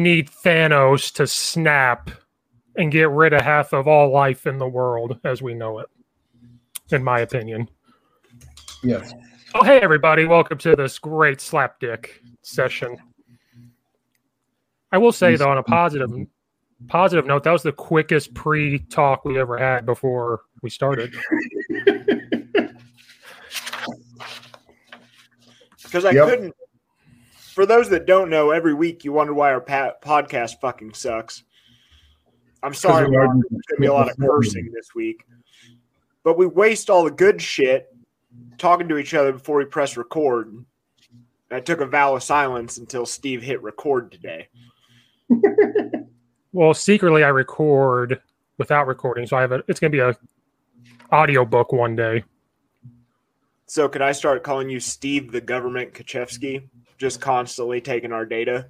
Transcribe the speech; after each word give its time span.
Need 0.00 0.28
Thanos 0.28 1.12
to 1.14 1.26
snap 1.26 2.10
and 2.76 2.90
get 2.90 3.10
rid 3.10 3.32
of 3.32 3.42
half 3.42 3.72
of 3.72 3.86
all 3.86 4.10
life 4.10 4.46
in 4.46 4.58
the 4.58 4.68
world 4.68 5.18
as 5.24 5.42
we 5.42 5.54
know 5.54 5.78
it, 5.78 5.88
in 6.90 7.04
my 7.04 7.20
opinion. 7.20 7.68
Yes. 8.82 9.12
Oh, 9.54 9.62
hey, 9.62 9.78
everybody. 9.80 10.24
Welcome 10.24 10.58
to 10.58 10.74
this 10.74 10.98
great 10.98 11.38
slapdick 11.38 12.06
session. 12.42 12.96
I 14.92 14.98
will 14.98 15.12
say, 15.12 15.36
though, 15.36 15.50
on 15.50 15.58
a 15.58 15.62
positive 15.62 16.10
positive 16.88 17.26
note, 17.26 17.44
that 17.44 17.52
was 17.52 17.62
the 17.62 17.72
quickest 17.72 18.32
pre-talk 18.34 19.24
we 19.24 19.38
ever 19.38 19.58
had 19.58 19.84
before 19.84 20.42
we 20.62 20.70
started. 20.70 21.14
Because 25.82 26.04
I 26.04 26.12
Yep. 26.12 26.28
couldn't. 26.28 26.54
For 27.60 27.66
those 27.66 27.90
that 27.90 28.06
don't 28.06 28.30
know, 28.30 28.52
every 28.52 28.72
week 28.72 29.04
you 29.04 29.12
wonder 29.12 29.34
why 29.34 29.52
our 29.52 29.60
pa- 29.60 29.92
podcast 30.00 30.62
fucking 30.62 30.94
sucks. 30.94 31.42
I'm 32.62 32.72
sorry, 32.72 33.04
we 33.04 33.14
there's 33.14 33.28
gonna 33.28 33.80
be 33.80 33.86
a 33.86 33.92
lot 33.92 34.10
of 34.10 34.16
cursing 34.16 34.72
this 34.72 34.94
week, 34.94 35.26
but 36.24 36.38
we 36.38 36.46
waste 36.46 36.88
all 36.88 37.04
the 37.04 37.10
good 37.10 37.42
shit 37.42 37.94
talking 38.56 38.88
to 38.88 38.96
each 38.96 39.12
other 39.12 39.32
before 39.32 39.58
we 39.58 39.66
press 39.66 39.98
record. 39.98 40.64
I 41.50 41.60
took 41.60 41.82
a 41.82 41.86
vow 41.86 42.16
of 42.16 42.22
silence 42.22 42.78
until 42.78 43.04
Steve 43.04 43.42
hit 43.42 43.62
record 43.62 44.10
today. 44.10 44.48
Well, 46.52 46.72
secretly, 46.72 47.24
I 47.24 47.28
record 47.28 48.22
without 48.56 48.86
recording, 48.86 49.26
so 49.26 49.36
I 49.36 49.42
have 49.42 49.52
a. 49.52 49.62
It's 49.68 49.78
going 49.78 49.92
to 49.92 49.96
be 49.96 50.00
a 50.00 50.16
audio 51.12 51.44
book 51.44 51.72
one 51.72 51.94
day. 51.94 52.24
So 53.66 53.88
could 53.88 54.02
I 54.02 54.10
start 54.10 54.42
calling 54.42 54.68
you 54.68 54.80
Steve 54.80 55.30
the 55.30 55.40
Government 55.40 55.94
Kuchefski? 55.94 56.68
Just 57.00 57.20
constantly 57.22 57.80
taking 57.80 58.12
our 58.12 58.26
data. 58.26 58.68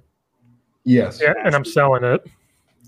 Yes. 0.85 1.19
Yeah, 1.21 1.33
and 1.43 1.53
I'm 1.53 1.65
selling 1.65 2.05
it. 2.05 2.25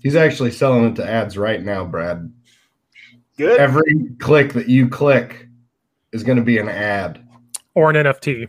He's 0.02 0.16
actually 0.16 0.50
selling 0.50 0.86
it 0.86 0.96
to 0.96 1.06
ads 1.06 1.36
right 1.36 1.62
now, 1.62 1.84
Brad. 1.84 2.32
Good. 3.36 3.60
Every 3.60 4.08
click 4.18 4.54
that 4.54 4.68
you 4.70 4.88
click 4.88 5.46
is 6.12 6.22
going 6.22 6.38
to 6.38 6.42
be 6.44 6.56
an 6.56 6.68
ad. 6.70 7.26
or 7.74 7.90
an 7.90 7.96
NFT. 7.96 8.48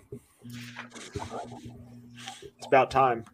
it's 1.14 2.66
about 2.66 2.90
time. 2.92 3.26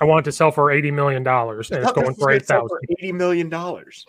I 0.00 0.04
want 0.04 0.26
it 0.26 0.30
to 0.30 0.32
sell 0.32 0.50
for 0.50 0.72
eighty 0.72 0.90
million 0.90 1.22
dollars, 1.22 1.70
and 1.70 1.84
it's 1.84 1.92
going 1.92 2.14
for 2.14 2.30
eight 2.30 2.46
thousand. 2.46 2.78
eighty 2.98 3.12
million 3.12 3.48
dollars. 3.48 4.06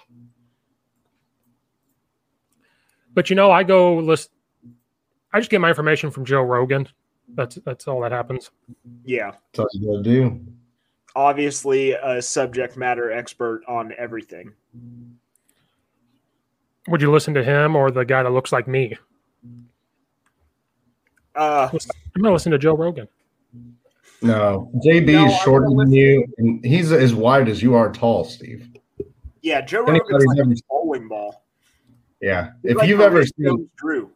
But 3.13 3.29
you 3.29 3.35
know, 3.35 3.52
I 3.52 3.63
go 3.63 3.97
list. 3.97 4.31
I 5.31 5.40
just 5.40 5.52
get 5.52 5.62
my 5.62 5.69
information 5.69 6.09
from 6.09 6.25
Joe 6.25 6.41
Rogan. 6.41 6.88
That's 7.36 7.56
that's 7.66 7.88
all 7.88 8.02
that 8.02 8.12
happens. 8.12 8.52
Yeah. 9.06 9.31
That's 9.53 9.59
all 9.59 9.68
you 9.74 9.88
got 9.88 9.97
to 9.97 10.03
do. 10.03 10.46
obviously 11.16 11.92
a 11.94 12.22
subject 12.22 12.78
matter 12.78 13.12
expert 13.12 13.62
on 13.68 13.94
everything. 13.97 14.52
Would 16.88 17.02
you 17.02 17.12
listen 17.12 17.34
to 17.36 17.44
him 17.44 17.75
or 17.75 17.91
the 17.91 18.03
guy 18.06 18.24
that 18.24 18.30
looks 18.31 18.52
like 18.52 18.68
me? 18.68 18.97
Uh, 21.36 21.70
I'm 22.16 22.22
gonna 22.22 22.34
listen 22.34 22.52
to 22.52 22.58
Joe 22.58 22.75
Rogan. 22.75 23.08
No, 24.22 24.70
JB 24.86 25.14
No, 25.14 25.25
is 25.28 25.36
shorter 25.40 25.68
will 25.68 25.78
than 25.78 25.91
you, 25.94 26.25
and 26.38 26.64
he's 26.66 26.91
as 26.91 27.14
wide 27.16 27.47
as 27.47 27.64
you 27.64 27.74
are 27.75 27.91
tall, 27.91 28.24
Steve. 28.25 28.68
yeah, 29.41 29.62
Joe 29.62 29.86
Anybody's 29.86 30.12
Rogan's 30.38 30.38
like 30.38 30.58
a 30.59 30.64
bowling 30.70 31.08
ball. 31.08 31.44
Yeah, 32.22 32.52
He's 32.62 32.72
if 32.72 32.78
like 32.78 32.90
you've 32.90 33.00
ever 33.02 33.24
seen, 33.25 33.46
Jones-Drew 33.46 34.12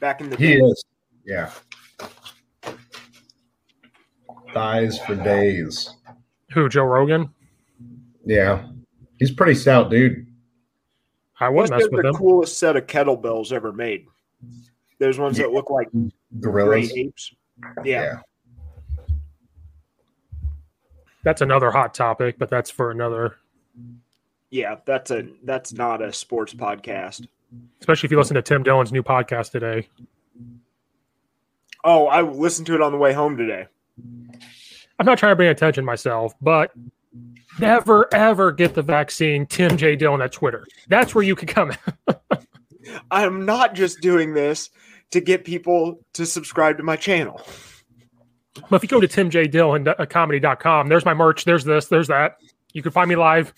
back 0.00 0.20
in 0.20 0.30
the 0.30 0.36
he 0.36 0.54
day. 0.56 0.60
is. 0.60 0.84
Yeah, 1.26 1.50
thighs 4.58 4.98
for 4.98 5.14
days. 5.14 5.94
Who? 6.52 6.68
Joe 6.68 6.82
Rogan? 6.84 7.32
Yeah, 8.24 8.66
he's 9.18 9.30
a 9.30 9.34
pretty 9.34 9.54
stout, 9.54 9.88
dude. 9.90 10.26
I 11.40 11.48
What's 11.48 11.70
wouldn't 11.70 11.84
mess 11.92 11.92
with 11.92 12.02
the 12.02 12.08
him. 12.08 12.14
coolest 12.16 12.58
set 12.58 12.76
of 12.76 12.86
kettlebells 12.86 13.52
ever 13.52 13.72
made? 13.72 14.06
Those 14.98 15.16
ones 15.18 15.36
that 15.38 15.52
look 15.52 15.70
like 15.70 15.88
gray 15.92 16.10
Gorillas. 16.40 16.92
apes. 16.92 17.34
Yeah. 17.84 18.02
Yeah. 18.02 19.06
That's 21.22 21.40
another 21.40 21.70
hot 21.70 21.94
topic, 21.94 22.36
but 22.38 22.48
that's 22.50 22.70
for 22.70 22.90
another. 22.90 23.36
yeah, 24.50 24.76
That's 24.84 25.10
a 25.12 25.28
that's 25.44 25.72
not 25.72 26.02
a 26.02 26.12
sports 26.12 26.54
podcast. 26.54 27.26
Especially 27.80 28.06
if 28.08 28.10
you 28.10 28.18
listen 28.18 28.34
to 28.34 28.42
Tim 28.42 28.62
Dillon's 28.64 28.92
new 28.92 29.02
podcast 29.02 29.52
today. 29.52 29.88
Oh, 31.84 32.06
I 32.08 32.22
listened 32.22 32.66
to 32.66 32.74
it 32.74 32.82
on 32.82 32.90
the 32.92 32.98
way 32.98 33.12
home 33.12 33.36
today. 33.36 33.66
I'm 34.98 35.06
not 35.06 35.18
trying 35.18 35.32
to 35.32 35.36
bring 35.36 35.48
attention 35.48 35.84
myself, 35.84 36.34
but 36.40 36.72
never 37.60 38.12
ever 38.12 38.52
get 38.52 38.74
the 38.74 38.82
vaccine. 38.82 39.46
Tim 39.46 39.76
J 39.76 39.96
Dillon 39.96 40.20
at 40.22 40.32
Twitter. 40.32 40.66
That's 40.88 41.14
where 41.14 41.24
you 41.24 41.36
can 41.36 41.48
come. 41.48 41.72
I'm 43.10 43.44
not 43.44 43.74
just 43.74 44.00
doing 44.00 44.34
this 44.34 44.70
to 45.10 45.20
get 45.20 45.44
people 45.44 46.00
to 46.14 46.26
subscribe 46.26 46.78
to 46.78 46.82
my 46.82 46.96
channel. 46.96 47.40
But 48.68 48.76
if 48.76 48.82
you 48.82 48.88
go 48.88 49.00
to 49.00 49.08
timjdillon.comedy.com, 49.08 50.86
uh, 50.86 50.88
there's 50.88 51.04
my 51.04 51.14
merch. 51.14 51.44
There's 51.44 51.64
this. 51.64 51.86
There's 51.86 52.08
that. 52.08 52.38
You 52.72 52.82
can 52.82 52.92
find 52.92 53.08
me 53.08 53.16
live. 53.16 53.54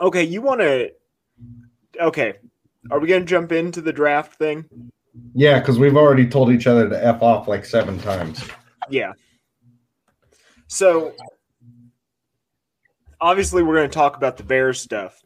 Okay, 0.00 0.22
you 0.22 0.42
want 0.42 0.60
to? 0.60 0.90
Okay, 2.00 2.34
are 2.90 2.98
we 2.98 3.08
gonna 3.08 3.24
jump 3.24 3.52
into 3.52 3.80
the 3.80 3.92
draft 3.92 4.34
thing? 4.34 4.64
Yeah, 5.34 5.60
because 5.60 5.78
we've 5.78 5.96
already 5.96 6.26
told 6.26 6.50
each 6.50 6.66
other 6.66 6.88
to 6.88 7.06
f 7.06 7.22
off 7.22 7.48
like 7.48 7.64
seven 7.64 7.98
times. 7.98 8.44
Yeah. 8.90 9.12
So 10.66 11.12
obviously, 13.20 13.62
we're 13.62 13.76
going 13.76 13.88
to 13.88 13.94
talk 13.94 14.16
about 14.16 14.36
the 14.36 14.42
Bears 14.42 14.80
stuff. 14.80 15.20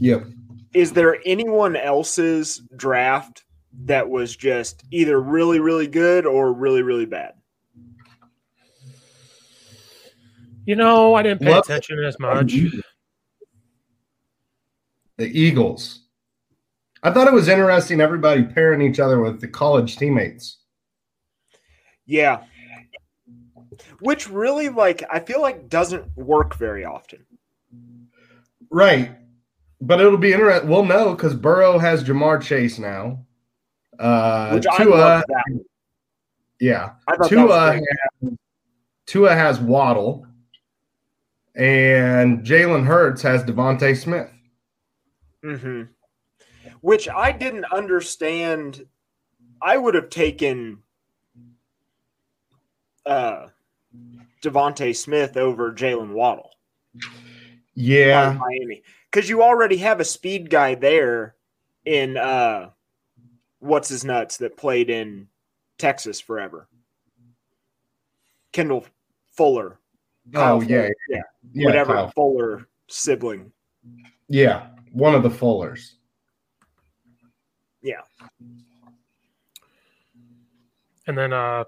Yep. 0.00 0.26
Is 0.74 0.92
there 0.92 1.18
anyone 1.24 1.76
else's 1.76 2.62
draft 2.76 3.44
that 3.84 4.08
was 4.08 4.36
just 4.36 4.84
either 4.90 5.20
really, 5.20 5.60
really 5.60 5.86
good 5.86 6.26
or 6.26 6.52
really, 6.52 6.82
really 6.82 7.06
bad? 7.06 7.34
You 10.66 10.76
know, 10.76 11.14
I 11.14 11.22
didn't 11.22 11.42
pay 11.42 11.50
What? 11.50 11.64
attention 11.66 12.02
as 12.02 12.18
much. 12.18 12.54
The 15.16 15.26
Eagles. 15.26 16.00
I 17.02 17.10
thought 17.10 17.28
it 17.28 17.34
was 17.34 17.48
interesting 17.48 18.00
everybody 18.00 18.42
pairing 18.44 18.80
each 18.80 18.98
other 18.98 19.20
with 19.20 19.40
the 19.40 19.48
college 19.48 19.96
teammates. 19.96 20.58
Yeah. 22.06 22.44
Which 24.00 24.28
really, 24.28 24.68
like, 24.68 25.02
I 25.10 25.20
feel 25.20 25.40
like 25.40 25.68
doesn't 25.68 26.16
work 26.16 26.56
very 26.56 26.84
often. 26.84 27.24
Right. 28.70 29.12
But 29.80 30.00
it'll 30.00 30.16
be 30.18 30.32
interesting. 30.32 30.68
We'll 30.68 30.84
know 30.84 31.14
because 31.14 31.34
Burrow 31.34 31.78
has 31.78 32.02
Ja'Marr 32.04 32.40
Chase 32.42 32.78
now. 32.78 33.24
Uh, 33.98 34.50
Which 34.52 34.66
I 34.70 34.82
Tua, 34.84 34.90
love 34.94 35.24
that. 35.28 35.64
yeah. 36.60 36.92
I 37.06 37.16
thought 37.16 37.30
that 37.30 37.36
was 37.36 37.48
Tua 37.48 37.72
has, 37.72 38.38
Tua 39.06 39.34
has 39.34 39.60
Waddle, 39.60 40.26
and 41.54 42.44
Jalen 42.44 42.86
Hurts 42.86 43.22
has 43.22 43.44
DeVonta 43.44 43.96
Smith. 43.96 44.30
hmm 45.42 45.82
Which 46.80 47.08
I 47.08 47.32
didn't 47.32 47.66
understand. 47.66 48.86
I 49.62 49.76
would 49.76 49.94
have 49.94 50.10
taken 50.10 50.82
uh, 53.06 53.46
DeVonta 54.44 54.94
Smith 54.94 55.36
over 55.36 55.72
Jaylen 55.72 56.12
Waddle. 56.12 56.50
Yeah, 57.74 58.36
Miami 58.38 58.82
because 59.10 59.28
you 59.28 59.42
already 59.42 59.76
have 59.78 60.00
a 60.00 60.04
speed 60.04 60.50
guy 60.50 60.74
there 60.74 61.36
in 61.84 62.16
uh, 62.16 62.70
what's 63.60 63.88
his 63.88 64.04
nuts 64.04 64.36
that 64.38 64.56
played 64.56 64.90
in 64.90 65.28
Texas 65.78 66.20
forever. 66.20 66.68
Kendall 68.52 68.86
Fuller. 69.32 69.78
Kyle 70.32 70.56
Oh 70.56 70.60
yeah, 70.62 70.88
yeah, 71.08 71.22
yeah, 71.52 71.66
whatever 71.66 71.94
Kyle. 71.94 72.10
Fuller 72.12 72.68
sibling. 72.88 73.52
yeah, 74.28 74.68
one 74.92 75.14
of 75.14 75.22
the 75.22 75.30
Fullers. 75.30 75.94
Yeah, 77.82 78.00
And 81.06 81.18
then 81.18 81.34
uh, 81.34 81.64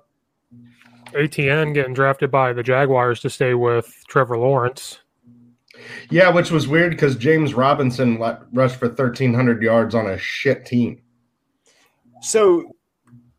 Etienne 1.14 1.73
getting 1.73 1.94
drafted 1.94 2.31
by 2.31 2.53
the 2.53 2.62
Jaguars 2.62 3.20
to 3.20 3.31
stay 3.31 3.55
with 3.55 4.05
Trevor 4.08 4.38
Lawrence. 4.38 5.00
Yeah, 6.11 6.31
which 6.31 6.50
was 6.50 6.67
weird 6.67 6.93
because 6.93 7.17
James 7.17 7.55
Robinson 7.55 8.19
let, 8.19 8.41
rushed 8.53 8.76
for 8.76 8.88
thirteen 8.88 9.35
hundred 9.35 9.62
yards 9.62 9.94
on 9.94 10.06
a 10.06 10.19
shit 10.19 10.64
team. 10.67 11.03
So, 12.23 12.75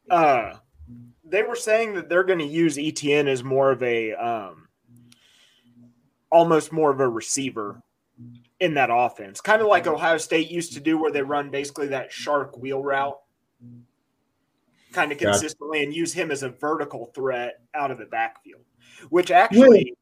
uh, 0.10 0.54
they 1.24 1.44
were 1.44 1.56
saying 1.56 1.96
that 1.96 2.10
they're 2.10 2.24
going 2.24 2.40
to 2.40 2.46
use 2.46 2.78
Etienne 2.78 3.28
as 3.28 3.44
more 3.44 3.72
of 3.72 3.82
a, 3.84 4.14
um, 4.14 4.68
almost 6.32 6.72
more 6.72 6.92
of 6.92 7.00
a 7.00 7.10
receiver 7.10 7.82
in 8.60 8.76
that 8.76 8.90
offense, 8.92 9.42
kind 9.42 9.62
of 9.62 9.68
like 9.68 9.88
Ohio 9.88 10.18
State 10.18 10.50
used 10.50 10.74
to 10.74 10.80
do, 10.80 10.98
where 10.98 11.12
they 11.12 11.22
run 11.22 11.50
basically 11.50 11.88
that 11.88 12.12
shark 12.12 12.58
wheel 12.58 12.82
route, 12.82 13.18
kind 14.94 15.12
of 15.12 15.18
Gotcha. 15.18 15.32
consistently, 15.32 15.84
and 15.84 15.94
use 15.94 16.14
him 16.14 16.32
as 16.32 16.44
a 16.44 16.50
vertical 16.50 17.12
threat 17.14 17.62
out 17.74 17.92
of 17.92 17.98
the 17.98 18.06
backfield, 18.06 18.62
which 19.10 19.32
actually 19.32 19.94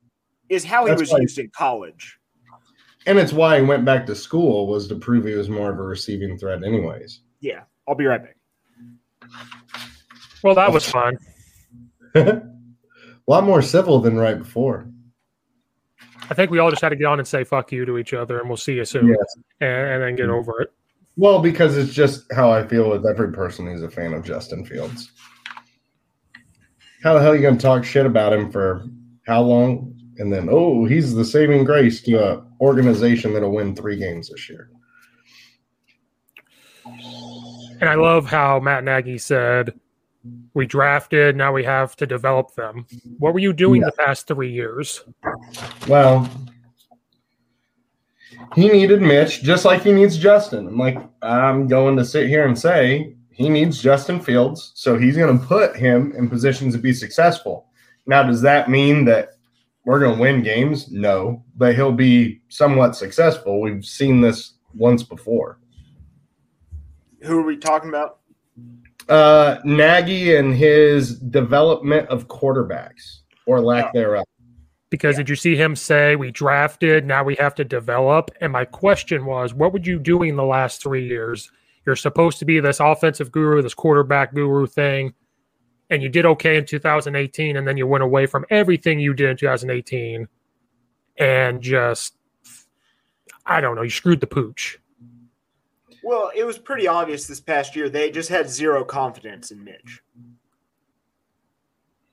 is 0.49 0.63
how 0.63 0.85
he 0.85 0.89
That's 0.89 1.01
was 1.01 1.11
right. 1.13 1.21
used 1.21 1.39
in 1.39 1.49
college. 1.49 2.19
And 3.07 3.19
it's 3.19 3.33
why 3.33 3.59
he 3.59 3.65
went 3.65 3.85
back 3.85 4.05
to 4.07 4.15
school 4.15 4.67
was 4.67 4.87
to 4.87 4.95
prove 4.95 5.25
he 5.25 5.33
was 5.33 5.49
more 5.49 5.71
of 5.71 5.77
a 5.77 5.83
receiving 5.83 6.37
threat, 6.37 6.63
anyways. 6.63 7.21
Yeah, 7.39 7.61
I'll 7.87 7.95
be 7.95 8.05
right 8.05 8.21
back. 8.23 8.37
Well, 10.43 10.55
that 10.55 10.71
was 10.71 10.87
fun. 10.87 11.17
a 12.15 12.41
lot 13.27 13.43
more 13.43 13.61
civil 13.61 13.99
than 13.99 14.15
right 14.17 14.37
before. 14.37 14.87
I 16.29 16.33
think 16.33 16.49
we 16.49 16.59
all 16.59 16.71
just 16.71 16.81
had 16.81 16.89
to 16.89 16.95
get 16.95 17.05
on 17.05 17.19
and 17.19 17.27
say 17.27 17.43
"fuck 17.43 17.71
you" 17.71 17.85
to 17.85 17.97
each 17.97 18.13
other, 18.13 18.39
and 18.39 18.49
we'll 18.49 18.57
see 18.57 18.73
you 18.73 18.85
soon, 18.85 19.07
Yes. 19.09 19.37
and, 19.61 19.69
and 19.69 20.03
then 20.03 20.15
get 20.15 20.27
mm-hmm. 20.27 20.35
over 20.35 20.61
it. 20.61 20.73
Well, 21.17 21.39
because 21.41 21.77
it's 21.77 21.93
just 21.93 22.31
how 22.33 22.51
I 22.51 22.67
feel 22.67 22.89
with 22.89 23.05
every 23.05 23.31
person 23.31 23.67
who's 23.67 23.83
a 23.83 23.89
fan 23.89 24.13
of 24.13 24.23
Justin 24.23 24.65
Fields. 24.65 25.11
How 27.03 27.13
the 27.13 27.21
hell 27.21 27.31
are 27.31 27.35
you 27.35 27.41
going 27.41 27.57
to 27.57 27.61
talk 27.61 27.85
shit 27.85 28.05
about 28.05 28.33
him 28.33 28.51
for 28.51 28.85
how 29.27 29.41
long? 29.41 29.93
And 30.17 30.31
then, 30.31 30.47
oh, 30.49 30.85
he's 30.85 31.13
the 31.13 31.25
saving 31.25 31.63
grace 31.65 32.01
to 32.03 32.13
a 32.15 32.45
organization 32.61 33.33
that'll 33.33 33.51
win 33.53 33.75
three 33.75 33.97
games 33.97 34.29
this 34.29 34.49
year. 34.49 34.69
And 37.81 37.89
I 37.89 37.95
love 37.95 38.25
how 38.25 38.59
Matt 38.59 38.83
Nagy 38.85 39.17
said, 39.17 39.73
"We 40.53 40.65
drafted, 40.65 41.35
now 41.35 41.51
we 41.51 41.63
have 41.65 41.95
to 41.97 42.05
develop 42.07 42.55
them." 42.55 42.85
What 43.19 43.33
were 43.33 43.39
you 43.39 43.51
doing 43.53 43.81
Yeah. 43.81 43.87
the 43.87 44.03
past 44.03 44.27
three 44.27 44.51
years? 44.51 45.03
Well, 45.87 46.29
he 48.55 48.69
needed 48.69 49.01
Mitch 49.01 49.43
just 49.43 49.65
like 49.65 49.83
he 49.83 49.91
needs 49.91 50.17
Justin. 50.17 50.67
I'm 50.67 50.77
like, 50.77 50.97
I'm 51.21 51.67
going 51.67 51.97
to 51.97 52.05
sit 52.05 52.27
here 52.27 52.45
and 52.47 52.57
say 52.57 53.15
he 53.31 53.49
needs 53.49 53.81
Justin 53.81 54.19
Fields, 54.21 54.71
so 54.75 54.97
he's 54.97 55.17
going 55.17 55.37
to 55.37 55.45
put 55.45 55.75
him 55.75 56.13
in 56.17 56.29
positions 56.29 56.73
to 56.73 56.79
be 56.79 56.93
successful. 56.93 57.67
Now, 58.07 58.23
does 58.23 58.41
that 58.41 58.69
mean 58.69 59.05
that 59.05 59.29
we're 59.83 59.99
going 59.99 60.15
to 60.15 60.21
win 60.21 60.41
games? 60.41 60.89
No, 60.91 61.43
but 61.57 61.75
he'll 61.75 61.91
be 61.91 62.41
somewhat 62.47 62.95
successful. 62.95 63.59
We've 63.59 63.83
seen 63.83 64.21
this 64.21 64.53
once 64.73 65.03
before. 65.03 65.59
Who 67.23 67.39
are 67.39 67.45
we 67.45 67.57
talking 67.57 67.89
about? 67.89 68.19
Uh, 69.09 69.59
Nagy 69.63 70.35
and 70.35 70.55
his 70.55 71.19
development 71.19 72.07
of 72.09 72.27
quarterbacks 72.27 73.19
or 73.45 73.61
lack 73.61 73.93
thereof. 73.93 74.25
Because 74.89 75.17
did 75.17 75.29
you 75.29 75.35
see 75.35 75.55
him 75.55 75.75
say, 75.75 76.15
"We 76.15 76.31
drafted, 76.31 77.05
now 77.05 77.23
we 77.23 77.35
have 77.35 77.55
to 77.55 77.63
develop"? 77.63 78.31
And 78.39 78.53
my 78.53 78.65
question 78.65 79.25
was, 79.25 79.53
what 79.53 79.73
would 79.73 79.87
you 79.87 79.99
doing 79.99 80.35
the 80.35 80.43
last 80.43 80.81
three 80.81 81.07
years? 81.07 81.51
You're 81.85 81.95
supposed 81.95 82.39
to 82.39 82.45
be 82.45 82.59
this 82.59 82.79
offensive 82.79 83.31
guru, 83.31 83.61
this 83.61 83.73
quarterback 83.73 84.33
guru 84.33 84.65
thing, 84.67 85.13
and 85.89 86.01
you 86.01 86.09
did 86.09 86.25
okay 86.25 86.57
in 86.57 86.65
2018, 86.65 87.57
and 87.57 87.67
then 87.67 87.77
you 87.77 87.87
went 87.87 88.03
away 88.03 88.25
from 88.25 88.45
everything 88.49 88.99
you 88.99 89.13
did 89.13 89.29
in 89.29 89.37
2018, 89.37 90.27
and 91.17 91.61
just, 91.61 92.15
I 93.45 93.61
don't 93.61 93.75
know, 93.75 93.83
you 93.83 93.89
screwed 93.89 94.19
the 94.19 94.27
pooch. 94.27 94.79
Well, 96.03 96.31
it 96.35 96.43
was 96.43 96.59
pretty 96.59 96.87
obvious 96.87 97.25
this 97.25 97.39
past 97.39 97.75
year 97.75 97.89
they 97.89 98.11
just 98.11 98.29
had 98.29 98.47
zero 98.47 98.83
confidence 98.83 99.49
in 99.49 99.63
Mitch. 99.63 100.01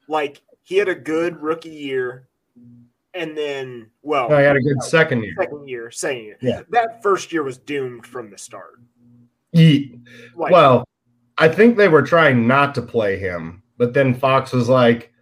Like 0.08 0.40
he 0.62 0.76
had 0.76 0.88
a 0.88 0.94
good 0.94 1.42
rookie 1.42 1.68
year, 1.68 2.28
and 3.14 3.36
then 3.36 3.90
well, 4.02 4.28
Oh, 4.32 4.38
he 4.38 4.44
had 4.44 4.56
a 4.56 4.60
good 4.60 4.82
second 4.82 5.22
year. 5.22 5.34
second 5.38 5.68
year, 5.68 5.90
second 5.90 6.22
year. 6.24 6.36
Yeah. 6.40 6.62
That 6.70 7.02
first 7.02 7.32
year 7.32 7.42
was 7.42 7.58
doomed 7.58 8.06
from 8.06 8.30
the 8.30 8.38
start. 8.38 8.80
Ye- 9.52 9.98
Like, 10.36 10.52
well, 10.52 10.84
I 11.38 11.48
think 11.48 11.76
they 11.76 11.88
were 11.88 12.02
trying 12.02 12.46
not 12.46 12.74
to 12.76 12.82
play 12.82 13.18
him, 13.18 13.62
but 13.78 13.94
then 13.94 14.14
Fox 14.14 14.52
was 14.52 14.68
like, 14.68 15.12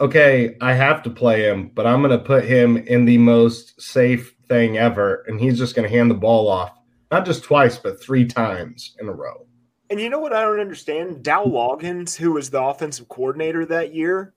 "Okay, 0.00 0.56
I 0.60 0.72
have 0.72 1.02
to 1.04 1.10
play 1.10 1.42
him, 1.48 1.70
but 1.74 1.86
I'm 1.86 2.00
going 2.02 2.16
to 2.16 2.24
put 2.24 2.44
him 2.44 2.76
in 2.76 3.04
the 3.04 3.18
most 3.18 3.80
safe 3.80 4.34
thing 4.48 4.78
ever, 4.78 5.24
and 5.26 5.40
he's 5.40 5.58
just 5.58 5.74
going 5.76 5.88
to 5.88 5.94
hand 5.96 6.10
the 6.10 6.14
ball 6.14 6.48
off, 6.48 6.72
not 7.10 7.24
just 7.24 7.44
twice, 7.44 7.78
but 7.78 8.00
three 8.02 8.24
times 8.24 8.96
in 9.00 9.08
a 9.08 9.12
row." 9.12 9.46
and 9.90 10.00
you 10.00 10.08
know 10.08 10.18
what 10.18 10.32
I 10.32 10.40
don't 10.40 10.58
understand? 10.58 11.22
Dow 11.22 11.44
Loggains, 11.44 12.16
who 12.16 12.32
was 12.32 12.48
the 12.48 12.62
offensive 12.62 13.08
coordinator 13.10 13.66
that 13.66 13.94
year, 13.94 14.32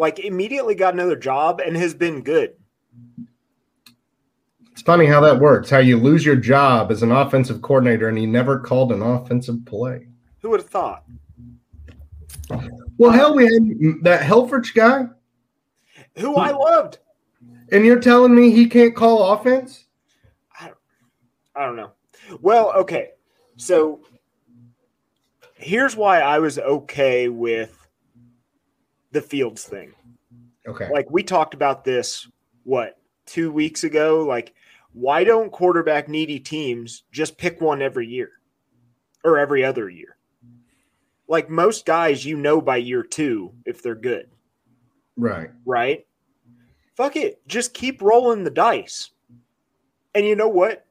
like 0.00 0.18
immediately 0.18 0.74
got 0.74 0.94
another 0.94 1.14
job 1.14 1.60
and 1.60 1.76
has 1.76 1.92
been 1.92 2.22
good. 2.22 2.54
It's 4.72 4.80
funny 4.80 5.04
how 5.04 5.20
that 5.20 5.38
works. 5.38 5.68
How 5.68 5.76
you 5.78 5.98
lose 5.98 6.24
your 6.24 6.36
job 6.36 6.90
as 6.90 7.02
an 7.02 7.12
offensive 7.12 7.60
coordinator, 7.60 8.08
and 8.08 8.16
he 8.16 8.24
never 8.24 8.58
called 8.58 8.92
an 8.92 9.02
offensive 9.02 9.62
play. 9.66 10.06
Who 10.40 10.48
would 10.50 10.60
have 10.60 10.70
thought? 10.70 11.04
Well, 12.96 13.10
hell, 13.10 13.34
we 13.34 13.44
had 13.44 14.02
that 14.02 14.22
Helfrich 14.22 14.74
guy, 14.74 15.06
Who 16.18 16.34
I 16.34 16.50
loved. 16.50 16.98
and 17.70 17.84
you're 17.84 18.00
telling 18.00 18.34
me 18.34 18.50
he 18.50 18.66
can't 18.68 18.96
call 18.96 19.34
offense? 19.34 19.84
I 20.58 20.68
don't 20.68 20.78
I 21.54 21.66
don't 21.66 21.76
know. 21.76 21.92
Well, 22.40 22.72
okay. 22.72 23.10
So 23.56 24.00
here's 25.56 25.94
why 25.94 26.20
I 26.20 26.38
was 26.38 26.58
okay 26.58 27.28
with 27.28 27.79
the 29.12 29.20
Fields 29.20 29.64
thing. 29.64 29.92
Okay. 30.66 30.88
Like 30.92 31.10
we 31.10 31.22
talked 31.22 31.54
about 31.54 31.84
this 31.84 32.28
what, 32.64 32.98
2 33.26 33.50
weeks 33.52 33.84
ago, 33.84 34.24
like 34.26 34.54
why 34.92 35.22
don't 35.24 35.52
quarterback 35.52 36.08
needy 36.08 36.40
teams 36.40 37.04
just 37.12 37.38
pick 37.38 37.60
one 37.60 37.80
every 37.80 38.06
year 38.06 38.30
or 39.24 39.38
every 39.38 39.64
other 39.64 39.88
year? 39.88 40.16
Like 41.28 41.48
most 41.48 41.86
guys 41.86 42.24
you 42.24 42.36
know 42.36 42.60
by 42.60 42.76
year 42.78 43.02
2 43.02 43.52
if 43.66 43.82
they're 43.82 43.94
good, 43.94 44.28
Right. 45.16 45.50
right? 45.64 46.06
Fuck 46.96 47.16
it, 47.16 47.40
just 47.46 47.72
keep 47.72 48.02
rolling 48.02 48.44
the 48.44 48.50
dice. 48.50 49.10
And 50.14 50.26
you 50.26 50.34
know 50.34 50.48
what? 50.48 50.86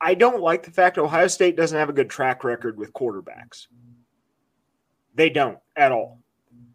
I 0.00 0.14
don't 0.14 0.40
like 0.40 0.62
the 0.62 0.70
fact 0.70 0.96
Ohio 0.96 1.26
State 1.26 1.56
doesn't 1.56 1.78
have 1.78 1.88
a 1.88 1.92
good 1.92 2.08
track 2.08 2.44
record 2.44 2.78
with 2.78 2.92
quarterbacks. 2.92 3.66
They 5.14 5.28
don't 5.28 5.58
at 5.76 5.92
all. 5.92 6.20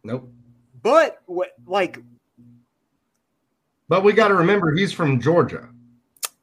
Nope. 0.04 0.32
But 0.88 1.22
what 1.26 1.50
like 1.66 2.00
But 3.90 4.06
we 4.06 4.14
got 4.14 4.30
to 4.30 4.36
remember 4.36 4.74
he's 4.74 4.94
from 4.94 5.20
Georgia. 5.20 5.68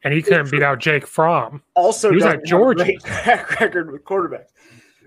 And 0.03 0.13
he 0.13 0.21
couldn't 0.21 0.51
beat 0.51 0.63
out 0.63 0.81
Jake 0.81 1.07
Fromm. 1.07 1.63
also 1.75 2.11
He 2.11 2.17
was 2.17 2.25
doesn't 2.25 2.41
at 2.41 2.47
Georgia. 2.47 2.93
track 2.99 3.59
record 3.59 3.91
with 3.91 4.05
quarterbacks. 4.05 4.51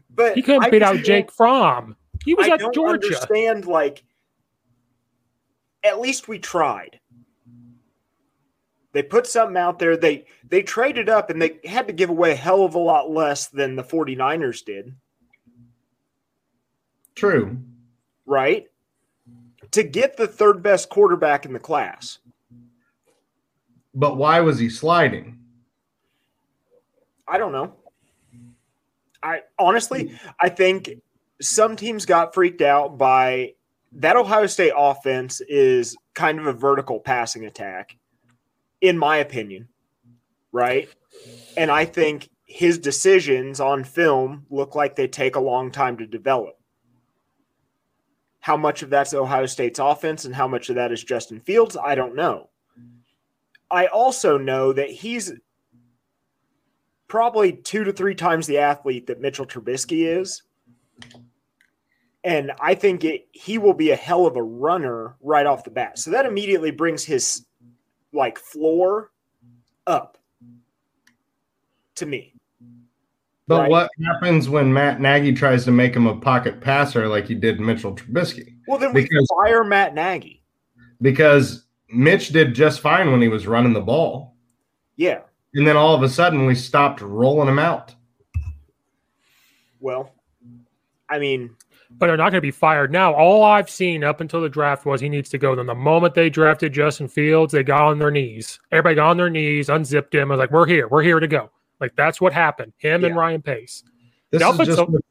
But 0.09 0.33
He 0.35 0.41
couldn't 0.41 0.63
I 0.63 0.69
beat 0.71 0.81
out 0.81 0.97
Jake 1.03 1.31
Fromm. 1.31 1.95
He 2.25 2.33
was 2.33 2.47
I 2.47 2.53
at 2.55 2.73
Georgia. 2.73 3.05
understand 3.05 3.65
like 3.67 4.03
at 5.83 5.99
least 5.99 6.27
we 6.27 6.39
tried. 6.39 6.99
They 8.93 9.03
put 9.03 9.27
something 9.27 9.55
out 9.57 9.77
there. 9.77 9.95
They 9.95 10.25
they 10.49 10.63
traded 10.63 11.09
up 11.09 11.29
and 11.29 11.39
they 11.39 11.59
had 11.63 11.85
to 11.85 11.93
give 11.93 12.09
away 12.09 12.31
a 12.31 12.35
hell 12.35 12.63
of 12.65 12.73
a 12.73 12.79
lot 12.79 13.11
less 13.11 13.49
than 13.49 13.75
the 13.75 13.83
49ers 13.83 14.65
did, 14.65 14.95
True. 17.13 17.57
right? 18.25 18.65
To 19.71 19.83
get 19.83 20.17
the 20.17 20.27
third 20.27 20.63
best 20.63 20.89
quarterback 20.89 21.45
in 21.45 21.53
the 21.53 21.59
class. 21.59 22.19
But 23.93 24.17
why 24.17 24.39
was 24.41 24.59
he 24.59 24.69
sliding? 24.69 25.39
I 27.27 27.37
don't 27.37 27.51
know. 27.51 27.73
I 29.21 29.41
honestly, 29.59 30.17
I 30.39 30.49
think 30.49 30.91
some 31.41 31.75
teams 31.75 32.05
got 32.05 32.33
freaked 32.33 32.61
out 32.61 32.97
by 32.97 33.53
that 33.93 34.15
Ohio 34.15 34.47
State 34.47 34.73
offense 34.75 35.41
is 35.41 35.95
kind 36.13 36.39
of 36.39 36.45
a 36.45 36.53
vertical 36.53 36.99
passing 36.99 37.45
attack, 37.45 37.97
in 38.81 38.97
my 38.97 39.17
opinion, 39.17 39.67
right? 40.51 40.89
And 41.55 41.71
I 41.71 41.85
think 41.85 42.29
his 42.45 42.77
decisions 42.77 43.59
on 43.59 43.83
film 43.83 44.45
look 44.49 44.75
like 44.75 44.95
they 44.95 45.07
take 45.07 45.35
a 45.35 45.39
long 45.39 45.71
time 45.71 45.97
to 45.97 46.05
develop. 46.05 46.56
How 48.47 48.55
much 48.55 48.81
of 48.81 48.89
that's 48.89 49.13
Ohio 49.13 49.45
State's 49.45 49.77
offense 49.77 50.23
and 50.23 50.33
how 50.33 50.47
much 50.47 50.69
of 50.69 50.75
that 50.75 50.93
is 50.93 51.03
Justin 51.03 51.41
Fields, 51.41 51.75
I 51.75 51.95
don't 51.95 52.15
know. 52.15 52.47
I 53.69 53.87
also 53.87 54.37
know 54.37 54.71
that 54.71 54.89
he's 54.89 55.33
probably 57.09 57.51
two 57.51 57.83
to 57.83 57.91
three 57.91 58.15
times 58.15 58.47
the 58.47 58.59
athlete 58.59 59.07
that 59.07 59.19
Mitchell 59.19 59.45
Trubisky 59.45 60.17
is. 60.17 60.43
And 62.23 62.53
I 62.61 62.73
think 62.73 63.03
it, 63.03 63.27
he 63.33 63.57
will 63.57 63.73
be 63.73 63.91
a 63.91 63.97
hell 63.97 64.25
of 64.25 64.37
a 64.37 64.43
runner 64.43 65.17
right 65.19 65.45
off 65.45 65.65
the 65.65 65.69
bat. 65.69 65.99
So 65.99 66.11
that 66.11 66.25
immediately 66.25 66.71
brings 66.71 67.03
his 67.03 67.45
like 68.13 68.39
floor 68.39 69.11
up 69.85 70.17
to 71.95 72.05
me. 72.05 72.36
But 73.47 73.61
Right. 73.61 73.69
what 73.71 73.89
happens 74.05 74.49
when 74.49 74.73
Matt 74.73 74.99
Nagy 74.99 75.31
tries 75.33 75.63
to 75.65 75.71
make 75.71 75.95
him 75.95 76.05
a 76.05 76.15
pocket 76.19 76.59
passer 76.59 77.07
like 77.07 77.25
he 77.27 77.35
did 77.35 77.59
Mitchell 77.61 77.95
Trubisky? 77.95 78.55
Well, 78.67 78.77
then 78.77 78.93
we 78.93 79.03
Because- 79.03 79.27
fire 79.43 79.63
Matt 79.63 79.93
Nagy. 79.95 80.43
Because 81.01 81.65
Mitch 81.89 82.29
did 82.29 82.53
just 82.53 82.81
fine 82.81 83.11
when 83.11 83.21
he 83.21 83.29
was 83.29 83.47
running 83.47 83.71
the 83.73 83.81
ball. 83.81 84.35
Yeah. 84.97 85.19
And 85.53 85.65
then 85.65 85.77
all 85.77 85.95
of 85.95 86.03
a 86.03 86.09
sudden 86.09 86.45
we 86.45 86.55
stopped 86.55 86.99
rolling 87.01 87.47
him 87.47 87.59
out. 87.59 87.95
Well, 89.79 90.11
I 91.09 91.19
mean, 91.19 91.51
but 91.91 92.07
they're 92.07 92.17
not 92.17 92.31
going 92.31 92.33
to 92.33 92.41
be 92.41 92.51
fired 92.51 92.91
now. 92.91 93.13
All 93.13 93.43
I've 93.43 93.69
seen 93.69 94.03
up 94.03 94.19
until 94.19 94.41
the 94.41 94.49
draft 94.49 94.85
was 94.85 94.99
he 94.99 95.07
needs 95.07 95.29
to 95.29 95.37
go. 95.37 95.55
Then 95.55 95.67
the 95.67 95.75
moment 95.75 96.15
they 96.15 96.29
drafted 96.29 96.73
Justin 96.73 97.07
Fields, 97.07 97.53
they 97.53 97.63
got 97.63 97.83
on 97.83 97.99
their 97.99 98.11
knees. 98.11 98.59
Everybody 98.71 98.95
got 98.95 99.09
on 99.11 99.17
their 99.17 99.29
knees, 99.29 99.69
unzipped 99.69 100.13
him. 100.13 100.31
I 100.31 100.35
was 100.35 100.39
like, 100.39 100.51
"We're 100.51 100.65
here. 100.67 100.87
We're 100.89 101.03
here 101.03 101.19
to 101.21 101.27
go." 101.27 101.49
Like 101.79 101.95
that's 101.95 102.19
what 102.21 102.33
happened. 102.33 102.73
Him 102.77 103.03
and 103.05 103.15
Ryan 103.15 103.41
Pace. 103.41 103.83
This 104.31 104.41
The 104.41 104.49
is 104.49 104.57
just 104.57 104.79
offensive- 104.79 105.01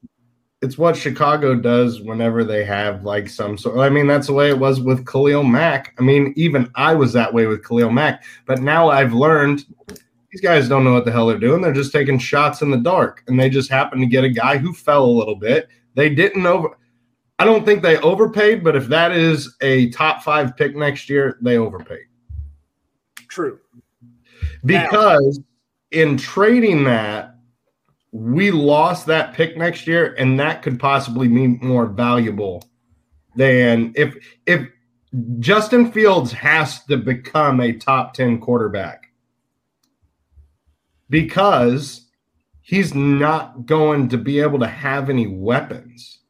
it's 0.63 0.79
what 0.79 0.97
Chicago 0.97 1.55
does 1.55 2.01
whenever 2.01 2.43
they 2.43 2.65
have 2.65 3.05
like 3.05 3.29
some 3.29 3.59
sort. 3.59 3.79
I 3.79 3.91
mean, 3.91 4.07
that's 4.07 4.27
the 4.29 4.33
way 4.33 4.49
it 4.49 4.59
was 4.59 4.81
with 4.81 5.07
Khalil 5.07 5.45
Mack. 5.45 5.95
I 5.99 6.03
mean, 6.03 6.33
even 6.35 6.71
I 6.75 6.95
was 6.95 7.13
that 7.13 7.33
way 7.33 7.47
with 7.47 7.63
Khalil 7.67 7.91
Mack. 7.91 8.25
But 8.47 8.61
now 8.63 8.89
I've 8.89 9.13
learned 9.13 9.65
these 10.33 10.41
guys 10.41 10.69
don't 10.69 10.83
know 10.83 10.95
what 10.95 11.05
the 11.05 11.13
hell 11.13 11.27
they're 11.27 11.39
doing. 11.39 11.61
They're 11.61 11.73
just 11.75 11.93
taking 11.93 12.19
shots 12.19 12.63
in 12.63 12.71
the 12.71 12.79
dark, 12.79 13.23
and 13.29 13.39
they 13.39 13.51
just 13.51 13.71
happen 13.71 14.01
to 14.01 14.07
get 14.07 14.25
a 14.25 14.31
guy 14.31 14.57
who 14.57 14.73
fell 14.73 15.05
a 15.05 15.07
little 15.19 15.37
bit. 15.37 15.69
They 15.95 16.09
didn't 16.09 16.45
over. 16.47 16.77
I 17.39 17.45
don't 17.45 17.67
think 17.67 17.83
they 17.83 17.99
overpaid, 17.99 18.65
but 18.65 18.75
if 18.77 18.87
that 18.89 19.13
is 19.13 19.57
a 19.61 19.91
top 19.91 20.23
five 20.23 20.57
pick 20.57 20.75
next 20.75 21.11
year, 21.11 21.37
they 21.43 21.59
overpaid 21.59 22.05
true. 23.29 23.59
because 24.65 25.41
in 25.91 26.17
trading 26.17 26.85
that 26.85 27.37
we 28.13 28.51
lost 28.51 29.07
that 29.07 29.35
pick 29.35 29.57
next 29.57 29.87
year 29.87 30.15
and 30.19 30.41
that 30.41 30.63
could 30.63 30.79
possibly 30.81 31.29
be 31.29 31.47
more 31.47 31.87
valuable 31.87 32.63
than 33.37 33.93
if 33.95 34.17
if 34.47 34.67
Justin 35.39 35.93
Fields 35.93 36.33
has 36.33 36.85
to 36.85 36.97
become 36.97 37.61
a 37.61 37.73
top 37.73 38.15
10 38.15 38.41
quarterback 38.41 39.13
because 41.09 42.07
he's 42.61 42.95
not 42.95 43.67
going 43.67 44.09
to 44.09 44.19
be 44.19 44.41
able 44.41 44.59
to 44.59 44.67
have 44.67 45.09
any 45.09 45.27
weapons. 45.27 46.21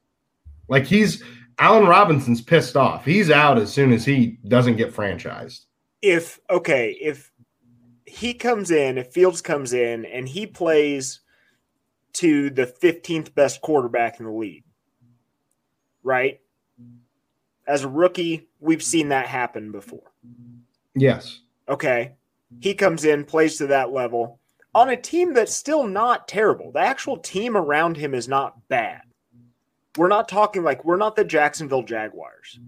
Like 0.69 0.85
he's 0.85 1.23
Allen 1.59 1.87
Robinson's 1.87 2.43
pissed 2.43 2.77
off. 2.77 3.05
He's 3.05 3.31
out 3.31 3.59
as 3.59 3.73
soon 3.73 3.93
as 3.93 4.05
he 4.05 4.39
doesn't 4.47 4.77
get 4.77 4.95
franchised. 4.95 5.65
If, 6.03 6.39
okay, 6.51 6.97
if 7.01 7.33
he 8.07 8.35
comes 8.35 8.71
in, 8.71 8.99
if 8.99 9.13
Fields 9.13 9.43
comes 9.43 9.73
in 9.73 10.05
and 10.05 10.29
he 10.29 10.47
plays 10.47 11.21
to 12.15 12.51
the 12.51 12.67
15th 12.67 13.35
best 13.35 13.61
quarterback 13.61 14.21
in 14.21 14.27
the 14.27 14.33
league, 14.33 14.65
right? 16.03 16.41
As 17.67 17.85
a 17.85 17.89
rookie, 17.89 18.49
we've 18.61 18.83
seen 18.83 19.09
that 19.11 19.27
happen 19.27 19.73
before. 19.73 20.13
yes 20.95 21.41
Okay. 21.69 22.13
He 22.61 22.75
comes 22.75 23.05
in, 23.05 23.25
plays 23.25 23.59
to 23.59 23.67
that 23.67 23.93
level 23.93 24.39
on 24.75 24.91
a 24.91 24.97
team 24.97 25.35
that's 25.35 25.57
still 25.57 25.87
not 25.87 26.29
terrible. 26.29 26.71
The 26.71 26.81
actual 26.81 27.17
team 27.17 27.57
around 27.57 27.97
him 27.97 28.15
is 28.15 28.29
not 28.29 28.69
bad. 28.69 29.01
We're 29.97 30.09
not 30.09 30.29
talking 30.29 30.63
like 30.63 30.85
we're 30.85 30.97
not 30.97 31.17
the 31.17 31.25
Jacksonville 31.25 31.83
Jaguars. 31.83 32.61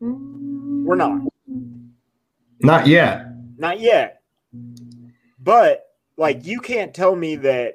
We're 0.00 0.96
not. 0.96 1.20
Not 2.64 2.86
yet 2.86 3.26
Not 3.56 3.80
yet. 3.80 4.20
But 5.38 5.84
like 6.16 6.44
you 6.44 6.60
can't 6.60 6.94
tell 6.94 7.14
me 7.14 7.36
that 7.36 7.74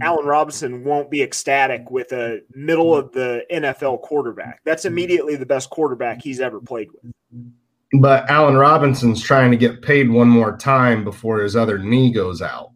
Allen 0.00 0.26
Robinson 0.26 0.82
won't 0.84 1.10
be 1.10 1.22
ecstatic 1.22 1.90
with 1.90 2.12
a 2.12 2.40
middle 2.54 2.96
of 2.96 3.12
the 3.12 3.44
NFL 3.52 4.00
quarterback. 4.02 4.60
That's 4.64 4.84
immediately 4.84 5.36
the 5.36 5.46
best 5.46 5.70
quarterback 5.70 6.22
he's 6.22 6.40
ever 6.40 6.60
played 6.60 6.88
with. 6.92 7.12
But 8.00 8.28
Allen 8.28 8.56
Robinson's 8.56 9.22
trying 9.22 9.50
to 9.50 9.56
get 9.56 9.82
paid 9.82 10.10
one 10.10 10.28
more 10.28 10.56
time 10.56 11.04
before 11.04 11.40
his 11.42 11.54
other 11.54 11.78
knee 11.78 12.10
goes 12.10 12.42
out. 12.42 12.70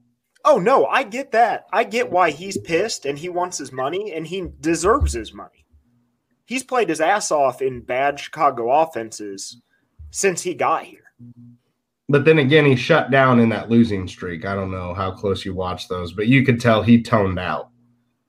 Oh 0.45 0.59
no, 0.59 0.87
I 0.87 1.03
get 1.03 1.33
that. 1.33 1.67
I 1.73 1.85
get 1.85 2.11
why 2.11 2.31
he's 2.31 2.59
pissed 2.59 3.05
and 3.05 3.19
he 3.19 3.29
wants 3.29 3.59
his 3.59 3.73
money 3.73 4.13
and 4.13 4.27
he 4.27 4.49
deserves 4.61 5.13
his 5.13 5.33
money. 5.35 5.67
He's 6.45 6.63
played 6.63 6.89
his 6.89 7.01
ass 7.01 7.31
off 7.31 7.61
in 7.61 7.81
bad 7.81 8.21
Chicago 8.21 8.71
offenses 8.71 9.61
since 10.11 10.43
he 10.43 10.55
got 10.55 10.85
here. 10.85 11.08
But 12.09 12.25
then 12.25 12.39
again, 12.39 12.65
he 12.65 12.75
shut 12.75 13.11
down 13.11 13.39
in 13.39 13.51
that 13.51 13.69
losing 13.69 14.09
streak. 14.09 14.47
I 14.47 14.55
don't 14.55 14.71
know 14.71 14.95
how 14.95 15.11
close 15.11 15.45
you 15.45 15.55
watched 15.55 15.89
those, 15.89 16.13
but 16.13 16.27
you 16.27 16.43
could 16.45 16.61
tell 16.61 16.83
he 16.83 17.03
toned 17.03 17.39
out. 17.39 17.71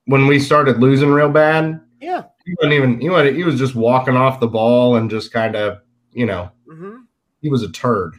When 0.05 0.27
we 0.27 0.39
started 0.39 0.79
losing 0.79 1.11
real 1.11 1.29
bad, 1.29 1.79
Yeah. 2.01 2.23
he 2.45 2.55
wasn't 2.57 2.73
even 2.73 2.99
he 2.99 3.09
was, 3.09 3.35
he 3.35 3.43
was 3.43 3.57
just 3.57 3.75
walking 3.75 4.17
off 4.17 4.39
the 4.39 4.47
ball 4.47 4.95
and 4.95 5.09
just 5.09 5.31
kind 5.31 5.55
of, 5.55 5.79
you 6.11 6.25
know, 6.25 6.51
hmm 6.69 6.97
he 7.41 7.49
was 7.49 7.63
a 7.63 7.71
turd. 7.71 8.15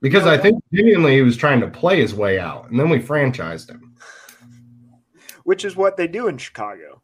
Because 0.00 0.26
I 0.26 0.38
think 0.38 0.62
genuinely 0.72 1.14
he 1.16 1.22
was 1.22 1.36
trying 1.36 1.60
to 1.60 1.68
play 1.68 2.00
his 2.00 2.14
way 2.14 2.38
out, 2.38 2.70
and 2.70 2.80
then 2.80 2.88
we 2.88 2.98
franchised 2.98 3.68
him. 3.70 3.94
Which 5.44 5.64
is 5.64 5.76
what 5.76 5.96
they 5.96 6.06
do 6.08 6.28
in 6.28 6.38
Chicago. 6.38 7.02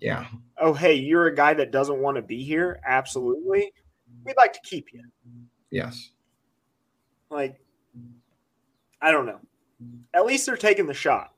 Yeah. 0.00 0.26
Oh, 0.58 0.72
hey, 0.72 0.94
you're 0.94 1.26
a 1.26 1.34
guy 1.34 1.52
that 1.54 1.72
doesn't 1.72 1.98
want 1.98 2.16
to 2.16 2.22
be 2.22 2.44
here? 2.44 2.80
Absolutely. 2.86 3.72
We'd 4.24 4.36
like 4.36 4.52
to 4.52 4.60
keep 4.62 4.92
you. 4.92 5.02
Yes. 5.70 6.10
Like, 7.30 7.60
I 9.00 9.10
don't 9.10 9.26
know. 9.26 9.40
At 10.14 10.26
least 10.26 10.46
they're 10.46 10.56
taking 10.56 10.86
the 10.86 10.94
shot. 10.94 11.32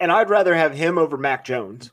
And 0.00 0.10
I'd 0.10 0.30
rather 0.30 0.54
have 0.54 0.74
him 0.74 0.96
over 0.96 1.16
Mac 1.16 1.44
Jones, 1.44 1.92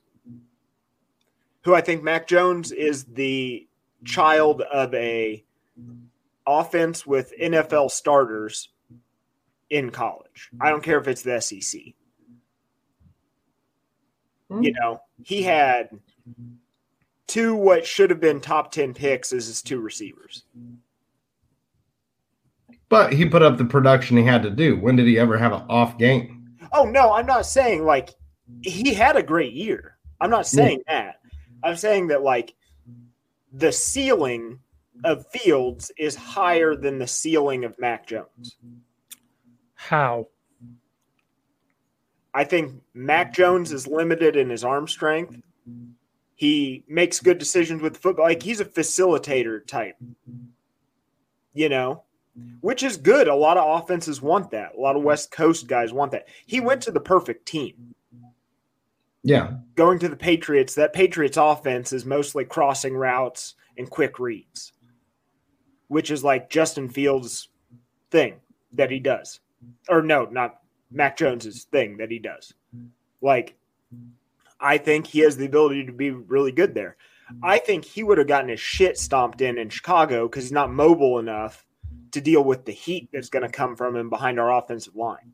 who 1.64 1.76
I 1.76 1.82
think 1.82 2.02
Mac 2.04 2.28
Jones 2.28 2.72
is 2.72 3.04
the 3.04 3.68
child 4.06 4.62
of 4.62 4.94
a 4.94 5.44
offense 6.46 7.06
with 7.06 7.34
NFL 7.40 7.92
starters 7.92 8.70
in 9.70 9.90
college. 9.90 10.50
I 10.62 10.70
don't 10.70 10.84
care 10.84 10.98
if 10.98 11.08
it's 11.08 11.24
the 11.24 11.42
SEC. 11.42 11.82
Hmm. 14.50 14.64
You 14.64 14.74
know, 14.80 15.02
he 15.24 15.44
had 15.44 15.90
two 17.28 17.56
what 17.56 17.86
should 17.86 18.10
have 18.10 18.20
been 18.20 18.40
top 18.40 18.72
10 18.72 18.94
picks 18.94 19.34
as 19.34 19.48
his 19.48 19.62
two 19.62 19.80
receivers. 19.80 20.44
But 22.90 23.14
he 23.14 23.26
put 23.26 23.42
up 23.42 23.58
the 23.58 23.66
production 23.66 24.18
he 24.18 24.24
had 24.24 24.44
to 24.44 24.50
do. 24.50 24.78
When 24.80 24.96
did 24.96 25.08
he 25.08 25.20
ever 25.20 25.38
have 25.38 25.52
an 25.52 25.64
off 25.70 25.98
game? 25.98 26.56
Oh 26.72 26.86
no, 26.86 27.14
I'm 27.14 27.26
not 27.26 27.46
saying 27.46 27.86
like 27.86 28.12
he 28.62 28.94
had 28.94 29.18
a 29.18 29.24
great 29.24 29.54
year. 29.54 29.98
I'm 30.22 30.30
not 30.30 30.48
saying 30.48 30.82
that. 30.88 31.20
I'm 31.64 31.76
saying 31.76 32.08
that 32.08 32.24
like 32.24 32.56
the 33.52 33.72
ceiling 33.72 34.60
of 35.04 35.28
Fields 35.28 35.92
is 35.98 36.16
higher 36.16 36.76
than 36.76 36.98
the 36.98 37.08
ceiling 37.08 37.66
of 37.66 37.78
Mac 37.78 38.08
Jones. 38.08 38.58
How? 39.74 40.28
I 42.34 42.44
think 42.44 42.82
Mac 42.94 43.34
Jones 43.34 43.72
is 43.72 43.88
limited 43.88 44.36
in 44.36 44.50
his 44.50 44.64
arm 44.64 44.88
strength 44.88 45.38
He 46.38 46.84
makes 46.88 47.20
good 47.20 47.40
decisions 47.40 47.82
with 47.82 47.98
football. 47.98 48.26
Like 48.26 48.44
he's 48.44 48.60
a 48.60 48.66
facilitator 48.66 49.66
type, 49.66 49.98
you 51.54 51.68
know, 51.68 52.04
which 52.62 52.84
is 52.84 52.96
good. 52.96 53.28
A 53.28 53.36
lot 53.36 53.58
of 53.58 53.82
offenses 53.82 54.22
want 54.22 54.52
that. 54.52 54.76
A 54.78 54.80
lot 54.80 54.96
of 54.96 55.02
West 55.02 55.32
Coast 55.32 55.68
guys 55.68 55.92
want 55.92 56.12
that. 56.12 56.28
He 56.46 56.60
went 56.60 56.84
to 56.84 56.92
the 56.92 57.00
perfect 57.00 57.48
team. 57.48 57.96
Yeah. 59.24 59.54
Going 59.76 59.98
to 59.98 60.10
the 60.10 60.16
Patriots, 60.16 60.76
that 60.76 60.94
Patriots 60.94 61.38
offense 61.38 61.92
is 61.92 62.06
mostly 62.06 62.46
crossing 62.46 62.96
routes 62.96 63.56
and 63.76 63.90
quick 63.90 64.20
reads, 64.20 64.74
which 65.88 66.12
is 66.12 66.24
like 66.24 66.52
Justin 66.52 66.88
Fields' 66.88 67.50
thing 68.12 68.36
that 68.74 68.92
he 68.92 69.00
does. 69.00 69.40
Or 69.90 70.04
no, 70.04 70.26
not 70.26 70.60
Mac 70.92 71.18
Jones's 71.18 71.64
thing 71.64 71.98
that 71.98 72.12
he 72.12 72.20
does. 72.20 72.54
Like, 73.22 73.56
I 74.60 74.78
think 74.78 75.08
he 75.08 75.20
has 75.20 75.38
the 75.38 75.46
ability 75.46 75.86
to 75.86 75.92
be 75.92 76.12
really 76.12 76.52
good 76.52 76.74
there. 76.74 76.98
Mm-hmm. 77.32 77.46
I 77.46 77.58
think 77.60 77.86
he 77.86 78.04
would 78.04 78.18
have 78.18 78.28
gotten 78.28 78.50
his 78.50 78.60
shit 78.60 78.98
stomped 78.98 79.42
in 79.42 79.58
in 79.58 79.70
Chicago 79.70 80.28
because 80.28 80.46
he's 80.46 80.52
not 80.52 80.72
mobile 80.72 81.20
enough 81.20 81.66
to 82.12 82.22
deal 82.22 82.44
with 82.44 82.66
the 82.66 82.72
heat 82.72 83.10
that's 83.12 83.30
going 83.30 83.44
to 83.44 83.50
come 83.50 83.76
from 83.76 83.96
him 83.96 84.10
behind 84.10 84.40
our 84.40 84.52
offensive 84.52 84.96
line. 84.96 85.34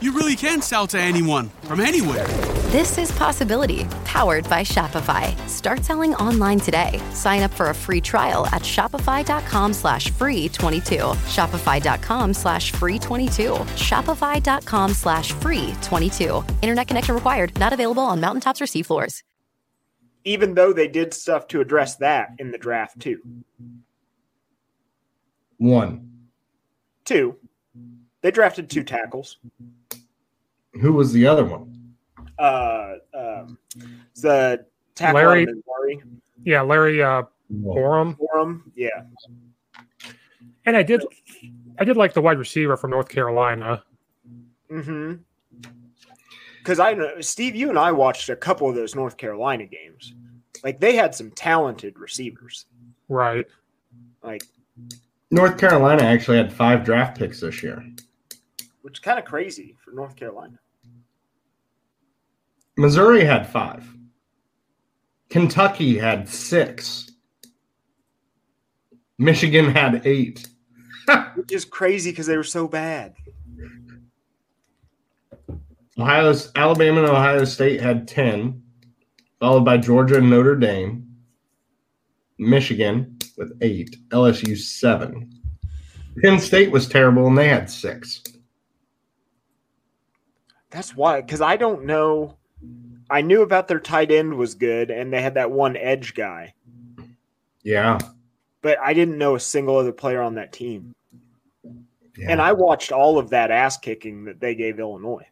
you 0.00 0.12
really 0.12 0.36
can 0.36 0.62
sell 0.62 0.86
to 0.88 0.98
anyone 0.98 1.50
from 1.62 1.80
anywhere. 1.80 2.26
This 2.74 2.98
is 2.98 3.12
Possibility, 3.12 3.84
powered 4.04 4.48
by 4.48 4.62
Shopify. 4.62 5.36
Start 5.48 5.84
selling 5.84 6.12
online 6.14 6.58
today. 6.58 7.00
Sign 7.12 7.42
up 7.42 7.52
for 7.52 7.70
a 7.70 7.74
free 7.74 8.00
trial 8.00 8.46
at 8.46 8.62
shopify.com 8.62 9.72
slash 9.72 10.10
free 10.10 10.48
22. 10.48 10.96
Shopify.com 11.36 12.34
slash 12.34 12.72
free 12.72 12.98
22. 12.98 13.52
Shopify.com 13.52 14.92
slash 14.92 15.32
free 15.32 15.72
22. 15.82 16.44
Internet 16.62 16.88
connection 16.88 17.14
required. 17.14 17.56
Not 17.60 17.72
available 17.72 18.02
on 18.02 18.20
mountaintops 18.20 18.60
or 18.60 18.64
seafloors. 18.64 19.22
Even 20.24 20.54
though 20.54 20.72
they 20.72 20.88
did 20.88 21.14
stuff 21.14 21.46
to 21.48 21.60
address 21.60 21.96
that 21.96 22.30
in 22.38 22.50
the 22.50 22.58
draft, 22.58 22.98
too. 22.98 23.20
One. 25.58 26.10
Two, 27.04 27.36
they 28.22 28.30
drafted 28.30 28.70
two 28.70 28.82
tackles. 28.82 29.36
Who 30.80 30.92
was 30.92 31.12
the 31.12 31.26
other 31.26 31.44
one? 31.44 31.94
Uh, 32.38 32.94
um, 33.14 33.58
the 34.16 34.66
tackle 34.94 35.20
Larry- 35.20 35.48
out 35.48 36.02
Yeah, 36.44 36.62
Larry 36.62 37.02
uh, 37.02 37.22
Borom. 37.52 38.16
Forum, 38.16 38.72
yeah. 38.74 39.04
And 40.66 40.76
I 40.76 40.82
did, 40.82 41.04
I 41.78 41.84
did 41.84 41.96
like 41.96 42.14
the 42.14 42.20
wide 42.20 42.38
receiver 42.38 42.76
from 42.76 42.90
North 42.90 43.08
Carolina. 43.08 43.84
Mm-hmm. 44.70 45.14
Because 46.58 46.80
I 46.80 46.94
know 46.94 47.20
Steve, 47.20 47.54
you 47.54 47.68
and 47.68 47.78
I 47.78 47.92
watched 47.92 48.30
a 48.30 48.36
couple 48.36 48.68
of 48.68 48.74
those 48.74 48.94
North 48.94 49.16
Carolina 49.16 49.66
games. 49.66 50.14
Like 50.64 50.80
they 50.80 50.96
had 50.96 51.14
some 51.14 51.30
talented 51.32 51.98
receivers. 51.98 52.66
Right. 53.08 53.46
Like, 54.22 54.44
North 55.30 55.58
Carolina 55.58 56.02
actually 56.02 56.38
had 56.38 56.52
five 56.52 56.84
draft 56.84 57.18
picks 57.18 57.40
this 57.40 57.62
year. 57.62 57.84
which 58.80 58.98
is 58.98 59.00
kind 59.00 59.18
of 59.18 59.26
crazy 59.26 59.76
for 59.84 59.90
North 59.90 60.16
Carolina. 60.16 60.58
Missouri 62.76 63.24
had 63.24 63.48
five. 63.48 63.88
Kentucky 65.30 65.98
had 65.98 66.28
six. 66.28 67.10
Michigan 69.18 69.70
had 69.70 70.06
eight. 70.06 70.48
Which 71.34 71.52
is 71.52 71.64
crazy 71.64 72.10
because 72.10 72.26
they 72.26 72.36
were 72.36 72.42
so 72.42 72.66
bad. 72.66 73.14
Ohio, 75.98 76.34
Alabama, 76.56 77.02
and 77.02 77.10
Ohio 77.10 77.44
State 77.44 77.80
had 77.80 78.08
10, 78.08 78.60
followed 79.38 79.64
by 79.64 79.76
Georgia 79.76 80.18
and 80.18 80.28
Notre 80.28 80.56
Dame. 80.56 81.08
Michigan 82.38 83.16
with 83.36 83.56
eight. 83.60 83.96
LSU, 84.10 84.56
seven. 84.58 85.30
Penn 86.22 86.40
State 86.40 86.70
was 86.70 86.88
terrible, 86.88 87.26
and 87.26 87.38
they 87.38 87.48
had 87.48 87.70
six. 87.70 88.22
That's 90.70 90.96
why, 90.96 91.20
because 91.20 91.40
I 91.40 91.56
don't 91.56 91.84
know. 91.84 92.36
I 93.10 93.20
knew 93.20 93.42
about 93.42 93.68
their 93.68 93.80
tight 93.80 94.10
end 94.10 94.34
was 94.34 94.54
good, 94.54 94.90
and 94.90 95.12
they 95.12 95.20
had 95.22 95.34
that 95.34 95.50
one 95.50 95.76
edge 95.76 96.14
guy, 96.14 96.54
Yeah. 97.62 97.98
but 98.62 98.78
I 98.80 98.94
didn't 98.94 99.18
know 99.18 99.34
a 99.34 99.40
single 99.40 99.76
other 99.76 99.92
player 99.92 100.22
on 100.22 100.34
that 100.36 100.52
team. 100.52 100.94
yeah. 102.16 102.26
And 102.30 102.40
I 102.40 102.52
watched 102.52 102.92
all 102.92 103.18
of 103.18 103.30
that 103.30 103.50
ass 103.50 103.76
kicking 103.76 104.24
that 104.24 104.40
they 104.40 104.54
gave 104.54 104.78
Illinois. 104.78 105.26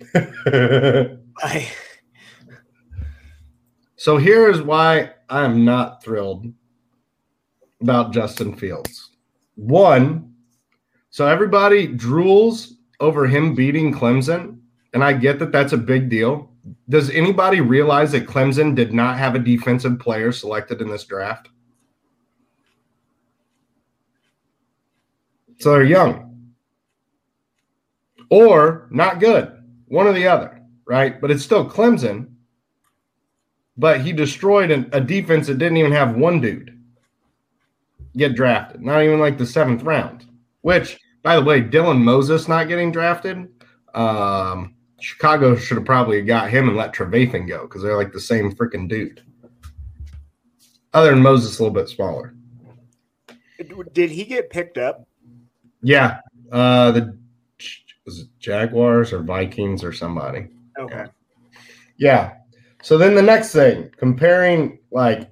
I, 0.14 1.68
so 3.96 4.16
here 4.16 4.48
is 4.48 4.62
why 4.62 5.10
I'm 5.28 5.64
not 5.64 6.02
thrilled 6.04 6.52
about 7.80 8.12
Justin 8.12 8.54
Fields. 8.54 9.10
One, 9.56 10.32
so 11.10 11.26
everybody 11.26 11.88
drools 11.88 12.74
over 13.00 13.26
him 13.26 13.54
beating 13.54 13.92
Clemson, 13.92 14.60
and 14.94 15.02
I 15.02 15.12
get 15.14 15.38
that 15.40 15.50
that's 15.52 15.72
a 15.72 15.78
big 15.78 16.08
deal. 16.08 16.50
Does 16.88 17.10
anybody 17.10 17.60
realize 17.60 18.12
that 18.12 18.26
Clemson 18.26 18.74
did 18.74 18.92
not 18.92 19.18
have 19.18 19.34
a 19.34 19.38
defensive 19.38 19.98
player 19.98 20.32
selected 20.32 20.80
in 20.80 20.88
this 20.88 21.04
draft? 21.04 21.48
So 25.58 25.72
they're 25.72 25.84
young 25.84 26.28
or 28.30 28.88
not 28.90 29.20
good, 29.20 29.52
one 29.86 30.06
or 30.06 30.12
the 30.12 30.28
other, 30.28 30.62
right? 30.86 31.20
But 31.20 31.30
it's 31.30 31.44
still 31.44 31.68
Clemson. 31.68 32.34
But 33.76 34.00
he 34.00 34.12
destroyed 34.12 34.70
an, 34.70 34.88
a 34.92 35.00
defense 35.00 35.46
that 35.46 35.58
didn't 35.58 35.76
even 35.76 35.92
have 35.92 36.16
one 36.16 36.40
dude 36.40 36.74
get 38.16 38.34
drafted, 38.34 38.82
not 38.82 39.02
even 39.02 39.20
like 39.20 39.38
the 39.38 39.46
seventh 39.46 39.82
round. 39.82 40.26
Which, 40.62 40.98
by 41.22 41.36
the 41.36 41.44
way, 41.44 41.62
Dylan 41.62 42.02
Moses 42.02 42.48
not 42.48 42.68
getting 42.68 42.90
drafted. 42.90 43.48
Um, 43.94 44.74
Chicago 45.00 45.56
should 45.56 45.76
have 45.76 45.86
probably 45.86 46.22
got 46.22 46.50
him 46.50 46.68
and 46.68 46.76
let 46.76 46.92
Trevathan 46.92 47.46
go 47.46 47.62
because 47.62 47.82
they're 47.82 47.96
like 47.96 48.12
the 48.12 48.20
same 48.20 48.52
freaking 48.52 48.88
dude. 48.88 49.22
Other 50.92 51.10
than 51.10 51.22
Moses, 51.22 51.58
a 51.58 51.62
little 51.62 51.74
bit 51.74 51.88
smaller. 51.88 52.34
did 53.92 54.10
he 54.10 54.24
get 54.24 54.50
picked 54.50 54.78
up? 54.78 55.06
Yeah, 55.82 56.20
uh, 56.50 56.90
the 56.90 57.18
was 58.04 58.20
it 58.20 58.28
Jaguars 58.38 59.12
or 59.12 59.22
Vikings 59.22 59.84
or 59.84 59.92
somebody. 59.92 60.48
Okay. 60.78 61.04
Yeah. 61.98 62.36
So 62.82 62.96
then 62.96 63.14
the 63.14 63.22
next 63.22 63.52
thing, 63.52 63.90
comparing 63.98 64.78
like 64.90 65.30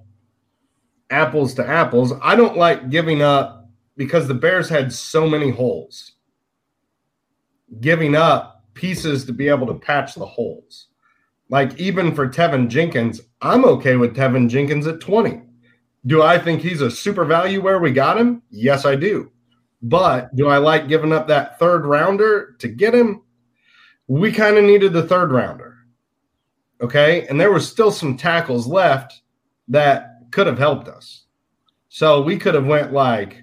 apples 1.08 1.54
to 1.54 1.66
apples, 1.66 2.12
I 2.22 2.36
don't 2.36 2.58
like 2.58 2.90
giving 2.90 3.22
up 3.22 3.68
because 3.96 4.28
the 4.28 4.34
Bears 4.34 4.68
had 4.68 4.92
so 4.92 5.26
many 5.26 5.50
holes. 5.50 6.12
Giving 7.80 8.14
up 8.14 8.55
pieces 8.76 9.24
to 9.24 9.32
be 9.32 9.48
able 9.48 9.66
to 9.66 9.74
patch 9.74 10.14
the 10.14 10.24
holes. 10.24 10.86
Like 11.48 11.78
even 11.78 12.14
for 12.14 12.28
Teven 12.28 12.68
Jenkins, 12.68 13.20
I'm 13.40 13.64
okay 13.64 13.96
with 13.96 14.14
Teven 14.14 14.48
Jenkins 14.48 14.86
at 14.86 15.00
20. 15.00 15.42
Do 16.06 16.22
I 16.22 16.38
think 16.38 16.60
he's 16.60 16.82
a 16.82 16.90
super 16.90 17.24
value 17.24 17.60
where 17.60 17.80
we 17.80 17.90
got 17.90 18.18
him? 18.18 18.42
Yes, 18.50 18.84
I 18.84 18.94
do. 18.94 19.32
But 19.82 20.34
do 20.36 20.48
I 20.48 20.58
like 20.58 20.88
giving 20.88 21.12
up 21.12 21.26
that 21.28 21.58
third 21.58 21.84
rounder 21.84 22.56
to 22.60 22.68
get 22.68 22.94
him? 22.94 23.22
We 24.06 24.30
kind 24.30 24.56
of 24.56 24.64
needed 24.64 24.92
the 24.92 25.06
third 25.06 25.32
rounder. 25.32 25.78
Okay. 26.80 27.26
And 27.26 27.40
there 27.40 27.52
was 27.52 27.68
still 27.68 27.90
some 27.90 28.16
tackles 28.16 28.66
left 28.66 29.22
that 29.68 30.20
could 30.30 30.46
have 30.46 30.58
helped 30.58 30.88
us. 30.88 31.24
So 31.88 32.20
we 32.20 32.36
could 32.36 32.54
have 32.54 32.66
went 32.66 32.92
like 32.92 33.42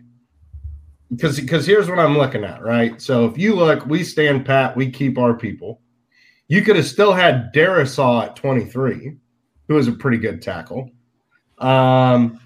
because 1.16 1.40
because 1.40 1.66
here's 1.66 1.90
what 1.90 2.00
I'm 2.00 2.18
looking 2.18 2.44
at, 2.44 2.62
right? 2.62 3.02
So 3.02 3.26
if 3.26 3.38
you 3.38 3.56
look, 3.56 3.86
we 3.86 4.04
stand 4.04 4.46
pat, 4.46 4.76
we 4.76 4.90
keep 4.90 5.18
our 5.18 5.34
people. 5.34 5.82
You 6.48 6.62
could 6.62 6.76
have 6.76 6.86
still 6.86 7.14
had 7.14 7.54
Darrisaw 7.54 8.26
at 8.26 8.36
23, 8.36 9.16
who 9.68 9.74
was 9.74 9.88
a 9.88 9.94
pretty 9.94 10.18
good 10.18 10.42
tackle. 10.42 10.92
Um, 11.60 12.40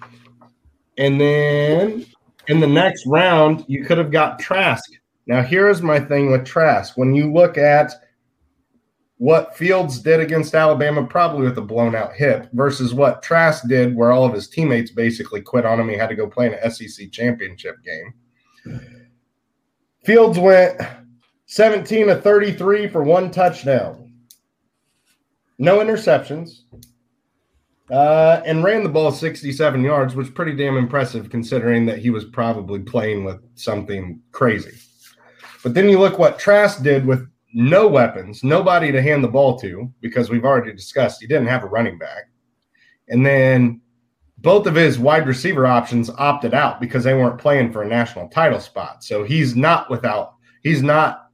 and 0.96 1.20
then 1.20 2.06
in 2.46 2.60
the 2.60 2.66
next 2.66 3.06
round, 3.06 3.64
you 3.68 3.84
could 3.84 3.98
have 3.98 4.10
got 4.10 4.38
Trask. 4.38 4.90
Now, 5.26 5.42
here's 5.42 5.82
my 5.82 6.00
thing 6.00 6.30
with 6.30 6.46
Trask. 6.46 6.96
When 6.96 7.14
you 7.14 7.32
look 7.32 7.58
at 7.58 7.92
what 9.18 9.56
Fields 9.56 9.98
did 10.00 10.20
against 10.20 10.54
Alabama, 10.54 11.04
probably 11.04 11.42
with 11.42 11.58
a 11.58 11.62
blown 11.62 11.94
out 11.94 12.14
hip, 12.14 12.48
versus 12.52 12.94
what 12.94 13.22
Trask 13.22 13.68
did, 13.68 13.94
where 13.94 14.12
all 14.12 14.24
of 14.24 14.32
his 14.32 14.48
teammates 14.48 14.92
basically 14.92 15.42
quit 15.42 15.66
on 15.66 15.80
him. 15.80 15.88
He 15.88 15.96
had 15.96 16.08
to 16.08 16.14
go 16.14 16.28
play 16.28 16.52
an 16.52 16.70
SEC 16.70 17.10
championship 17.10 17.82
game. 17.84 18.14
Fields 20.04 20.38
went 20.38 20.80
17 21.46 22.06
to 22.06 22.16
33 22.20 22.88
for 22.88 23.02
one 23.02 23.30
touchdown, 23.30 24.12
no 25.58 25.78
interceptions, 25.78 26.62
uh, 27.90 28.42
and 28.44 28.62
ran 28.62 28.82
the 28.82 28.88
ball 28.88 29.10
67 29.10 29.82
yards, 29.82 30.14
which 30.14 30.28
is 30.28 30.32
pretty 30.32 30.54
damn 30.54 30.76
impressive 30.76 31.30
considering 31.30 31.86
that 31.86 31.98
he 31.98 32.10
was 32.10 32.24
probably 32.26 32.80
playing 32.80 33.24
with 33.24 33.40
something 33.54 34.20
crazy. 34.32 34.78
But 35.62 35.74
then 35.74 35.88
you 35.88 35.98
look 35.98 36.18
what 36.18 36.38
Trask 36.38 36.82
did 36.82 37.06
with 37.06 37.26
no 37.54 37.88
weapons, 37.88 38.44
nobody 38.44 38.92
to 38.92 39.02
hand 39.02 39.24
the 39.24 39.28
ball 39.28 39.58
to, 39.60 39.92
because 40.00 40.30
we've 40.30 40.44
already 40.44 40.72
discussed 40.72 41.20
he 41.20 41.26
didn't 41.26 41.48
have 41.48 41.64
a 41.64 41.68
running 41.68 41.98
back. 41.98 42.30
And 43.08 43.24
then 43.24 43.80
both 44.40 44.66
of 44.66 44.74
his 44.74 44.98
wide 44.98 45.26
receiver 45.26 45.66
options 45.66 46.10
opted 46.10 46.54
out 46.54 46.80
because 46.80 47.04
they 47.04 47.14
weren't 47.14 47.40
playing 47.40 47.72
for 47.72 47.82
a 47.82 47.88
national 47.88 48.28
title 48.28 48.60
spot. 48.60 49.02
So 49.02 49.24
he's 49.24 49.56
not 49.56 49.90
without, 49.90 50.34
he's 50.62 50.82
not 50.82 51.30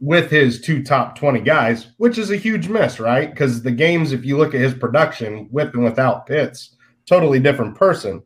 with 0.00 0.30
his 0.30 0.60
two 0.60 0.82
top 0.82 1.16
20 1.16 1.40
guys, 1.40 1.88
which 1.98 2.18
is 2.18 2.30
a 2.30 2.36
huge 2.36 2.68
miss, 2.68 2.98
right? 2.98 3.30
Because 3.30 3.62
the 3.62 3.70
games, 3.70 4.12
if 4.12 4.24
you 4.24 4.36
look 4.36 4.54
at 4.54 4.60
his 4.60 4.74
production 4.74 5.48
with 5.52 5.74
and 5.74 5.84
without 5.84 6.26
Pitts, 6.26 6.76
totally 7.06 7.38
different 7.38 7.76
person. 7.76 8.22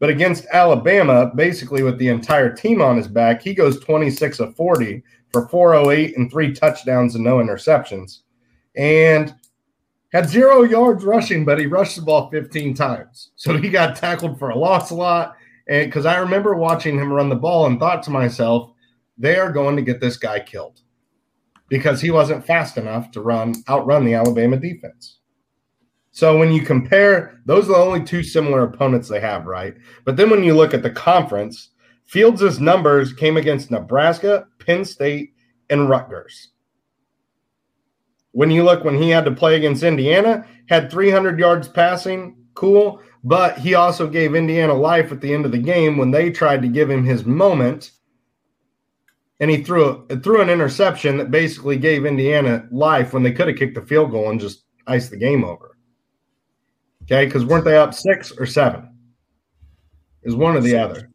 But 0.00 0.08
against 0.08 0.46
Alabama, 0.52 1.30
basically 1.34 1.82
with 1.82 1.98
the 1.98 2.08
entire 2.08 2.52
team 2.52 2.80
on 2.80 2.96
his 2.96 3.06
back, 3.06 3.42
he 3.42 3.54
goes 3.54 3.78
26 3.80 4.40
of 4.40 4.56
40 4.56 5.04
for 5.30 5.46
408 5.48 6.16
and 6.16 6.30
three 6.30 6.52
touchdowns 6.52 7.14
and 7.14 7.22
no 7.22 7.36
interceptions. 7.36 8.20
And 8.76 9.34
had 10.12 10.28
zero 10.28 10.62
yards 10.62 11.04
rushing, 11.04 11.44
but 11.44 11.58
he 11.58 11.66
rushed 11.66 11.96
the 11.96 12.02
ball 12.02 12.30
15 12.30 12.74
times. 12.74 13.30
So 13.36 13.56
he 13.56 13.70
got 13.70 13.96
tackled 13.96 14.38
for 14.38 14.50
a 14.50 14.58
loss 14.58 14.90
a 14.90 14.94
lot. 14.94 15.36
And 15.68 15.86
because 15.86 16.06
I 16.06 16.18
remember 16.18 16.54
watching 16.54 16.98
him 16.98 17.12
run 17.12 17.28
the 17.28 17.36
ball 17.36 17.66
and 17.66 17.78
thought 17.78 18.02
to 18.04 18.10
myself, 18.10 18.72
they 19.18 19.36
are 19.36 19.52
going 19.52 19.76
to 19.76 19.82
get 19.82 20.00
this 20.00 20.16
guy 20.16 20.40
killed 20.40 20.80
because 21.68 22.00
he 22.00 22.10
wasn't 22.10 22.44
fast 22.44 22.76
enough 22.76 23.10
to 23.12 23.20
run 23.20 23.54
outrun 23.68 24.04
the 24.04 24.14
Alabama 24.14 24.56
defense. 24.56 25.18
So 26.10 26.36
when 26.36 26.50
you 26.50 26.62
compare, 26.62 27.40
those 27.46 27.66
are 27.66 27.74
the 27.74 27.76
only 27.76 28.02
two 28.02 28.24
similar 28.24 28.64
opponents 28.64 29.08
they 29.08 29.20
have, 29.20 29.46
right? 29.46 29.74
But 30.04 30.16
then 30.16 30.28
when 30.28 30.42
you 30.42 30.56
look 30.56 30.74
at 30.74 30.82
the 30.82 30.90
conference, 30.90 31.70
Fields' 32.04 32.58
numbers 32.58 33.12
came 33.12 33.36
against 33.36 33.70
Nebraska, 33.70 34.48
Penn 34.58 34.84
State, 34.84 35.34
and 35.68 35.88
Rutgers. 35.88 36.48
When 38.32 38.50
you 38.50 38.62
look 38.62 38.84
when 38.84 39.00
he 39.00 39.10
had 39.10 39.24
to 39.24 39.32
play 39.32 39.56
against 39.56 39.82
Indiana, 39.82 40.46
had 40.68 40.90
300 40.90 41.38
yards 41.38 41.68
passing, 41.68 42.36
cool, 42.54 43.00
but 43.24 43.58
he 43.58 43.74
also 43.74 44.06
gave 44.06 44.34
Indiana 44.34 44.74
life 44.74 45.12
at 45.12 45.20
the 45.20 45.32
end 45.32 45.44
of 45.44 45.52
the 45.52 45.58
game 45.58 45.96
when 45.96 46.10
they 46.10 46.30
tried 46.30 46.62
to 46.62 46.68
give 46.68 46.88
him 46.88 47.04
his 47.04 47.24
moment 47.24 47.92
and 49.40 49.50
he 49.50 49.62
threw 49.62 50.06
a, 50.10 50.16
threw 50.16 50.42
an 50.42 50.50
interception 50.50 51.16
that 51.16 51.30
basically 51.30 51.78
gave 51.78 52.04
Indiana 52.04 52.68
life 52.70 53.12
when 53.12 53.22
they 53.22 53.32
could 53.32 53.48
have 53.48 53.56
kicked 53.56 53.74
the 53.74 53.82
field 53.82 54.10
goal 54.10 54.30
and 54.30 54.38
just 54.38 54.64
iced 54.86 55.10
the 55.10 55.16
game 55.16 55.44
over. 55.44 55.78
Okay, 57.04 57.24
because 57.24 57.44
weren't 57.44 57.64
they 57.64 57.76
up 57.76 57.94
six 57.94 58.30
or 58.30 58.46
seven? 58.46 58.94
Is 60.22 60.36
one 60.36 60.56
or 60.56 60.60
the 60.60 60.70
six. 60.70 60.80
other. 60.80 61.10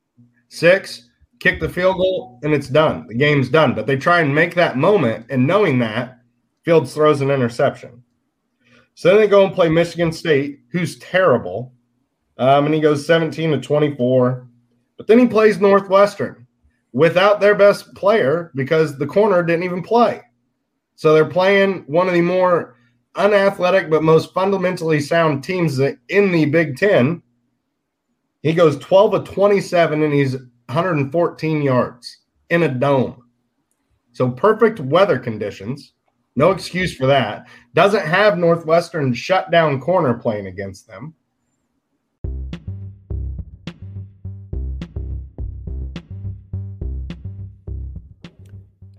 Six, 0.49 1.09
kick 1.39 1.59
the 1.59 1.69
field 1.69 1.97
goal, 1.97 2.39
and 2.41 2.53
it's 2.53 2.67
done. 2.67 3.05
The 3.07 3.15
game's 3.15 3.49
done. 3.49 3.75
But 3.75 3.85
they 3.85 3.95
try 3.95 4.21
and 4.21 4.33
make 4.33 4.55
that 4.55 4.77
moment, 4.77 5.27
and 5.29 5.45
knowing 5.45 5.77
that, 5.79 6.19
Fields 6.65 6.93
throws 6.93 7.21
an 7.21 7.31
interception. 7.31 8.03
So 8.95 9.09
then 9.09 9.19
they 9.19 9.27
go 9.27 9.45
and 9.45 9.53
play 9.53 9.69
Michigan 9.69 10.11
State, 10.11 10.61
who's 10.71 10.97
terrible. 10.99 11.73
Um, 12.37 12.65
and 12.65 12.73
he 12.73 12.81
goes 12.81 13.05
17 13.05 13.51
to 13.51 13.61
24. 13.61 14.47
But 14.97 15.07
then 15.07 15.19
he 15.19 15.27
plays 15.27 15.59
Northwestern, 15.59 16.47
without 16.91 17.39
their 17.39 17.55
best 17.55 17.93
player 17.93 18.51
because 18.55 18.97
the 18.97 19.05
corner 19.05 19.43
didn't 19.43 19.63
even 19.63 19.83
play. 19.83 20.21
So 20.95 21.13
they're 21.13 21.25
playing 21.25 21.83
one 21.87 22.07
of 22.07 22.13
the 22.13 22.21
more 22.21 22.77
unathletic 23.15 23.89
but 23.89 24.03
most 24.03 24.33
fundamentally 24.33 25.01
sound 25.01 25.43
teams 25.43 25.79
in 25.79 26.31
the 26.31 26.45
Big 26.45 26.77
Ten. 26.77 27.21
He 28.43 28.53
goes 28.53 28.77
12 28.77 29.13
of 29.13 29.29
27 29.29 30.03
and 30.03 30.13
he's 30.13 30.35
114 30.67 31.61
yards 31.61 32.17
in 32.49 32.63
a 32.63 32.69
dome. 32.69 33.21
So 34.13 34.31
perfect 34.31 34.79
weather 34.79 35.19
conditions. 35.19 35.93
No 36.37 36.51
excuse 36.51 36.93
for 36.93 37.07
that. 37.07 37.47
Doesn't 37.73 38.05
have 38.05 38.37
Northwestern 38.37 39.13
shut 39.13 39.51
down 39.51 39.79
corner 39.79 40.15
playing 40.15 40.47
against 40.47 40.85
them. 40.85 41.13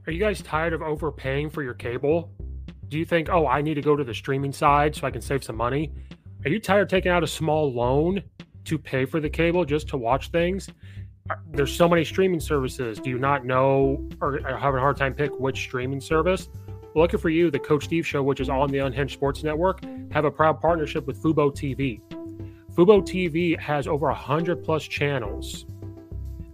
Are 0.07 0.12
you 0.12 0.20
guys 0.20 0.40
tired 0.40 0.72
of 0.72 0.83
overpaying 0.83 1.51
for 1.51 1.62
your 1.62 1.75
cable? 1.75 2.31
Do 2.88 2.99
you 2.99 3.05
think, 3.05 3.29
oh, 3.29 3.46
I 3.46 3.61
need 3.61 3.75
to 3.75 3.83
go 3.83 3.96
to 3.96 4.05
the 4.05 4.14
streaming 4.14 4.53
side 4.53 4.94
so 4.94 5.07
I 5.07 5.11
can 5.11 5.20
save 5.20 5.42
some 5.42 5.57
money? 5.57 5.92
Are 6.44 6.49
you 6.49 6.61
tired 6.61 6.83
of 6.83 6.88
taking 6.88 7.11
out 7.11 7.25
a 7.25 7.27
small 7.27 7.72
loan 7.72 8.22
to 8.64 8.79
pay 8.79 9.05
for 9.05 9.20
the 9.20 9.29
cable 9.29 9.64
just 9.64 9.88
to 9.88 9.96
watch 9.96 10.31
things? 10.31 10.68
There's 11.51 11.75
so 11.75 11.88
many 11.88 12.05
streaming 12.05 12.38
services. 12.38 13.01
Do 13.01 13.11
you 13.11 13.18
not 13.18 13.44
know 13.44 14.09
or 14.20 14.38
having 14.38 14.79
a 14.79 14.81
hard 14.81 14.96
time 14.96 15.12
pick 15.12 15.37
which 15.40 15.59
streaming 15.59 16.01
service? 16.01 16.49
Looking 16.97 17.21
for 17.21 17.29
you, 17.29 17.53
the 17.53 17.61
Coach 17.61 17.85
Steve 17.85 18.05
Show, 18.05 18.25
which 18.25 18.41
is 18.41 18.49
on 18.49 18.71
the 18.71 18.79
Unhinged 18.79 19.15
Sports 19.15 19.45
Network, 19.45 19.85
have 20.11 20.25
a 20.25 20.31
proud 20.31 20.61
partnership 20.61 21.07
with 21.07 21.23
Fubo 21.23 21.55
TV. 21.55 22.01
Fubo 22.75 23.01
TV 23.01 23.57
has 23.61 23.87
over 23.87 24.09
100 24.09 24.65
plus 24.65 24.83
channels 24.83 25.67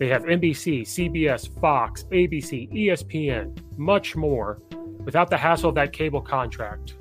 they 0.02 0.08
have 0.08 0.24
NBC, 0.24 0.82
CBS, 0.82 1.48
Fox, 1.60 2.02
ABC, 2.10 2.68
ESPN, 2.72 3.56
much 3.76 4.16
more 4.16 4.60
without 5.04 5.30
the 5.30 5.36
hassle 5.36 5.68
of 5.68 5.76
that 5.76 5.92
cable 5.92 6.20
contract. 6.20 6.96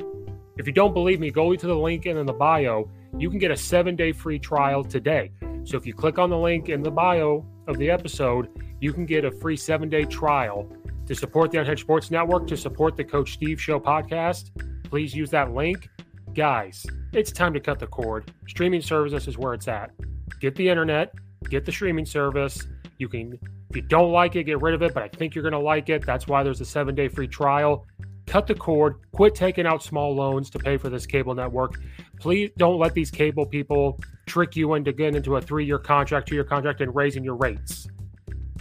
If 0.58 0.68
you 0.68 0.72
don't 0.72 0.94
believe 0.94 1.20
me, 1.20 1.32
go 1.32 1.56
to 1.56 1.66
the 1.66 1.76
link 1.76 2.06
in 2.06 2.24
the 2.24 2.32
bio. 2.32 2.92
You 3.18 3.32
can 3.32 3.40
get 3.40 3.50
a 3.50 3.58
seven 3.58 3.96
day 3.96 4.12
free 4.12 4.38
trial 4.38 4.84
today. 4.84 5.32
So 5.64 5.78
if 5.78 5.88
you 5.88 5.96
click 5.96 6.20
on 6.20 6.30
the 6.30 6.38
link 6.38 6.70
in 6.70 6.84
the 6.84 6.92
bio 6.92 7.44
of 7.66 7.80
the 7.80 7.90
episode, 7.90 8.50
you 8.80 8.94
can 8.94 9.08
get 9.08 9.26
a 9.26 9.32
free 9.32 9.58
seven 9.58 9.90
day 9.90 10.06
trial 10.06 10.72
to 11.12 11.16
support 11.16 11.52
the 11.52 11.60
Unhinged 11.60 11.82
Sports 11.82 12.10
Network, 12.10 12.48
to 12.48 12.56
support 12.56 12.96
the 12.96 13.04
Coach 13.04 13.34
Steve 13.34 13.62
Show 13.62 13.82
podcast. 13.82 14.52
Please 14.86 15.14
use 15.14 15.30
that 15.32 15.54
link. 15.54 15.90
Guys, 16.34 16.86
it's 17.12 17.34
time 17.34 17.54
to 17.54 17.60
cut 17.60 17.80
the 17.80 17.88
cord. 17.88 18.32
Streaming 18.48 18.82
services 18.82 19.28
is 19.28 19.38
where 19.38 19.54
it's 19.54 19.68
at. 19.68 19.92
Get 20.40 20.56
the 20.56 20.70
internet, 20.70 21.14
get 21.50 21.66
the 21.66 21.72
streaming 21.74 22.06
service 22.06 22.66
you 22.98 23.10
can, 23.10 23.38
if 23.70 23.76
you 23.76 23.82
don't 23.82 24.14
like 24.14 24.38
it, 24.38 24.46
get 24.46 24.62
rid 24.62 24.74
of 24.74 24.84
it, 24.84 24.94
but 24.94 25.04
I 25.04 25.10
think 25.10 25.36
you're 25.36 25.42
going 25.42 25.52
to 25.52 25.60
like 25.60 25.90
it. 25.90 26.06
That's 26.06 26.28
why 26.28 26.44
there's 26.44 26.62
a 26.62 26.66
seven 26.66 26.96
day 26.96 27.10
free 27.10 27.28
trial. 27.28 27.86
Cut 28.26 28.48
the 28.48 28.56
cord, 28.56 28.96
quit 29.12 29.36
taking 29.36 29.66
out 29.66 29.84
small 29.84 30.16
loans 30.16 30.50
to 30.52 30.60
pay 30.60 30.78
for 30.78 30.88
this 30.88 31.06
cable 31.06 31.36
network. 31.36 31.74
Please 32.22 32.52
don't 32.56 32.80
let 32.80 32.94
these 32.94 33.12
cable 33.12 33.46
people 33.46 34.00
trick 34.28 34.56
you 34.56 34.76
into 34.76 34.94
getting 34.94 35.16
into 35.16 35.36
a 35.36 35.42
three 35.42 35.66
year 35.66 35.78
contract, 35.78 36.30
two 36.30 36.36
year 36.36 36.46
contract, 36.46 36.80
and 36.80 36.96
raising 36.96 37.22
your 37.22 37.36
rates. 37.36 37.90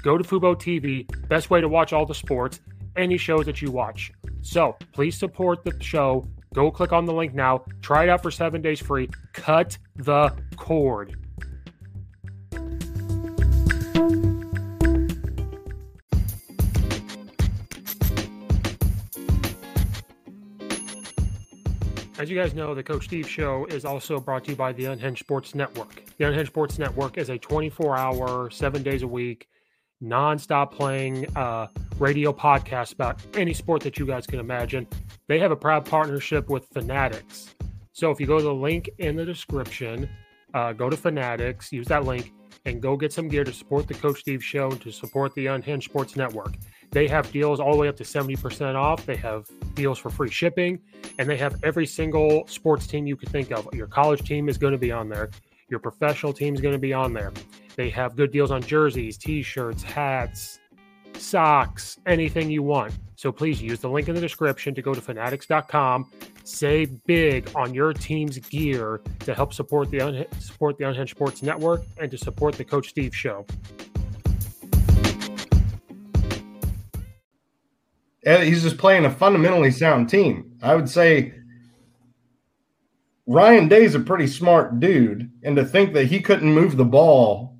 Go 0.03 0.17
to 0.17 0.25
Fubo 0.25 0.57
TV, 0.57 1.07
best 1.29 1.51
way 1.51 1.61
to 1.61 1.69
watch 1.69 1.93
all 1.93 2.07
the 2.07 2.15
sports, 2.15 2.61
any 2.97 3.19
shows 3.19 3.45
that 3.47 3.61
you 3.61 3.71
watch. 3.71 4.11
So 4.41 4.77
please 4.93 5.19
support 5.19 5.63
the 5.63 5.77
show. 5.83 6.27
Go 6.55 6.71
click 6.71 6.93
on 6.93 7.05
the 7.05 7.13
link 7.13 7.35
now. 7.35 7.65
Try 7.83 8.05
it 8.05 8.09
out 8.09 8.23
for 8.23 8.31
seven 8.31 8.63
days 8.63 8.81
free. 8.81 9.09
Cut 9.35 9.77
the 9.97 10.35
cord. 10.57 11.17
As 22.19 22.29
you 22.29 22.37
guys 22.37 22.53
know, 22.53 22.75
the 22.75 22.83
Coach 22.83 23.05
Steve 23.05 23.29
Show 23.29 23.65
is 23.67 23.87
also 23.87 24.21
brought 24.21 24.45
to 24.45 24.51
you 24.51 24.57
by 24.57 24.73
the 24.73 24.87
Unhinged 24.87 25.21
Sports 25.21 25.55
Network. 25.55 26.03
The 26.19 26.27
Unhinged 26.27 26.51
Sports 26.51 26.79
Network 26.79 27.17
is 27.17 27.31
a 27.31 27.39
24 27.39 27.97
hour, 27.97 28.51
seven 28.51 28.83
days 28.83 29.03
a 29.03 29.09
week, 29.09 29.49
non-stop 30.01 30.75
playing 30.75 31.27
uh, 31.37 31.69
radio 31.99 32.33
podcast 32.33 32.93
about 32.95 33.21
any 33.35 33.53
sport 33.53 33.83
that 33.83 33.99
you 33.99 34.07
guys 34.07 34.27
can 34.27 34.41
imagine. 34.41 34.87
They 35.29 35.39
have 35.39 35.51
a 35.51 35.57
proud 35.57 35.85
partnership 35.85 36.49
with 36.49 36.67
Fanatics. 36.73 37.55
So 37.93 38.11
if 38.11 38.21
you 38.21 38.27
go 38.27 38.39
to 38.39 38.45
the 38.45 38.55
link 38.55 38.89
in 38.99 39.17
the 39.17 39.25
description, 39.25 40.09
uh, 40.55 40.73
go 40.73 40.89
to 40.89 40.97
Fanatics, 40.97 41.73
use 41.73 41.87
that 41.89 42.05
link, 42.05 42.33
and 42.67 42.81
go 42.81 42.97
get 42.97 43.13
some 43.13 43.29
gear 43.29 43.45
to 43.45 43.53
support 43.53 43.89
the 43.89 43.95
Coach 43.95 44.21
Steve 44.21 44.45
Show 44.45 44.71
and 44.71 44.81
to 44.83 44.91
support 44.91 45.35
the 45.35 45.47
Unhinged 45.47 45.89
Sports 45.91 46.17
Network. 46.17 46.55
They 46.91 47.07
have 47.09 47.31
deals 47.31 47.61
all 47.61 47.73
the 47.73 47.79
way 47.79 47.89
up 47.89 47.97
to 47.97 48.05
70% 48.05 48.75
off. 48.75 49.07
They 49.07 49.17
have 49.17 49.47
deals 49.75 49.99
for 49.99 50.11
free 50.11 50.31
shipping, 50.31 50.81
and 51.19 51.29
they 51.29 51.37
have 51.37 51.63
every 51.63 51.87
single 51.87 52.47
sports 52.49 52.87
team 52.87 53.07
you 53.07 53.17
could 53.17 53.29
think 53.29 53.51
of. 53.53 53.69
Your 53.73 53.87
college 53.87 54.23
team 54.27 54.49
is 54.49 54.59
going 54.59 54.73
to 54.73 54.79
be 54.79 54.91
on 54.93 55.09
there, 55.09 55.31
your 55.70 55.80
professional 55.80 56.33
team 56.33 56.54
is 56.54 56.61
going 56.61 56.74
to 56.74 56.80
be 56.80 56.92
on 56.92 57.14
there. 57.14 57.33
They 57.76 57.88
have 57.90 58.16
good 58.16 58.33
deals 58.33 58.50
on 58.50 58.62
jerseys, 58.62 59.16
t 59.16 59.42
shirts, 59.42 59.83
hats, 59.83 60.59
socks, 61.16 61.98
anything 62.06 62.50
you 62.50 62.62
want. 62.62 62.92
So 63.14 63.30
please 63.30 63.62
use 63.62 63.80
the 63.80 63.88
link 63.88 64.09
in 64.09 64.14
the 64.14 64.20
description 64.20 64.74
to 64.74 64.83
go 64.83 64.94
to 64.94 65.00
fanatics.com. 65.00 66.11
Save 66.44 67.04
big 67.04 67.48
on 67.54 67.72
your 67.72 67.92
team's 67.92 68.38
gear 68.38 69.00
to 69.20 69.35
help 69.35 69.52
support 69.52 69.90
the 69.90 70.00
un- 70.00 70.26
support 70.40 70.78
the 70.78 70.88
Unhinged 70.88 71.14
Sports 71.14 71.42
Network 71.42 71.83
and 71.98 72.11
to 72.11 72.18
support 72.18 72.54
the 72.54 72.64
Coach 72.64 72.88
Steve 72.88 73.14
Show. 73.14 73.46
And 78.24 78.42
he's 78.42 78.62
just 78.62 78.76
playing 78.76 79.04
a 79.06 79.11
fundamentally 79.11 79.70
sound 79.70 80.09
team. 80.09 80.59
I 80.62 80.74
would 80.74 80.88
say 80.88 81.35
Ryan 83.31 83.69
Day's 83.69 83.95
a 83.95 84.01
pretty 84.01 84.27
smart 84.27 84.81
dude, 84.81 85.31
and 85.45 85.55
to 85.55 85.64
think 85.64 85.95
that 85.95 86.07
he 86.07 86.19
couldn't 86.19 86.53
move 86.53 86.77
the 86.77 86.85
ball. 86.85 87.57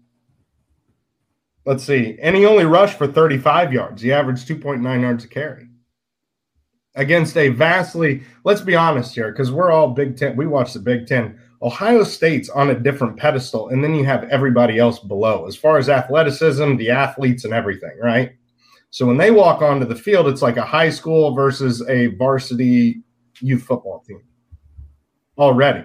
Let's 1.65 1.85
see, 1.85 2.19
and 2.21 2.35
he 2.35 2.45
only 2.45 2.65
rushed 2.65 2.99
for 2.99 3.07
35 3.07 3.73
yards. 3.73 4.03
He 4.03 4.13
averaged 4.13 4.49
2.9 4.49 5.01
yards 5.01 5.25
a 5.25 5.29
carry 5.29 5.69
against 6.97 7.37
a 7.37 7.51
vastly. 7.51 8.25
Let's 8.43 8.63
be 8.63 8.75
honest 8.75 9.15
here, 9.15 9.31
because 9.31 9.53
we're 9.53 9.71
all 9.71 9.93
Big 9.93 10.17
Ten. 10.17 10.35
We 10.35 10.49
watch 10.49 10.73
the 10.73 10.81
Big 10.81 11.07
Ten. 11.07 11.39
Ohio 11.63 12.03
State's 12.03 12.49
on 12.49 12.71
a 12.71 12.81
different 12.81 13.17
pedestal, 13.17 13.69
and 13.69 13.85
then 13.85 13.95
you 13.95 14.05
have 14.05 14.25
everybody 14.25 14.77
else 14.81 14.99
below 14.99 15.47
as 15.47 15.55
far 15.55 15.79
as 15.79 15.89
athleticism, 15.89 16.79
the 16.79 16.91
athletes, 16.91 17.45
and 17.45 17.55
everything, 17.55 17.97
right? 18.03 18.33
So 18.91 19.07
when 19.07 19.19
they 19.19 19.31
walk 19.31 19.63
onto 19.63 19.87
the 19.87 19.95
field, 19.95 20.27
it's 20.27 20.43
like 20.43 20.57
a 20.57 20.67
high 20.67 20.91
school 20.91 21.33
versus 21.33 21.81
a 21.89 22.07
varsity 22.17 23.05
youth 23.41 23.63
football 23.63 24.01
team 24.01 24.25
already. 25.41 25.85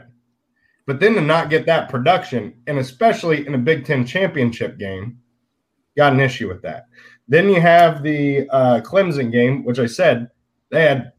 But 0.85 0.99
then 0.99 1.15
to 1.15 1.21
not 1.21 1.49
get 1.49 1.65
that 1.65 1.89
production, 1.89 2.53
and 2.67 2.77
especially 2.77 3.47
in 3.47 3.55
a 3.55 3.59
Big 3.59 3.85
Ten 3.85 4.05
championship 4.05 4.77
game, 4.77 5.17
got 5.97 6.13
an 6.13 6.19
issue 6.19 6.47
with 6.47 6.61
that. 6.61 6.85
Then 7.27 7.49
you 7.49 7.59
have 7.59 8.03
the 8.03 8.47
uh, 8.49 8.81
Clemson 8.81 9.31
game, 9.31 9.63
which 9.65 9.79
I 9.79 9.87
said 9.87 10.29
they 10.69 10.83
had 10.83 11.13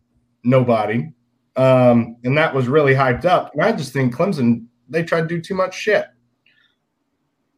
nobody, 0.45 1.11
um, 1.57 2.17
and 2.23 2.39
that 2.39 2.55
was 2.55 2.69
really 2.69 2.95
hyped 2.95 3.25
up. 3.25 3.53
And 3.55 3.63
I 3.63 3.73
just 3.73 3.93
think 3.93 4.15
Clemson 4.15 4.67
they 4.89 5.03
tried 5.03 5.23
to 5.23 5.27
do 5.27 5.41
too 5.41 5.55
much 5.55 5.75
shit, 5.75 6.07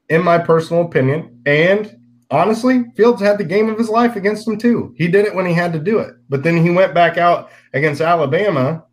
in 0.08 0.24
my 0.24 0.38
personal 0.38 0.84
opinion. 0.84 1.42
And 1.44 1.94
honestly, 2.30 2.86
Fields 2.96 3.20
had 3.20 3.36
the 3.36 3.44
game 3.44 3.68
of 3.68 3.76
his 3.76 3.90
life 3.90 4.16
against 4.16 4.46
them 4.46 4.56
too. 4.56 4.94
He 4.96 5.08
did 5.08 5.26
it 5.26 5.34
when 5.34 5.44
he 5.44 5.52
had 5.52 5.74
to 5.74 5.78
do 5.78 5.98
it, 5.98 6.14
but 6.30 6.42
then 6.42 6.56
he 6.56 6.70
went 6.70 6.94
back 6.94 7.18
out 7.18 7.50
against 7.74 8.00
Alabama 8.00 8.84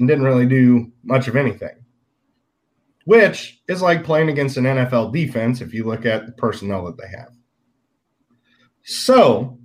and 0.00 0.08
didn't 0.08 0.24
really 0.24 0.46
do 0.46 0.90
much 1.04 1.28
of 1.28 1.36
anything. 1.36 1.84
Which 3.04 3.60
is 3.68 3.82
like 3.82 4.02
playing 4.02 4.30
against 4.30 4.56
an 4.56 4.64
NFL 4.64 5.12
defense 5.12 5.60
if 5.60 5.72
you 5.72 5.84
look 5.84 6.04
at 6.04 6.26
the 6.26 6.32
personnel 6.32 6.84
that 6.86 6.96
they 6.96 7.08
have. 7.16 7.32
So 8.82 9.58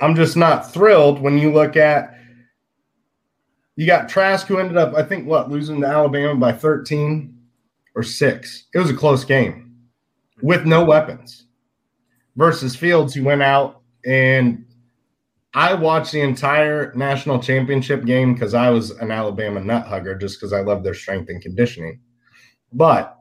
I'm 0.00 0.14
just 0.14 0.36
not 0.36 0.72
thrilled 0.72 1.20
when 1.20 1.38
you 1.38 1.52
look 1.52 1.76
at 1.76 2.14
you 3.76 3.86
got 3.86 4.08
Trask 4.08 4.46
who 4.46 4.58
ended 4.58 4.78
up, 4.78 4.94
I 4.94 5.02
think, 5.02 5.26
what, 5.26 5.50
losing 5.50 5.82
to 5.82 5.86
Alabama 5.86 6.34
by 6.34 6.52
13 6.52 7.36
or 7.94 8.02
six. 8.02 8.66
It 8.74 8.78
was 8.78 8.90
a 8.90 8.96
close 8.96 9.24
game 9.24 9.76
with 10.42 10.64
no 10.64 10.84
weapons 10.84 11.46
versus 12.36 12.74
Fields, 12.74 13.14
who 13.14 13.24
went 13.24 13.42
out 13.42 13.82
and 14.04 14.65
I 15.56 15.72
watched 15.72 16.12
the 16.12 16.20
entire 16.20 16.92
national 16.94 17.42
championship 17.42 18.04
game 18.04 18.34
because 18.34 18.52
I 18.52 18.68
was 18.68 18.90
an 18.90 19.10
Alabama 19.10 19.58
nut 19.58 19.86
hugger 19.86 20.14
just 20.14 20.38
because 20.38 20.52
I 20.52 20.60
love 20.60 20.84
their 20.84 20.92
strength 20.92 21.30
and 21.30 21.40
conditioning. 21.40 21.98
But 22.74 23.18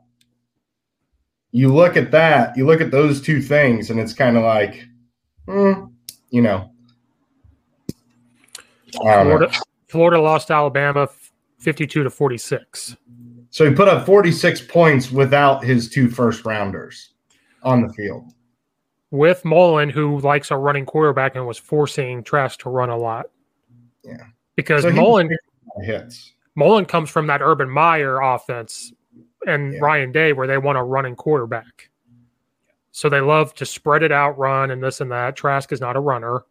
you 1.51 1.73
look 1.73 1.95
at 1.95 2.11
that, 2.11 2.57
you 2.57 2.65
look 2.65 2.81
at 2.81 2.91
those 2.91 3.21
two 3.21 3.41
things, 3.41 3.89
and 3.89 4.01
it's 4.01 4.11
kind 4.11 4.35
of 4.35 4.43
like, 4.43 4.85
hmm, 5.47 5.85
you 6.29 6.41
know. 6.41 6.71
Florida, 8.91 9.49
Florida 9.87 10.21
lost 10.21 10.51
Alabama 10.51 11.07
52 11.59 12.03
to 12.03 12.09
46. 12.09 12.97
So 13.49 13.69
he 13.69 13.73
put 13.73 13.87
up 13.87 14.05
46 14.05 14.59
points 14.63 15.09
without 15.09 15.63
his 15.63 15.89
two 15.89 16.09
first 16.09 16.43
rounders 16.43 17.13
on 17.63 17.81
the 17.81 17.93
field. 17.93 18.34
With 19.15 19.45
Mullen, 19.45 19.89
who 19.89 20.19
likes 20.19 20.51
a 20.51 20.57
running 20.57 20.85
quarterback 20.85 21.35
and 21.35 21.47
was 21.47 21.57
forcing 21.57 22.21
Trask 22.21 22.59
to 22.59 22.69
run 22.69 22.89
a 22.89 22.97
lot. 22.97 23.27
Yeah. 24.03 24.17
Because 24.55 24.83
So 24.83 24.91
Mullen 24.91 25.29
hits. 25.83 26.33
Mullen 26.55 26.85
comes 26.85 27.09
from 27.09 27.27
that 27.27 27.41
Urban 27.41 27.69
Meyer 27.69 28.19
offense 28.21 28.91
and 29.47 29.73
Yeah. 29.73 29.79
Ryan 29.79 30.11
Day 30.11 30.33
where 30.33 30.47
they 30.47 30.57
want 30.57 30.77
a 30.77 30.83
running 30.83 31.15
quarterback. 31.15 31.89
So 32.91 33.07
they 33.07 33.21
love 33.21 33.53
to 33.55 33.65
spread 33.65 34.03
it 34.03 34.11
out, 34.11 34.37
run, 34.37 34.71
and 34.71 34.83
this 34.83 34.99
and 34.99 35.11
that. 35.11 35.35
Trask 35.37 35.71
is 35.71 35.79
not 35.79 35.95
a 35.95 35.99
runner 35.99 36.43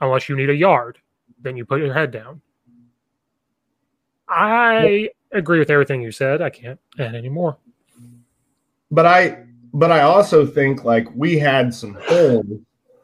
unless 0.00 0.28
you 0.28 0.36
need 0.36 0.50
a 0.50 0.54
yard. 0.54 0.98
Then 1.40 1.56
you 1.56 1.64
put 1.64 1.80
your 1.80 1.92
head 1.92 2.12
down. 2.12 2.40
I 4.28 5.10
agree 5.32 5.58
with 5.58 5.70
everything 5.70 6.02
you 6.02 6.12
said. 6.12 6.40
I 6.40 6.50
can't 6.50 6.78
add 6.98 7.14
any 7.16 7.28
more. 7.28 7.56
But 8.90 9.06
I 9.06 9.44
but 9.72 9.92
I 9.92 10.00
also 10.02 10.46
think 10.46 10.84
like 10.84 11.06
we 11.14 11.38
had 11.38 11.74
some 11.74 11.96
holes. 12.02 12.46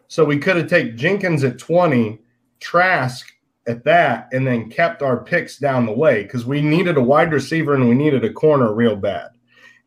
So 0.08 0.24
we 0.24 0.38
could 0.38 0.56
have 0.56 0.68
taken 0.68 0.96
Jenkins 0.96 1.44
at 1.44 1.58
20, 1.58 2.18
Trask 2.60 3.26
at 3.66 3.84
that, 3.84 4.28
and 4.32 4.46
then 4.46 4.70
kept 4.70 5.02
our 5.02 5.22
picks 5.22 5.58
down 5.58 5.86
the 5.86 5.92
way 5.92 6.22
because 6.22 6.44
we 6.44 6.60
needed 6.60 6.96
a 6.96 7.02
wide 7.02 7.32
receiver 7.32 7.74
and 7.74 7.88
we 7.88 7.94
needed 7.94 8.24
a 8.24 8.32
corner 8.32 8.74
real 8.74 8.96
bad. 8.96 9.30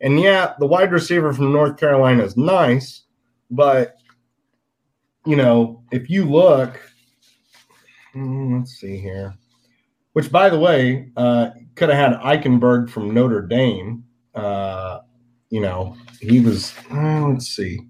And 0.00 0.20
yeah, 0.20 0.54
the 0.58 0.66
wide 0.66 0.92
receiver 0.92 1.32
from 1.32 1.52
North 1.52 1.76
Carolina 1.78 2.24
is 2.24 2.36
nice, 2.36 3.02
but 3.50 3.96
you 5.24 5.36
know, 5.36 5.82
if 5.90 6.08
you 6.08 6.24
look, 6.24 6.80
hmm, 8.12 8.58
let's 8.58 8.78
see 8.78 8.98
here. 8.98 9.34
Which, 10.12 10.32
by 10.32 10.48
the 10.48 10.58
way, 10.58 11.10
uh, 11.16 11.50
could 11.74 11.90
have 11.90 12.12
had 12.12 12.20
Eichenberg 12.20 12.88
from 12.88 13.12
Notre 13.12 13.42
Dame. 13.42 14.04
Uh, 14.34 15.00
you 15.50 15.60
know, 15.60 15.96
he 16.20 16.40
was. 16.40 16.74
uh, 16.90 17.28
let's 17.28 17.48
see. 17.48 17.80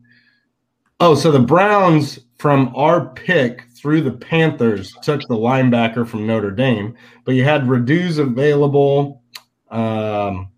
Oh, 1.01 1.15
so 1.15 1.31
the 1.31 1.39
Browns 1.41 2.21
from 2.39 2.73
our 2.75 3.09
pick 3.11 3.65
through 3.75 4.01
the 4.03 4.13
Panthers 4.13 4.95
took 5.03 5.21
the 5.23 5.35
linebacker 5.37 6.07
from 6.07 6.27
Notre 6.27 6.51
Dame, 6.51 6.95
but 7.25 7.35
you 7.35 7.45
had 7.45 7.69
Reduce 7.69 8.19
available. 8.19 9.23
Um, 9.71 10.49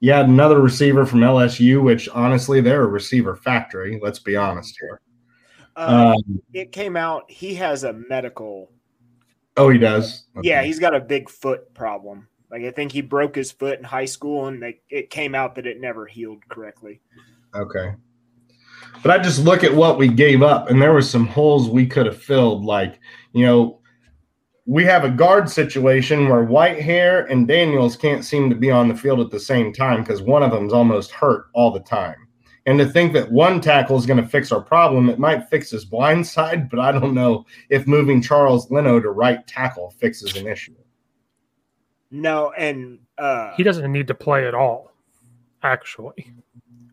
you 0.00 0.12
had 0.12 0.28
another 0.28 0.60
receiver 0.60 1.06
from 1.06 1.20
LSU, 1.20 1.82
which 1.82 2.08
honestly, 2.08 2.60
they're 2.60 2.82
a 2.82 2.88
receiver 2.88 3.36
factory. 3.36 4.00
Let's 4.02 4.18
be 4.18 4.34
honest 4.36 4.76
here. 4.80 5.00
Uh, 5.76 6.14
Um, 6.16 6.42
it 6.52 6.72
came 6.72 6.96
out 6.96 7.30
he 7.30 7.54
has 7.54 7.84
a 7.84 7.92
medical. 7.92 8.72
oh, 9.56 9.68
he 9.68 9.78
does. 9.78 10.24
Yeah, 10.42 10.62
he's 10.62 10.78
got 10.78 10.94
a 10.94 11.00
big 11.00 11.28
foot 11.30 11.72
problem. 11.74 12.28
Like 12.52 12.64
I 12.64 12.70
think 12.70 12.92
he 12.92 13.00
broke 13.00 13.34
his 13.34 13.50
foot 13.50 13.78
in 13.78 13.84
high 13.84 14.04
school, 14.04 14.46
and 14.46 14.62
they, 14.62 14.80
it 14.90 15.08
came 15.08 15.34
out 15.34 15.54
that 15.54 15.66
it 15.66 15.80
never 15.80 16.04
healed 16.06 16.46
correctly. 16.50 17.00
Okay. 17.54 17.94
But 19.02 19.10
I 19.10 19.22
just 19.22 19.42
look 19.42 19.64
at 19.64 19.74
what 19.74 19.96
we 19.96 20.08
gave 20.08 20.42
up, 20.42 20.68
and 20.68 20.80
there 20.80 20.92
were 20.92 21.00
some 21.00 21.26
holes 21.26 21.70
we 21.70 21.86
could 21.86 22.04
have 22.04 22.22
filled. 22.22 22.64
Like, 22.64 23.00
you 23.32 23.46
know, 23.46 23.80
we 24.66 24.84
have 24.84 25.04
a 25.04 25.10
guard 25.10 25.48
situation 25.48 26.28
where 26.28 26.44
Whitehair 26.44 27.28
and 27.30 27.48
Daniels 27.48 27.96
can't 27.96 28.24
seem 28.24 28.50
to 28.50 28.56
be 28.56 28.70
on 28.70 28.86
the 28.86 28.94
field 28.94 29.20
at 29.20 29.30
the 29.30 29.40
same 29.40 29.72
time 29.72 30.02
because 30.02 30.20
one 30.20 30.42
of 30.42 30.50
them's 30.50 30.74
almost 30.74 31.10
hurt 31.10 31.46
all 31.54 31.70
the 31.70 31.80
time. 31.80 32.16
And 32.66 32.78
to 32.78 32.86
think 32.86 33.12
that 33.14 33.32
one 33.32 33.60
tackle 33.60 33.96
is 33.96 34.06
going 34.06 34.22
to 34.22 34.28
fix 34.28 34.52
our 34.52 34.60
problem, 34.60 35.08
it 35.08 35.18
might 35.18 35.48
fix 35.48 35.70
his 35.70 35.84
blind 35.84 36.26
side, 36.26 36.68
but 36.68 36.78
I 36.78 36.92
don't 36.92 37.14
know 37.14 37.44
if 37.70 37.88
moving 37.88 38.22
Charles 38.22 38.70
Leno 38.70 39.00
to 39.00 39.10
right 39.10 39.44
tackle 39.48 39.90
fixes 39.98 40.36
an 40.36 40.46
issue. 40.46 40.76
No, 42.12 42.52
and 42.52 42.98
uh, 43.16 43.54
He 43.56 43.62
doesn't 43.62 43.90
need 43.90 44.06
to 44.06 44.14
play 44.14 44.46
at 44.46 44.54
all, 44.54 44.92
actually. 45.62 46.32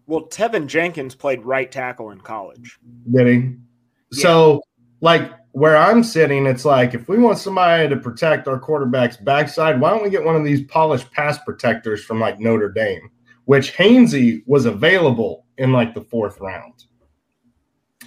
well, 0.07 0.21
Teven 0.27 0.65
Jenkins 0.65 1.13
played 1.13 1.43
right 1.43 1.69
tackle 1.71 2.11
in 2.11 2.21
college. 2.21 2.79
Did 3.11 3.27
he? 3.27 3.55
So, 4.11 4.61
like, 5.01 5.31
where 5.51 5.75
I'm 5.75 6.03
sitting, 6.03 6.45
it's 6.45 6.63
like 6.63 6.93
if 6.93 7.09
we 7.09 7.17
want 7.17 7.37
somebody 7.37 7.89
to 7.89 7.97
protect 7.97 8.47
our 8.47 8.57
quarterback's 8.57 9.17
backside, 9.17 9.81
why 9.81 9.89
don't 9.89 10.03
we 10.03 10.09
get 10.09 10.23
one 10.23 10.37
of 10.37 10.45
these 10.45 10.63
polished 10.63 11.11
pass 11.11 11.37
protectors 11.43 12.03
from 12.03 12.19
like 12.19 12.39
Notre 12.39 12.69
Dame, 12.69 13.09
which 13.45 13.73
Hainsey 13.73 14.41
was 14.45 14.65
available 14.65 15.45
in 15.57 15.73
like 15.73 15.93
the 15.93 16.01
fourth 16.01 16.39
round. 16.39 16.85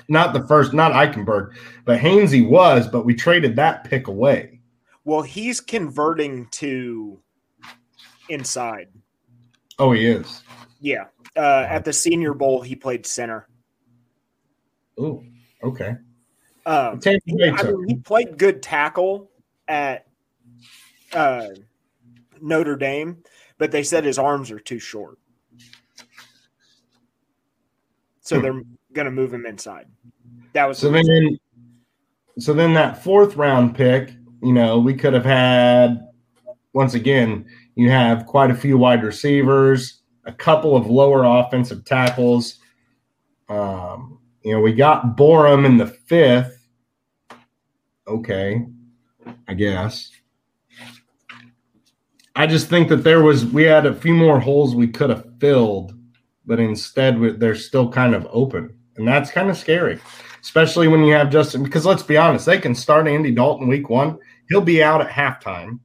Not 0.09 0.33
the 0.33 0.47
first, 0.47 0.73
not 0.73 0.93
Eichenberg, 0.93 1.51
but 1.85 2.01
Hainsey 2.01 2.49
was, 2.49 2.89
but 2.89 3.05
we 3.05 3.15
traded 3.15 3.55
that 3.57 3.85
pick 3.85 4.09
away. 4.09 4.61
Well, 5.05 5.23
he's 5.23 5.61
converting 5.61 6.47
to 6.53 7.21
inside. 8.29 8.89
Oh, 9.79 9.93
he 9.93 10.07
is. 10.07 10.43
Yeah. 10.81 11.07
Uh, 11.37 11.67
at 11.69 11.85
the 11.85 11.93
Senior 11.93 12.35
Bowl, 12.35 12.61
he 12.63 12.77
played 12.77 13.07
center. 13.07 13.49
Oh, 14.99 15.25
okay. 15.63 15.97
Um, 16.65 17.01
I 17.05 17.19
mean, 17.27 17.89
he 17.89 17.97
played 17.97 18.39
good 18.39 18.63
tackle 18.63 19.31
at 19.67 20.07
uh, 21.13 21.49
Notre 22.41 22.77
Dame, 22.77 23.25
but 23.59 23.73
they 23.73 23.83
said 23.83 24.05
his 24.05 24.19
arms 24.19 24.51
are 24.51 24.61
too 24.61 24.79
short. 24.79 25.19
So 28.21 28.37
Hmm. 28.37 28.43
they're 28.43 28.63
going 28.93 29.07
to 29.07 29.11
move 29.11 29.35
him 29.35 29.47
inside. 29.47 29.87
That 30.53 30.67
was 30.67 30.79
So 30.79 30.91
then, 30.91 31.39
so 32.39 32.53
then 32.53 32.75
that 32.75 33.03
fourth 33.03 33.37
round 33.37 33.75
pick, 33.75 34.13
you 34.43 34.53
know, 34.53 34.79
we 34.79 34.95
could 34.95 35.15
have 35.15 35.25
had. 35.25 36.09
Once 36.75 36.95
again, 36.95 37.45
you 37.75 37.91
have 37.91 38.27
quite 38.27 38.51
a 38.51 38.55
few 38.55 38.79
wide 38.79 39.05
receivers, 39.05 40.01
a 40.25 40.33
couple 40.33 40.75
of 40.75 40.87
lower 40.87 41.25
offensive 41.25 41.85
tackles. 41.85 42.59
Um, 43.51 44.19
you 44.43 44.53
know, 44.53 44.61
we 44.61 44.73
got 44.73 45.17
Borom 45.17 45.67
in 45.67 45.77
the 45.77 45.87
fifth. 45.87 46.67
Okay, 48.09 48.67
I 49.47 49.55
guess. 49.55 50.11
I 52.35 52.47
just 52.47 52.69
think 52.69 52.89
that 52.89 53.05
there 53.05 53.23
was 53.23 53.45
we 53.45 53.65
had 53.65 53.85
a 53.85 53.95
few 53.95 54.15
more 54.15 54.41
holes 54.41 54.75
we 54.75 54.89
could 54.89 55.11
have 55.11 55.27
filled, 55.39 55.95
but 56.47 56.59
instead 56.59 57.39
they're 57.39 57.55
still 57.55 57.91
kind 57.91 58.15
of 58.15 58.27
open, 58.31 58.75
and 58.97 59.07
that's 59.07 59.31
kind 59.31 59.51
of 59.51 59.59
scary 59.59 60.01
especially 60.43 60.89
when 60.89 61.05
you 61.05 61.15
have 61.15 61.31
Justin. 61.31 61.63
Because 61.63 61.87
let's 61.87 62.03
be 62.03 62.17
honest, 62.17 62.47
they 62.47 62.59
can 62.59 62.75
start 62.75 63.09
Andy 63.09 63.31
Dalton 63.31 63.69
week 63.69 63.89
one. 63.89 64.19
He'll 64.53 64.61
be 64.61 64.83
out 64.83 65.01
at 65.01 65.09
halftime. 65.09 65.81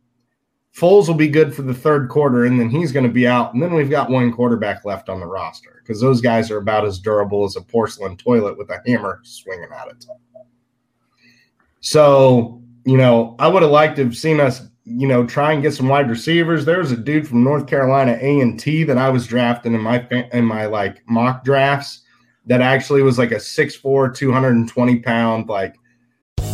Foles 0.75 1.07
will 1.07 1.15
be 1.15 1.29
good 1.29 1.55
for 1.55 1.61
the 1.61 1.73
third 1.73 2.09
quarter, 2.09 2.45
and 2.45 2.59
then 2.59 2.69
he's 2.69 2.91
going 2.91 3.05
to 3.05 3.11
be 3.11 3.25
out. 3.25 3.53
And 3.53 3.63
then 3.63 3.73
we've 3.73 3.89
got 3.89 4.09
one 4.09 4.31
quarterback 4.33 4.83
left 4.83 5.07
on 5.07 5.21
the 5.21 5.25
roster 5.25 5.81
because 5.81 6.01
those 6.01 6.19
guys 6.19 6.51
are 6.51 6.57
about 6.57 6.85
as 6.85 6.99
durable 6.99 7.45
as 7.45 7.55
a 7.55 7.61
porcelain 7.61 8.17
toilet 8.17 8.57
with 8.57 8.69
a 8.69 8.81
hammer 8.85 9.21
swinging 9.23 9.69
at 9.73 9.87
it. 9.87 10.05
So, 11.79 12.61
you 12.83 12.97
know, 12.97 13.37
I 13.39 13.47
would 13.47 13.63
have 13.63 13.71
liked 13.71 13.95
to 13.95 14.03
have 14.03 14.17
seen 14.17 14.41
us, 14.41 14.67
you 14.83 15.07
know, 15.07 15.25
try 15.25 15.53
and 15.53 15.63
get 15.63 15.73
some 15.73 15.87
wide 15.87 16.09
receivers. 16.09 16.65
There 16.65 16.79
was 16.79 16.91
a 16.91 16.97
dude 16.97 17.25
from 17.25 17.45
North 17.45 17.67
Carolina 17.67 18.17
A 18.19 18.41
and 18.41 18.59
T 18.59 18.83
that 18.83 18.97
I 18.97 19.09
was 19.09 19.25
drafting 19.25 19.73
in 19.73 19.81
my 19.81 20.05
in 20.33 20.43
my 20.43 20.65
like 20.65 21.01
mock 21.07 21.45
drafts 21.45 22.01
that 22.45 22.59
actually 22.59 23.01
was 23.01 23.17
like 23.17 23.31
a 23.31 23.35
6'4", 23.35 24.13
220 24.13 24.99
pound, 24.99 25.47
like 25.47 25.75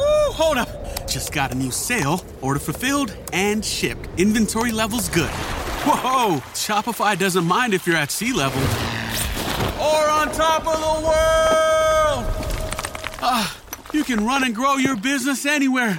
Woo, 0.00 0.32
hold 0.32 0.56
up. 0.56 1.06
Just 1.06 1.32
got 1.32 1.52
a 1.52 1.54
new 1.54 1.70
sale, 1.70 2.24
order 2.40 2.60
fulfilled 2.60 3.14
and 3.32 3.64
shipped. 3.64 4.08
Inventory 4.18 4.72
levels 4.72 5.08
good. 5.08 5.30
Whoa, 5.84 6.40
Shopify 6.54 7.18
doesn't 7.18 7.44
mind 7.44 7.74
if 7.74 7.86
you're 7.86 7.96
at 7.96 8.10
sea 8.10 8.32
level 8.32 8.60
or 9.80 10.08
on 10.08 10.30
top 10.32 10.66
of 10.66 10.78
the 10.78 11.06
world. 11.06 12.24
Ah, 13.22 13.56
you 13.92 14.04
can 14.04 14.24
run 14.24 14.44
and 14.44 14.54
grow 14.54 14.76
your 14.76 14.96
business 14.96 15.46
anywhere. 15.46 15.98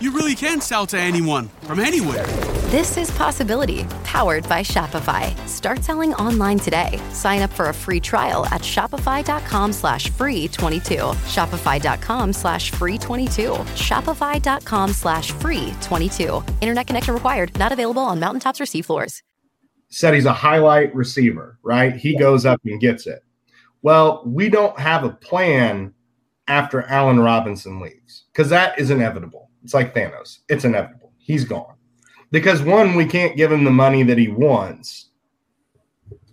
you 0.00 0.12
really 0.12 0.34
can 0.34 0.60
sell 0.60 0.86
to 0.86 0.98
anyone 0.98 1.48
from 1.62 1.80
anywhere. 1.80 2.26
This 2.70 2.96
is 2.98 3.10
Possibility, 3.12 3.84
powered 4.04 4.46
by 4.48 4.60
Shopify. 4.62 5.34
Start 5.48 5.82
selling 5.82 6.12
online 6.14 6.58
today. 6.58 7.00
Sign 7.12 7.40
up 7.40 7.50
for 7.50 7.70
a 7.70 7.74
free 7.74 7.98
trial 8.00 8.44
at 8.46 8.60
shopify.com 8.60 9.72
slash 9.72 10.10
free 10.10 10.48
22. 10.48 10.96
Shopify.com 10.96 12.32
slash 12.32 12.70
free 12.72 12.98
22. 12.98 13.42
Shopify.com 13.74 14.92
slash 14.92 15.32
free 15.32 15.72
22. 15.80 16.44
Internet 16.60 16.86
connection 16.86 17.14
required. 17.14 17.58
Not 17.58 17.72
available 17.72 18.02
on 18.02 18.20
mountaintops 18.20 18.60
or 18.60 18.64
seafloors. 18.64 19.22
said 19.88 20.12
he's 20.12 20.26
a 20.26 20.32
highlight 20.34 20.94
receiver, 20.94 21.58
right? 21.62 21.96
He 21.96 22.16
goes 22.18 22.44
up 22.44 22.60
and 22.66 22.78
gets 22.80 23.06
it. 23.06 23.22
Well, 23.80 24.22
we 24.26 24.50
don't 24.50 24.78
have 24.78 25.04
a 25.04 25.10
plan 25.10 25.94
after 26.48 26.82
Allen 26.82 27.20
Robinson 27.20 27.80
leaves 27.80 28.24
because 28.32 28.50
that 28.50 28.78
is 28.78 28.90
inevitable. 28.90 29.47
It's 29.64 29.74
like 29.74 29.94
Thanos. 29.94 30.38
It's 30.48 30.64
inevitable. 30.64 31.12
He's 31.18 31.44
gone. 31.44 31.74
Because 32.30 32.62
one, 32.62 32.94
we 32.94 33.06
can't 33.06 33.36
give 33.36 33.50
him 33.50 33.64
the 33.64 33.70
money 33.70 34.02
that 34.02 34.18
he 34.18 34.28
wants. 34.28 35.06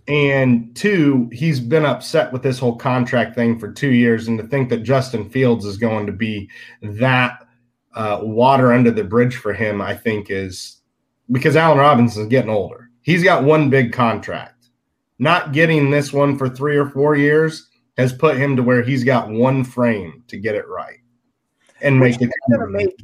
And 0.08 0.74
two, 0.76 1.28
he's 1.32 1.58
been 1.58 1.84
upset 1.84 2.32
with 2.32 2.42
this 2.42 2.58
whole 2.58 2.76
contract 2.76 3.34
thing 3.34 3.58
for 3.58 3.72
two 3.72 3.90
years. 3.90 4.28
And 4.28 4.38
to 4.38 4.46
think 4.46 4.68
that 4.68 4.84
Justin 4.84 5.28
Fields 5.28 5.64
is 5.64 5.76
going 5.76 6.06
to 6.06 6.12
be 6.12 6.48
that 6.82 7.46
uh, 7.94 8.20
water 8.22 8.72
under 8.72 8.90
the 8.90 9.02
bridge 9.04 9.36
for 9.36 9.52
him, 9.52 9.80
I 9.80 9.96
think 9.96 10.30
is 10.30 10.82
because 11.32 11.56
Allen 11.56 11.78
Robinson's 11.78 12.28
getting 12.28 12.50
older. 12.50 12.90
He's 13.02 13.24
got 13.24 13.42
one 13.42 13.70
big 13.70 13.92
contract. 13.92 14.68
Not 15.18 15.52
getting 15.52 15.90
this 15.90 16.12
one 16.12 16.36
for 16.36 16.48
three 16.48 16.76
or 16.76 16.90
four 16.90 17.16
years 17.16 17.68
has 17.96 18.12
put 18.12 18.36
him 18.36 18.54
to 18.56 18.62
where 18.62 18.82
he's 18.82 19.02
got 19.02 19.30
one 19.30 19.64
frame 19.64 20.22
to 20.28 20.36
get 20.36 20.54
it 20.54 20.68
right 20.68 20.98
and 21.80 21.98
make 21.98 22.20
Which 22.20 22.30
it. 22.30 22.70
make 22.70 22.94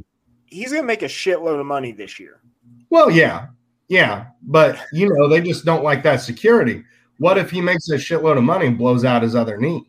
he's 0.53 0.73
gonna 0.73 0.85
make 0.85 1.03
a 1.03 1.07
shitload 1.07 1.59
of 1.59 1.67
money 1.67 1.93
this 1.93 2.21
year. 2.21 2.41
Well, 2.91 3.11
yeah, 3.11 3.47
yeah, 3.89 4.27
but 4.43 4.79
you 4.93 5.09
know 5.09 5.29
they 5.29 5.41
just 5.41 5.65
don't 5.65 5.83
like 5.83 6.03
that 6.03 6.21
security. 6.21 6.85
What 7.19 7.39
if 7.39 7.51
he 7.51 7.61
makes 7.61 7.89
a 7.89 7.95
shitload 7.95 8.37
of 8.37 8.45
money 8.45 8.67
and 8.67 8.79
blows 8.79 9.05
out 9.05 9.23
his 9.23 9.35
other 9.35 9.57
knee? 9.57 9.85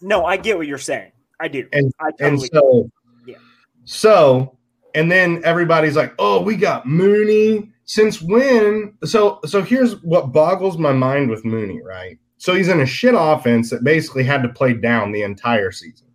No, 0.00 0.24
I 0.24 0.36
get 0.36 0.56
what 0.56 0.66
you're 0.66 0.78
saying. 0.78 1.12
I 1.40 1.48
do. 1.48 1.68
And 1.72 1.92
I 2.00 2.08
and 2.20 2.38
totally 2.40 2.48
so 2.52 2.90
Yeah. 3.26 3.36
so 3.84 4.56
and 4.94 5.10
then 5.10 5.42
everybody's 5.44 5.96
like, 5.96 6.14
"Oh, 6.18 6.40
we 6.40 6.56
got 6.56 6.86
Mooney." 6.86 7.72
Since 7.84 8.20
when? 8.20 8.94
So 9.04 9.40
so 9.44 9.62
here's 9.62 10.02
what 10.02 10.32
boggles 10.32 10.76
my 10.76 10.92
mind 10.92 11.30
with 11.30 11.44
Mooney, 11.44 11.80
right? 11.82 12.18
So 12.38 12.54
he's 12.54 12.68
in 12.68 12.80
a 12.80 12.86
shit 12.86 13.14
offense 13.16 13.70
that 13.70 13.84
basically 13.84 14.24
had 14.24 14.42
to 14.42 14.48
play 14.48 14.74
down 14.74 15.12
the 15.12 15.22
entire 15.22 15.70
season. 15.70 16.05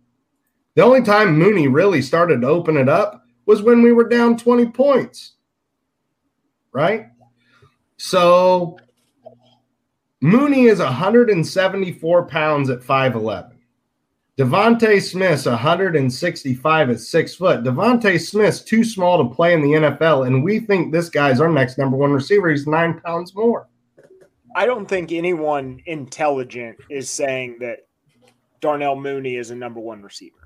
The 0.74 0.82
only 0.82 1.02
time 1.02 1.38
Mooney 1.38 1.68
really 1.68 2.02
started 2.02 2.40
to 2.40 2.48
open 2.48 2.76
it 2.76 2.88
up 2.88 3.24
was 3.46 3.62
when 3.62 3.82
we 3.82 3.92
were 3.92 4.08
down 4.08 4.36
20 4.36 4.66
points. 4.66 5.34
Right? 6.72 7.08
So 7.98 8.78
Mooney 10.20 10.66
is 10.66 10.78
174 10.78 12.26
pounds 12.26 12.70
at 12.70 12.80
5'11. 12.80 13.52
DeVonta 14.38 15.02
Smith's 15.02 15.44
165 15.44 16.90
at 16.90 17.00
six 17.00 17.34
foot. 17.34 17.62
DeVonta 17.62 18.18
Smith's 18.18 18.62
too 18.62 18.82
small 18.82 19.18
to 19.18 19.34
play 19.34 19.52
in 19.52 19.60
the 19.60 19.72
NFL, 19.72 20.26
and 20.26 20.42
we 20.42 20.58
think 20.58 20.90
this 20.90 21.10
guy's 21.10 21.38
our 21.38 21.50
next 21.50 21.76
number 21.76 21.98
one 21.98 22.12
receiver. 22.12 22.48
He's 22.48 22.66
nine 22.66 22.98
pounds 23.00 23.34
more. 23.34 23.68
I 24.56 24.64
don't 24.64 24.88
think 24.88 25.12
anyone 25.12 25.82
intelligent 25.84 26.78
is 26.88 27.10
saying 27.10 27.58
that 27.60 27.86
Darnell 28.60 28.96
Mooney 28.96 29.36
is 29.36 29.50
a 29.50 29.54
number 29.54 29.80
one 29.80 30.02
receiver. 30.02 30.41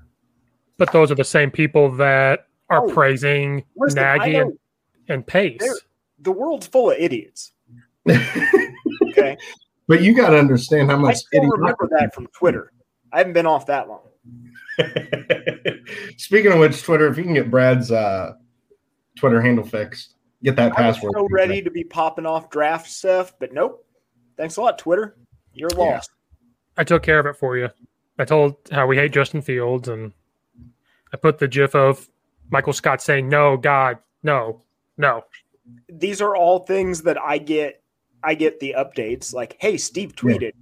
But 0.77 0.91
those 0.91 1.11
are 1.11 1.15
the 1.15 1.23
same 1.23 1.51
people 1.51 1.91
that 1.95 2.47
are 2.69 2.83
Oh, 2.85 2.91
praising 2.93 3.63
listen, 3.75 4.01
Nagy 4.01 4.35
and, 4.35 4.57
and 5.07 5.25
Pace. 5.25 5.57
There, 5.59 5.73
the 6.19 6.31
world's 6.31 6.67
full 6.67 6.91
of 6.91 6.97
idiots. 6.99 7.53
okay. 8.09 9.37
But 9.87 10.01
you 10.01 10.13
got 10.15 10.29
to 10.31 10.37
understand 10.37 10.89
how 10.89 10.97
I 10.97 10.99
much. 10.99 11.15
still 11.17 11.43
remember 11.43 11.87
that 11.97 12.13
from 12.13 12.27
Twitter. 12.27 12.71
I 13.11 13.19
haven't 13.19 13.33
been 13.33 13.45
off 13.45 13.65
that 13.67 13.87
long. 13.87 14.01
Speaking 16.17 16.51
of 16.51 16.59
which, 16.59 16.81
Twitter, 16.83 17.07
if 17.07 17.17
you 17.17 17.23
can 17.23 17.33
get 17.33 17.49
Brad's 17.49 17.91
uh, 17.91 18.33
Twitter 19.17 19.41
handle 19.41 19.65
fixed, 19.65 20.15
get 20.43 20.55
that 20.57 20.77
I 20.77 20.87
was 20.87 20.97
password. 20.97 21.13
so 21.15 21.27
ready 21.31 21.61
to 21.61 21.71
be 21.71 21.83
popping 21.83 22.25
off 22.25 22.49
draft 22.49 22.89
stuff, 22.89 23.33
but 23.39 23.53
nope. 23.53 23.85
Thanks 24.35 24.57
a 24.57 24.61
lot, 24.61 24.77
Twitter. 24.77 25.15
You're 25.53 25.69
lost. 25.69 26.11
I 26.77 26.83
took 26.83 27.01
care 27.01 27.17
of 27.19 27.25
it 27.25 27.35
for 27.35 27.57
you. 27.57 27.69
I 28.19 28.25
told 28.25 28.55
how 28.71 28.85
we 28.85 28.97
hate 28.97 29.11
Justin 29.13 29.41
Fields, 29.41 29.87
and 29.87 30.11
I 31.13 31.17
put 31.17 31.39
the 31.39 31.47
GIF 31.47 31.75
of 31.75 32.09
Michael 32.49 32.73
Scott 32.73 33.01
saying, 33.01 33.29
"No, 33.29 33.57
God, 33.57 33.97
no, 34.23 34.61
no." 34.97 35.23
These 35.89 36.21
are 36.21 36.35
all 36.35 36.59
things 36.59 37.01
that 37.03 37.17
I 37.21 37.37
get. 37.37 37.81
I 38.23 38.35
get 38.35 38.59
the 38.59 38.75
updates 38.77 39.33
like, 39.33 39.57
"Hey, 39.59 39.77
Steve 39.77 40.15
tweeted." 40.15 40.53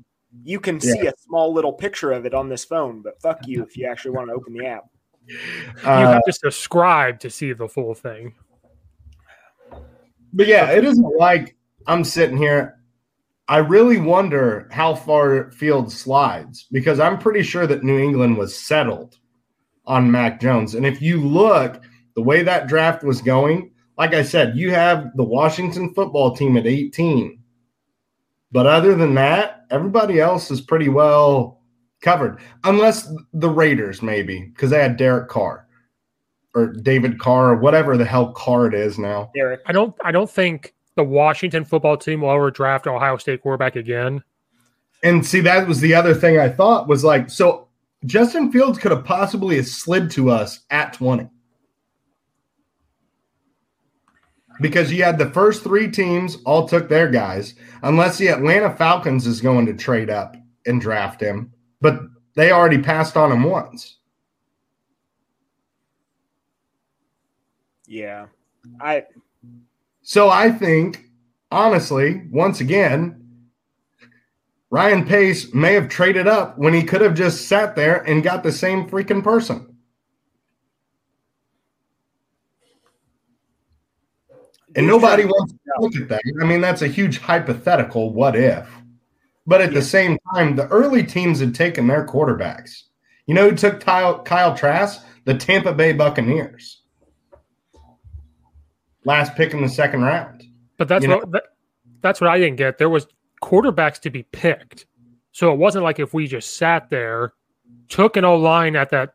You 0.43 0.59
can 0.59 0.79
see 0.81 1.07
a 1.07 1.13
small 1.17 1.53
little 1.53 1.71
picture 1.71 2.11
of 2.11 2.25
it 2.25 2.33
on 2.33 2.49
this 2.49 2.65
phone, 2.65 3.01
but 3.01 3.21
fuck 3.21 3.47
you 3.47 3.63
if 3.63 3.77
you 3.77 3.87
actually 3.87 4.11
want 4.11 4.29
to 4.29 4.33
open 4.33 4.53
the 4.53 4.65
app. 4.65 4.85
you 5.27 5.37
Uh, 5.83 6.11
have 6.11 6.23
to 6.25 6.33
subscribe 6.33 7.19
to 7.21 7.29
see 7.29 7.53
the 7.53 7.67
full 7.67 7.93
thing. 7.93 8.35
But 10.33 10.47
yeah, 10.47 10.71
it 10.71 10.83
isn't 10.83 11.17
like 11.17 11.55
I'm 11.87 12.03
sitting 12.03 12.37
here. 12.37 12.79
I 13.47 13.57
really 13.57 13.99
wonder 13.99 14.67
how 14.71 14.95
far 14.95 15.51
Fields 15.51 15.97
slides 15.97 16.67
because 16.71 16.99
I'm 16.99 17.17
pretty 17.17 17.43
sure 17.43 17.65
that 17.67 17.83
New 17.83 17.97
England 17.97 18.37
was 18.37 18.57
settled 18.57 19.17
on 19.87 20.11
Mac 20.11 20.39
Jones. 20.39 20.75
And 20.75 20.85
if 20.85 21.01
you 21.01 21.21
look 21.21 21.81
the 22.15 22.21
way 22.21 22.43
that 22.43 22.67
draft 22.67 23.03
was 23.03 23.21
going, 23.21 23.71
like 23.97 24.13
I 24.13 24.23
said, 24.23 24.57
you 24.57 24.71
have 24.71 25.11
the 25.15 25.23
Washington 25.23 25.93
football 25.93 26.35
team 26.35 26.57
at 26.57 26.67
18. 26.67 27.39
But 28.51 28.67
other 28.67 28.95
than 28.95 29.15
that, 29.15 29.65
everybody 29.69 30.19
else 30.19 30.51
is 30.51 30.61
pretty 30.61 30.89
well 30.89 31.61
covered, 32.01 32.39
unless 32.63 33.11
the 33.33 33.49
Raiders, 33.49 34.01
maybe, 34.01 34.51
because 34.53 34.69
they 34.69 34.81
had 34.81 34.97
Derek 34.97 35.29
Carr 35.29 35.67
or 36.53 36.67
David 36.67 37.19
Carr 37.19 37.51
or 37.51 37.55
whatever 37.55 37.97
the 37.97 38.05
hell 38.05 38.31
Carr 38.31 38.67
it 38.67 38.73
is 38.73 38.97
now. 38.97 39.29
Derek, 39.35 39.61
I 39.65 39.73
don't. 39.73 39.93
I 40.03 40.11
don't 40.11 40.29
think 40.29 40.73
the 40.95 41.03
Washington 41.03 41.65
football 41.65 41.97
team 41.97 42.21
will 42.21 42.31
ever 42.31 42.49
draft 42.49 42.87
an 42.87 42.93
Ohio 42.93 43.17
State 43.17 43.41
quarterback 43.41 43.75
again. 43.75 44.23
And 45.03 45.25
see, 45.25 45.41
that 45.41 45.67
was 45.67 45.81
the 45.81 45.93
other 45.93 46.13
thing 46.13 46.39
I 46.39 46.49
thought 46.49 46.87
was 46.87 47.03
like, 47.03 47.29
so 47.29 47.67
Justin 48.05 48.51
Fields 48.51 48.77
could 48.77 48.91
have 48.91 49.05
possibly 49.05 49.61
slid 49.63 50.11
to 50.11 50.29
us 50.29 50.61
at 50.69 50.93
20. 50.93 51.29
Because 54.61 54.91
you 54.91 55.03
had 55.03 55.17
the 55.17 55.31
first 55.31 55.63
three 55.63 55.91
teams 55.91 56.37
all 56.45 56.67
took 56.67 56.87
their 56.87 57.09
guys, 57.09 57.55
unless 57.83 58.17
the 58.17 58.29
Atlanta 58.29 58.73
Falcons 58.75 59.27
is 59.27 59.41
going 59.41 59.65
to 59.65 59.73
trade 59.73 60.09
up 60.09 60.35
and 60.65 60.79
draft 60.79 61.21
him. 61.21 61.51
But 61.81 61.99
they 62.35 62.51
already 62.51 62.81
passed 62.81 63.17
on 63.17 63.31
him 63.31 63.43
once. 63.43 63.97
yeah, 67.87 68.27
I 68.79 69.03
So 70.01 70.29
I 70.29 70.51
think, 70.51 71.05
honestly, 71.51 72.23
once 72.31 72.59
again, 72.61 73.24
Ryan 74.75 75.05
Pace 75.05 75.53
may 75.53 75.71
have 75.71 75.87
traded 75.87 76.27
up 76.27 76.57
when 76.57 76.73
he 76.73 76.83
could 76.83 76.99
have 76.99 77.13
just 77.13 77.47
sat 77.47 77.77
there 77.77 78.01
and 78.09 78.21
got 78.21 78.43
the 78.43 78.51
same 78.51 78.89
freaking 78.89 79.23
person. 79.23 79.73
And 84.75 84.85
nobody 84.85 85.23
wants 85.23 85.53
to 85.53 85.59
look 85.79 85.95
at 85.95 86.09
that. 86.09 86.21
I 86.41 86.43
mean, 86.43 86.59
that's 86.59 86.81
a 86.81 86.89
huge 86.89 87.19
hypothetical 87.19 88.11
what 88.11 88.35
if. 88.35 88.67
But 89.47 89.61
at 89.61 89.73
the 89.73 89.81
same 89.81 90.17
time, 90.33 90.57
the 90.57 90.67
early 90.67 91.03
teams 91.03 91.39
had 91.39 91.55
taken 91.55 91.87
their 91.87 92.05
quarterbacks. 92.05 92.81
You 93.27 93.33
know 93.33 93.49
who 93.49 93.55
took 93.55 93.79
Kyle, 93.79 94.23
Kyle 94.23 94.57
Trask? 94.57 95.01
The 95.23 95.35
Tampa 95.35 95.71
Bay 95.71 95.93
Buccaneers. 95.93 96.81
Last 99.05 99.35
pick 99.35 99.53
in 99.53 99.61
the 99.61 99.69
second 99.69 100.01
round. 100.01 100.43
But 100.77 100.89
that's 100.89 101.03
You 101.03 101.07
know- 101.07 101.19
what 101.19 101.31
that, 101.31 101.43
that's 102.01 102.19
what 102.19 102.29
I 102.29 102.37
didn't 102.39 102.57
get. 102.57 102.77
There 102.77 102.89
was 102.89 103.07
quarterbacks 103.41 103.99
to 104.01 104.09
be 104.09 104.23
picked, 104.23 104.85
so 105.31 105.51
it 105.51 105.57
wasn't 105.57 105.83
like 105.83 105.99
if 105.99 106.13
we 106.13 106.27
just 106.27 106.57
sat 106.57 106.89
there, 106.89 107.33
took 107.89 108.17
an 108.17 108.25
O 108.25 108.35
line 108.35 108.75
at 108.75 108.89
that. 108.91 109.13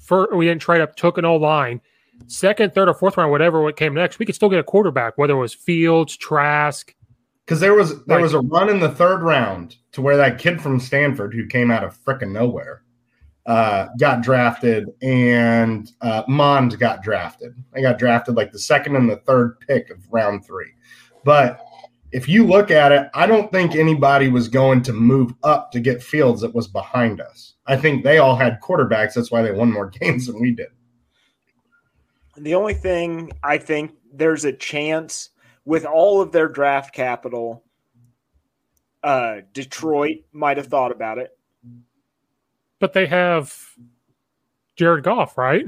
First, 0.00 0.34
we 0.34 0.46
didn't 0.46 0.62
trade 0.62 0.80
up, 0.80 0.94
took 0.96 1.18
an 1.18 1.24
O 1.24 1.36
line, 1.36 1.80
second, 2.26 2.74
third, 2.74 2.88
or 2.88 2.94
fourth 2.94 3.16
round, 3.16 3.30
whatever 3.30 3.62
what 3.62 3.76
came 3.76 3.94
next. 3.94 4.18
We 4.18 4.26
could 4.26 4.34
still 4.34 4.48
get 4.50 4.58
a 4.60 4.64
quarterback, 4.64 5.18
whether 5.18 5.34
it 5.34 5.38
was 5.38 5.54
Fields, 5.54 6.16
Trask. 6.16 6.94
Because 7.44 7.60
there 7.60 7.74
was 7.74 8.04
there 8.06 8.16
Like- 8.18 8.22
was 8.22 8.34
a 8.34 8.40
run 8.40 8.68
in 8.68 8.80
the 8.80 8.90
third 8.90 9.22
round 9.22 9.76
to 9.92 10.02
where 10.02 10.16
that 10.16 10.38
kid 10.38 10.60
from 10.60 10.80
Stanford 10.80 11.32
who 11.34 11.46
came 11.46 11.70
out 11.70 11.84
of 11.84 11.96
frickin' 12.04 12.32
nowhere 12.32 12.82
uh, 13.46 13.86
got 13.98 14.22
drafted, 14.22 14.88
and 15.02 15.92
uh, 16.00 16.24
Mond 16.26 16.78
got 16.80 17.02
drafted. 17.02 17.54
They 17.72 17.80
got 17.80 17.96
drafted 17.98 18.34
like 18.34 18.50
the 18.50 18.58
second 18.58 18.96
and 18.96 19.08
the 19.08 19.18
third 19.18 19.60
pick 19.60 19.88
of 19.90 19.98
round 20.10 20.44
three. 20.44 20.72
But 21.22 21.60
if 22.12 22.28
you 22.28 22.46
look 22.46 22.70
at 22.70 22.92
it, 22.92 23.08
I 23.14 23.26
don't 23.26 23.50
think 23.50 23.74
anybody 23.74 24.28
was 24.28 24.48
going 24.48 24.82
to 24.82 24.92
move 24.92 25.34
up 25.42 25.72
to 25.72 25.80
get 25.80 26.02
Fields 26.02 26.40
that 26.42 26.54
was 26.54 26.68
behind 26.68 27.20
us. 27.20 27.54
I 27.66 27.76
think 27.76 28.04
they 28.04 28.18
all 28.18 28.36
had 28.36 28.60
quarterbacks. 28.60 29.14
That's 29.14 29.30
why 29.30 29.42
they 29.42 29.52
won 29.52 29.72
more 29.72 29.86
games 30.00 30.26
than 30.26 30.40
we 30.40 30.52
did. 30.52 30.68
The 32.36 32.54
only 32.54 32.74
thing 32.74 33.32
I 33.42 33.58
think 33.58 33.92
there's 34.12 34.44
a 34.44 34.52
chance 34.52 35.30
with 35.64 35.84
all 35.84 36.20
of 36.20 36.32
their 36.32 36.48
draft 36.48 36.94
capital, 36.94 37.64
uh, 39.02 39.38
Detroit 39.52 40.18
might 40.32 40.58
have 40.58 40.66
thought 40.66 40.92
about 40.92 41.18
it. 41.18 41.36
But 42.78 42.92
they 42.92 43.06
have 43.06 43.74
Jared 44.76 45.02
Goff, 45.02 45.38
right? 45.38 45.64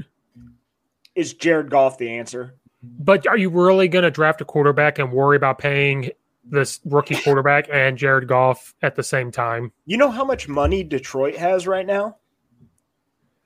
Is 1.15 1.33
Jared 1.33 1.69
Goff 1.69 1.97
the 1.97 2.09
answer? 2.09 2.55
But 2.81 3.27
are 3.27 3.37
you 3.37 3.49
really 3.49 3.87
going 3.87 4.03
to 4.03 4.11
draft 4.11 4.39
a 4.41 4.45
quarterback 4.45 4.99
and 4.99 5.11
worry 5.11 5.35
about 5.35 5.57
paying 5.57 6.11
this 6.51 6.79
rookie 6.85 7.15
quarterback 7.15 7.67
and 7.71 7.97
Jared 7.97 8.27
Goff 8.27 8.73
at 8.81 8.95
the 8.95 9.03
same 9.03 9.31
time? 9.31 9.71
You 9.85 9.97
know 9.97 10.09
how 10.09 10.25
much 10.25 10.47
money 10.47 10.83
Detroit 10.83 11.35
has 11.35 11.67
right 11.67 11.85
now? 11.85 12.17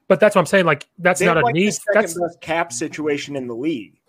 But 0.07 0.19
that's 0.19 0.35
what 0.35 0.41
I'm 0.41 0.45
saying. 0.47 0.65
Like 0.65 0.87
that's 0.99 1.19
They 1.19 1.25
not 1.25 1.37
have 1.37 1.45
a 1.45 1.51
need. 1.53 1.71
second 1.71 1.93
That's 2.01 2.19
best 2.19 2.41
cap 2.41 2.71
situation 2.73 3.35
in 3.35 3.47
the 3.47 3.55
league. 3.55 3.99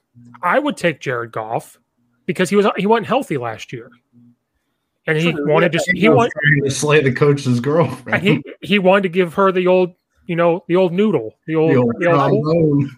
I 0.42 0.58
would 0.58 0.76
take 0.76 1.00
Jared 1.00 1.32
Goff 1.32 1.78
because 2.26 2.50
he 2.50 2.56
was 2.56 2.66
he 2.76 2.86
wasn't 2.86 3.06
healthy 3.06 3.38
last 3.38 3.72
year, 3.72 3.90
and 5.06 5.16
he 5.18 5.32
True, 5.32 5.50
wanted 5.50 5.72
yeah, 5.72 5.80
to 5.80 5.92
he 5.92 6.00
he 6.00 6.08
wanted 6.08 6.32
trying 6.32 6.64
to 6.64 6.70
slay 6.70 7.00
the 7.02 7.12
coach's 7.12 7.60
girlfriend. 7.60 8.22
he 8.22 8.42
he 8.60 8.78
wanted 8.78 9.02
to 9.04 9.08
give 9.08 9.34
her 9.34 9.50
the 9.52 9.66
old 9.66 9.94
you 10.26 10.36
know 10.36 10.64
the 10.68 10.76
old 10.76 10.92
noodle 10.92 11.34
the 11.46 11.54
old, 11.56 11.72
The 11.72 11.76
old 11.76 11.94
the 12.00 12.06
old- 12.10 12.18
trombone. 12.44 12.90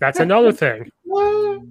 that's 0.00 0.20
another 0.20 0.52
thing. 0.52 0.90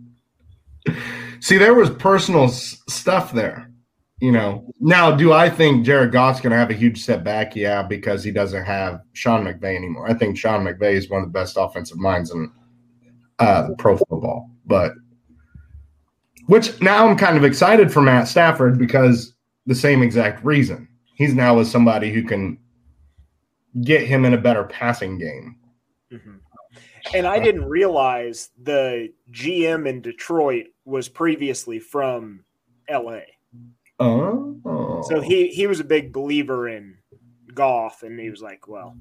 See, 1.40 1.58
there 1.58 1.74
was 1.74 1.90
personal 1.90 2.46
s- 2.46 2.82
stuff 2.88 3.32
there. 3.32 3.72
You 4.20 4.32
know, 4.32 4.66
now 4.80 5.16
do 5.16 5.32
I 5.32 5.48
think 5.50 5.86
Jared 5.86 6.12
Goff's 6.12 6.42
going 6.42 6.52
to 6.52 6.58
have 6.58 6.72
a 6.72 6.74
huge 6.74 7.04
setback? 7.04 7.56
Yeah, 7.56 7.84
because 7.84 8.24
he 8.24 8.32
doesn't 8.32 8.66
have 8.66 9.02
Sean 9.14 9.44
McVay 9.46 9.76
anymore. 9.76 10.10
I 10.10 10.16
think 10.16 10.38
Sean 10.38 10.66
McVay 10.66 10.94
is 10.94 11.10
one 11.10 11.22
of 11.22 11.28
the 11.28 11.34
best 11.34 11.56
offensive 11.60 11.98
minds 11.98 12.32
in 12.32 12.52
uh, 13.38 13.70
pro 13.78 13.98
football. 13.98 14.50
But 14.66 14.94
which 16.48 16.82
now 16.82 17.08
I'm 17.08 17.18
kind 17.18 17.38
of 17.38 17.44
excited 17.44 17.92
for 17.92 18.02
Matt 18.02 18.28
Stafford 18.28 18.80
because 18.80 19.34
the 19.68 19.76
same 19.76 20.02
exact 20.02 20.44
reason. 20.44 20.88
He's 21.14 21.36
now 21.36 21.56
with 21.56 21.68
somebody 21.68 22.12
who 22.12 22.24
can 22.24 22.58
get 23.84 24.08
him 24.08 24.26
in 24.26 24.34
a 24.34 24.38
better 24.38 24.64
passing 24.64 25.20
game. 25.20 25.58
And 27.14 27.26
I 27.28 27.40
didn't 27.40 27.66
realize 27.66 28.50
the 28.62 29.12
GM 29.32 29.88
in 29.88 30.02
Detroit 30.02 30.66
was 30.86 31.10
previously 31.10 31.80
from 31.80 32.44
LA. 32.90 33.20
Oh, 34.00 35.04
So 35.08 35.22
he 35.22 35.48
he 35.48 35.68
was 35.68 35.80
a 35.80 35.86
big 35.86 36.14
believer 36.14 36.70
in 36.70 36.98
Goff, 37.54 38.04
and 38.04 38.20
he 38.20 38.30
was 38.30 38.42
like, 38.42 38.68
"Well, 38.68 38.96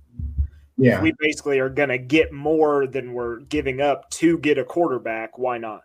yeah. 0.78 1.02
we 1.02 1.12
basically 1.18 1.59
are 1.59 1.68
going 1.68 1.90
to 1.90 1.98
get 1.98 2.32
more 2.32 2.86
than 2.86 3.12
we're 3.12 3.40
giving 3.40 3.80
up 3.80 4.09
to 4.11 4.38
get 4.38 4.59
a 4.59 4.64
quarterback. 4.64 5.36
Why 5.38 5.59
not?" 5.59 5.82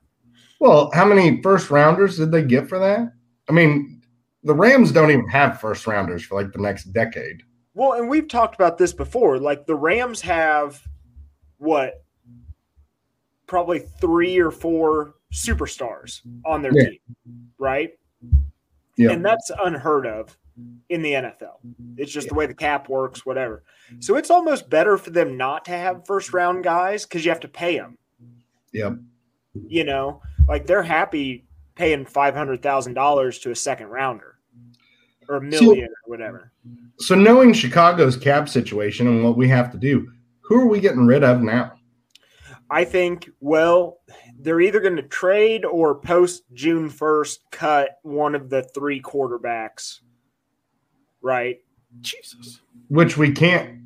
Well, 0.60 0.92
how 0.94 1.06
many 1.06 1.42
first 1.42 1.72
rounders 1.72 2.18
did 2.18 2.32
they 2.32 2.44
get 2.44 2.70
for 2.70 2.80
that? 2.80 3.12
I 3.50 3.52
mean, 3.52 4.02
the 4.44 4.54
Rams 4.54 4.92
don't 4.92 5.12
even 5.12 5.28
have 5.28 5.60
first 5.60 5.86
rounders 5.88 6.24
for 6.24 6.42
like 6.42 6.54
the 6.54 6.62
next 6.62 6.86
decade. 6.94 7.44
Well, 7.74 7.94
and 7.94 8.10
we've 8.10 8.28
talked 8.28 8.56
about 8.56 8.78
this 8.78 8.94
before. 8.94 9.40
Like 9.40 9.66
the 9.66 9.76
Rams 9.76 10.22
have 10.22 10.82
what, 11.58 12.01
probably 13.52 13.80
three 13.80 14.40
or 14.40 14.50
four 14.50 15.16
superstars 15.34 16.22
on 16.46 16.62
their 16.62 16.72
Yeah. 16.74 16.86
team, 16.86 17.00
right? 17.60 17.92
Yeah. 18.96 19.12
And 19.12 19.26
that's 19.26 19.52
unheard 19.62 20.08
of 20.08 20.38
in 20.88 21.02
the 21.02 21.16
NFL. 21.16 21.60
It's 21.98 22.14
just 22.14 22.30
the 22.30 22.34
way 22.34 22.46
the 22.46 22.54
cap 22.54 22.88
works, 22.88 23.26
whatever. 23.26 23.64
So 24.00 24.16
it's 24.16 24.30
almost 24.30 24.70
better 24.70 24.98
for 24.98 25.10
them 25.10 25.36
not 25.36 25.66
to 25.66 25.72
have 25.72 26.06
first 26.08 26.32
round 26.32 26.64
guys 26.64 27.06
because 27.06 27.26
you 27.26 27.32
have 27.32 27.42
to 27.42 27.50
pay 27.50 27.76
them. 27.78 27.98
Yeah. 28.72 28.94
You 29.68 29.84
know, 29.84 30.22
Like 30.48 30.66
they're 30.66 30.82
happy 30.82 31.46
paying 31.76 32.06
five 32.06 32.34
hundred 32.34 32.62
thousand 32.64 32.94
dollars 32.94 33.38
to 33.40 33.52
a 33.52 33.56
second 33.56 33.88
rounder 33.88 34.38
or 35.28 35.36
a 35.36 35.42
million 35.42 35.90
or 35.90 36.10
whatever. 36.10 36.54
So 37.00 37.16
knowing 37.16 37.52
Chicago's 37.52 38.16
cap 38.16 38.48
situation 38.48 39.08
and 39.08 39.26
what 39.26 39.36
we 39.36 39.50
have 39.50 39.72
to 39.74 39.78
do, 39.78 40.10
who 40.40 40.56
are 40.62 40.68
we 40.68 40.80
getting 40.80 41.06
rid 41.06 41.24
of 41.26 41.42
now? 41.42 41.74
I 42.72 42.86
think, 42.86 43.30
well, 43.42 44.00
they're 44.40 44.62
either 44.62 44.80
going 44.80 44.96
to 44.96 45.04
trade 45.04 45.66
or 45.66 45.94
post 45.94 46.44
June 46.54 46.90
1st 46.90 47.40
cut 47.52 48.00
one 48.04 48.34
of 48.34 48.50
the 48.50 48.64
three 48.64 49.02
quarterbacks. 49.02 50.00
Right? 51.22 51.60
Jesus. 52.00 52.62
Which 52.88 53.18
we 53.18 53.34
can't 53.34 53.82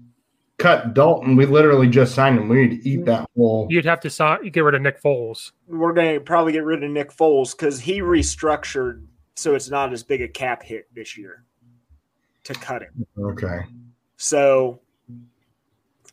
cut 0.60 0.94
Dalton. 0.94 1.36
We 1.36 1.48
literally 1.48 1.90
just 1.90 2.14
signed 2.14 2.38
him. 2.38 2.48
We 2.48 2.68
need 2.68 2.82
to 2.84 2.90
eat 2.90 3.06
that 3.06 3.28
whole. 3.36 3.68
You'd 3.72 3.86
have 3.86 4.00
to 4.02 4.10
sign, 4.12 4.50
get 4.50 4.62
rid 4.62 4.76
of 4.76 4.84
Nick 4.84 5.02
Foles. 5.02 5.52
We're 5.68 5.94
going 5.94 6.14
to 6.14 6.22
probably 6.22 6.54
get 6.54 6.64
rid 6.64 6.84
of 6.84 6.92
Nick 6.92 7.12
Foles 7.12 7.58
because 7.58 7.80
he 7.80 8.02
restructured 8.02 9.04
so 9.36 9.56
it's 9.56 9.70
not 9.70 9.92
as 9.94 10.04
big 10.04 10.22
a 10.22 10.28
cap 10.28 10.62
hit 10.64 10.88
this 10.94 11.18
year 11.18 11.44
to 12.44 12.54
cut 12.54 12.84
him. 12.84 13.06
Okay. 13.20 13.62
So, 14.18 14.80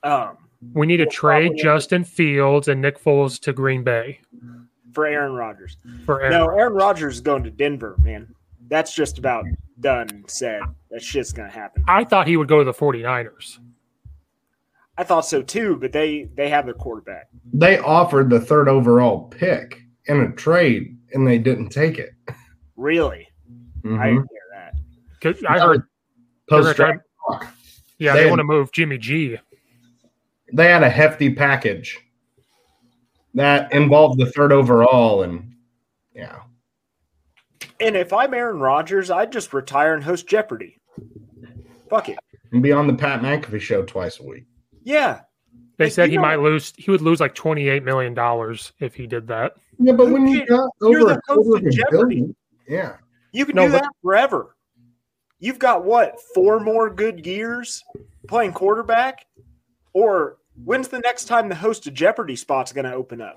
um, 0.03 0.39
We 0.75 0.87
need 0.87 0.99
to 0.99 1.05
We'll 1.05 1.11
trade 1.11 1.47
probably- 1.49 1.63
Justin 1.63 2.05
Fields 2.05 2.69
and 2.69 2.81
Nick 2.81 2.99
Foles 3.03 3.41
to 3.41 3.53
Green 3.53 3.83
Bay 3.83 4.21
for 4.93 5.07
Aaron 5.07 5.33
Rodgers. 5.35 5.77
for 6.07 6.21
Aaron. 6.21 6.33
No, 6.33 6.49
Aaron 6.51 6.75
Rodgers 6.75 7.15
is 7.17 7.21
going 7.21 7.43
to 7.45 7.51
Denver, 7.51 7.97
man. 8.03 8.35
That's 8.69 8.95
just 8.95 9.19
about 9.19 9.45
done 9.81 10.25
said. 10.29 10.63
That 10.91 11.03
shit's 11.03 11.33
going 11.33 11.51
to 11.51 11.55
happen. 11.55 11.85
I 11.89 12.05
thought 12.05 12.27
he 12.27 12.37
would 12.37 12.49
go 12.49 12.59
to 12.59 12.65
the 12.65 12.73
49ers. 12.73 13.59
I 14.97 15.05
thought 15.05 15.23
so 15.27 15.43
too, 15.43 15.77
but 15.77 15.93
they 15.93 16.25
they 16.35 16.49
have 16.51 16.67
their 16.67 16.75
quarterback. 16.75 17.29
They 17.53 17.79
offered 17.79 18.29
the 18.31 18.41
third 18.41 18.69
overall 18.69 19.29
pick 19.29 19.83
in 20.07 20.21
a 20.21 20.31
trade, 20.33 20.97
and 21.13 21.27
they 21.27 21.39
didn't 21.39 21.71
take 21.71 21.99
it. 21.99 22.11
Really? 22.77 23.29
I 23.85 23.89
Mhm. 23.89 24.05
didn't 24.05 24.29
hear 24.31 24.41
that. 24.53 24.75
'Cause 25.21 25.43
I 25.49 25.59
heard 25.59 25.83
Post 26.49 26.77
draft 26.77 27.01
yeah, 27.99 28.13
They 28.15 28.25
they 28.25 28.29
want 28.31 28.41
to 28.41 28.45
move 28.45 28.71
Jimmy 28.73 28.99
G. 28.99 29.39
They 30.53 30.69
had 30.69 30.83
a 30.83 30.91
hefty 30.91 31.33
package 31.33 31.99
that 33.35 33.73
involved 33.73 34.19
the 34.21 34.27
third 34.27 34.53
overall, 34.53 35.23
and 35.23 35.55
yeah, 36.15 36.41
And 37.81 37.97
if 37.97 38.13
I'm 38.13 38.35
Aaron 38.35 38.61
Rodgers, 38.61 39.11
I'd 39.11 39.33
just 39.33 39.53
retire 39.55 39.95
and 39.95 40.05
host 40.05 40.27
Jeopardy. 40.29 40.79
Fuck 41.89 42.09
it. 42.11 42.19
and 42.53 42.63
be 42.63 42.71
on 42.73 42.87
the 42.87 42.93
Pat 42.95 43.21
McAfee 43.23 43.61
show 43.61 43.83
twice 43.83 44.21
a 44.21 44.27
week. 44.27 44.45
Yeah. 44.83 45.21
They 45.79 45.87
Like, 45.87 45.93
said 45.93 46.05
you 46.07 46.11
he 46.13 46.17
know- 46.17 46.23
might 46.23 46.37
lose. 46.41 46.73
He 46.77 46.91
would 46.91 47.01
lose 47.01 47.19
like 47.21 47.35
28 47.35 47.83
million 47.83 48.13
dollars 48.15 48.73
if 48.79 48.95
he 48.95 49.07
did 49.07 49.27
that. 49.29 49.55
Yeah, 49.79 49.93
but 49.95 50.07
Who 50.09 50.13
when 50.15 50.27
you 50.29 50.39
cares? 50.45 50.51
got 50.51 50.71
You're 50.91 51.05
the 51.05 51.21
host 51.27 51.47
quarter 51.49 51.57
of 51.59 51.67
of 51.67 51.73
Jeopardy. 51.73 52.15
billion, 52.17 52.37
yeah, 52.69 52.97
You 53.33 53.47
can 53.47 53.57
No, 53.57 53.67
do 53.67 53.73
but- 53.73 53.83
that 53.83 53.93
forever. 54.03 54.55
You've 55.39 55.59
got 55.59 55.85
what, 55.85 56.21
four 56.35 56.61
more 56.61 56.89
good 56.91 57.25
years 57.27 57.83
playing 58.29 58.53
quarterback? 58.53 59.27
Or 59.95 60.37
when's 60.55 60.89
the 60.89 60.99
next 61.01 61.25
time 61.27 61.49
the 61.49 61.55
host 61.55 61.87
of 61.87 61.95
Jeopardy 61.95 62.37
spot's 62.37 62.73
going 62.73 62.85
to 62.85 62.95
open 62.95 63.21
up? 63.21 63.37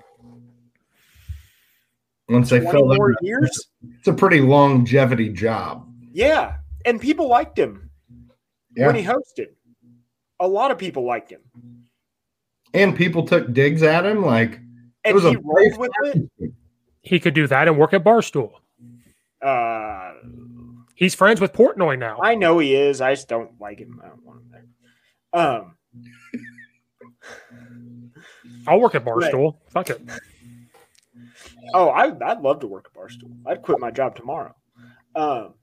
once 2.28 2.50
they 2.50 2.58
20 2.58 2.72
fill 2.76 2.86
more 2.96 3.12
that, 3.12 3.18
years? 3.24 3.68
it's 3.98 4.08
a 4.08 4.12
pretty 4.12 4.40
longevity 4.40 5.28
job. 5.28 5.88
Yeah. 6.12 6.56
And 6.84 7.00
people 7.00 7.28
liked 7.28 7.56
him 7.58 7.88
Yeah, 8.76 8.86
when 8.86 8.96
he 8.96 9.02
hosted. 9.04 9.48
A 10.40 10.46
lot 10.48 10.70
of 10.72 10.78
people 10.78 11.04
liked 11.04 11.30
him. 11.30 11.40
and 12.74 12.96
people 12.96 13.24
took 13.26 13.52
digs 13.52 13.82
at 13.82 14.04
him 14.04 14.22
like 14.24 14.54
it 14.54 14.60
And 15.04 15.14
was 15.14 15.24
he 15.24 15.34
a 15.34 15.38
rolled 15.38 15.78
with 15.78 15.90
it. 16.40 16.52
He 17.00 17.20
could 17.20 17.34
do 17.34 17.46
that 17.46 17.68
and 17.68 17.78
work 17.78 17.92
at 17.94 18.02
Barstool. 18.02 18.50
Uh, 19.40 20.14
He's 20.96 21.14
friends 21.14 21.40
with 21.40 21.52
Portnoy 21.52 21.96
now. 21.98 22.18
I 22.20 22.34
know 22.34 22.58
he 22.58 22.74
is. 22.74 23.00
I 23.00 23.14
just 23.14 23.28
don't 23.28 23.52
like 23.60 23.78
him. 23.78 24.00
I 24.02 24.08
don't 24.08 24.24
want 24.24 24.40
him 24.40 24.50
there. 25.32 25.40
Um, 25.40 25.75
I'll 28.66 28.80
work 28.80 28.94
at 28.94 29.04
Barstool. 29.04 29.56
Fuck 29.68 29.90
it. 29.90 30.00
oh, 31.74 31.88
I, 31.88 32.12
I'd 32.30 32.40
love 32.40 32.60
to 32.60 32.66
work 32.66 32.90
at 32.92 33.00
Barstool. 33.00 33.36
I'd 33.46 33.62
quit 33.62 33.80
my 33.80 33.90
job 33.90 34.16
tomorrow. 34.16 34.54
Um, 35.14 35.54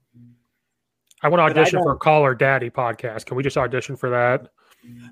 I 1.22 1.28
want 1.28 1.40
to 1.40 1.60
audition 1.60 1.80
for 1.80 1.92
don't- 1.92 2.00
Call 2.00 2.24
Her 2.24 2.34
Daddy 2.34 2.70
podcast. 2.70 3.26
Can 3.26 3.36
we 3.36 3.42
just 3.42 3.56
audition 3.56 3.96
for 3.96 4.10
that? 4.10 4.48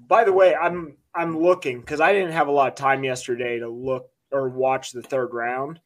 By 0.09 0.25
the 0.25 0.33
way, 0.33 0.55
I'm 0.55 0.97
I'm 1.15 1.39
looking 1.39 1.81
because 1.81 2.01
I 2.01 2.13
didn't 2.13 2.33
have 2.33 2.49
a 2.49 2.53
lot 2.53 2.69
of 2.69 2.75
time 2.75 3.05
yesterday 3.05 3.59
to 3.59 3.69
look 3.69 4.11
or 4.31 4.49
watch 4.49 4.93
the 4.93 5.03
third 5.03 5.33
round. 5.33 5.81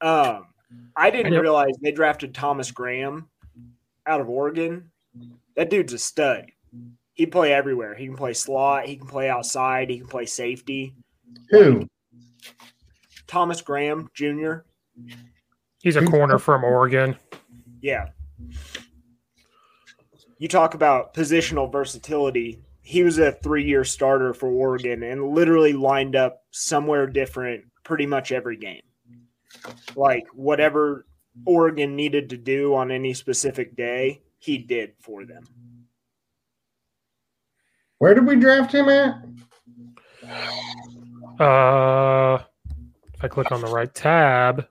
Um, 0.00 0.46
I 0.94 1.10
didn't 1.10 1.32
I 1.34 1.38
realize 1.38 1.72
they 1.80 1.92
drafted 1.92 2.34
Thomas 2.34 2.70
Graham 2.70 3.28
out 4.06 4.20
of 4.20 4.28
Oregon. 4.28 4.90
That 5.56 5.70
dude's 5.70 5.92
a 5.94 5.98
stud. 5.98 6.46
He 7.14 7.24
can 7.24 7.30
play 7.32 7.52
everywhere. 7.52 7.94
He 7.94 8.06
can 8.06 8.16
play 8.16 8.34
slot. 8.34 8.86
He 8.86 8.96
can 8.96 9.06
play 9.06 9.28
outside. 9.30 9.90
He 9.90 9.98
can 9.98 10.06
play 10.08 10.26
safety. 10.26 10.94
Who 11.50 11.88
Thomas 13.26 13.60
Graham 13.60 14.08
Jr. 14.14 14.58
He's 15.80 15.96
a 15.96 16.04
corner 16.04 16.38
from 16.38 16.64
Oregon. 16.64 17.16
Yeah. 17.80 18.08
You 20.38 20.48
talk 20.48 20.74
about 20.74 21.14
positional 21.14 21.70
versatility. 21.70 22.60
He 22.80 23.02
was 23.02 23.18
a 23.18 23.32
three 23.32 23.64
year 23.64 23.84
starter 23.84 24.32
for 24.32 24.48
Oregon 24.48 25.02
and 25.02 25.34
literally 25.34 25.72
lined 25.72 26.16
up 26.16 26.42
somewhere 26.50 27.06
different 27.06 27.64
pretty 27.84 28.06
much 28.06 28.32
every 28.32 28.56
game. 28.56 28.82
Like 29.94 30.26
whatever 30.32 31.06
Oregon 31.44 31.96
needed 31.96 32.30
to 32.30 32.36
do 32.36 32.74
on 32.74 32.90
any 32.90 33.14
specific 33.14 33.76
day, 33.76 34.22
he 34.38 34.58
did 34.58 34.92
for 35.00 35.24
them. 35.24 35.44
where 37.98 38.14
did 38.14 38.26
we 38.26 38.36
draft 38.36 38.72
him 38.72 38.88
at? 38.88 39.22
Uh, 41.38 42.38
if 43.14 43.24
I 43.24 43.28
click 43.28 43.52
on 43.52 43.60
the 43.60 43.68
right 43.68 43.92
tab, 43.94 44.66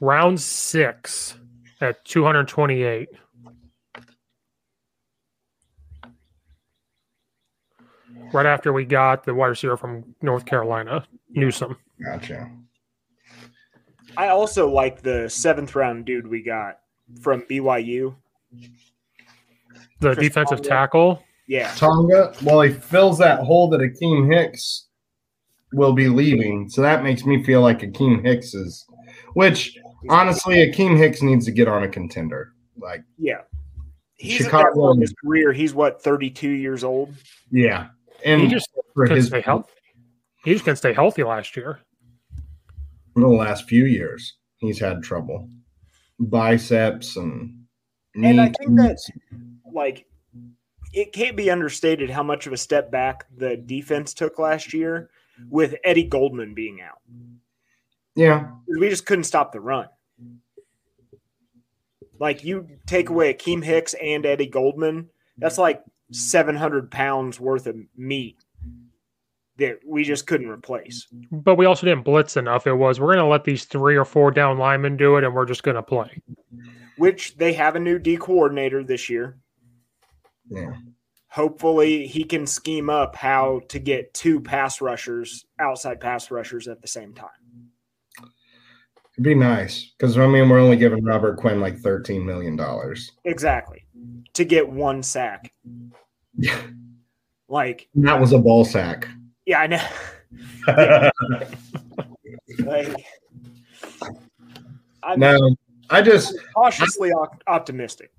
round 0.00 0.40
six 0.40 1.36
at 1.80 2.04
228. 2.04 3.08
Right 8.32 8.46
after 8.46 8.72
we 8.72 8.86
got 8.86 9.24
the 9.24 9.34
wide 9.34 9.48
receiver 9.48 9.76
from 9.76 10.14
North 10.22 10.46
Carolina, 10.46 11.04
Newsome. 11.30 11.76
Gotcha. 12.02 12.50
I 14.16 14.28
also 14.28 14.70
like 14.70 15.02
the 15.02 15.28
seventh 15.28 15.74
round 15.74 16.06
dude 16.06 16.26
we 16.26 16.42
got 16.42 16.78
from 17.20 17.42
BYU. 17.42 18.14
The 20.00 20.14
Chris 20.14 20.18
defensive 20.18 20.58
Tonga. 20.58 20.68
tackle. 20.68 21.22
Yeah. 21.46 21.72
Tonga, 21.76 22.34
well, 22.42 22.62
he 22.62 22.72
fills 22.72 23.18
that 23.18 23.40
hole 23.40 23.68
that 23.70 23.80
Akiem 23.80 24.32
Hicks 24.32 24.88
will 25.72 25.92
be 25.92 26.08
leaving. 26.08 26.68
So 26.68 26.82
that 26.82 27.02
makes 27.02 27.24
me 27.24 27.42
feel 27.42 27.60
like 27.60 27.80
Akiem 27.80 28.24
Hicks 28.24 28.54
is, 28.54 28.84
which 29.34 29.76
honestly, 30.08 30.56
Akiem 30.56 30.96
Hicks 30.96 31.22
needs 31.22 31.44
to 31.46 31.52
get 31.52 31.68
on 31.68 31.82
a 31.82 31.88
contender. 31.88 32.52
Like, 32.76 33.02
Yeah. 33.18 33.42
He's 34.14 34.36
Chicago- 34.36 34.58
at 34.58 34.74
that 34.74 34.74
point 34.80 34.96
in 34.96 35.00
his 35.00 35.14
career. 35.24 35.52
He's 35.52 35.74
what, 35.74 36.00
32 36.02 36.48
years 36.50 36.84
old? 36.84 37.14
yeah. 37.50 37.88
And 38.24 38.40
He 38.42 38.46
just 38.48 38.68
for 38.94 39.04
couldn't 39.06 39.16
his 39.16 39.26
stay 39.26 39.40
healthy. 39.40 39.72
He 40.44 40.52
just 40.52 40.64
couldn't 40.64 40.76
stay 40.76 40.92
healthy 40.92 41.24
last 41.24 41.56
year. 41.56 41.80
in 43.16 43.22
the 43.22 43.28
last 43.28 43.68
few 43.68 43.84
years, 43.84 44.36
he's 44.58 44.78
had 44.78 45.02
trouble. 45.02 45.48
Biceps 46.20 47.16
and 47.16 47.64
And 48.14 48.40
I 48.40 48.46
think 48.58 48.76
that- 48.78 48.98
like 49.72 50.06
it 50.94 51.12
can't 51.12 51.36
be 51.36 51.50
understated 51.50 52.10
how 52.10 52.22
much 52.22 52.46
of 52.46 52.52
a 52.52 52.56
step 52.56 52.90
back 52.90 53.24
the 53.36 53.56
defense 53.56 54.12
took 54.14 54.38
last 54.38 54.72
year 54.74 55.10
with 55.48 55.74
Eddie 55.84 56.04
Goldman 56.04 56.54
being 56.54 56.80
out. 56.80 56.98
yeah, 58.14 58.50
We 58.66 58.88
just 58.88 59.06
couldn't 59.06 59.24
stop 59.24 59.52
the 59.52 59.60
run. 59.60 59.88
Like 62.18 62.44
you 62.44 62.68
take 62.86 63.08
away 63.08 63.34
Akiem 63.34 63.64
Hicks 63.64 63.94
and 63.94 64.24
Eddie 64.24 64.46
Goldman, 64.46 65.08
that's 65.38 65.58
like 65.58 65.82
700 66.12 66.90
pounds 66.90 67.40
worth 67.40 67.66
of 67.66 67.76
meat 67.96 68.36
that 69.56 69.80
we 69.86 70.04
just 70.04 70.26
couldn't 70.26 70.48
replace. 70.48 71.06
But 71.30 71.56
we 71.56 71.66
also 71.66 71.86
didn't 71.86 72.04
blitz 72.04 72.36
enough. 72.36 72.66
It 72.66 72.74
was 72.74 73.00
we're 73.00 73.14
going 73.14 73.18
to 73.18 73.26
let 73.26 73.44
these 73.44 73.64
three 73.64 73.96
or 73.96 74.04
four 74.04 74.30
down 74.30 74.58
linemen 74.58 74.96
do 74.96 75.16
it, 75.16 75.24
and 75.24 75.34
we're 75.34 75.46
just 75.46 75.62
going 75.62 75.74
to 75.74 75.82
play. 75.82 76.22
Which 76.96 77.36
they 77.36 77.52
have 77.54 77.74
a 77.76 77.80
new 77.80 77.98
D 77.98 78.16
coordinator 78.16 78.84
this 78.84 79.08
year. 79.08 79.38
yeah. 80.48 80.72
Hopefully, 81.32 82.06
he 82.06 82.24
can 82.24 82.46
scheme 82.46 82.90
up 82.90 83.16
how 83.16 83.62
to 83.68 83.78
get 83.78 84.12
two 84.12 84.38
pass 84.38 84.82
rushers, 84.82 85.46
outside 85.58 85.98
pass 85.98 86.30
rushers 86.30 86.68
at 86.68 86.82
the 86.82 86.88
same 86.88 87.14
time. 87.14 87.30
It'd 89.14 89.24
be 89.24 89.34
nice 89.34 89.92
because 89.96 90.18
I 90.18 90.26
mean, 90.26 90.50
we're 90.50 90.58
only 90.60 90.76
giving 90.76 91.02
Robert 91.02 91.38
Quinn 91.38 91.58
like 91.58 91.78
thirteen 91.78 92.26
million 92.26 92.54
dollars. 92.54 93.12
Exactly. 93.24 93.86
To 94.34 94.44
get 94.44 94.68
one 94.68 95.02
sack. 95.02 95.52
Yeah, 96.36 96.60
like, 97.48 97.88
That 97.94 98.20
was 98.20 98.32
a 98.32 98.38
ball 98.38 98.64
sack. 98.66 99.08
yeah, 99.46 99.60
I 99.60 99.66
know. 99.66 99.82
like, 102.66 103.06
I'm 105.02 105.18
No, 105.18 105.56
I 105.88 106.02
just 106.02 106.34
cautiously 106.54 107.10
op- 107.12 107.42
optimistic. 107.46 108.12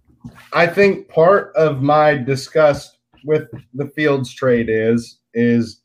I 0.51 0.66
think 0.68 1.09
part 1.09 1.55
of 1.55 1.82
my 1.82 2.16
disgust 2.16 2.93
with 3.26 3.48
the 3.74 3.88
Fields 3.96 4.34
trade 4.34 4.68
is 4.70 5.20
is 5.34 5.82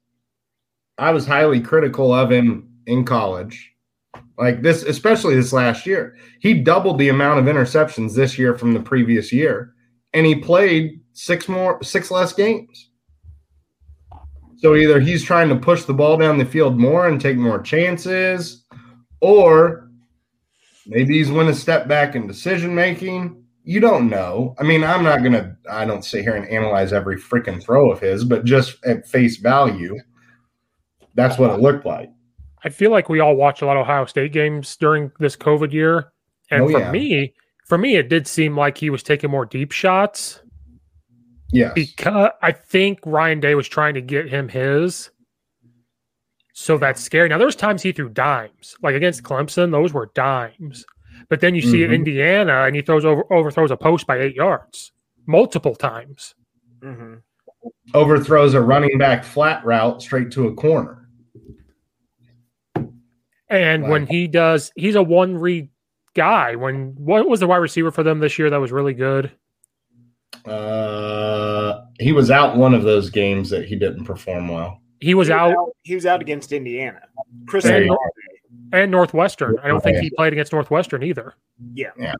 I 0.98 1.12
was 1.12 1.26
highly 1.26 1.60
critical 1.60 2.12
of 2.12 2.30
him 2.30 2.68
in 2.86 3.04
college. 3.04 3.72
Like 4.36 4.62
this, 4.62 4.82
especially 4.82 5.34
this 5.34 5.52
last 5.52 5.86
year. 5.86 6.16
He 6.40 6.54
doubled 6.54 6.98
the 6.98 7.08
amount 7.08 7.40
of 7.40 7.46
interceptions 7.46 8.14
this 8.14 8.38
year 8.38 8.56
from 8.56 8.72
the 8.72 8.80
previous 8.80 9.32
year, 9.32 9.74
and 10.12 10.24
he 10.26 10.36
played 10.36 11.00
six 11.12 11.48
more 11.48 11.82
six 11.82 12.10
less 12.10 12.32
games. 12.32 12.90
So 14.58 14.74
either 14.74 14.98
he's 14.98 15.22
trying 15.22 15.48
to 15.50 15.56
push 15.56 15.84
the 15.84 15.94
ball 15.94 16.16
down 16.16 16.38
the 16.38 16.44
field 16.44 16.78
more 16.78 17.06
and 17.06 17.20
take 17.20 17.36
more 17.36 17.60
chances, 17.60 18.64
or 19.20 19.88
maybe 20.86 21.18
he's 21.18 21.30
went 21.30 21.48
a 21.48 21.54
step 21.54 21.86
back 21.86 22.16
in 22.16 22.26
decision 22.26 22.74
making. 22.74 23.44
You 23.68 23.80
don't 23.80 24.08
know. 24.08 24.54
I 24.58 24.62
mean, 24.62 24.82
I'm 24.82 25.04
not 25.04 25.22
gonna. 25.22 25.54
I 25.70 25.84
don't 25.84 26.02
sit 26.02 26.22
here 26.22 26.34
and 26.34 26.48
analyze 26.48 26.90
every 26.90 27.16
freaking 27.16 27.62
throw 27.62 27.90
of 27.90 28.00
his, 28.00 28.24
but 28.24 28.46
just 28.46 28.82
at 28.86 29.06
face 29.06 29.36
value, 29.36 29.94
that's 31.14 31.36
what 31.36 31.50
it 31.50 31.60
looked 31.60 31.84
like. 31.84 32.08
I 32.64 32.70
feel 32.70 32.90
like 32.90 33.10
we 33.10 33.20
all 33.20 33.36
watch 33.36 33.60
a 33.60 33.66
lot 33.66 33.76
of 33.76 33.82
Ohio 33.82 34.06
State 34.06 34.32
games 34.32 34.74
during 34.76 35.12
this 35.20 35.36
COVID 35.36 35.70
year, 35.74 36.10
and 36.50 36.62
Oh, 36.62 36.70
for 36.70 36.78
yeah. 36.78 36.90
me, 36.90 37.34
for 37.66 37.76
me, 37.76 37.96
it 37.96 38.08
did 38.08 38.26
seem 38.26 38.56
like 38.56 38.78
he 38.78 38.88
was 38.88 39.02
taking 39.02 39.30
more 39.30 39.44
deep 39.44 39.70
shots 39.72 40.40
Yeah, 41.52 41.72
because 41.74 42.30
I 42.40 42.52
think 42.52 43.00
Ryan 43.04 43.38
Day 43.38 43.54
was 43.54 43.68
trying 43.68 43.92
to 43.94 44.00
get 44.00 44.30
him 44.30 44.48
his. 44.48 45.10
So 46.54 46.78
that's 46.78 47.02
scary. 47.02 47.28
Now, 47.28 47.36
there's 47.36 47.54
times 47.54 47.82
he 47.82 47.92
threw 47.92 48.08
dimes, 48.08 48.76
like 48.82 48.94
against 48.94 49.24
Clemson, 49.24 49.72
those 49.72 49.92
were 49.92 50.10
dimes. 50.14 50.86
But 51.28 51.40
then 51.40 51.54
you 51.54 51.60
see 51.60 51.80
Mhm. 51.80 51.92
Indiana, 51.94 52.64
and 52.64 52.74
he 52.74 52.82
throws 52.82 53.04
over 53.04 53.24
overthrows 53.32 53.70
a 53.70 53.76
post 53.76 54.06
by 54.06 54.18
eight 54.18 54.34
yards 54.34 54.92
multiple 55.26 55.74
times. 55.74 56.34
hmm 56.82 57.14
Overthrows 57.92 58.54
a 58.54 58.60
running 58.62 58.98
back 58.98 59.24
flat 59.24 59.64
route 59.64 60.00
straight 60.00 60.30
to 60.32 60.46
a 60.46 60.54
corner. 60.54 61.08
And 63.50 63.88
when 63.88 64.06
he 64.06 64.26
does, 64.28 64.72
he's 64.76 64.94
a 64.94 65.02
one 65.02 65.36
read 65.38 65.68
guy. 66.14 66.54
When 66.54 66.94
what 66.96 67.28
was 67.28 67.40
the 67.40 67.46
wide 67.46 67.56
receiver 67.58 67.90
for 67.90 68.02
them 68.02 68.20
this 68.20 68.38
year 68.38 68.50
that 68.50 68.60
was 68.60 68.72
really 68.72 68.94
good? 68.94 69.32
Uh, 70.44 71.80
he 71.98 72.12
was 72.12 72.30
out 72.30 72.56
one 72.56 72.74
of 72.74 72.82
those 72.82 73.10
games 73.10 73.50
that 73.50 73.64
he 73.66 73.76
didn't 73.76 74.04
perform 74.04 74.48
well. 74.48 74.80
He 75.00 75.14
was 75.14 75.30
out 75.30 75.54
He 75.82 75.94
was 75.94 76.06
out 76.06 76.20
against 76.20 76.52
Indiana. 76.52 77.00
Chris 77.46 77.64
and, 77.64 77.86
Olave. 77.86 77.98
And 78.72 78.90
Northwestern. 78.90 79.58
I 79.62 79.68
don't 79.68 79.82
think 79.82 79.98
he 79.98 80.10
played 80.10 80.32
against 80.32 80.52
Northwestern 80.52 81.02
either. 81.02 81.34
Yeah. 81.74 81.90
Yeah. 81.98 82.14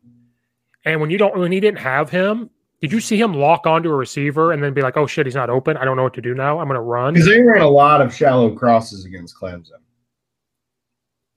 And 0.85 1.01
when 1.01 1.11
you 1.11 1.19
don't, 1.19 1.37
when 1.39 1.53
he 1.53 1.61
didn't 1.61 1.79
have 1.79 2.11
him, 2.11 2.51
did 2.81 2.93
you 2.93 3.01
see 3.01 3.21
him 3.21 3.35
lock 3.35 3.67
onto 3.67 3.91
a 3.91 3.95
receiver 3.95 4.53
and 4.53 4.63
then 4.63 4.73
be 4.73 4.83
like, 4.83 4.97
"Oh 4.97 5.07
shit, 5.07 5.27
he's 5.27 5.35
not 5.35 5.51
open. 5.51 5.77
I 5.77 5.85
don't 5.85 5.97
know 5.97 6.05
what 6.05 6.15
to 6.15 6.23
do 6.23 6.35
now. 6.35 6.61
I'm 6.61 6.69
going 6.69 6.77
to 6.77 6.81
run." 6.81 7.15
Because 7.15 7.29
they 7.29 7.43
ran 7.43 7.63
a 7.63 7.69
lot 7.69 8.01
of 8.01 8.15
shallow 8.15 8.55
crosses 8.55 9.05
against 9.05 9.37
Clemson. 9.37 9.73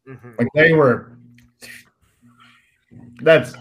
Mhm. 0.08 0.38
Like 0.38 0.48
they 0.54 0.74
were. 0.74 1.18
That's 3.22 3.54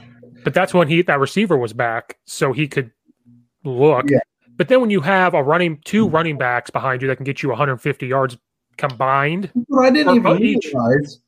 But 0.45 0.55
that's 0.55 0.73
when 0.75 0.89
he 0.89 1.03
that 1.03 1.19
receiver 1.21 1.57
was 1.57 1.73
back, 1.73 2.19
so 2.27 2.53
he 2.53 2.69
could 2.69 2.91
look. 3.65 4.11
Yeah. 4.11 4.21
But 4.57 4.69
then 4.69 4.81
when 4.83 4.91
you 4.91 5.01
have 5.01 5.33
a 5.35 5.43
running 5.43 5.81
two 5.85 6.07
running 6.09 6.37
backs 6.37 6.71
behind 6.71 7.01
you 7.03 7.09
that 7.09 7.17
can 7.17 7.25
get 7.25 7.43
you 7.43 7.49
150 7.49 8.07
yards 8.07 8.37
combined, 8.77 9.51
what 9.69 9.87
I 9.87 9.91
didn't 9.91 10.17
even 10.17 10.43
each. 10.43 10.67
realize. 10.67 11.21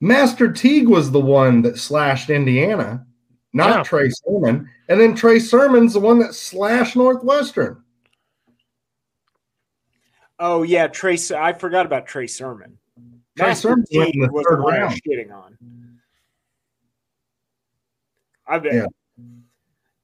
Master 0.00 0.50
Teague 0.50 0.88
was 0.88 1.10
the 1.10 1.20
one 1.20 1.62
that 1.62 1.78
slashed 1.78 2.30
Indiana, 2.30 3.06
not 3.52 3.68
Yeah. 3.76 3.82
Trey 3.82 4.10
Sermon. 4.10 4.68
And 4.88 5.00
then 5.00 5.14
Trey 5.14 5.38
Sermon's 5.38 5.92
the 5.92 6.00
one 6.00 6.18
that 6.20 6.34
slashed 6.34 6.96
Northwestern. 6.96 7.82
Oh 10.38 10.62
yeah, 10.62 10.86
Trey. 10.86 11.18
I 11.36 11.52
forgot 11.52 11.84
about 11.84 12.06
Trey 12.06 12.26
Sermon. 12.26 12.78
Trey 13.36 13.48
Master 13.48 13.68
Sermon 13.68 13.84
Teague 13.90 14.14
the 14.14 14.28
was 14.32 14.44
third 14.48 14.58
the 14.60 14.62
one 14.62 14.74
round. 14.74 15.00
shitting 15.06 15.32
on. 15.32 15.56
I 18.46 18.58
bet. 18.58 18.72
Yeah. 18.74 18.86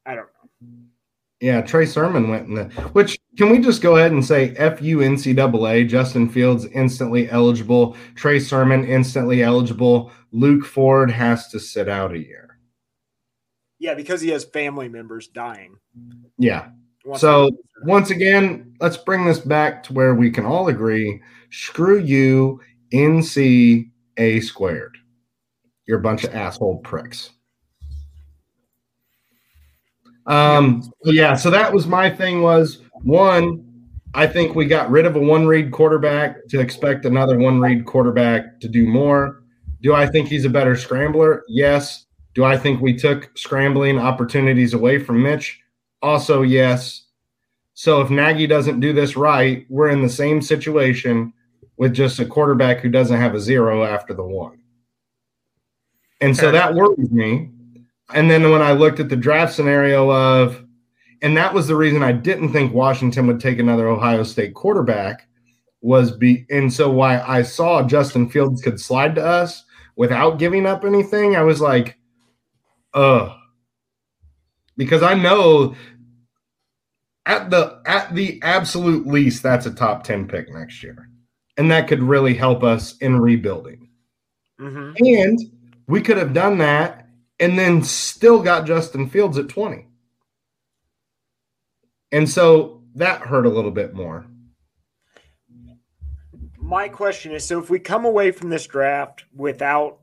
I 0.05 0.15
don't 0.15 0.27
know. 0.27 0.69
Yeah, 1.41 1.63
Trey 1.63 1.87
Sermon 1.87 2.29
went 2.29 2.49
in 2.49 2.55
the. 2.55 2.65
Which 2.93 3.19
can 3.37 3.51
we 3.51 3.59
just 3.59 3.83
go 3.83 3.97
ahead 3.97 4.13
and 4.13 4.25
say 4.25 4.55
FU 4.55 4.99
NCAA? 4.99 5.89
Justin 5.89 6.29
Fields 6.29 6.65
instantly 6.67 7.31
eligible. 7.31 7.97
Trey 8.15 8.39
Sermon 8.39 8.85
instantly 8.85 9.43
eligible. 9.43 10.11
Luke 10.33 10.65
Ford 10.65 11.11
has 11.11 11.49
to 11.49 11.61
sit 11.61 11.89
out 11.89 12.13
a 12.13 12.19
year. 12.19 12.59
Yeah, 13.79 13.95
because 13.95 14.21
he 14.21 14.31
has 14.31 14.45
family 14.45 14.89
members 14.89 15.29
dying. 15.29 15.77
Yeah. 16.39 16.69
So 17.17 17.51
once 17.85 18.11
again, 18.11 18.75
let's 18.81 18.97
bring 18.97 19.27
this 19.27 19.39
back 19.39 19.83
to 19.85 19.93
where 19.93 20.15
we 20.15 20.31
can 20.31 20.45
all 20.45 20.69
agree: 20.69 21.23
screw 21.51 22.01
you, 22.01 22.61
NCA 22.93 24.43
squared. 24.43 24.97
You're 25.87 25.99
a 25.99 26.03
bunch 26.03 26.25
of 26.25 26.35
asshole 26.35 26.79
pricks. 26.79 27.31
Um, 30.27 30.83
yeah, 31.05 31.37
so 31.37 31.51
that 31.51 31.73
was 31.73 31.87
my 31.87 32.11
thing 32.11 32.43
was 32.43 32.83
one, 33.03 33.63
I 34.15 34.27
think 34.27 34.55
we 34.55 34.67
got 34.67 34.91
rid 34.91 35.05
of 35.07 35.17
a 35.17 35.21
one 35.21 35.47
read 35.47 35.73
quarterback 35.73 36.47
to 36.49 36.61
expect 36.61 37.05
another 37.05 37.39
one 37.39 37.61
read 37.61 37.85
quarterback 37.85 38.61
to 38.61 38.69
do 38.69 38.87
more. 38.87 39.43
Do 39.83 39.95
I 39.95 40.07
think 40.07 40.29
he's 40.29 40.45
a 40.45 40.51
better 40.51 40.75
scrambler? 40.77 41.45
Yes. 41.49 42.07
Do 42.35 42.45
I 42.45 42.57
think 42.57 42.81
we 42.81 42.95
took 42.95 43.37
scrambling 43.37 43.99
opportunities 43.99 44.75
away 44.75 44.99
from 44.99 45.23
Mitch? 45.23 45.61
Also, 46.03 46.43
yes. 46.43 47.07
So 47.75 48.01
if 48.01 48.11
Nagy 48.11 48.47
doesn't 48.47 48.81
do 48.81 48.93
this 48.93 49.17
right, 49.17 49.67
we're 49.69 49.91
in 49.91 50.03
the 50.03 50.09
same 50.09 50.41
situation 50.41 51.33
with 51.77 51.93
just 51.93 52.19
a 52.19 52.27
quarterback 52.27 52.81
who 52.81 52.89
doesn't 52.89 53.21
have 53.21 53.35
a 53.35 53.41
zero 53.41 53.85
after 53.85 54.15
the 54.15 54.25
one. 54.25 54.59
And 56.23 56.35
so 56.35 56.51
that 56.51 56.75
worries 56.75 57.11
me. 57.11 57.51
And 58.15 58.31
then 58.31 58.51
when 58.51 58.63
I 58.63 58.73
looked 58.73 59.01
at 59.01 59.11
the 59.11 59.17
draft 59.17 59.53
scenario 59.53 60.11
of, 60.11 60.66
and 61.27 61.37
that 61.37 61.53
was 61.53 61.67
the 61.67 61.75
reason 61.75 62.05
I 62.05 62.13
didn't 62.13 62.53
think 62.53 62.73
Washington 62.73 63.27
would 63.27 63.41
take 63.41 63.59
another 63.59 63.89
Ohio 63.89 64.23
State 64.23 64.55
quarterback 64.55 65.27
was 65.81 66.17
be, 66.17 66.47
and 66.51 66.73
so 66.73 66.89
why 66.89 67.21
I 67.21 67.43
saw 67.43 67.83
Justin 67.83 68.29
Fields 68.29 68.63
could 68.63 68.79
slide 68.79 69.17
to 69.17 69.27
us 69.27 69.65
without 69.97 70.39
giving 70.39 70.67
up 70.67 70.85
anything, 70.85 71.35
I 71.35 71.43
was 71.43 71.61
like, 71.61 71.99
ugh. 72.95 73.37
Because 74.77 75.03
I 75.03 75.15
know 75.15 75.75
at 77.27 77.51
the 77.51 77.83
at 77.87 78.15
the 78.15 78.39
absolute 78.45 79.05
least, 79.05 79.43
that's 79.43 79.67
a 79.67 79.75
top 79.75 80.05
10 80.05 80.29
pick 80.29 80.49
next 80.55 80.81
year. 80.81 81.11
And 81.57 81.69
that 81.73 81.89
could 81.89 82.05
really 82.05 82.35
help 82.35 82.63
us 82.63 82.97
in 82.99 83.19
rebuilding. 83.19 83.89
Mhm. 84.61 84.95
And 85.01 85.41
we 85.89 86.03
could 86.03 86.19
have 86.19 86.33
done 86.33 86.59
that 86.59 87.09
and 87.41 87.59
then 87.59 87.83
still 87.83 88.41
got 88.41 88.65
Justin 88.65 89.09
Fields 89.09 89.39
at 89.39 89.49
20. 89.49 89.89
And 92.13 92.29
so 92.29 92.83
that 92.95 93.21
hurt 93.21 93.47
a 93.47 93.51
little 93.51 93.71
bit 93.71 93.95
more. 93.95 94.27
my 96.59 96.89
question 96.89 97.33
is: 97.33 97.45
so 97.45 97.61
if 97.61 97.71
we 97.71 97.79
come 97.79 98.05
away 98.05 98.31
from 98.31 98.51
this 98.51 98.67
draft 98.67 99.25
without 99.35 99.99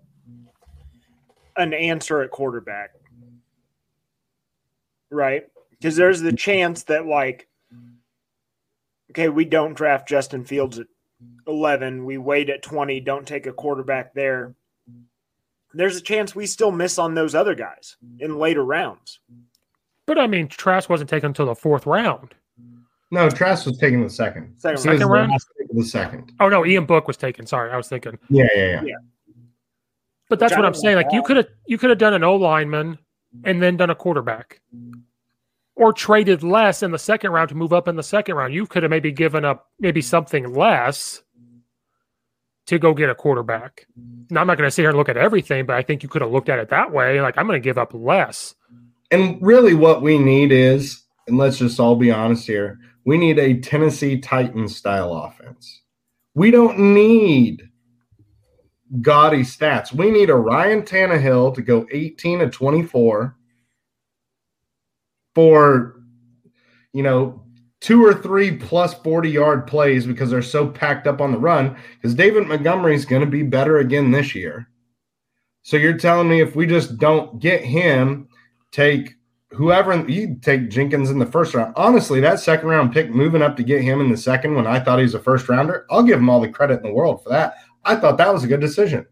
an 1.58 1.74
answer 1.74 2.22
at 2.22 2.32
quarterback, 2.32 2.92
right? 5.10 5.44
Because 5.72 5.96
there's 5.96 6.22
the 6.22 6.34
chance 6.34 6.84
that, 6.84 7.06
like, 7.06 7.48
okay, 9.12 9.30
we 9.30 9.46
don't 9.46 9.76
draft 9.76 10.08
Justin 10.08 10.46
Fields 10.46 10.80
at 10.80 10.88
11, 11.48 12.06
we 12.06 12.18
wait 12.18 12.50
at 12.50 12.64
20, 12.64 13.00
don't 13.02 13.28
take 13.28 13.46
a 13.46 13.54
quarterback 13.54 14.14
there. 14.14 14.56
There's 15.74 15.98
a 15.98 16.02
chance 16.02 16.36
we 16.36 16.46
still 16.46 16.72
miss 16.72 16.98
on 16.98 17.16
those 17.16 17.36
other 17.36 17.56
guys 17.56 17.98
in 18.20 18.38
later 18.38 18.64
rounds. 18.64 19.20
But 20.06 20.18
I 20.18 20.28
mean, 20.28 20.48
Trask 20.48 20.90
wasn't 20.90 21.10
taken 21.10 21.28
until 21.28 21.46
the 21.46 21.56
fourth 21.56 21.86
round. 21.86 22.34
No, 23.12 23.30
Trask 23.30 23.66
was 23.66 23.78
taking 23.78 24.02
the 24.02 24.10
second. 24.10 24.56
Second 24.58 24.78
Second 24.80 25.00
the 25.00 25.06
round? 25.06 25.32
last 25.32 25.48
pick 25.58 25.70
of 25.70 25.76
The 25.76 25.84
second. 25.84 26.32
Oh 26.40 26.50
no, 26.50 26.66
Ian 26.66 26.86
Book 26.86 27.08
was 27.08 27.16
taken. 27.16 27.46
Sorry, 27.46 27.72
I 27.72 27.78
was 27.78 27.88
thinking. 27.88 28.18
Yeah, 28.30 28.48
yeah, 28.56 28.82
yeah. 28.84 28.96
But 30.30 30.40
that's 30.40 30.52
Which 30.54 30.58
what 30.58 30.66
I'm 30.66 30.74
saying. 30.74 30.96
Like 30.96 31.12
you 31.12 31.22
could 31.22 31.38
have 31.38 31.48
you 31.68 31.78
could 31.78 31.92
have 31.92 32.00
done 32.00 32.16
an 32.16 32.24
O 32.24 32.36
lineman 32.36 32.98
and 33.44 33.62
then 33.62 33.78
done 33.78 33.92
a 33.92 33.96
quarterback, 33.96 34.62
or 35.76 35.94
traded 35.94 36.42
less 36.42 36.82
in 36.82 36.92
the 36.92 36.98
second 36.98 37.32
round 37.32 37.50
to 37.50 37.56
move 37.56 37.72
up 37.72 37.88
in 37.88 37.96
the 37.96 38.04
second 38.04 38.36
round. 38.36 38.54
You 38.54 38.66
could 38.66 38.82
have 38.82 38.90
maybe 38.90 39.12
given 39.12 39.46
up 39.46 39.70
maybe 39.80 40.02
something 40.02 40.52
less 40.54 41.22
to 42.66 42.80
go 42.80 42.94
get 42.94 43.10
a 43.10 43.16
quarterback. 43.16 43.86
Now 44.32 44.42
I'm 44.42 44.48
not 44.48 44.58
going 44.58 44.68
to 44.68 44.72
sit 44.72 44.84
here 44.84 44.90
and 44.90 44.98
look 44.98 45.10
at 45.10 45.18
everything, 45.18 45.66
but 45.66 45.76
I 45.76 45.84
think 45.84 46.02
you 46.02 46.10
could 46.10 46.22
have 46.24 46.32
looked 46.32 46.50
at 46.50 46.60
it 46.60 46.70
that 46.70 46.92
way. 46.92 47.22
Like 47.22 47.38
I'm 47.38 47.46
going 47.46 47.62
to 47.62 47.64
give 47.64 47.78
up 47.78 47.94
less. 47.94 48.56
And 49.14 49.38
really, 49.44 49.76
what 49.76 50.02
we 50.02 50.18
need 50.18 50.52
is, 50.52 51.04
and 51.28 51.38
let's 51.38 51.60
just 51.60 51.80
all 51.80 51.96
be 51.96 52.10
honest 52.10 52.48
here, 52.48 52.80
we 53.06 53.16
need 53.16 53.38
a 53.38 53.60
Tennessee 53.60 54.20
Titans 54.20 54.76
style 54.76 55.14
offense. 55.14 55.84
We 56.34 56.50
don't 56.50 56.80
need 56.96 57.70
gaudy 59.02 59.44
stats. 59.44 59.94
We 59.94 60.10
need 60.10 60.32
a 60.32 60.36
Ryan 60.36 60.82
Tannehill 60.82 61.54
to 61.54 61.62
go 61.62 61.86
18 61.92 62.40
to 62.40 62.50
24 62.50 63.36
for, 65.36 66.02
you 66.92 67.04
know, 67.04 67.44
two 67.82 68.04
or 68.04 68.16
three 68.16 68.58
plus 68.58 68.96
40 68.96 69.30
yard 69.30 69.68
plays 69.68 70.08
because 70.08 70.32
they're 70.32 70.42
so 70.42 70.68
packed 70.68 71.06
up 71.06 71.22
on 71.22 71.32
the 71.32 71.38
run. 71.38 71.78
Because 72.02 72.16
David 72.16 72.48
Montgomery 72.48 72.96
is 72.96 73.06
going 73.06 73.22
to 73.22 73.28
be 73.28 73.44
better 73.44 73.78
again 73.78 74.10
this 74.10 74.34
year. 74.34 74.68
So 75.62 75.78
you're 75.78 76.00
telling 76.00 76.30
me 76.30 76.42
if 76.42 76.56
we 76.56 76.66
just 76.66 76.98
don't 76.98 77.40
get 77.40 77.64
him, 77.64 78.28
take 78.74 79.16
whoever 79.52 79.96
you 80.10 80.36
take 80.42 80.70
Jenkins 80.70 81.10
in 81.10 81.20
the 81.20 81.26
first 81.26 81.54
round. 81.54 81.74
Honestly, 81.78 82.20
that 82.20 82.40
second 82.40 82.68
round 82.68 82.92
pick 82.92 83.10
moving 83.10 83.42
up 83.42 83.56
to 83.56 83.64
get 83.64 83.82
him 83.82 84.02
in 84.02 84.10
the 84.10 84.18
second 84.18 84.56
when 84.56 84.68
I 84.68 84.80
thought 84.80 84.98
he 84.98 85.04
was 85.04 85.14
a 85.14 85.20
first 85.20 85.48
rounder, 85.48 85.86
I'll 85.90 86.04
give 86.04 86.20
him 86.20 86.30
all 86.30 86.42
the 86.42 86.50
credit 86.50 86.78
in 86.78 86.84
the 86.84 86.94
world 86.94 87.24
for 87.24 87.30
that. 87.30 87.56
I 87.86 87.96
thought 87.96 88.18
that 88.18 88.34
was 88.34 88.44
a 88.44 88.48
good 88.48 88.60
decision. 88.60 89.06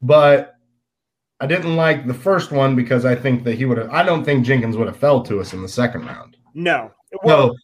But 0.00 0.54
I 1.40 1.46
didn't 1.46 1.76
like 1.76 2.06
the 2.06 2.14
first 2.14 2.52
one 2.52 2.76
because 2.76 3.04
I 3.04 3.16
think 3.16 3.44
that 3.44 3.56
he 3.56 3.64
would 3.64 3.78
have 3.78 3.90
I 3.90 4.02
don't 4.04 4.24
think 4.24 4.46
Jenkins 4.46 4.76
would 4.76 4.86
have 4.86 4.96
fell 4.96 5.22
to 5.24 5.40
us 5.40 5.52
in 5.52 5.62
the 5.62 5.68
second 5.68 6.06
round. 6.06 6.36
No. 6.54 6.92
Well, 7.24 7.56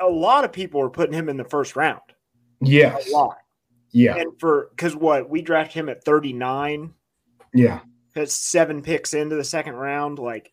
a 0.00 0.06
lot 0.06 0.44
of 0.44 0.52
people 0.52 0.80
were 0.80 0.90
putting 0.90 1.14
him 1.14 1.28
in 1.28 1.36
the 1.36 1.44
first 1.44 1.74
round. 1.74 2.00
Yes. 2.60 3.08
A 3.08 3.12
lot. 3.12 3.38
Yeah. 3.92 4.16
And 4.16 4.38
for 4.38 4.68
because 4.70 4.94
what 4.94 5.30
we 5.30 5.40
drafted 5.40 5.74
him 5.74 5.88
at 5.88 6.04
39. 6.04 6.92
Yeah. 7.54 7.80
That's 8.14 8.34
seven 8.34 8.82
picks 8.82 9.14
into 9.14 9.36
the 9.36 9.44
second 9.44 9.74
round. 9.74 10.18
Like, 10.18 10.52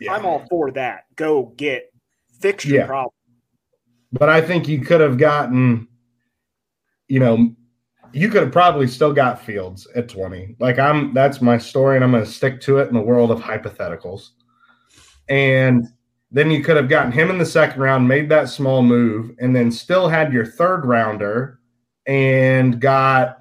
yeah. 0.00 0.12
I'm 0.14 0.26
all 0.26 0.44
for 0.48 0.70
that. 0.72 1.04
Go 1.16 1.52
get 1.56 1.92
fix 2.40 2.64
your 2.64 2.80
Yeah. 2.80 2.86
problem. 2.86 3.12
But 4.12 4.28
I 4.28 4.40
think 4.40 4.66
you 4.66 4.80
could 4.80 5.00
have 5.00 5.18
gotten, 5.18 5.86
you 7.06 7.20
know, 7.20 7.54
you 8.12 8.28
could 8.28 8.42
have 8.42 8.52
probably 8.52 8.88
still 8.88 9.12
got 9.12 9.40
Fields 9.40 9.86
at 9.94 10.08
20. 10.08 10.56
Like 10.58 10.78
I'm 10.78 11.14
that's 11.14 11.40
my 11.40 11.58
story, 11.58 11.96
and 11.96 12.04
I'm 12.04 12.10
gonna 12.10 12.26
stick 12.26 12.60
to 12.62 12.78
it 12.78 12.88
in 12.88 12.94
the 12.94 13.00
world 13.00 13.30
of 13.30 13.40
hypotheticals. 13.40 14.30
And 15.28 15.86
then 16.32 16.50
you 16.50 16.62
could 16.62 16.76
have 16.76 16.88
gotten 16.88 17.12
him 17.12 17.30
in 17.30 17.38
the 17.38 17.46
second 17.46 17.80
round, 17.80 18.08
made 18.08 18.28
that 18.30 18.48
small 18.48 18.82
move, 18.82 19.32
and 19.38 19.54
then 19.54 19.70
still 19.70 20.08
had 20.08 20.32
your 20.32 20.44
third 20.46 20.84
rounder 20.84 21.60
and 22.06 22.80
got 22.80 23.39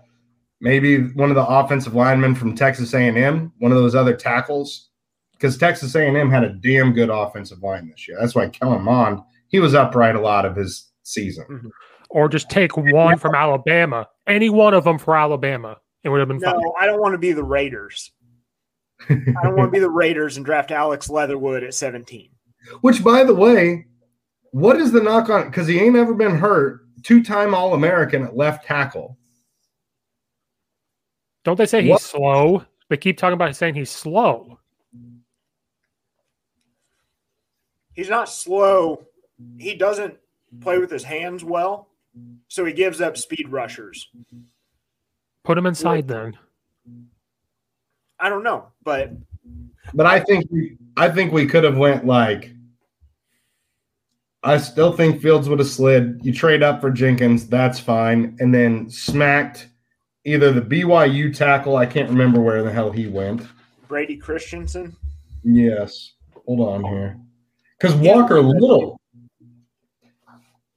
maybe 0.61 1.09
one 1.13 1.29
of 1.29 1.35
the 1.35 1.45
offensive 1.45 1.95
linemen 1.95 2.35
from 2.35 2.55
Texas 2.55 2.93
A&M, 2.93 3.51
one 3.59 3.71
of 3.71 3.77
those 3.77 3.95
other 3.95 4.15
tackles, 4.15 4.89
because 5.33 5.57
Texas 5.57 5.95
A&M 5.95 6.29
had 6.29 6.43
a 6.43 6.53
damn 6.53 6.93
good 6.93 7.09
offensive 7.09 7.63
line 7.63 7.89
this 7.89 8.07
year. 8.07 8.17
That's 8.19 8.35
why 8.35 8.47
Kellen 8.49 8.83
Mond 8.83 9.21
he 9.49 9.59
was 9.59 9.75
upright 9.75 10.15
a 10.15 10.21
lot 10.21 10.45
of 10.45 10.55
his 10.55 10.89
season. 11.03 11.45
Mm-hmm. 11.49 11.67
Or 12.11 12.29
just 12.29 12.49
take 12.49 12.75
one 12.75 13.19
from 13.19 13.35
Alabama, 13.35 14.07
any 14.25 14.49
one 14.49 14.73
of 14.73 14.83
them 14.83 14.97
for 14.97 15.15
Alabama. 15.15 15.77
It 16.03 16.09
would 16.09 16.19
have 16.19 16.27
been 16.27 16.39
fine. 16.39 16.59
No, 16.59 16.73
I 16.79 16.87
don't 16.87 16.99
want 16.99 17.13
to 17.13 17.19
be 17.19 17.33
the 17.33 17.43
Raiders. 17.43 18.11
I 19.09 19.15
don't 19.43 19.55
want 19.55 19.67
to 19.67 19.71
be 19.71 19.79
the 19.79 19.89
Raiders 19.89 20.37
and 20.37 20.45
draft 20.45 20.71
Alex 20.71 21.09
Leatherwood 21.09 21.63
at 21.63 21.75
17. 21.75 22.31
Which, 22.81 23.03
by 23.03 23.23
the 23.23 23.35
way, 23.35 23.85
what 24.51 24.77
is 24.77 24.91
the 24.91 25.01
knock 25.01 25.29
on? 25.29 25.45
Because 25.45 25.67
he 25.67 25.79
ain't 25.79 25.95
ever 25.95 26.15
been 26.15 26.35
hurt. 26.35 26.81
Two-time 27.03 27.53
All-American 27.53 28.23
at 28.23 28.35
left 28.35 28.65
tackle. 28.65 29.17
Don't 31.49 31.57
they 31.57 31.65
say 31.65 31.81
he's 31.81 31.89
What? 31.89 32.01
slow? 32.01 32.63
They 32.89 32.97
keep 32.97 33.17
talking 33.17 33.33
about 33.33 33.55
saying 33.55 33.73
he's 33.73 33.89
slow. 33.89 34.59
He's 37.93 38.07
not 38.07 38.29
slow. 38.29 39.03
He 39.57 39.73
doesn't 39.73 40.15
play 40.61 40.77
with 40.77 40.91
his 40.91 41.03
hands 41.03 41.43
well, 41.43 41.89
so 42.49 42.65
he 42.65 42.71
gives 42.71 43.01
up 43.01 43.17
speed 43.17 43.49
rushers. 43.49 44.09
Put 45.43 45.57
him 45.57 45.65
inside 45.65 46.07
then. 46.07 46.37
I 48.19 48.29
don't 48.29 48.43
know, 48.43 48.67
but 48.83 49.11
But 49.95 50.05
I 50.05 50.19
think 50.19 50.45
we, 50.51 50.77
I 50.97 51.09
think 51.09 51.33
we 51.33 51.47
could 51.47 51.63
have 51.63 51.79
went 51.79 52.05
like. 52.05 52.51
I 54.43 54.57
still 54.57 54.91
think 54.91 55.19
Fields 55.19 55.49
would 55.49 55.57
have 55.57 55.67
slid. 55.67 56.19
You 56.21 56.31
trade 56.31 56.61
up 56.61 56.79
for 56.79 56.91
Jenkins, 56.91 57.47
that's 57.47 57.79
fine, 57.79 58.37
and 58.39 58.53
then 58.53 58.87
smacked 58.91 59.68
either 60.33 60.51
the 60.51 60.61
BYU 60.61 61.35
tackle. 61.35 61.77
I 61.77 61.85
can't 61.85 62.09
remember 62.09 62.39
where 62.39 62.63
the 62.63 62.71
hell 62.71 62.91
he 62.91 63.07
went. 63.07 63.47
Brady 63.87 64.17
Christensen. 64.17 64.95
Yes, 65.43 66.13
hold 66.45 66.59
on 66.59 66.83
here, 66.83 67.17
because 67.77 67.95
Walker 67.95 68.41
Little. 68.41 68.99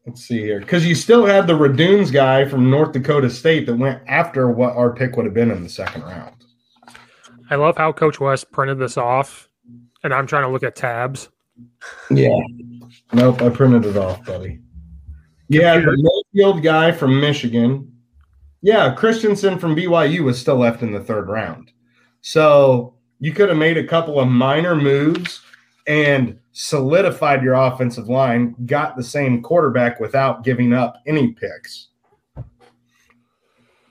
Let's 0.06 0.22
see 0.24 0.40
here, 0.40 0.60
because 0.60 0.86
you 0.86 0.94
still 0.94 1.26
had 1.26 1.46
the 1.46 1.52
Radunz 1.52 2.12
guy 2.12 2.44
from 2.44 2.70
North 2.70 2.92
Dakota 2.92 3.30
State 3.30 3.66
that 3.66 3.76
went 3.76 4.02
after 4.08 4.50
what 4.50 4.74
our 4.74 4.92
pick 4.92 5.16
would 5.16 5.26
have 5.26 5.34
been 5.34 5.50
in 5.50 5.62
the 5.62 5.68
second 5.68 6.02
round. 6.02 6.34
I 7.50 7.56
love 7.56 7.76
how 7.76 7.92
Coach 7.92 8.18
West 8.18 8.50
printed 8.50 8.78
this 8.78 8.96
off, 8.96 9.48
and 10.02 10.12
I'm 10.14 10.26
trying 10.26 10.44
to 10.44 10.48
look 10.48 10.62
at 10.62 10.74
tabs. 10.74 11.28
Yeah. 12.10 12.36
Nope, 13.12 13.42
I 13.42 13.50
printed 13.50 13.84
it 13.84 13.96
off, 13.96 14.24
buddy. 14.24 14.60
Yeah, 15.48 15.78
the 15.78 16.22
Mayfield 16.32 16.62
guy 16.62 16.92
from 16.92 17.20
Michigan. 17.20 17.91
Yeah, 18.62 18.94
Christensen 18.94 19.58
from 19.58 19.74
BYU 19.74 20.20
was 20.20 20.40
still 20.40 20.56
left 20.56 20.82
in 20.82 20.92
the 20.92 21.00
third 21.00 21.28
round. 21.28 21.72
So 22.20 22.94
you 23.18 23.32
could 23.32 23.48
have 23.48 23.58
made 23.58 23.76
a 23.76 23.86
couple 23.86 24.20
of 24.20 24.28
minor 24.28 24.76
moves 24.76 25.42
and 25.88 26.38
solidified 26.52 27.42
your 27.42 27.54
offensive 27.54 28.08
line, 28.08 28.54
got 28.66 28.96
the 28.96 29.02
same 29.02 29.42
quarterback 29.42 29.98
without 29.98 30.44
giving 30.44 30.72
up 30.72 30.96
any 31.06 31.32
picks. 31.32 31.88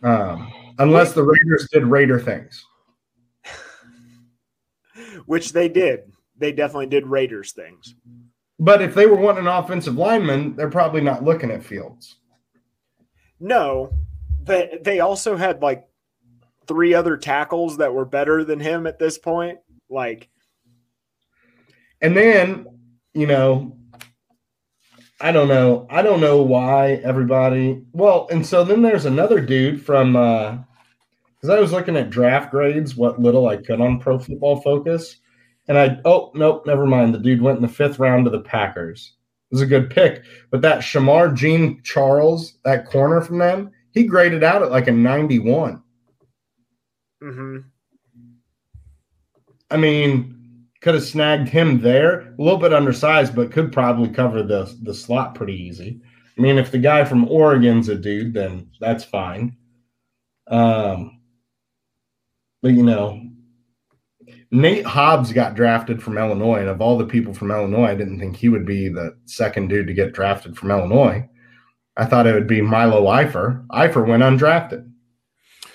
Um, 0.03 0.51
unless 0.79 1.11
the 1.13 1.23
Raiders 1.23 1.67
did 1.71 1.83
Raider 1.83 2.19
things. 2.19 2.65
which 5.25 5.51
they 5.51 5.67
did. 5.67 6.11
They 6.37 6.53
definitely 6.53 6.87
did 6.87 7.05
Raiders 7.05 7.51
things. 7.51 7.95
But 8.57 8.81
if 8.81 8.95
they 8.95 9.05
were 9.05 9.17
wanting 9.17 9.47
an 9.47 9.53
offensive 9.53 9.97
lineman, 9.97 10.55
they're 10.55 10.69
probably 10.69 11.01
not 11.01 11.23
looking 11.23 11.51
at 11.51 11.63
Fields. 11.63 12.15
No, 13.39 13.91
but 14.43 14.83
they 14.83 14.99
also 14.99 15.35
had 15.35 15.61
like 15.61 15.87
three 16.67 16.93
other 16.93 17.17
tackles 17.17 17.77
that 17.77 17.93
were 17.93 18.05
better 18.05 18.43
than 18.43 18.59
him 18.59 18.87
at 18.87 18.99
this 18.99 19.17
point. 19.17 19.59
Like, 19.89 20.29
And 22.01 22.15
then, 22.15 22.65
you 23.13 23.27
know, 23.27 23.77
I 25.19 25.31
don't 25.31 25.47
know. 25.47 25.85
I 25.89 26.01
don't 26.01 26.21
know 26.21 26.41
why 26.41 26.93
everybody. 27.03 27.83
Well, 27.91 28.27
and 28.31 28.45
so 28.45 28.63
then 28.63 28.81
there's 28.81 29.05
another 29.05 29.39
dude 29.39 29.81
from 29.81 30.15
uh 30.15 30.57
because 31.35 31.55
I 31.55 31.59
was 31.59 31.71
looking 31.71 31.97
at 31.97 32.11
draft 32.11 32.51
grades, 32.51 32.95
what 32.95 33.19
little 33.19 33.47
I 33.47 33.57
could 33.57 33.81
on 33.81 33.99
Pro 33.99 34.19
Football 34.19 34.61
Focus, 34.61 35.17
and 35.67 35.77
I 35.77 35.99
oh 36.05 36.31
nope, 36.33 36.65
never 36.65 36.85
mind. 36.85 37.13
The 37.13 37.19
dude 37.19 37.41
went 37.41 37.57
in 37.57 37.61
the 37.61 37.67
fifth 37.67 37.99
round 37.99 38.25
to 38.25 38.31
the 38.31 38.39
Packers. 38.41 39.13
It 39.51 39.55
was 39.55 39.61
a 39.61 39.67
good 39.67 39.89
pick, 39.89 40.23
but 40.49 40.61
that 40.61 40.79
Shemar 40.79 41.35
Jean 41.35 41.81
Charles, 41.83 42.57
that 42.63 42.85
corner 42.85 43.21
from 43.21 43.37
them, 43.37 43.71
he 43.93 44.03
graded 44.03 44.43
out 44.43 44.61
at 44.61 44.71
like 44.71 44.87
a 44.87 44.91
91. 44.91 45.81
hmm 47.21 47.57
I 49.69 49.77
mean, 49.77 50.67
could 50.81 50.95
have 50.95 51.03
snagged 51.03 51.47
him 51.47 51.79
there. 51.79 52.21
A 52.21 52.35
little 52.37 52.59
bit 52.59 52.73
undersized, 52.73 53.35
but 53.35 53.51
could 53.51 53.71
probably 53.71 54.09
cover 54.09 54.43
the 54.43 54.75
the 54.81 54.93
slot 54.93 55.35
pretty 55.35 55.53
easy. 55.53 56.01
I 56.37 56.41
mean, 56.41 56.57
if 56.57 56.71
the 56.71 56.77
guy 56.77 57.05
from 57.05 57.29
Oregon's 57.29 57.87
a 57.87 57.95
dude, 57.95 58.33
then 58.33 58.69
that's 58.79 59.03
fine. 59.03 59.55
Um, 60.47 61.21
but 62.61 62.71
you 62.71 62.83
know, 62.83 63.21
Nate 64.51 64.85
Hobbs 64.85 65.31
got 65.31 65.55
drafted 65.55 66.01
from 66.01 66.17
Illinois, 66.17 66.59
and 66.59 66.69
of 66.69 66.81
all 66.81 66.97
the 66.97 67.05
people 67.05 67.33
from 67.33 67.51
Illinois, 67.51 67.85
I 67.91 67.95
didn't 67.95 68.19
think 68.19 68.35
he 68.35 68.49
would 68.49 68.65
be 68.65 68.89
the 68.89 69.17
second 69.25 69.69
dude 69.69 69.87
to 69.87 69.93
get 69.93 70.13
drafted 70.13 70.57
from 70.57 70.71
Illinois. 70.71 71.27
I 71.97 72.05
thought 72.05 72.27
it 72.27 72.33
would 72.33 72.47
be 72.47 72.61
Milo 72.61 73.03
Eifert. 73.05 73.65
Eifert 73.67 74.07
went 74.07 74.23
undrafted. 74.23 74.89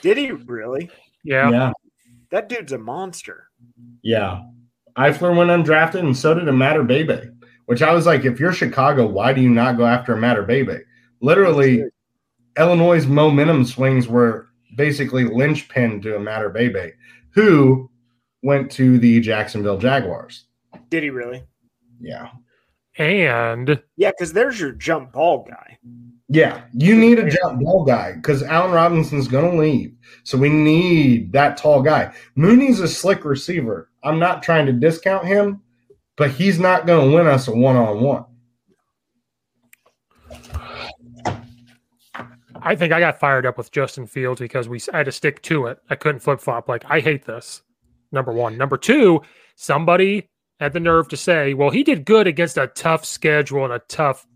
did 0.03 0.17
he 0.17 0.33
really? 0.33 0.91
Yeah. 1.25 1.51
Yeah. 1.51 1.73
That 2.31 2.49
dude's 2.49 2.73
a 2.73 2.79
monster. 2.79 3.49
Yeah. 4.03 4.43
Eifler 4.97 5.37
went 5.37 5.51
undrafted, 5.51 6.01
and 6.01 6.17
so 6.17 6.35
did 6.35 6.45
Imatorbhebhe, 6.45 7.31
which 7.67 7.83
I 7.83 7.93
was 7.93 8.07
like, 8.07 8.25
if 8.25 8.41
you're 8.41 8.53
Chicago, 8.53 9.07
why 9.07 9.33
do 9.33 9.41
you 9.43 9.51
not 9.51 9.77
go 9.77 9.85
after 9.85 10.17
Imatorbhebhe? 10.17 10.81
Literally, 11.21 11.85
Illinois' 12.59 13.07
momentum 13.07 13.64
swings 13.64 14.09
were 14.09 14.49
basically 14.77 15.25
linchpin 15.25 16.01
to 16.03 16.11
Imatorbhebhe, 16.11 16.93
who 17.31 17.91
went 18.43 18.71
to 18.73 18.99
the 18.99 19.21
Jacksonville 19.21 19.79
Jaguars. 19.79 20.47
Did 20.89 21.03
he 21.03 21.11
really? 21.11 21.45
Yeah. 22.01 22.29
And 22.99 23.82
Yeah, 23.97 24.11
because 24.11 24.32
there's 24.32 24.59
your 24.59 24.72
jump 24.72 25.12
ball 25.12 25.47
guy. 25.49 25.78
Yeah, 26.28 26.62
you 26.72 26.97
need 26.97 27.18
a 27.20 27.30
jump 27.30 27.62
ball 27.62 27.84
guy 27.84 28.14
because 28.14 28.42
Allen 28.42 28.72
Robinson's 28.72 29.28
going 29.28 29.49
to 29.51 29.57
leave. 29.57 29.94
So 30.24 30.36
we 30.36 30.49
need 30.49 31.30
that 31.32 31.57
tall 31.57 31.82
guy. 31.82 32.12
Mooney's 32.34 32.80
a 32.80 32.88
slick 32.88 33.24
receiver. 33.24 33.90
I'm 34.03 34.18
not 34.18 34.42
trying 34.42 34.66
to 34.66 34.72
discount 34.72 35.24
him, 35.24 35.61
but 36.16 36.32
he's 36.32 36.59
not 36.59 36.86
going 36.86 37.11
to 37.11 37.16
win 37.16 37.28
us 37.28 37.47
a 37.47 37.55
one 37.55 37.76
on 37.76 38.01
one. 38.01 38.24
I 42.61 42.74
think 42.74 42.92
I 42.92 42.99
got 42.99 43.20
fired 43.20 43.47
up 43.47 43.57
with 43.57 43.70
Justin 43.70 44.09
Fields 44.09 44.40
because 44.40 44.68
we 44.68 44.80
I 44.92 44.99
had 44.99 45.07
to 45.07 45.12
stick 45.12 45.40
to 45.42 45.66
it. 45.66 45.78
I 45.88 45.94
couldn't 45.94 46.20
flip 46.20 46.40
flop. 46.40 46.68
Like 46.68 46.84
I 46.88 46.99
hate 46.99 47.24
this. 47.24 47.62
Number 48.11 48.32
one. 48.32 48.59
Number 48.59 48.76
two, 48.76 49.22
somebody 49.55 50.28
had 50.61 50.72
the 50.72 50.80
nerve 50.80 51.09
to 51.09 51.16
say, 51.16 51.54
"Well, 51.54 51.70
he 51.70 51.82
did 51.82 52.04
good 52.04 52.26
against 52.26 52.59
a 52.59 52.68
tough 52.68 53.04
schedule 53.04 53.64
and 53.64 53.72
a 53.72 53.82
tough 53.88 54.26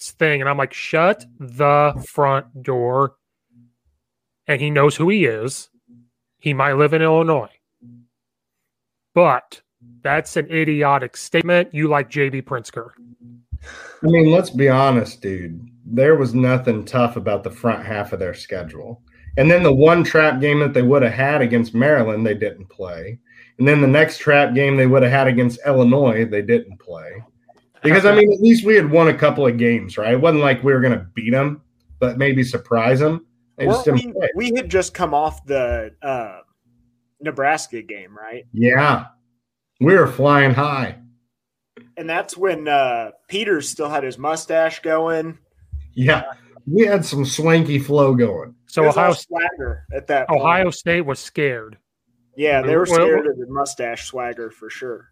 thing," 0.00 0.40
and 0.40 0.48
I'm 0.48 0.58
like, 0.58 0.72
"Shut 0.72 1.24
the 1.38 1.92
front 2.08 2.62
door." 2.62 3.16
And 4.46 4.60
he 4.60 4.70
knows 4.70 4.96
who 4.96 5.08
he 5.08 5.26
is. 5.26 5.68
He 6.38 6.54
might 6.54 6.74
live 6.74 6.94
in 6.94 7.02
Illinois, 7.02 7.50
but 9.14 9.60
that's 10.02 10.36
an 10.36 10.50
idiotic 10.50 11.16
statement. 11.16 11.74
You 11.74 11.88
like 11.88 12.10
JB 12.10 12.42
Pritzker. 12.42 12.90
I 14.02 14.06
mean, 14.06 14.30
let's 14.30 14.50
be 14.50 14.68
honest, 14.68 15.20
dude. 15.20 15.68
There 15.84 16.16
was 16.16 16.34
nothing 16.34 16.84
tough 16.84 17.16
about 17.16 17.42
the 17.42 17.50
front 17.50 17.84
half 17.84 18.12
of 18.12 18.20
their 18.20 18.34
schedule. 18.34 19.02
And 19.36 19.50
then 19.50 19.62
the 19.62 19.74
one 19.74 20.04
trap 20.04 20.40
game 20.40 20.60
that 20.60 20.74
they 20.74 20.82
would 20.82 21.02
have 21.02 21.12
had 21.12 21.42
against 21.42 21.74
Maryland, 21.74 22.26
they 22.26 22.34
didn't 22.34 22.68
play. 22.68 23.18
And 23.58 23.66
then 23.66 23.80
the 23.80 23.86
next 23.88 24.18
trap 24.18 24.54
game 24.54 24.76
they 24.76 24.86
would 24.86 25.02
have 25.02 25.10
had 25.12 25.26
against 25.26 25.58
Illinois, 25.66 26.24
they 26.24 26.42
didn't 26.42 26.78
play. 26.78 27.22
Because, 27.82 28.06
I 28.06 28.14
mean, 28.14 28.32
at 28.32 28.40
least 28.40 28.64
we 28.64 28.74
had 28.74 28.90
won 28.90 29.08
a 29.08 29.14
couple 29.14 29.46
of 29.46 29.56
games, 29.56 29.96
right? 29.98 30.12
It 30.14 30.20
wasn't 30.20 30.42
like 30.42 30.62
we 30.64 30.72
were 30.72 30.80
going 30.80 30.98
to 30.98 31.06
beat 31.14 31.30
them, 31.30 31.62
but 32.00 32.18
maybe 32.18 32.42
surprise 32.42 32.98
them. 33.00 33.26
They 33.56 33.66
Well, 33.66 33.76
just 33.76 33.84
didn't 33.86 34.06
we, 34.06 34.12
play. 34.12 34.28
we 34.34 34.52
had 34.56 34.68
just 34.68 34.94
come 34.94 35.14
off 35.14 35.44
the 35.46 35.92
uh, 36.02 36.40
Nebraska 37.20 37.82
game, 37.82 38.16
right? 38.16 38.44
Yeah. 38.52 39.06
We 39.80 39.94
were 39.94 40.06
flying 40.08 40.54
high. 40.54 40.98
And 41.96 42.08
that's 42.08 42.36
when 42.36 42.66
uh, 42.68 43.10
Peters 43.28 43.68
still 43.68 43.88
had 43.88 44.04
his 44.04 44.18
mustache 44.18 44.80
going. 44.82 45.38
Yeah. 45.94 46.24
We 46.66 46.84
had 46.84 47.04
some 47.04 47.24
swanky 47.24 47.78
flow 47.78 48.14
going. 48.14 48.54
So 48.66 48.82
It 48.82 48.86
was 48.86 48.96
all 48.96 49.04
Ohio 49.04 49.14
swagger 49.14 49.84
at 49.92 50.06
that. 50.08 50.28
point. 50.28 50.40
Ohio 50.40 50.70
State 50.70 51.00
was 51.02 51.18
scared. 51.18 51.78
Yeah, 52.38 52.62
they 52.62 52.76
were 52.76 52.86
scared 52.86 53.26
of 53.26 53.36
the 53.36 53.48
mustache 53.48 54.06
swagger 54.06 54.48
for 54.52 54.70
sure. 54.70 55.10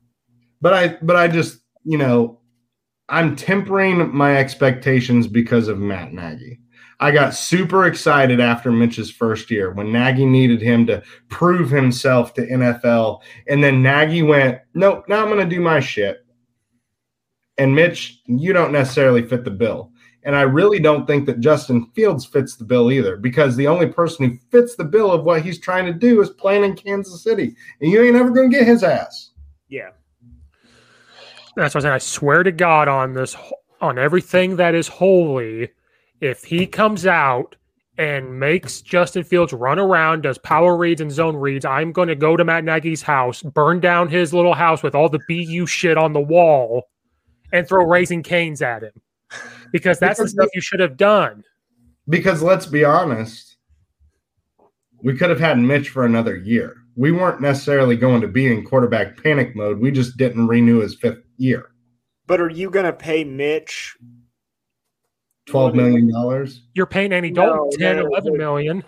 but 0.61 0.73
I 0.73 0.97
but 1.03 1.17
I 1.17 1.27
just 1.27 1.59
you 1.85 1.99
know 1.99 2.39
I'm 3.09 3.35
tempering 3.35 4.15
my 4.15 4.37
expectations 4.37 5.27
because 5.27 5.67
of 5.67 5.81
Matt 5.81 6.13
Nagy. 6.13 6.61
I 7.01 7.11
got 7.11 7.35
super 7.35 7.87
excited 7.87 8.39
after 8.39 8.71
Mitch's 8.71 9.11
first 9.11 9.51
year 9.51 9.73
when 9.73 9.93
Nagy 9.93 10.25
needed 10.25 10.63
him 10.63 10.87
to 10.87 11.03
prove 11.29 11.69
himself 11.69 12.33
to 12.35 12.47
NFL, 12.47 13.23
and 13.49 13.63
then 13.63 13.83
Nagy 13.83 14.23
went, 14.23 14.61
"Nope, 14.75 15.07
now 15.09 15.21
I'm 15.21 15.29
going 15.29 15.47
to 15.47 15.55
do 15.57 15.61
my 15.61 15.81
shit." 15.81 16.25
And 17.59 17.75
Mitch, 17.75 18.23
you 18.27 18.53
don't 18.53 18.73
necessarily 18.73 19.27
fit 19.27 19.43
the 19.43 19.51
bill. 19.51 19.91
And 20.27 20.35
I 20.35 20.43
really 20.43 20.81
don't 20.81 21.07
think 21.07 21.25
that 21.27 21.39
Justin 21.39 21.87
Fields 21.95 22.27
fits 22.27 22.57
the 22.57 22.65
bill 22.65 22.91
either, 22.91 23.17
because 23.17 23.55
the 23.55 23.69
only 23.69 23.87
person 23.87 24.29
who 24.29 24.39
fits 24.51 24.75
the 24.75 24.85
bill 24.85 25.13
of 25.13 25.23
what 25.23 25.43
he's 25.43 25.61
trying 25.61 25.87
to 25.87 25.93
do 25.93 26.21
is 26.21 26.31
playing 26.31 26.65
in 26.65 26.75
Kansas 26.75 27.23
City, 27.23 27.55
and 27.81 27.93
you 27.93 28.03
ain't 28.03 28.17
ever 28.17 28.31
going 28.31 28.51
to 28.51 28.57
get 28.57 28.67
his 28.67 28.83
ass. 28.83 29.31
Yeah. 29.69 29.91
That's 31.55 31.75
what 31.75 31.77
I'm 31.77 31.83
saying. 31.83 31.95
I 31.95 31.99
swear 31.99 32.43
to 32.43 32.51
God 32.51 32.89
on 32.89 33.15
this, 33.15 33.37
on 33.81 34.01
everything 34.01 34.57
that 34.57 34.75
is 34.75 34.89
holy, 34.89 35.71
if 36.21 36.43
he 36.43 36.67
comes 36.67 37.07
out 37.07 37.55
and 37.97 38.41
makes 38.41 38.81
Justin 38.81 39.23
Fields 39.23 39.53
run 39.53 39.79
around, 39.79 40.23
does 40.23 40.39
power 40.39 40.77
reads 40.77 41.01
and 41.01 41.13
zone 41.13 41.37
reads, 41.37 41.65
I'm 41.65 41.93
going 41.93 42.09
to 42.09 42.17
go 42.17 42.37
to 42.37 42.45
Matt 42.45 42.65
Nagy's 42.65 43.01
house, 43.01 43.43
burn 43.43 43.79
down 43.79 44.09
his 44.09 44.35
little 44.35 44.55
house 44.55 44.83
with 44.83 44.97
all 44.97 45.09
the 45.09 45.21
BU 45.29 45.67
shit 45.67 45.97
on 45.97 46.13
the 46.13 46.21
wall, 46.21 46.89
and 47.53 47.67
throw 47.67 47.85
Raising 47.85 48.25
Cane's 48.25 48.61
at 48.61 48.83
him. 48.83 48.91
Because 49.73 49.99
that's 49.99 50.19
the 50.19 50.29
stuff 50.29 50.49
you 50.55 50.61
should 50.61 50.81
have 50.81 50.97
done. 50.97 51.45
Because 52.09 52.43
let's 52.43 52.67
be 52.67 52.85
honest, 52.85 53.57
we 55.03 55.17
could 55.17 55.31
have 55.31 55.41
had 55.41 55.59
Mitch 55.59 55.89
for 55.89 56.05
another 56.05 56.37
year. 56.37 56.77
We 56.97 57.13
weren't 57.13 57.41
necessarily 57.41 57.97
going 57.97 58.23
to 58.23 58.29
be 58.29 58.51
in 58.51 58.65
quarterback 58.65 59.23
panic 59.23 59.55
mode. 59.55 59.81
We 59.81 59.91
just 59.91 60.17
didn't 60.17 60.47
renew 60.47 60.81
his 60.81 60.95
fifth 60.95 61.23
year. 61.37 61.71
But 62.27 62.41
are 62.41 62.51
you 62.51 62.71
going 62.71 62.87
to 62.87 62.93
pay 62.93 63.23
Mitch? 63.25 63.97
$12 65.49 65.75
million. 65.75 66.49
You're 66.75 66.87
paying 66.87 67.13
Andy 67.13 67.31
No, 67.31 67.47
Dalton 67.47 67.79
10, 67.79 67.97
no, 67.97 68.07
11 68.07 68.33
no. 68.33 68.39
million. 68.39 68.85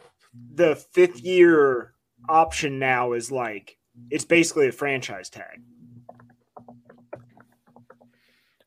The 0.54 0.74
fifth 0.74 1.20
year 1.20 1.92
option 2.28 2.78
now 2.78 3.12
is 3.12 3.30
like 3.30 3.76
it's 4.10 4.24
basically 4.24 4.68
a 4.68 4.72
franchise 4.72 5.30
tag. 5.30 5.62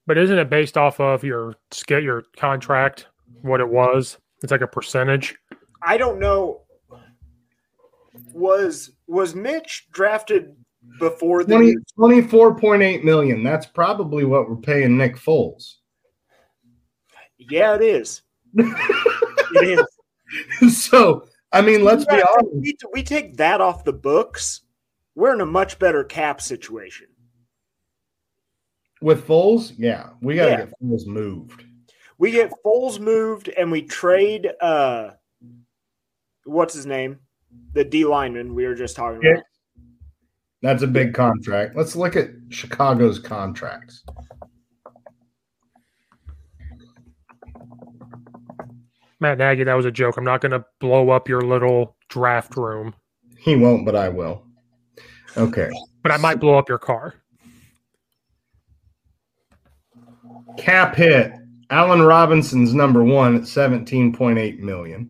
But 0.08 0.18
isn't 0.18 0.38
it 0.38 0.50
based 0.50 0.78
off 0.78 1.00
of 1.00 1.24
your 1.24 1.56
get 1.86 2.04
your 2.04 2.24
contract, 2.36 3.08
what 3.42 3.60
it 3.60 3.70
was? 3.70 4.18
It's 4.42 4.52
like 4.52 4.62
a 4.62 4.68
percentage. 4.68 5.38
I 5.84 5.98
don't 5.98 6.20
know. 6.20 6.62
Was 8.34 8.92
was 9.08 9.36
Mitch 9.36 9.88
drafted 9.92 10.56
before 11.00 11.44
the 11.44 11.56
20, 11.98 12.22
24.8 12.24 13.04
million. 13.04 13.44
That's 13.44 13.66
probably 13.66 14.26
what 14.26 14.50
we're 14.50 14.56
paying 14.56 14.98
Nick 14.98 15.16
Foles. 15.16 15.76
Yeah, 17.38 17.76
it 17.76 17.82
is. 17.82 18.22
it 18.54 19.86
is. 20.62 20.86
so, 20.86 21.26
I 21.52 21.62
mean, 21.62 21.84
let's 21.84 22.06
be 22.06 22.22
honest. 22.22 22.50
We, 22.54 22.76
we 22.94 23.04
take 23.04 23.38
that 23.38 23.62
off 23.62 23.84
the 23.84 23.94
books. 23.94 24.62
We're 25.16 25.34
in 25.34 25.42
a 25.42 25.46
much 25.46 25.80
better 25.80 26.04
cap 26.04 26.42
situation. 26.42 27.08
With 29.02 29.26
Foles, 29.28 29.74
yeah, 29.78 30.10
we 30.22 30.36
got 30.36 30.46
to 30.46 30.52
Yeah. 30.52 30.58
get 30.66 30.74
Foles 30.82 31.06
moved. 31.08 31.66
We 32.18 32.32
get 32.32 32.52
Foles 32.64 33.00
moved 33.00 33.50
and 33.50 33.72
we 33.72 33.82
trade 33.82 34.52
uh 34.62 35.12
what's 36.46 36.74
his 36.74 36.86
name? 36.86 37.20
The 37.74 37.84
D 37.84 38.06
lineman 38.06 38.54
we 38.54 38.66
were 38.68 38.76
just 38.76 38.96
talking 38.96 39.20
about. 39.26 39.44
That's 40.62 40.84
a 40.84 40.88
big 40.88 41.16
contract. 41.16 41.76
Let's 41.76 41.96
look 41.96 42.16
at 42.16 42.30
Chicago's 42.50 43.18
contracts. 43.18 44.04
Matt 49.20 49.38
Nagy, 49.40 49.64
that 49.64 49.74
was 49.74 49.86
a 49.86 49.92
joke. 49.92 50.18
I'm 50.18 50.24
not 50.24 50.42
going 50.42 50.52
to 50.52 50.64
blow 50.80 51.10
up 51.10 51.28
your 51.30 51.42
little 51.42 51.96
draft 52.10 52.58
room, 52.58 52.94
He 53.38 53.56
won't, 53.56 53.86
but 53.86 53.96
I 53.96 54.10
will. 54.10 54.44
Okay. 55.38 55.70
but 56.04 56.12
I 56.12 56.18
might 56.18 56.40
blow 56.40 56.58
up 56.58 56.70
your 56.70 56.80
car. 56.80 57.16
Cap 60.58 60.96
hit. 60.96 61.34
Allen 61.70 62.02
Robinson's 62.02 62.74
number 62.74 63.04
one 63.04 63.36
at 63.38 63.44
17.8 63.44 64.60
million. 64.60 65.10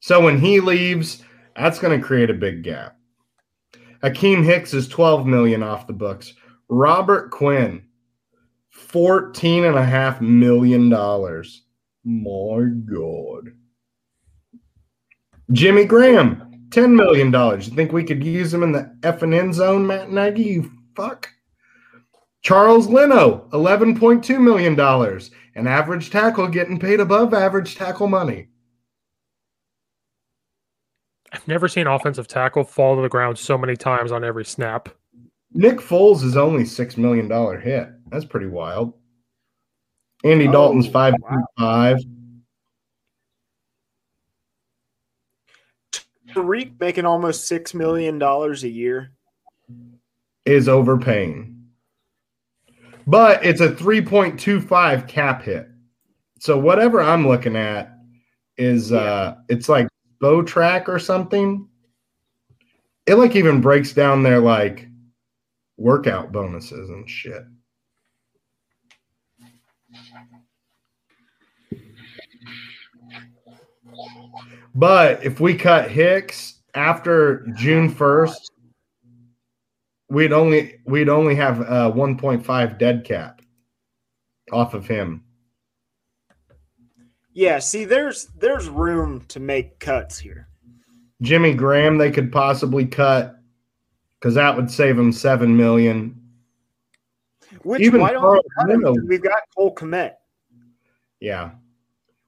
So 0.00 0.20
when 0.20 0.38
he 0.40 0.60
leaves, 0.60 1.22
that's 1.56 1.78
going 1.78 1.98
to 1.98 2.04
create 2.04 2.30
a 2.30 2.34
big 2.34 2.64
gap. 2.64 2.96
Akiem 4.02 4.44
Hicks 4.44 4.74
is 4.74 4.88
12 4.88 5.26
million 5.26 5.62
off 5.62 5.86
the 5.86 5.92
books. 5.92 6.34
Robert 6.68 7.30
Quinn, 7.30 7.84
14 8.70 9.64
and 9.64 9.76
a 9.76 9.84
half 9.84 10.20
million 10.20 10.88
dollars. 10.88 11.62
My 12.04 12.64
God. 12.84 13.52
Jimmy 15.52 15.84
Graham, 15.84 16.66
$10 16.70 16.94
million. 16.94 17.32
You 17.32 17.74
think 17.74 17.92
we 17.92 18.04
could 18.04 18.24
use 18.24 18.52
him 18.52 18.62
in 18.62 18.72
the 18.72 18.94
F 19.04 19.22
and 19.22 19.32
N 19.32 19.52
zone, 19.52 19.86
Matt 19.86 20.10
Nagy? 20.10 20.42
You 20.42 20.70
fuck. 20.96 21.30
Charles 22.44 22.88
Leno, 22.88 23.48
$11.2 23.52 24.38
million. 24.38 24.78
An 25.56 25.66
average 25.66 26.10
tackle 26.10 26.46
getting 26.46 26.78
paid 26.78 27.00
above 27.00 27.32
average 27.32 27.74
tackle 27.74 28.06
money. 28.06 28.48
I've 31.32 31.48
never 31.48 31.68
seen 31.68 31.86
offensive 31.86 32.28
tackle 32.28 32.62
fall 32.62 32.96
to 32.96 33.02
the 33.02 33.08
ground 33.08 33.38
so 33.38 33.56
many 33.56 33.76
times 33.76 34.12
on 34.12 34.22
every 34.22 34.44
snap. 34.44 34.90
Nick 35.52 35.78
Foles 35.78 36.22
is 36.22 36.36
only 36.36 36.64
$6 36.64 36.96
million 36.98 37.28
hit. 37.60 37.88
That's 38.10 38.26
pretty 38.26 38.46
wild. 38.46 38.92
Andy 40.22 40.46
Oh, 40.48 40.52
Dalton's 40.52 40.88
5.5. 40.88 41.98
Tarik 46.32 46.72
making 46.80 47.06
almost 47.06 47.46
six 47.46 47.74
million 47.74 48.18
dollars 48.18 48.64
a 48.64 48.68
year. 48.68 49.12
is 50.44 50.68
overpaying. 50.68 51.53
But 53.06 53.44
it's 53.44 53.60
a 53.60 53.70
3.25 53.70 55.06
cap 55.08 55.42
hit. 55.42 55.68
So 56.38 56.58
whatever 56.58 57.00
I'm 57.00 57.26
looking 57.26 57.56
at 57.56 57.90
is 58.56 58.92
uh 58.92 59.34
it's 59.48 59.68
like 59.68 59.88
bow 60.20 60.42
track 60.42 60.88
or 60.88 60.98
something. 60.98 61.68
It 63.06 63.16
like 63.16 63.36
even 63.36 63.60
breaks 63.60 63.92
down 63.92 64.22
their 64.22 64.40
like 64.40 64.88
workout 65.76 66.32
bonuses 66.32 66.88
and 66.88 67.08
shit. 67.08 67.44
But 74.74 75.22
if 75.22 75.40
we 75.40 75.54
cut 75.54 75.90
Hicks 75.90 76.60
after 76.74 77.46
June 77.54 77.92
1st, 77.92 78.50
we'd 80.14 80.32
only 80.32 80.76
we'd 80.86 81.08
only 81.08 81.34
have 81.34 81.60
uh 81.60 81.90
1.5 81.92 82.78
dead 82.78 83.04
cap 83.04 83.42
off 84.52 84.72
of 84.74 84.86
him. 84.86 85.22
Yeah, 87.32 87.58
see, 87.58 87.84
there's 87.84 88.28
there's 88.38 88.68
room 88.68 89.24
to 89.28 89.40
make 89.40 89.80
cuts 89.80 90.18
here. 90.18 90.48
Jimmy 91.20 91.52
Graham, 91.54 91.98
they 91.98 92.10
could 92.10 92.30
possibly 92.30 92.86
cut 92.86 93.36
because 94.20 94.34
that 94.34 94.56
would 94.56 94.70
save 94.70 94.96
them 94.96 95.12
seven 95.12 95.56
million. 95.56 96.20
Which 97.62 97.82
Even 97.82 98.00
why 98.00 98.12
don't 98.12 98.30
we 98.32 98.40
cut 98.58 98.70
him? 98.70 98.78
Mino- 98.80 98.94
'Cause 98.94 99.04
We've 99.08 99.22
got 99.22 99.38
Cole 99.56 99.74
Kmet. 99.74 100.12
Yeah. 101.20 101.52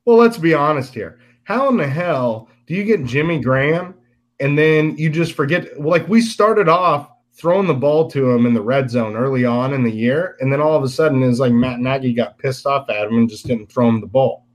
Well, 0.05 0.17
let's 0.17 0.39
be 0.39 0.55
honest 0.55 0.95
here. 0.95 1.19
How 1.45 1.69
in 1.69 1.77
the 1.77 1.87
hell 1.87 2.49
do 2.67 2.75
you 2.75 2.85
get 2.85 3.05
Jimmy 3.05 3.41
Graham 3.41 3.95
and 4.41 4.59
then 4.59 4.97
you 4.97 5.11
just 5.11 5.35
forget? 5.35 5.81
Like 5.81 6.09
we 6.09 6.21
started 6.21 6.69
off 6.69 7.11
throwing 7.37 7.67
the 7.67 7.75
ball 7.75 8.11
to 8.11 8.31
him 8.31 8.47
in 8.47 8.55
the 8.55 8.63
red 8.63 8.91
zone 8.91 9.15
early 9.15 9.45
on 9.45 9.75
in 9.75 9.85
the 9.85 9.91
year, 9.91 10.37
and 10.41 10.53
then 10.53 10.61
all 10.61 10.77
of 10.77 10.83
a 10.83 10.89
sudden 10.89 11.23
it's 11.23 11.39
like 11.39 11.53
Matt 11.53 11.81
Nagy 11.81 12.15
got 12.15 12.39
pissed 12.39 12.67
off 12.67 12.89
at 12.89 13.07
him 13.07 13.19
and 13.19 13.29
just 13.29 13.47
didn't 13.47 13.71
throw 13.71 13.89
him 13.89 14.01
the 14.01 14.07
ball. 14.07 14.47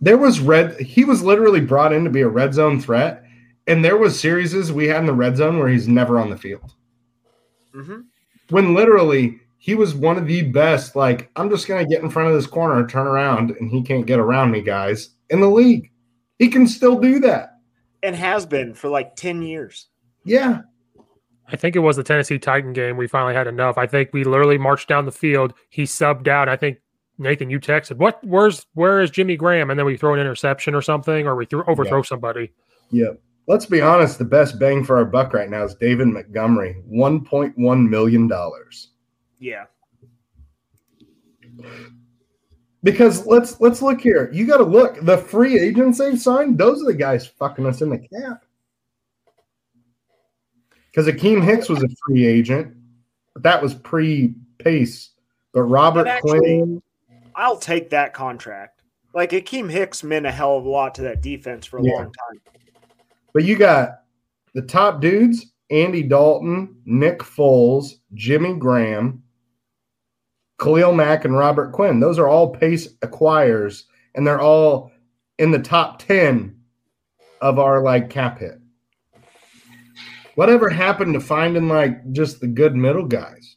There 0.00 0.18
was 0.18 0.40
red. 0.40 0.78
He 0.80 1.04
was 1.04 1.22
literally 1.22 1.60
brought 1.60 1.92
in 1.92 2.04
to 2.04 2.10
be 2.10 2.20
a 2.20 2.28
red 2.28 2.54
zone 2.54 2.80
threat, 2.80 3.24
and 3.66 3.84
there 3.84 3.96
was 3.96 4.18
series 4.18 4.72
we 4.72 4.86
had 4.86 5.00
in 5.00 5.06
the 5.06 5.12
red 5.12 5.36
zone 5.36 5.58
where 5.58 5.68
he's 5.68 5.88
never 5.88 6.18
on 6.18 6.30
the 6.30 6.36
field 6.36 6.74
Mm-hmm. 7.74 8.00
when 8.50 8.74
literally 8.74 9.38
he 9.58 9.74
was 9.74 9.94
one 9.94 10.16
of 10.16 10.26
the 10.26 10.42
best. 10.42 10.96
Like, 10.96 11.30
I'm 11.36 11.50
just 11.50 11.68
going 11.68 11.84
to 11.84 11.88
get 11.88 12.02
in 12.02 12.10
front 12.10 12.28
of 12.28 12.34
this 12.34 12.46
corner, 12.46 12.86
turn 12.86 13.06
around, 13.06 13.50
and 13.52 13.70
he 13.70 13.82
can't 13.82 14.06
get 14.06 14.18
around 14.18 14.50
me, 14.50 14.62
guys, 14.62 15.10
in 15.30 15.40
the 15.40 15.50
league. 15.50 15.90
He 16.38 16.48
can 16.48 16.66
still 16.66 16.98
do 16.98 17.18
that. 17.20 17.58
And 18.02 18.16
has 18.16 18.46
been 18.46 18.72
for 18.74 18.88
like 18.88 19.16
10 19.16 19.42
years. 19.42 19.88
Yeah. 20.24 20.62
I 21.50 21.56
think 21.56 21.76
it 21.76 21.80
was 21.80 21.96
the 21.96 22.02
Tennessee 22.04 22.38
Titan 22.38 22.72
game. 22.72 22.96
We 22.96 23.06
finally 23.06 23.34
had 23.34 23.46
enough. 23.46 23.78
I 23.78 23.86
think 23.86 24.10
we 24.12 24.24
literally 24.24 24.58
marched 24.58 24.88
down 24.88 25.06
the 25.06 25.12
field. 25.12 25.54
He 25.70 25.84
subbed 25.84 26.28
out. 26.28 26.48
I 26.48 26.56
think 26.56 26.78
Nathan, 27.16 27.48
you 27.48 27.58
texted, 27.58 27.96
"What? 27.96 28.22
Where's 28.22 28.66
where 28.74 29.00
is 29.00 29.10
Jimmy 29.10 29.36
Graham?" 29.36 29.70
And 29.70 29.78
then 29.78 29.86
we 29.86 29.96
throw 29.96 30.12
an 30.14 30.20
interception 30.20 30.74
or 30.74 30.82
something, 30.82 31.26
or 31.26 31.34
we 31.36 31.46
throw, 31.46 31.64
overthrow 31.66 31.98
Yeah. 31.98 32.02
somebody. 32.02 32.52
Yeah. 32.90 33.12
Let's 33.46 33.64
be 33.64 33.80
honest. 33.80 34.18
The 34.18 34.26
best 34.26 34.58
bang 34.60 34.84
for 34.84 34.98
our 34.98 35.06
buck 35.06 35.32
right 35.32 35.48
now 35.48 35.64
is 35.64 35.74
David 35.74 36.08
Montgomery, 36.08 36.82
$1.1 36.86 37.88
million. 37.88 38.30
Yeah. 39.38 39.64
Because 42.84 43.26
let's 43.26 43.60
let's 43.60 43.82
look 43.82 44.00
here. 44.00 44.30
You 44.32 44.46
got 44.46 44.58
to 44.58 44.64
look. 44.64 45.00
The 45.04 45.16
free 45.18 45.58
agents 45.58 45.98
they've 45.98 46.20
signed, 46.20 46.58
those 46.58 46.82
are 46.82 46.86
the 46.86 46.94
guys 46.94 47.26
fucking 47.26 47.66
us 47.66 47.80
in 47.80 47.88
the 47.90 47.98
cap. 47.98 48.44
Because 50.98 51.14
Akiem 51.14 51.44
Hicks 51.44 51.68
was 51.68 51.80
a 51.84 51.88
free 52.04 52.26
agent, 52.26 52.74
but 53.32 53.44
that 53.44 53.62
was 53.62 53.72
pre-pace. 53.72 55.10
But 55.52 55.62
Robert 55.62 56.06
But 56.06 56.08
actually- 56.08 56.40
Quinn, 56.40 56.82
I'll 57.36 57.56
take 57.56 57.90
that 57.90 58.12
contract. 58.14 58.82
Like 59.14 59.30
Akiem 59.30 59.70
Hicks 59.70 60.02
meant 60.02 60.26
a 60.26 60.32
hell 60.32 60.56
of 60.58 60.64
a 60.64 60.68
lot 60.68 60.96
to 60.96 61.02
that 61.02 61.22
defense 61.22 61.66
for 61.66 61.78
a 61.78 61.84
Yeah. 61.84 61.92
long 61.94 62.04
time. 62.06 62.40
but 63.32 63.44
you 63.44 63.56
got 63.56 64.00
the 64.54 64.62
top 64.62 65.00
dudes: 65.00 65.52
Andy 65.70 66.02
Dalton, 66.02 66.74
Nick 66.84 67.20
Foles, 67.20 68.00
Jimmy 68.14 68.54
Graham, 68.54 69.22
Khalil 70.58 70.94
Mack, 70.94 71.24
and 71.24 71.36
Robert 71.36 71.70
Quinn. 71.70 72.00
Those 72.00 72.18
are 72.18 72.26
all 72.26 72.50
pace 72.50 72.88
acquires, 73.02 73.86
and 74.16 74.26
they're 74.26 74.40
all 74.40 74.90
in 75.38 75.52
the 75.52 75.60
top 75.60 76.00
ten 76.00 76.56
of 77.40 77.60
our 77.60 77.80
like 77.84 78.10
cap 78.10 78.40
hit. 78.40 78.57
Whatever 80.38 80.68
happened 80.68 81.14
to 81.14 81.20
finding 81.20 81.66
like 81.66 82.12
just 82.12 82.38
the 82.38 82.46
good 82.46 82.76
middle 82.76 83.06
guys? 83.06 83.56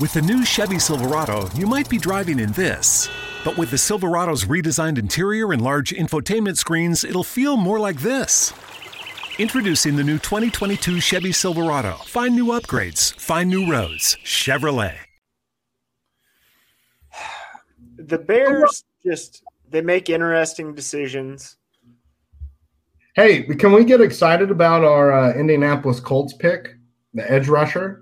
With 0.00 0.12
the 0.14 0.22
new 0.22 0.44
Chevy 0.44 0.78
Silverado, 0.78 1.48
you 1.54 1.66
might 1.66 1.88
be 1.88 1.98
driving 1.98 2.38
in 2.38 2.52
this. 2.52 3.08
But 3.44 3.58
with 3.58 3.70
the 3.70 3.78
Silverado's 3.78 4.44
redesigned 4.44 4.98
interior 4.98 5.52
and 5.52 5.60
large 5.60 5.92
infotainment 5.92 6.56
screens, 6.56 7.04
it'll 7.04 7.24
feel 7.24 7.56
more 7.56 7.80
like 7.80 8.00
this. 8.00 8.52
Introducing 9.38 9.96
the 9.96 10.04
new 10.04 10.18
2022 10.18 11.00
Chevy 11.00 11.32
Silverado. 11.32 11.94
Find 12.04 12.34
new 12.34 12.46
upgrades, 12.46 13.14
find 13.14 13.48
new 13.50 13.70
roads. 13.70 14.16
Chevrolet. 14.24 14.96
The 18.04 18.18
Bears 18.18 18.82
just 19.04 19.44
they 19.70 19.80
make 19.80 20.10
interesting 20.10 20.74
decisions. 20.74 21.56
Hey, 23.14 23.42
can 23.42 23.72
we 23.72 23.84
get 23.84 24.00
excited 24.00 24.50
about 24.50 24.84
our 24.84 25.12
uh, 25.12 25.34
Indianapolis 25.34 26.00
Colts 26.00 26.32
pick, 26.32 26.74
the 27.14 27.30
edge 27.30 27.48
rusher? 27.48 28.01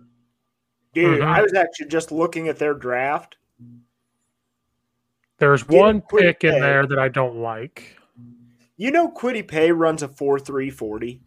Dude, 0.93 1.20
Mhm. 1.20 1.26
I 1.26 1.41
was 1.43 1.55
actually 1.55 1.86
just 1.88 2.11
looking 2.11 2.49
at 2.49 2.59
their 2.59 2.74
draft. 2.74 3.36
There's 5.38 5.62
Get 5.62 5.78
one 5.78 5.97
a 5.97 6.01
quick 6.01 6.41
pick 6.41 6.53
in 6.53 6.61
there 6.61 6.86
that 6.86 6.99
I 6.99 7.09
don't 7.09 7.36
like. 7.36 7.97
You 8.76 8.91
know 8.91 9.11
Kwity 9.11 9.47
Paye 9.47 9.72
runs 9.72 10.03
a 10.03 10.09
4-3-40. 10.09 11.20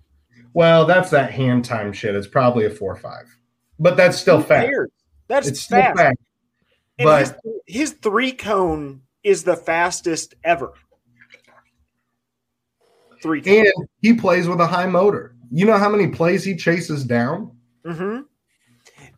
Well, 0.54 0.86
that's 0.86 1.10
that 1.12 1.32
hand 1.32 1.66
time 1.66 1.94
shit. 1.94 2.16
It's 2.16 2.28
probably 2.28 2.66
a 2.66 2.70
four 2.70 2.96
five, 2.96 3.26
but 3.80 3.98
that's 3.98 4.18
still 4.18 4.38
Who 4.38 4.44
fast. 4.44 4.68
cares? 4.70 4.90
That's 5.28 5.48
It's 5.48 5.60
still 5.62 5.82
fast. 5.82 5.98
fast. 5.98 6.18
And 7.00 7.06
But 7.08 7.20
his, 7.20 7.34
his 7.66 7.92
three 7.94 8.34
cone 8.34 9.02
is 9.24 9.44
the 9.44 9.56
fastest 9.56 10.36
ever. 10.44 10.74
Three 13.22 13.42
cone. 13.42 13.66
and 13.66 13.88
he 14.02 14.14
plays 14.14 14.48
with 14.48 14.60
a 14.60 14.68
high 14.68 14.86
motor. 14.86 15.36
You 15.50 15.66
know 15.66 15.78
how 15.78 15.90
many 15.90 16.08
plays 16.10 16.44
he 16.44 16.56
chases 16.56 17.04
down? 17.04 17.56
hmm 17.86 18.20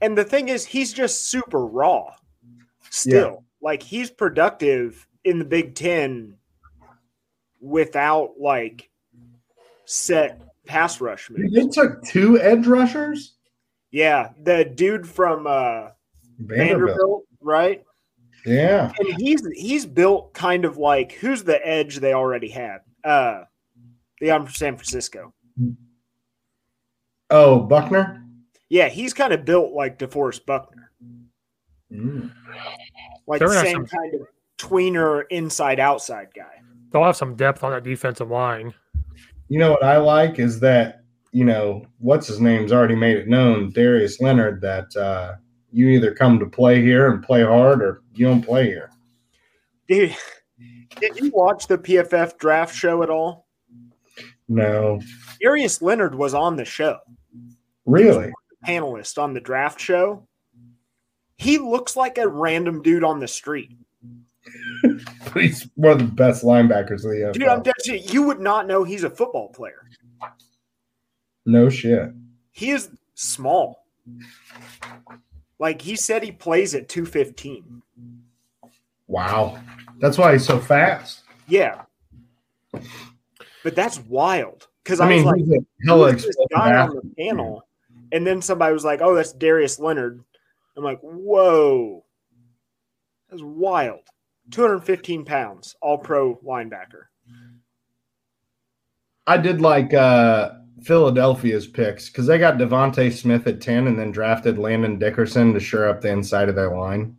And 0.02 0.18
the 0.18 0.24
thing 0.24 0.50
is, 0.50 0.66
he's 0.66 0.94
just 0.94 1.30
super 1.30 1.66
raw. 1.66 2.14
Still, 2.90 3.44
like 3.62 3.84
he's 3.84 4.10
productive 4.10 5.08
in 5.24 5.40
the 5.40 5.46
Big 5.46 5.76
Ten 5.76 6.36
without 7.60 8.34
like 8.40 8.90
set 9.86 10.42
pass 10.66 11.02
rush 11.02 11.30
moves. 11.30 11.54
They 11.54 11.68
took 11.68 12.04
two 12.04 12.40
edge 12.40 12.68
rushers. 12.68 13.34
Yeah, 13.92 14.30
the 14.42 14.66
dude 14.66 15.08
from 15.08 15.48
uh, 15.48 15.90
Vanderbilt. 16.40 16.98
Vanderbilt, 16.98 17.24
right? 17.42 17.84
Yeah. 18.46 18.92
And 19.00 19.22
he's 19.22 19.46
he's 19.56 19.86
built 19.86 20.34
kind 20.34 20.66
of 20.66 20.78
like 20.78 21.14
who's 21.14 21.44
the 21.44 21.66
edge 21.66 21.98
they 21.98 22.14
already 22.14 22.50
had? 22.50 22.82
Uh, 23.04 23.44
the 24.20 24.28
guy 24.28 24.38
from 24.38 24.50
San 24.50 24.76
Francisco. 24.76 25.34
Oh, 27.30 27.62
Buckner. 27.62 28.25
Yeah, 28.70 28.88
he's 28.90 29.14
kind 29.14 29.32
of 29.34 29.46
built 29.46 29.74
like 29.74 30.00
DeForest 30.00 30.46
Buckner, 30.46 30.92
Mm. 31.92 32.32
like 33.28 33.40
They're 33.40 33.50
the 33.50 33.62
same 33.62 33.86
some- 33.86 34.00
kind 34.00 34.16
of 34.16 34.28
tweener 34.58 35.24
inside 35.30 35.80
outside 35.80 36.30
guy. 36.36 36.62
They'll 36.92 37.04
have 37.04 37.16
some 37.18 37.36
depth 37.36 37.64
on 37.64 37.72
that 37.72 37.84
defensive 37.84 38.32
line. 38.32 38.74
You 39.50 39.60
know 39.60 39.72
what 39.72 39.84
I 39.84 39.98
like 39.98 40.40
is 40.40 40.60
that 40.62 41.02
you 41.32 41.44
know 41.46 41.86
what's 42.00 42.28
his 42.28 42.40
name's 42.40 42.72
already 42.72 42.96
made 42.96 43.18
it 43.18 43.28
known, 43.28 43.72
Darius 43.72 44.20
Leonard, 44.22 44.62
that 44.62 44.96
uh, 44.96 45.36
you 45.72 45.90
either 45.90 46.14
come 46.16 46.40
to 46.40 46.46
play 46.46 46.82
here 46.82 47.12
and 47.12 47.22
play 47.22 47.44
hard, 47.44 47.82
or 47.84 48.02
you 48.14 48.26
don't 48.26 48.42
play 48.42 48.66
here. 48.66 48.90
Dude, 49.88 50.16
did 51.00 51.20
you 51.20 51.30
watch 51.32 51.68
the 51.68 51.78
PFF 51.78 52.38
draft 52.38 52.74
show 52.74 53.04
at 53.04 53.10
all? 53.10 53.46
No, 54.48 55.00
Darius 55.42 55.82
Leonard 55.82 56.16
was 56.16 56.34
on 56.34 56.56
the 56.56 56.66
show, 56.66 56.98
really. 57.86 58.32
Panelist 58.68 59.22
on 59.22 59.34
the 59.34 59.42
draft 59.42 59.80
show. 59.80 60.28
He 61.38 61.58
looks 61.58 61.96
like 61.96 62.18
a 62.18 62.28
random 62.28 62.82
dude 62.82 63.04
on 63.04 63.20
the 63.20 63.28
street. 63.28 63.72
He's 65.34 65.68
one 65.76 65.94
of 65.94 66.00
the 66.00 66.06
best 66.06 66.44
linebackers 66.44 67.04
in 67.04 67.10
the 67.12 67.16
NFL. 67.28 67.34
Dude, 67.34 67.44
I'm 67.44 67.64
dead 67.64 67.74
serious. 67.80 68.14
You 68.14 68.24
would 68.24 68.40
not 68.40 68.68
know 68.68 68.84
he's 68.84 69.04
a 69.04 69.10
football 69.10 69.50
player. 69.50 69.90
no 71.46 71.70
shit. 71.70 72.12
He 72.52 72.72
is 72.72 72.90
small. 73.16 73.86
Like 75.60 75.82
he 75.82 75.96
said 75.96 76.24
he 76.24 76.32
plays 76.32 76.76
at 76.76 76.88
215. 76.88 77.82
Wow, 79.08 79.60
that's 80.00 80.18
why 80.18 80.34
he's 80.34 80.46
so 80.46 80.60
fast. 80.60 81.24
Yeah. 81.48 81.82
But 83.64 83.76
that's 83.76 84.00
wild. 84.00 84.68
Because 84.84 85.00
I 85.00 85.06
I, 85.06 85.10
mean, 85.10 85.26
was 85.26 85.36
he's 85.38 85.48
like, 85.48 85.60
a 85.60 85.88
hella 85.88 86.12
this 86.14 86.36
guy 86.52 86.76
on 86.76 86.96
the 86.96 87.14
panel? 87.18 87.66
And 88.12 88.26
then 88.26 88.42
somebody 88.42 88.74
was 88.74 88.86
like, 88.86 89.02
Oh, 89.02 89.16
that's 89.16 89.34
Darius 89.34 89.80
Leonard. 89.80 90.24
I'm 90.78 90.84
like, 90.84 91.00
whoa. 91.02 92.04
That's 93.30 93.42
wild. 93.44 94.02
215 94.52 95.26
pounds, 95.26 95.76
all 95.82 95.98
pro 95.98 96.36
linebacker. 96.38 97.06
I 99.28 99.38
did 99.38 99.60
like 99.60 99.94
uh, 99.94 100.52
Philadelphia's 100.84 101.66
picks 101.66 102.10
because 102.10 102.28
they 102.28 102.38
got 102.38 102.58
DeVonta 102.58 103.12
Smith 103.12 103.48
at 103.48 103.62
10 103.62 103.88
and 103.88 103.98
then 103.98 104.12
drafted 104.12 104.60
Landon 104.60 105.00
Dickerson 105.00 105.54
to 105.54 105.60
shore 105.60 105.88
up 105.88 106.02
the 106.02 106.12
inside 106.12 106.48
of 106.50 106.56
their 106.56 106.76
line. 106.76 107.16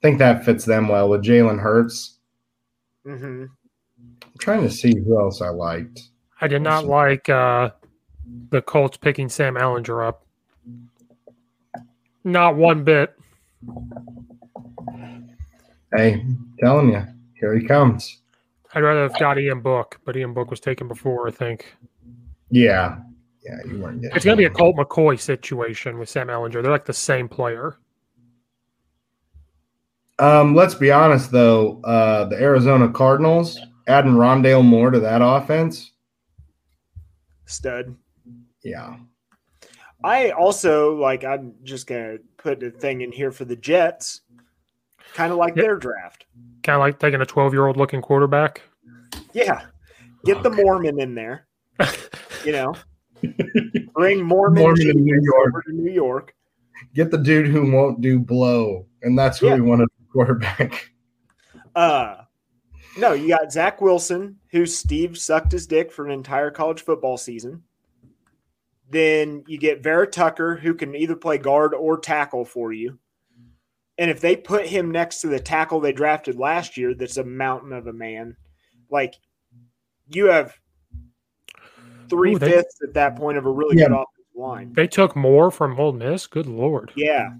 I 0.00 0.06
think 0.06 0.18
that 0.18 0.44
fits 0.44 0.64
them 0.64 0.86
well 0.86 1.08
with 1.08 1.24
Jalen 1.24 1.60
Hurts. 1.60 2.18
Mm-hmm. 3.04 3.46
I'm 4.10 4.38
trying 4.38 4.62
to 4.62 4.70
see 4.70 4.94
who 4.94 5.18
else 5.18 5.40
I 5.40 5.48
liked. 5.48 6.00
I 6.40 6.46
did 6.46 6.62
not 6.62 6.84
like 6.84 7.28
uh, 7.28 7.70
the 8.50 8.62
Colts 8.62 8.96
picking 8.96 9.28
Sam 9.28 9.54
Ehlinger 9.54 10.06
up. 10.06 10.24
Not 12.24 12.56
one 12.56 12.84
bit. 12.84 13.14
Hey, 15.94 16.24
telling 16.60 16.90
you, 16.90 17.02
here 17.34 17.56
he 17.56 17.66
comes. 17.66 18.20
I'd 18.74 18.82
rather 18.82 19.02
have 19.02 19.18
got 19.18 19.38
Ian 19.38 19.60
Book, 19.60 20.00
but 20.04 20.16
Ian 20.16 20.34
Book 20.34 20.50
was 20.50 20.60
taken 20.60 20.88
before, 20.88 21.28
I 21.28 21.30
think. 21.30 21.76
Yeah. 22.50 22.98
Yeah, 23.44 23.58
you 23.64 23.80
weren't 23.80 24.02
getting 24.02 24.16
It's 24.16 24.24
going 24.24 24.36
to 24.36 24.40
be 24.40 24.46
a 24.46 24.50
Colt 24.50 24.76
McCoy 24.76 25.20
situation 25.20 25.98
with 25.98 26.08
Sam 26.08 26.26
Ehlinger. 26.26 26.62
They're 26.62 26.70
like 26.70 26.84
the 26.84 26.92
same 26.92 27.28
player. 27.28 27.78
Um, 30.18 30.54
let's 30.54 30.74
be 30.74 30.90
honest 30.90 31.30
though, 31.30 31.80
uh, 31.82 32.24
the 32.24 32.36
Arizona 32.36 32.88
Cardinals 32.88 33.60
adding 33.86 34.12
Rondale 34.12 34.64
Moore 34.64 34.90
to 34.90 35.00
that 35.00 35.20
offense. 35.22 35.92
Stud. 37.44 37.94
Yeah. 38.66 38.96
I 40.04 40.30
also 40.30 40.94
like. 40.96 41.24
I'm 41.24 41.54
just 41.64 41.86
gonna 41.86 42.18
put 42.36 42.62
a 42.62 42.70
thing 42.70 43.00
in 43.00 43.10
here 43.12 43.32
for 43.32 43.44
the 43.44 43.56
Jets. 43.56 44.20
Kind 45.14 45.32
of 45.32 45.38
like 45.38 45.54
their 45.54 45.76
draft. 45.76 46.26
Kind 46.62 46.74
of 46.76 46.80
like 46.80 46.98
taking 46.98 47.20
a 47.22 47.26
12 47.26 47.52
year 47.54 47.66
old 47.66 47.76
looking 47.76 48.02
quarterback. 48.02 48.60
Yeah, 49.32 49.62
get 50.24 50.42
the 50.42 50.50
Mormon 50.50 51.00
in 51.00 51.14
there. 51.14 51.46
You 52.44 52.52
know, 52.52 52.74
bring 53.94 54.22
Mormon, 54.22 54.62
Mormon 54.62 54.88
in 54.90 55.04
New 55.04 55.20
York. 55.20 55.48
over 55.48 55.62
to 55.62 55.72
New 55.72 55.90
York. 55.90 56.32
Get 56.94 57.10
the 57.10 57.18
dude 57.18 57.48
who 57.48 57.72
won't 57.72 58.00
do 58.00 58.20
blow, 58.20 58.86
and 59.02 59.18
that's 59.18 59.38
who 59.40 59.48
Yeah. 59.48 59.54
we 59.56 59.62
wanted 59.62 59.88
for 59.96 60.12
quarterback. 60.12 60.90
Uh, 61.74 62.18
no, 62.96 63.14
you 63.14 63.28
got 63.28 63.50
Zach 63.50 63.80
Wilson, 63.80 64.36
who 64.52 64.64
Steve 64.64 65.18
sucked 65.18 65.50
his 65.50 65.66
dick 65.66 65.90
for 65.90 66.04
an 66.06 66.12
entire 66.12 66.50
college 66.52 66.82
football 66.82 67.16
season. 67.16 67.64
Then 68.88 69.44
you 69.46 69.58
get 69.58 69.82
Vera 69.82 70.06
Tucker, 70.06 70.56
who 70.56 70.74
can 70.74 70.94
either 70.94 71.16
play 71.16 71.38
guard 71.38 71.74
or 71.74 71.98
tackle 71.98 72.44
for 72.44 72.72
you. 72.72 72.98
And 73.98 74.10
if 74.10 74.20
they 74.20 74.36
put 74.36 74.66
him 74.66 74.90
next 74.90 75.22
to 75.22 75.26
the 75.28 75.40
tackle 75.40 75.80
they 75.80 75.92
drafted 75.92 76.38
last 76.38 76.76
year, 76.76 76.94
that's 76.94 77.16
a 77.16 77.24
mountain 77.24 77.72
of 77.72 77.86
a 77.86 77.92
man. 77.92 78.36
Like 78.90 79.14
you 80.08 80.26
have 80.26 80.54
three 82.08 82.34
Ooh, 82.34 82.38
they- 82.38 82.50
fifths 82.50 82.80
at 82.82 82.94
that 82.94 83.16
point 83.16 83.38
of 83.38 83.46
a 83.46 83.50
really 83.50 83.76
Yeah. 83.78 83.88
good 83.88 83.94
offensive 83.94 84.36
line. 84.36 84.72
They 84.74 84.86
took 84.86 85.16
more 85.16 85.50
from 85.50 85.78
Ole 85.80 85.92
Miss. 85.92 86.26
Good 86.26 86.46
lord. 86.46 86.92
Yeah. 86.94 87.30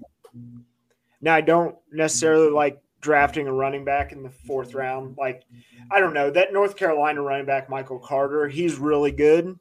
Now 1.21 1.35
I 1.35 1.41
don't 1.41 1.75
necessarily 1.91 2.49
like 2.49 2.81
drafting 2.99 3.47
a 3.47 3.53
running 3.53 3.85
back 3.85 4.11
in 4.11 4.23
the 4.23 4.29
fourth 4.29 4.73
round. 4.73 5.17
Like, 5.17 5.43
I 5.91 5.99
don't 5.99 6.13
know 6.13 6.31
that 6.31 6.51
North 6.51 6.75
Carolina 6.75 7.21
running 7.21 7.45
back 7.45 7.69
Michael 7.69 7.99
Carter. 7.99 8.47
He's 8.47 8.77
really 8.77 9.11
good. 9.11 9.57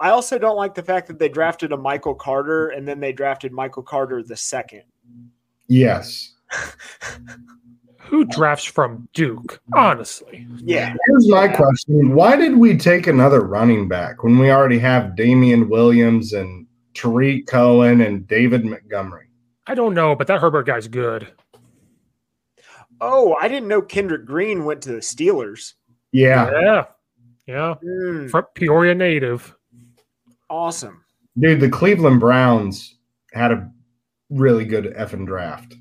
I 0.00 0.10
also 0.10 0.38
don't 0.38 0.56
like 0.56 0.74
the 0.74 0.82
fact 0.82 1.06
that 1.08 1.18
they 1.18 1.28
drafted 1.28 1.72
a 1.72 1.76
Michael 1.76 2.14
Carter 2.14 2.68
and 2.68 2.88
then 2.88 3.00
they 3.00 3.12
drafted 3.12 3.52
Michael 3.52 3.82
Carter 3.82 4.22
the 4.22 4.36
second. 4.36 4.82
Yes. 5.68 6.34
Who 7.98 8.24
drafts 8.24 8.64
from 8.64 9.08
Duke? 9.12 9.60
Honestly. 9.72 10.46
Yeah. 10.56 10.96
Here's 11.06 11.28
my 11.28 11.46
question: 11.46 12.14
Why 12.14 12.34
did 12.34 12.56
we 12.56 12.76
take 12.76 13.06
another 13.06 13.42
running 13.42 13.86
back 13.86 14.24
when 14.24 14.38
we 14.38 14.50
already 14.50 14.80
have 14.80 15.14
Damien 15.14 15.68
Williams 15.68 16.32
and 16.32 16.66
Tarik 16.94 17.46
Cohen 17.46 18.00
and 18.00 18.26
David 18.26 18.64
Montgomery? 18.64 19.28
I 19.68 19.76
don't 19.76 19.94
know, 19.94 20.16
but 20.16 20.26
that 20.26 20.40
Herbert 20.40 20.66
guy's 20.66 20.88
good. 20.88 21.28
Oh, 23.00 23.36
I 23.40 23.46
didn't 23.46 23.68
know 23.68 23.80
Kendrick 23.80 24.24
Green 24.26 24.64
went 24.64 24.82
to 24.82 24.92
the 24.92 24.98
Steelers. 24.98 25.74
Yeah, 26.10 26.50
Yeah. 26.50 26.84
Yeah. 27.46 27.74
Mm, 27.84 28.30
From 28.30 28.44
Peoria 28.54 28.94
native. 28.94 29.54
Awesome. 30.50 31.04
dude, 31.38 31.60
the 31.60 31.70
Cleveland 31.70 32.20
Browns 32.20 32.96
had 33.32 33.52
a 33.52 33.70
really 34.30 34.64
good 34.64 34.92
effing 34.96 35.26
draft. 35.26 35.74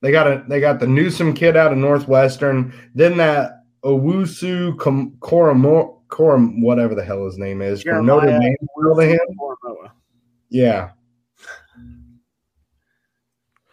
They 0.00 0.12
got 0.12 0.26
a 0.26 0.44
they 0.48 0.60
got 0.60 0.80
the 0.80 0.86
Newsome 0.86 1.34
kid 1.34 1.56
out 1.56 1.72
of 1.72 1.78
Northwestern, 1.78 2.72
then 2.94 3.16
that 3.18 3.64
Owusu 3.84 4.78
Kom- 4.78 5.16
Koramo 5.20 5.98
Koram 6.08 6.62
whatever 6.62 6.94
the 6.94 7.04
hell 7.04 7.24
his 7.24 7.36
name 7.38 7.60
is 7.62 7.82
from 7.82 8.06
Notre 8.06 8.26
Dame. 8.38 8.56
fell 8.82 8.94
to 8.96 9.02
him. 9.02 9.18
Wilson-Koromoa. 9.36 9.90
Yeah. 10.48 10.90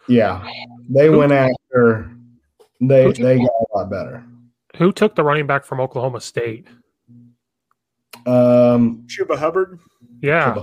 Yeah. 0.06 0.48
They 0.88 1.10
went 1.10 1.32
after 1.32 2.10
they 2.80 3.12
they 3.12 3.38
got 3.38 3.46
a 3.46 3.76
lot 3.78 3.90
better. 3.90 4.24
Who 4.76 4.92
took 4.92 5.14
the 5.14 5.24
running 5.24 5.46
back 5.46 5.64
from 5.64 5.80
Oklahoma 5.80 6.20
State? 6.20 6.66
Um 8.26 9.06
Chuba 9.06 9.36
Hubbard. 9.36 9.78
Yeah. 10.20 10.56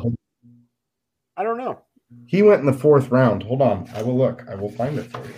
I 1.37 1.43
don't 1.43 1.57
know. 1.57 1.81
he 2.27 2.41
went 2.43 2.59
in 2.61 2.65
the 2.65 2.73
fourth 2.73 3.09
round. 3.11 3.43
Hold 3.43 3.61
on. 3.61 3.89
I 3.93 4.01
will 4.03 4.17
look. 4.17 4.43
I 4.49 4.55
will 4.55 4.71
find 4.71 4.97
it 4.97 5.11
for 5.11 5.21
you. 5.25 5.33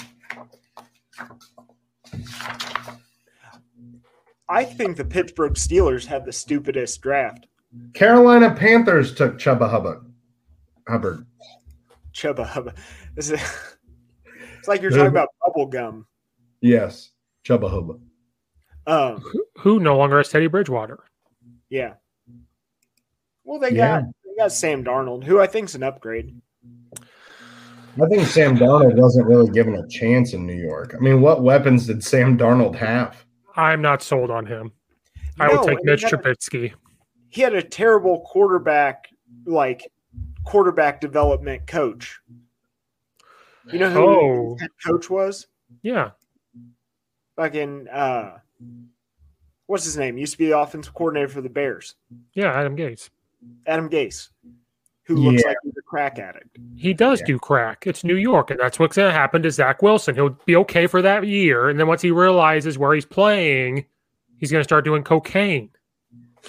I 4.49 4.63
think 4.63 4.95
the 4.97 5.05
Pittsburgh 5.05 5.53
Steelers 5.53 6.05
had 6.05 6.25
the 6.25 6.31
stupidest 6.31 7.01
draft. 7.01 7.47
Carolina 7.93 8.53
Panthers 8.53 9.13
took 9.13 9.37
Chuba 9.37 9.69
Hubbard. 9.69 10.05
Hubbard. 10.87 11.25
Chuba 12.13 12.45
Hubbard. 12.45 12.75
This 13.15 13.29
is- 13.31 13.41
It's 14.59 14.67
like 14.67 14.81
you're 14.81 14.91
talking 14.91 15.07
about 15.07 15.29
bubble 15.45 15.65
gum. 15.67 16.07
Yes. 16.61 17.11
Chuba 17.45 17.69
Hubbard. 17.69 17.99
Um, 18.85 19.23
Who 19.59 19.79
no 19.79 19.97
longer 19.97 20.17
has 20.17 20.29
Teddy 20.29 20.47
Bridgewater? 20.47 20.99
yeah. 21.69 21.95
Well, 23.47 23.59
they 23.59 23.71
Yeah. 23.71 24.01
got 24.01 24.09
they 24.25 24.35
got 24.43 24.51
Sam 24.51 24.83
Darnold, 24.83 25.23
who 25.23 25.39
I 25.39 25.47
think's 25.47 25.73
an 25.73 25.81
upgrade. 25.81 26.39
I 26.99 28.05
think 28.09 28.27
Sam 28.27 28.57
Darnold 28.57 28.95
wasn't 28.95 29.25
really 29.27 29.49
given 29.51 29.73
a 29.75 29.87
chance 29.87 30.33
in 30.33 30.45
New 30.45 30.53
York. 30.53 30.93
I 30.93 30.99
mean, 30.99 31.21
what 31.21 31.41
weapons 31.41 31.87
did 31.87 32.03
Sam 32.03 32.37
Darnold 32.37 32.75
have? 32.75 33.25
I'm 33.55 33.81
not 33.81 34.03
sold 34.03 34.29
on 34.29 34.45
him. 34.45 34.71
I 35.39 35.47
would 35.47 35.63
take 35.67 35.83
Mitch 35.83 36.01
he 36.01 36.05
had 36.07 36.13
a- 36.13 36.17
Trubisky. 36.17 36.73
He 37.29 37.41
had 37.41 37.53
a 37.55 37.63
terrible 37.63 38.19
quarterback, 38.21 39.07
like 39.45 39.89
quarterback 40.43 40.99
development 41.01 41.65
coach. 41.67 42.19
You 43.71 43.79
know 43.79 43.89
who 43.89 43.99
Oh. 44.05 44.53
his 44.53 44.61
head 44.61 44.71
coach 44.85 45.09
was? 45.09 45.47
Yeah. 45.81 46.11
Fucking 47.37 47.87
uh, 47.87 48.39
what's 49.67 49.85
his 49.85 49.97
name? 49.97 50.17
Used 50.17 50.33
to 50.33 50.37
be 50.37 50.47
the 50.47 50.59
offensive 50.59 50.93
coordinator 50.93 51.29
for 51.29 51.41
the 51.41 51.49
Bears. 51.49 51.95
Yeah, 52.33 52.51
Adam 52.53 52.75
Gase. 52.75 53.09
Adam 53.65 53.89
Gase, 53.89 54.29
who 55.03 55.15
looks 55.15 55.43
like 55.43 55.57
he's 55.63 55.73
a 55.77 55.81
crack 55.81 56.19
addict. 56.19 56.57
He 56.75 56.93
does 56.93 57.21
do 57.21 57.39
crack. 57.39 57.87
It's 57.87 58.03
New 58.03 58.15
York, 58.15 58.51
and 58.51 58.59
that's 58.59 58.79
what's 58.79 58.95
going 58.95 59.09
to 59.09 59.17
happen 59.17 59.41
to 59.43 59.51
Zach 59.51 59.81
Wilson. 59.81 60.15
He'll 60.15 60.37
be 60.45 60.55
okay 60.57 60.87
for 60.87 61.01
that 61.01 61.25
year, 61.25 61.69
and 61.69 61.79
then 61.79 61.87
once 61.87 62.01
he 62.01 62.11
realizes 62.11 62.77
where 62.77 62.93
he's 62.93 63.05
playing, 63.05 63.85
he's 64.37 64.51
going 64.51 64.61
to 64.61 64.67
start 64.67 64.85
doing 64.85 65.03
cocaine. 65.03 65.69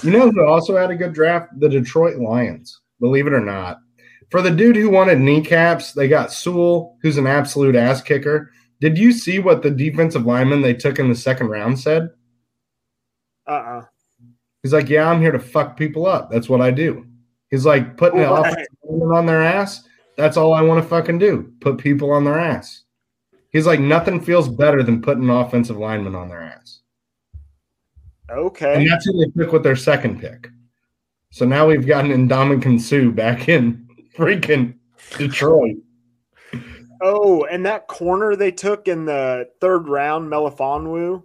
You 0.02 0.10
know 0.10 0.30
who 0.30 0.46
also 0.46 0.76
had 0.76 0.90
a 0.90 0.96
good 0.96 1.12
draft? 1.12 1.58
The 1.58 1.68
Detroit 1.68 2.18
Lions. 2.18 2.80
Believe 3.00 3.26
it 3.26 3.32
or 3.32 3.40
not. 3.40 3.78
For 4.30 4.42
the 4.42 4.50
dude 4.50 4.76
who 4.76 4.90
wanted 4.90 5.20
kneecaps, 5.20 5.92
they 5.92 6.06
got 6.06 6.32
Sewell, 6.32 6.98
who's 7.02 7.16
an 7.16 7.26
absolute 7.26 7.74
ass 7.74 8.02
kicker. 8.02 8.52
Did 8.80 8.98
you 8.98 9.12
see 9.12 9.38
what 9.38 9.62
the 9.62 9.70
defensive 9.70 10.26
lineman 10.26 10.60
they 10.60 10.74
took 10.74 10.98
in 10.98 11.08
the 11.08 11.14
second 11.14 11.48
round 11.48 11.80
said? 11.80 12.10
Uh 13.46 13.50
uh 13.50 13.84
He's 14.68 14.74
like, 14.74 14.90
Yeah, 14.90 15.08
I'm 15.10 15.22
here 15.22 15.32
to 15.32 15.38
fuck 15.38 15.78
people 15.78 16.06
up. 16.06 16.30
That's 16.30 16.48
what 16.50 16.60
I 16.60 16.70
do. 16.70 17.06
He's 17.50 17.64
like 17.64 17.96
putting 17.96 18.20
Right. 18.20 18.40
offensive 18.50 18.66
lineman 18.84 19.16
on 19.16 19.24
their 19.24 19.42
ass. 19.42 19.82
That's 20.18 20.36
all 20.36 20.52
I 20.52 20.60
want 20.60 20.82
to 20.82 20.86
fucking 20.88 21.18
do. 21.18 21.50
Put 21.60 21.78
people 21.78 22.10
on 22.10 22.24
their 22.24 22.38
ass. 22.38 22.82
He's 23.50 23.66
like, 23.66 23.80
nothing 23.80 24.20
feels 24.20 24.46
better 24.46 24.82
than 24.82 25.00
putting 25.00 25.22
an 25.24 25.30
offensive 25.30 25.78
lineman 25.78 26.14
on 26.14 26.28
their 26.28 26.42
ass. 26.42 26.80
Okay. 28.30 28.74
And 28.74 28.90
that's 28.90 29.06
who 29.06 29.18
they 29.18 29.30
took 29.42 29.52
with 29.54 29.62
their 29.62 29.76
second 29.76 30.20
pick. 30.20 30.48
So 31.30 31.46
now 31.46 31.66
we've 31.66 31.86
gotten 31.86 32.28
Ndamukong 32.28 32.78
Suh 32.80 33.10
back 33.10 33.48
in 33.48 33.88
freaking 34.16 34.74
Detroit. 35.16 35.76
Oh, 37.00 37.44
and 37.44 37.64
that 37.64 37.86
corner 37.86 38.36
they 38.36 38.50
took 38.50 38.86
in 38.88 39.06
the 39.06 39.48
third 39.62 39.88
round, 39.88 40.30
Melifonwu, 40.30 41.22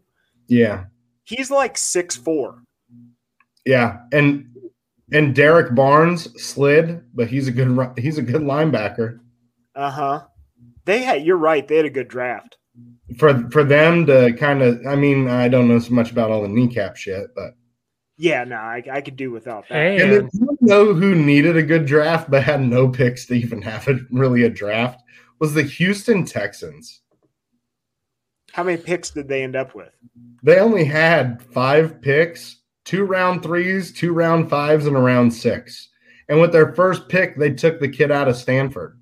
Yeah. 0.47 0.85
he's 1.23 1.49
like 1.51 1.77
six 1.77 2.15
four. 2.15 2.63
Yeah. 3.65 3.99
And 4.11 4.49
and 5.11 5.35
Derrick 5.35 5.75
Barnes 5.75 6.29
slid, 6.41 7.03
but 7.13 7.27
he's 7.27 7.47
a 7.47 7.51
good 7.51 7.93
he's 7.97 8.17
a 8.17 8.21
good 8.23 8.41
linebacker. 8.41 9.19
Uh 9.75 9.91
huh. 9.91 10.23
They 10.85 11.01
had. 11.03 11.23
You're 11.23 11.37
right. 11.37 11.67
They 11.67 11.77
had 11.77 11.85
a 11.85 11.89
good 11.89 12.07
draft. 12.07 12.57
for 13.17 13.49
for 13.51 13.63
them 13.63 14.05
to 14.07 14.33
kind 14.33 14.61
of. 14.61 14.85
I 14.87 14.95
mean, 14.95 15.27
I 15.29 15.47
don't 15.47 15.67
know 15.67 15.79
so 15.79 15.93
much 15.93 16.11
about 16.11 16.31
all 16.31 16.41
the 16.41 16.47
kneecap 16.47 16.95
shit, 16.97 17.27
but 17.35 17.55
Yeah, 18.17 18.43
no, 18.43 18.55
I, 18.55 18.83
I 18.91 19.01
could 19.01 19.15
do 19.15 19.31
without 19.31 19.67
that. 19.69 19.75
And, 19.75 20.01
and 20.01 20.11
then 20.13 20.29
you 20.33 20.57
know 20.61 20.93
who 20.93 21.15
needed 21.15 21.57
a 21.57 21.63
good 21.63 21.85
draft 21.85 22.29
but 22.29 22.43
had 22.43 22.61
no 22.61 22.89
picks 22.89 23.25
to 23.27 23.33
even 23.33 23.61
have 23.61 23.87
a 23.87 23.99
really 24.11 24.43
a 24.43 24.49
draft 24.49 25.01
was 25.39 25.53
the 25.53 25.63
Houston 25.63 26.25
Texans. 26.25 27.01
How 28.51 28.63
many 28.63 28.77
picks 28.77 29.09
did 29.09 29.27
they 29.27 29.43
end 29.43 29.55
up 29.55 29.73
with? 29.73 29.89
They 30.43 30.59
only 30.59 30.85
had 30.85 31.41
five 31.41 32.01
picks, 32.01 32.59
two 32.85 33.05
round 33.05 33.43
threes, 33.43 33.91
two 33.91 34.13
round 34.13 34.49
fives, 34.49 34.85
and 34.85 34.95
a 34.95 34.99
round 34.99 35.33
six. 35.33 35.89
And 36.29 36.39
with 36.39 36.51
their 36.51 36.73
first 36.73 37.09
pick, 37.09 37.37
they 37.37 37.51
took 37.51 37.79
the 37.79 37.89
kid 37.89 38.11
out 38.11 38.27
of 38.27 38.35
Stanford. 38.35 38.99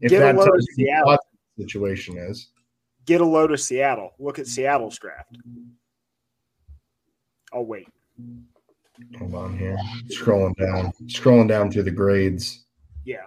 If 0.00 0.10
Get 0.10 0.34
a 0.34 0.38
load 0.38 0.48
of 0.48 0.64
Seattle. 0.74 1.06
what 1.06 1.20
the 1.56 1.64
situation 1.64 2.18
is. 2.18 2.48
Get 3.06 3.20
a 3.20 3.24
load 3.24 3.52
of 3.52 3.60
Seattle. 3.60 4.12
Look 4.18 4.38
at 4.38 4.46
Seattle's 4.46 4.98
draft. 4.98 5.36
I'll 7.52 7.64
wait. 7.64 7.88
Hold 9.18 9.34
on 9.34 9.58
here. 9.58 9.76
Scrolling 10.08 10.56
down. 10.56 10.92
Scrolling 11.06 11.48
down 11.48 11.70
through 11.70 11.82
the 11.84 11.90
grades. 11.90 12.64
Yeah. 13.04 13.26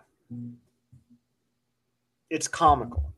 It's 2.29 2.47
comical 2.47 3.13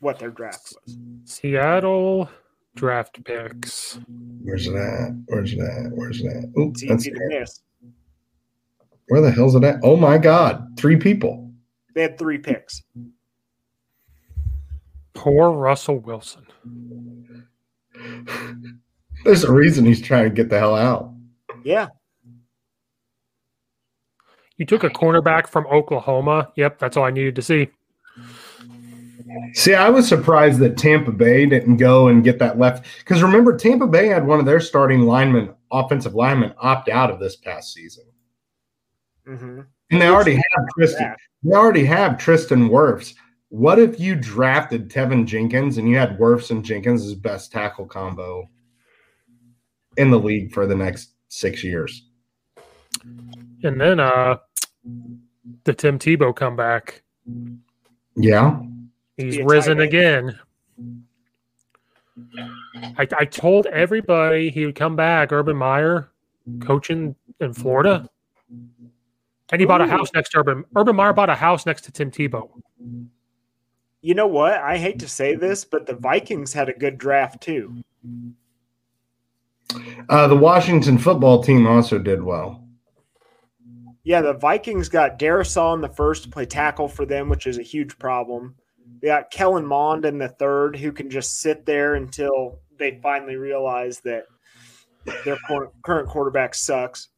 what 0.00 0.18
their 0.18 0.30
draft 0.30 0.74
was. 0.86 0.96
Seattle 1.24 2.28
draft 2.74 3.22
picks. 3.24 3.98
Where's 4.42 4.66
it 4.66 4.74
at? 4.74 5.10
Where's 5.26 5.52
it 5.52 5.60
at? 5.60 5.92
Where's 5.92 6.20
it 6.20 6.26
at? 6.26 6.44
Oop, 6.58 6.72
It's 6.72 6.84
that's 6.86 7.06
easy 7.06 7.12
to 7.16 7.28
miss. 7.28 7.60
Where 9.08 9.20
the 9.20 9.30
hell's 9.30 9.54
it 9.54 9.64
at? 9.64 9.80
Oh 9.82 9.96
my 9.96 10.18
god. 10.18 10.76
Three 10.76 10.96
people. 10.96 11.52
They 11.94 12.02
had 12.02 12.18
three 12.18 12.38
picks. 12.38 12.82
Poor 15.14 15.50
Russell 15.52 15.98
Wilson. 15.98 16.46
There's 19.24 19.44
a 19.44 19.52
reason 19.52 19.84
he's 19.84 20.00
trying 20.02 20.24
to 20.24 20.30
get 20.30 20.48
the 20.48 20.58
hell 20.58 20.74
out. 20.74 21.12
Yeah. 21.64 21.88
You 24.56 24.66
took 24.66 24.84
a 24.84 24.90
cornerback 24.90 25.46
from 25.46 25.66
Oklahoma. 25.66 26.50
Yep, 26.56 26.78
that's 26.78 26.96
all 26.96 27.04
I 27.04 27.10
needed 27.10 27.36
to 27.36 27.42
see. 27.42 27.68
See, 29.54 29.74
I 29.74 29.88
was 29.88 30.08
surprised 30.08 30.58
that 30.60 30.76
Tampa 30.76 31.12
Bay 31.12 31.46
didn't 31.46 31.76
go 31.76 32.08
and 32.08 32.24
get 32.24 32.38
that 32.38 32.58
left. 32.58 32.86
Because 32.98 33.22
remember, 33.22 33.56
Tampa 33.56 33.86
Bay 33.86 34.08
had 34.08 34.26
one 34.26 34.38
of 34.38 34.46
their 34.46 34.60
starting 34.60 35.02
linemen, 35.02 35.54
offensive 35.70 36.14
linemen, 36.14 36.54
opt 36.58 36.88
out 36.88 37.10
of 37.10 37.20
this 37.20 37.36
past 37.36 37.72
season. 37.72 38.04
Mm-hmm. 39.26 39.60
And 39.90 40.00
they 40.00 40.08
already 40.08 40.34
have 40.34 40.68
Tristan. 40.76 41.14
They 41.42 41.54
already 41.54 41.84
have 41.84 42.18
Tristan 42.18 42.68
Wirfs. 42.68 43.14
What 43.48 43.78
if 43.78 44.00
you 44.00 44.14
drafted 44.14 44.88
Teven 44.88 45.26
Jenkins 45.26 45.76
and 45.76 45.88
you 45.88 45.98
had 45.98 46.18
Wirfs 46.18 46.50
and 46.50 46.64
Jenkins 46.64 47.04
as 47.04 47.14
best 47.14 47.52
tackle 47.52 47.84
combo 47.84 48.48
in 49.98 50.10
the 50.10 50.18
league 50.18 50.52
for 50.54 50.66
the 50.66 50.74
next 50.74 51.10
six 51.28 51.62
years? 51.62 52.08
And 53.62 53.80
then 53.80 54.00
uh 54.00 54.38
the 55.64 55.74
Tim 55.74 55.98
Tebow 55.98 56.34
comeback. 56.34 57.02
Yeah. 58.16 58.60
He's 59.16 59.38
risen 59.38 59.80
again. 59.80 60.38
I, 62.98 63.06
I 63.18 63.24
told 63.24 63.66
everybody 63.66 64.50
he 64.50 64.66
would 64.66 64.74
come 64.74 64.96
back. 64.96 65.32
Urban 65.32 65.56
Meyer 65.56 66.10
coaching 66.60 67.14
in 67.40 67.52
Florida. 67.52 68.08
And 69.50 69.60
he 69.60 69.66
bought 69.66 69.82
a 69.82 69.86
house 69.86 70.10
next 70.14 70.30
to 70.30 70.38
Urban. 70.38 70.64
Urban 70.74 70.96
Meyer 70.96 71.12
bought 71.12 71.30
a 71.30 71.34
house 71.34 71.66
next 71.66 71.82
to 71.82 71.92
Tim 71.92 72.10
Tebow. 72.10 72.48
You 74.00 74.14
know 74.14 74.26
what? 74.26 74.54
I 74.54 74.78
hate 74.78 74.98
to 75.00 75.08
say 75.08 75.34
this, 75.36 75.64
but 75.64 75.86
the 75.86 75.94
Vikings 75.94 76.52
had 76.52 76.68
a 76.68 76.72
good 76.72 76.98
draft 76.98 77.42
too. 77.42 77.82
Uh, 80.08 80.26
the 80.26 80.36
Washington 80.36 80.98
football 80.98 81.42
team 81.42 81.66
also 81.66 81.98
did 81.98 82.22
well. 82.22 82.66
Yeah, 84.04 84.20
the 84.20 84.32
Vikings 84.32 84.88
got 84.88 85.18
Darrisaw 85.18 85.74
in 85.74 85.80
the 85.80 85.88
first 85.88 86.24
to 86.24 86.28
play 86.28 86.44
tackle 86.44 86.88
for 86.88 87.06
them, 87.06 87.28
which 87.28 87.46
is 87.46 87.58
a 87.58 87.62
huge 87.62 87.98
problem. 87.98 88.56
They 89.00 89.08
got 89.08 89.30
Kellen 89.30 89.66
Mond 89.66 90.04
in 90.04 90.18
the 90.18 90.28
third, 90.28 90.76
who 90.76 90.92
can 90.92 91.10
just 91.10 91.40
sit 91.40 91.66
there 91.66 91.94
until 91.94 92.60
they 92.78 93.00
finally 93.02 93.36
realize 93.36 94.00
that 94.00 94.24
their 95.24 95.36
current 95.84 96.08
quarterback 96.08 96.54
sucks. 96.54 97.08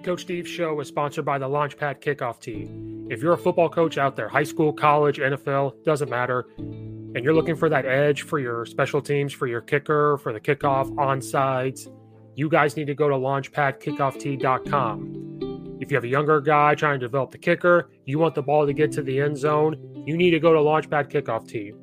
The 0.00 0.06
Coach 0.06 0.22
Steve 0.22 0.48
Show 0.48 0.80
is 0.80 0.88
sponsored 0.88 1.26
by 1.26 1.38
the 1.38 1.48
Launchpad 1.48 2.00
Kickoff 2.00 2.40
Tee. 2.40 2.70
If 3.12 3.22
you're 3.22 3.34
a 3.34 3.38
football 3.38 3.68
coach 3.68 3.98
out 3.98 4.16
there, 4.16 4.28
high 4.28 4.44
school, 4.44 4.72
college, 4.72 5.18
NFL, 5.18 5.84
doesn't 5.84 6.08
matter, 6.08 6.46
and 6.58 7.24
you're 7.24 7.34
looking 7.34 7.56
for 7.56 7.68
that 7.68 7.84
edge 7.84 8.22
for 8.22 8.38
your 8.38 8.64
special 8.64 9.02
teams, 9.02 9.32
for 9.32 9.46
your 9.46 9.60
kicker, 9.60 10.16
for 10.18 10.32
the 10.32 10.40
kickoff, 10.40 10.90
onsides, 10.94 11.88
you 12.40 12.48
guys 12.48 12.74
need 12.74 12.86
to 12.86 12.94
go 12.94 13.06
to 13.06 13.14
launchpadkickoff.com. 13.14 15.76
If 15.78 15.90
you 15.90 15.94
have 15.94 16.04
a 16.04 16.08
younger 16.08 16.40
guy 16.40 16.74
trying 16.74 16.98
to 16.98 17.06
develop 17.06 17.32
the 17.32 17.36
kicker, 17.36 17.90
you 18.06 18.18
want 18.18 18.34
the 18.34 18.40
ball 18.40 18.64
to 18.64 18.72
get 18.72 18.90
to 18.92 19.02
the 19.02 19.20
end 19.20 19.36
zone, 19.36 19.76
you 20.06 20.16
need 20.16 20.30
to 20.30 20.40
go 20.40 20.54
to 20.54 20.58
Launchpad 20.58 21.10
Kickoff 21.10 21.46
Tee. 21.46 21.74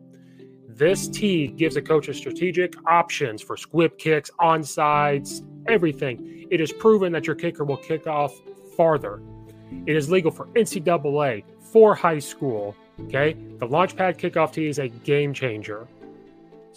This 0.68 1.08
tee 1.08 1.46
gives 1.46 1.76
a 1.76 1.82
coach 1.84 2.08
a 2.08 2.14
strategic 2.16 2.74
options 2.88 3.40
for 3.40 3.56
squib 3.56 4.00
kicks, 4.00 4.32
onsides, 4.40 5.46
everything. 5.68 6.48
It 6.50 6.60
is 6.60 6.72
proven 6.72 7.12
that 7.12 7.28
your 7.28 7.36
kicker 7.36 7.64
will 7.64 7.78
kick 7.78 8.08
off 8.08 8.34
farther. 8.76 9.22
It 9.86 9.96
is 9.96 10.10
legal 10.10 10.32
for 10.32 10.48
NCAA, 10.56 11.44
for 11.62 11.94
high 11.94 12.18
school. 12.18 12.76
Okay, 13.02 13.34
the 13.60 13.68
Launchpad 13.68 14.18
Kickoff 14.18 14.54
Tee 14.54 14.66
is 14.66 14.80
a 14.80 14.88
game 14.88 15.36
changer. 15.36 15.88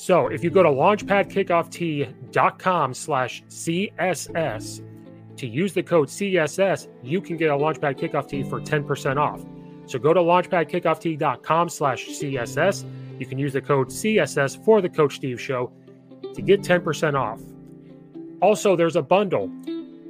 So 0.01 0.28
if 0.28 0.43
you 0.43 0.48
go 0.48 0.62
to 0.62 0.70
launchpadkickoff.com 0.70 2.94
slash 2.94 3.44
CSS 3.48 4.82
to 5.36 5.47
use 5.47 5.74
the 5.74 5.82
code 5.82 6.09
CSS, 6.09 6.89
you 7.02 7.20
can 7.20 7.36
get 7.36 7.51
a 7.51 7.55
Launchpad 7.55 7.98
Kickoff 7.98 8.27
Tee 8.27 8.43
for 8.43 8.62
10% 8.62 9.18
off. 9.18 9.44
So 9.85 9.98
go 9.98 10.14
to 10.14 10.20
launchpadkickoff.com 10.20 11.68
slash 11.68 12.06
CSS. 12.06 12.86
You 13.18 13.27
can 13.27 13.36
use 13.36 13.52
the 13.52 13.60
code 13.60 13.89
CSS 13.89 14.64
for 14.64 14.81
the 14.81 14.89
Coach 14.89 15.16
Steve 15.16 15.39
Show 15.39 15.70
to 16.35 16.40
get 16.40 16.62
10% 16.62 17.12
off. 17.12 17.43
Also, 18.40 18.77
there's 18.77 18.97
a 18.97 19.02
bundle. 19.02 19.52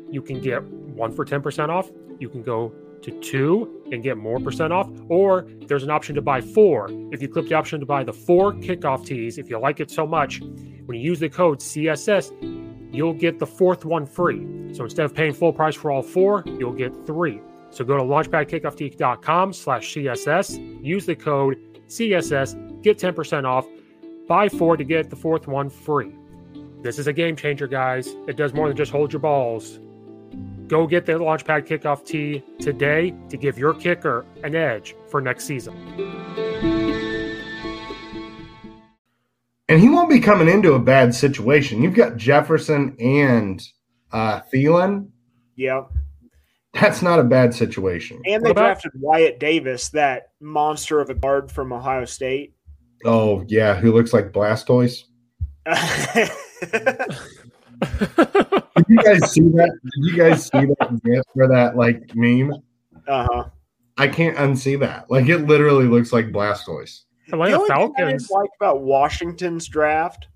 You 0.09 0.23
can 0.23 0.41
get 0.41 0.63
one 0.63 1.11
for 1.11 1.25
10% 1.25 1.69
off. 1.69 1.91
You 2.21 2.29
can 2.29 2.45
go 2.45 2.73
to 3.03 3.11
two 3.19 3.80
and 3.93 4.03
get 4.03 4.17
more 4.17 4.39
percent 4.39 4.73
off, 4.73 4.89
or 5.09 5.47
there's 5.67 5.83
an 5.83 5.91
option 5.91 6.15
to 6.15 6.23
buy 6.23 6.41
four. 6.41 6.89
If 7.13 7.23
you 7.23 7.29
click 7.29 7.49
the 7.49 7.55
option 7.55 7.81
to 7.81 7.87
buy 7.87 8.05
the 8.05 8.13
four 8.13 8.53
kickoff 8.53 9.07
tees, 9.07 9.39
if 9.39 9.51
you 9.51 9.59
like 9.59 9.81
it 9.81 9.91
so 9.91 10.07
much, 10.07 10.41
when 10.41 10.99
you 10.99 11.05
use 11.05 11.21
the 11.21 11.29
code 11.29 11.61
CSS, 11.61 12.33
you'll 12.93 13.15
get 13.15 13.39
the 13.39 13.47
fourth 13.47 13.85
one 13.85 14.07
free. 14.07 14.47
So 14.73 14.85
instead 14.85 15.05
of 15.05 15.15
paying 15.15 15.33
full 15.33 15.53
price 15.53 15.75
for 15.75 15.91
all 15.91 16.03
four, 16.03 16.43
you'll 16.47 16.73
get 16.73 17.07
three. 17.07 17.41
So 17.71 17.85
go 17.85 17.97
to 17.97 18.03
launchpadkickoff.com 18.03 19.53
slash 19.53 19.95
CSS, 19.95 20.85
use 20.85 21.07
the 21.07 21.15
code 21.15 21.57
CSS, 21.87 22.83
get 22.83 22.99
10% 22.99 23.45
off, 23.45 23.67
buy 24.27 24.49
four 24.49 24.77
to 24.77 24.85
get 24.85 25.11
the 25.11 25.17
fourth 25.17 25.47
one 25.47 25.71
free. 25.71 26.13
This 26.83 26.99
is 26.99 27.07
a 27.07 27.13
game 27.13 27.37
changer, 27.37 27.67
guys. 27.67 28.09
It 28.27 28.37
does 28.37 28.55
more 28.55 28.69
than 28.69 28.77
just 28.77 28.91
hold 28.91 29.13
your 29.13 29.21
balls. 29.21 29.79
Go 30.71 30.87
get 30.87 31.05
the 31.05 31.15
Launchpad 31.15 31.67
Kickoff 31.67 32.07
tee 32.07 32.45
today 32.61 33.13
to 33.29 33.37
give 33.37 33.59
your 33.59 33.75
kicker 33.75 34.25
an 34.45 34.55
edge 34.55 34.95
for 35.09 35.21
next 35.21 35.45
season. 35.45 35.75
And 39.69 39.81
he 39.81 39.89
won't 39.89 40.09
be 40.09 40.21
coming 40.21 40.49
into 40.49 40.75
a 40.75 40.79
bad 40.79 41.13
situation. 41.13 41.83
You've 41.83 41.95
got 41.95 42.17
Jefferson 42.17 42.95
and 43.01 43.61
uh, 44.13 44.43
Thielen. 44.43 45.09
Yeah. 45.57 45.87
That's 46.75 47.03
not 47.03 47.19
a 47.19 47.25
bad 47.25 47.53
situation. 47.53 48.23
And 48.25 48.45
they 48.45 48.51
about- 48.51 48.81
drafted 48.81 48.93
Wyatt 48.95 49.41
Davis, 49.41 49.89
that 49.89 50.29
monster 50.41 51.01
of 51.01 51.11
a 51.11 51.15
guard 51.15 51.51
from 51.51 51.73
Ohio 51.73 52.05
State. 52.05 52.55
Oh, 53.05 53.45
yeah. 53.49 53.75
Who 53.75 53.91
looks 53.91 54.13
like 54.13 54.31
Blastoise? 54.31 55.03
Did 58.77 58.87
you 58.89 58.97
guys 59.03 59.33
see 59.33 59.41
that? 59.43 59.79
Did 59.83 60.05
you 60.13 60.17
guys 60.17 60.45
see 60.45 60.51
that 60.67 61.01
gif 61.05 61.25
for 61.35 61.49
that 61.49 61.77
like 61.77 62.15
meme? 62.15 62.53
Uh 63.07 63.27
huh. 63.31 63.45
I 63.97 64.09
can't 64.09 64.37
unsee 64.37 64.79
that. 64.81 65.11
Like 65.11 65.29
it 65.29 65.39
literally 65.47 65.87
looks 65.87 66.13
like 66.13 66.27
Blastoise. 66.27 67.03
The 67.29 67.35
Atlanta 67.35 67.57
only 67.57 67.67
thing 67.69 67.73
I 67.73 67.77
Falcons. 67.77 68.23
didn't 68.29 68.31
like 68.39 68.51
about 68.61 68.81
Washington's 68.83 69.69
draft 69.69 70.29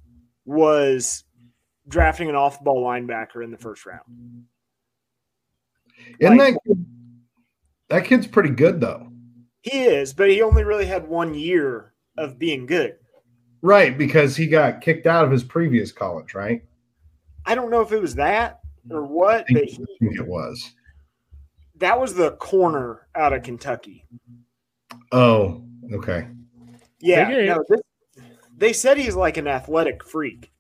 was 0.44 1.24
drafting 1.88 2.28
an 2.28 2.34
off-ball 2.36 2.84
linebacker 2.84 3.42
in 3.42 3.50
the 3.50 3.58
first 3.58 3.84
round. 3.86 4.44
Isn't 6.18 6.36
Like- 6.36 6.54
that 6.54 6.60
kid, 6.66 6.86
that 7.88 8.04
kid's 8.04 8.26
pretty 8.26 8.50
good 8.50 8.80
though? 8.80 9.08
He 9.62 9.84
is, 9.84 10.12
but 10.12 10.28
he 10.30 10.42
only 10.42 10.62
really 10.64 10.86
had 10.86 11.08
one 11.08 11.34
year 11.34 11.94
of 12.18 12.38
being 12.38 12.66
good. 12.66 12.96
Right, 13.62 13.96
because 13.96 14.36
he 14.36 14.46
got 14.46 14.82
kicked 14.82 15.06
out 15.06 15.24
of 15.24 15.30
his 15.30 15.42
previous 15.42 15.90
college, 15.90 16.34
right? 16.34 16.62
I 17.46 17.54
don't 17.54 17.70
know 17.70 17.80
if 17.80 17.92
it 17.92 18.00
was 18.00 18.14
that 18.16 18.60
or 18.90 19.02
mm. 19.02 19.08
what, 19.08 19.44
I 19.48 19.52
but 19.52 19.60
think, 19.60 19.70
he, 19.70 19.82
I 19.82 19.86
think 19.98 20.16
it 20.18 20.26
was. 20.26 20.74
That 21.76 22.00
was 22.00 22.14
the 22.14 22.32
corner 22.32 23.08
out 23.14 23.32
of 23.32 23.42
Kentucky. 23.42 24.04
Oh, 25.12 25.64
okay. 25.92 26.28
Yeah, 27.00 27.28
They 27.28 27.34
gave- 27.34 27.46
no, 27.48 27.64
this, 27.68 27.80
they 28.56 28.72
said 28.72 28.96
he's 28.96 29.16
like 29.16 29.36
an 29.36 29.48
athletic 29.48 30.04
freak. 30.04 30.50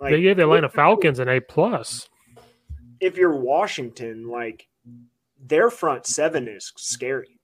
Like, 0.00 0.10
they 0.10 0.22
gave 0.22 0.36
the 0.36 0.42
Atlanta 0.42 0.68
Falcons 0.68 1.20
an 1.20 1.28
A 1.28 1.40
plus. 1.40 2.08
if 2.98 3.16
you're 3.16 3.36
Washington, 3.36 4.28
like 4.28 4.68
their 5.44 5.70
front 5.70 6.06
seven 6.06 6.48
is 6.48 6.72
scary. 6.76 7.38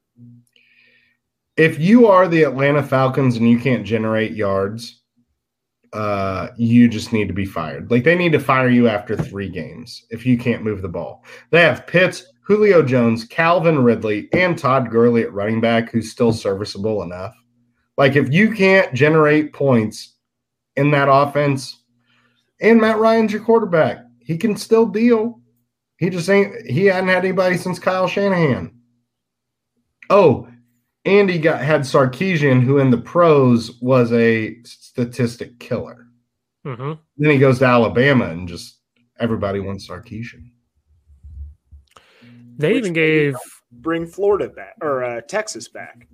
If 1.56 1.78
you 1.78 2.06
are 2.06 2.28
the 2.28 2.44
Atlanta 2.44 2.82
Falcons 2.82 3.36
and 3.36 3.48
you 3.48 3.58
can't 3.58 3.84
generate 3.84 4.32
yards, 4.32 5.02
uh, 5.92 6.48
you 6.56 6.88
just 6.88 7.12
need 7.12 7.28
to 7.28 7.34
be 7.34 7.46
fired. 7.46 7.90
Like 7.90 8.04
they 8.04 8.16
need 8.16 8.32
to 8.32 8.40
fire 8.40 8.68
you 8.68 8.88
after 8.88 9.16
three 9.16 9.48
games 9.48 10.04
if 10.10 10.26
you 10.26 10.36
can't 10.36 10.64
move 10.64 10.82
the 10.82 10.88
ball. 10.88 11.24
They 11.50 11.62
have 11.62 11.86
Pitts, 11.86 12.24
Julio 12.42 12.82
Jones, 12.82 13.24
Calvin 13.24 13.78
Ridley, 13.78 14.28
and 14.32 14.58
Todd 14.58 14.90
Gurley 14.90 15.22
at 15.22 15.32
running 15.32 15.60
back, 15.60 15.90
who's 15.90 16.10
still 16.10 16.32
serviceable 16.32 17.02
enough. 17.02 17.34
Like 17.96 18.16
if 18.16 18.32
you 18.32 18.52
can't 18.52 18.92
generate 18.94 19.52
points 19.52 20.14
in 20.76 20.90
that 20.92 21.08
offense, 21.10 21.82
and 22.60 22.80
Matt 22.80 22.98
Ryan's 22.98 23.32
your 23.32 23.42
quarterback, 23.42 23.98
he 24.20 24.36
can 24.36 24.56
still 24.56 24.86
deal. 24.86 25.40
He 25.98 26.10
just 26.10 26.28
ain't. 26.28 26.66
He 26.66 26.86
hadn't 26.86 27.08
had 27.08 27.24
anybody 27.24 27.56
since 27.56 27.78
Kyle 27.78 28.08
Shanahan. 28.08 28.72
Oh, 30.10 30.48
and 31.04 31.28
he 31.28 31.38
got 31.38 31.60
had 31.60 31.82
Sarkisian, 31.82 32.62
who 32.62 32.78
in 32.78 32.90
the 32.90 32.98
pros 32.98 33.80
was 33.80 34.12
a 34.12 34.56
statistic 35.02 35.58
killer. 35.60 36.06
hmm 36.64 36.94
Then 37.16 37.30
he 37.30 37.38
goes 37.38 37.60
to 37.60 37.64
Alabama 37.66 38.26
and 38.26 38.48
just 38.48 38.80
everybody 39.20 39.60
wants 39.60 39.88
Sarkisian. 39.88 40.50
They 42.56 42.76
even 42.76 42.92
gave 42.92 43.36
Bring 43.70 44.06
Florida 44.06 44.48
back 44.48 44.74
or 44.80 45.04
uh, 45.04 45.20
Texas 45.20 45.68
back. 45.68 46.08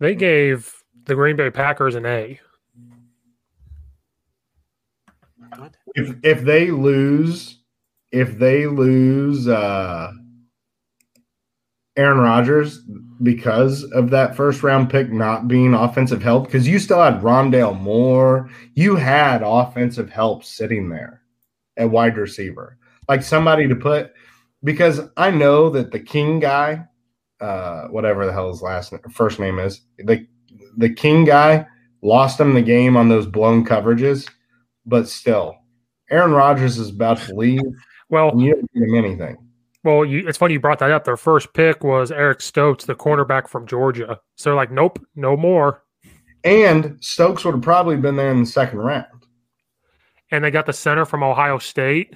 they 0.00 0.16
gave 0.16 0.72
the 1.04 1.14
Green 1.14 1.36
Bay 1.36 1.50
Packers 1.50 1.94
an 1.94 2.04
A. 2.06 2.40
If 5.94 6.16
if 6.24 6.42
they 6.42 6.70
lose, 6.72 7.60
if 8.10 8.38
they 8.38 8.66
lose 8.66 9.46
uh 9.46 10.10
Aaron 11.96 12.18
Rodgers 12.18 12.80
because 13.22 13.84
of 13.92 14.10
that 14.10 14.36
first 14.36 14.62
round 14.62 14.90
pick 14.90 15.12
not 15.12 15.48
being 15.48 15.74
offensive 15.74 16.22
help, 16.22 16.46
because 16.46 16.66
you 16.66 16.78
still 16.78 17.02
had 17.02 17.20
Rondale 17.20 17.78
Moore, 17.78 18.50
you 18.74 18.96
had 18.96 19.42
offensive 19.44 20.10
help 20.10 20.44
sitting 20.44 20.88
there 20.88 21.22
at 21.76 21.90
wide 21.90 22.16
receiver, 22.16 22.78
like 23.08 23.22
somebody 23.22 23.68
to 23.68 23.76
put. 23.76 24.12
Because 24.64 25.00
I 25.16 25.30
know 25.30 25.70
that 25.70 25.90
the 25.90 25.98
King 25.98 26.38
guy, 26.38 26.86
uh, 27.40 27.88
whatever 27.88 28.26
the 28.26 28.32
hell 28.32 28.48
his 28.48 28.62
last 28.62 28.94
first 29.10 29.40
name 29.40 29.58
is, 29.58 29.80
the 29.98 30.26
the 30.76 30.90
King 30.90 31.24
guy 31.24 31.66
lost 32.02 32.40
him 32.40 32.54
the 32.54 32.62
game 32.62 32.96
on 32.96 33.08
those 33.08 33.26
blown 33.26 33.64
coverages, 33.64 34.28
but 34.86 35.08
still, 35.08 35.56
Aaron 36.10 36.32
Rodgers 36.32 36.78
is 36.78 36.90
about 36.90 37.18
to 37.18 37.34
leave. 37.34 37.60
Well, 38.08 38.32
you 38.36 38.54
didn't 38.54 38.70
give 38.72 38.82
him 38.84 38.94
anything. 38.94 39.36
Well, 39.84 40.04
you, 40.04 40.26
it's 40.28 40.38
funny 40.38 40.54
you 40.54 40.60
brought 40.60 40.78
that 40.78 40.92
up. 40.92 41.04
Their 41.04 41.16
first 41.16 41.52
pick 41.54 41.82
was 41.82 42.12
Eric 42.12 42.40
Stokes, 42.40 42.84
the 42.84 42.94
cornerback 42.94 43.48
from 43.48 43.66
Georgia. 43.66 44.20
So 44.36 44.50
they're 44.50 44.56
like, 44.56 44.70
nope, 44.70 45.04
no 45.16 45.36
more. 45.36 45.82
And 46.44 46.96
Stokes 47.00 47.44
would 47.44 47.54
have 47.54 47.62
probably 47.62 47.96
been 47.96 48.16
there 48.16 48.30
in 48.30 48.40
the 48.40 48.46
second 48.46 48.78
round. 48.78 49.06
And 50.30 50.44
they 50.44 50.50
got 50.50 50.66
the 50.66 50.72
center 50.72 51.04
from 51.04 51.22
Ohio 51.22 51.58
State 51.58 52.14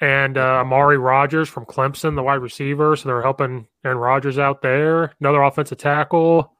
and 0.00 0.38
uh, 0.38 0.60
Amari 0.60 0.96
Rodgers 0.96 1.48
from 1.48 1.66
Clemson, 1.66 2.14
the 2.14 2.22
wide 2.22 2.36
receiver. 2.36 2.94
So 2.96 3.08
they're 3.08 3.22
helping 3.22 3.66
Aaron 3.84 3.98
Rodgers 3.98 4.38
out 4.38 4.62
there. 4.62 5.14
Another 5.20 5.42
offensive 5.42 5.78
tackle, 5.78 6.52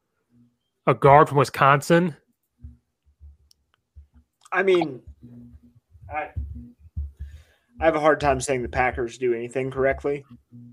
a 0.86 0.94
guard 0.94 1.28
from 1.28 1.38
Wisconsin. 1.38 2.16
I 4.52 4.62
mean, 4.62 5.00
I 6.12 6.30
I 7.80 7.84
have 7.84 7.96
a 7.96 8.00
hard 8.00 8.20
time 8.20 8.40
saying 8.40 8.62
the 8.62 8.68
Packers 8.68 9.18
do 9.18 9.34
anything 9.34 9.70
correctly. 9.70 10.24
Mm-hmm. 10.54 10.72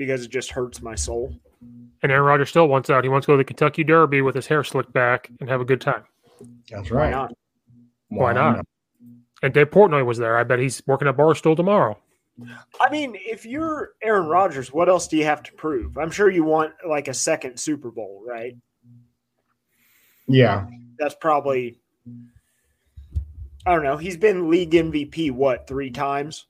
Because 0.00 0.24
it 0.24 0.30
just 0.30 0.50
hurts 0.50 0.80
my 0.80 0.94
soul. 0.94 1.38
And 2.02 2.10
Aaron 2.10 2.24
Rodgers 2.24 2.48
still 2.48 2.68
wants 2.68 2.88
out. 2.88 3.04
He 3.04 3.10
wants 3.10 3.26
to 3.26 3.32
go 3.32 3.34
to 3.34 3.40
the 3.40 3.44
Kentucky 3.44 3.84
Derby 3.84 4.22
with 4.22 4.34
his 4.34 4.46
hair 4.46 4.64
slicked 4.64 4.94
back 4.94 5.30
and 5.40 5.48
have 5.50 5.60
a 5.60 5.64
good 5.66 5.82
time. 5.82 6.04
That's 6.70 6.90
Why 6.90 6.96
right. 6.96 7.10
not? 7.10 7.34
Why 8.08 8.32
not? 8.32 8.64
And 9.42 9.52
Dave 9.52 9.68
Portnoy 9.70 10.06
was 10.06 10.16
there. 10.16 10.38
I 10.38 10.44
bet 10.44 10.58
he's 10.58 10.82
working 10.86 11.06
at 11.06 11.18
Barstool 11.18 11.54
tomorrow. 11.54 11.98
I 12.80 12.90
mean, 12.90 13.14
if 13.14 13.44
you're 13.44 13.90
Aaron 14.02 14.26
Rodgers, 14.26 14.72
what 14.72 14.88
else 14.88 15.06
do 15.06 15.18
you 15.18 15.24
have 15.24 15.42
to 15.42 15.52
prove? 15.52 15.98
I'm 15.98 16.10
sure 16.10 16.30
you 16.30 16.44
want 16.44 16.72
like 16.88 17.08
a 17.08 17.14
second 17.14 17.60
Super 17.60 17.90
Bowl, 17.90 18.24
right? 18.26 18.56
Yeah. 20.26 20.66
That's 20.98 21.14
probably 21.14 21.78
I 23.66 23.74
don't 23.74 23.84
know. 23.84 23.98
He's 23.98 24.16
been 24.16 24.48
league 24.48 24.70
MVP 24.70 25.30
what, 25.30 25.68
3 25.68 25.90
times? 25.90 26.46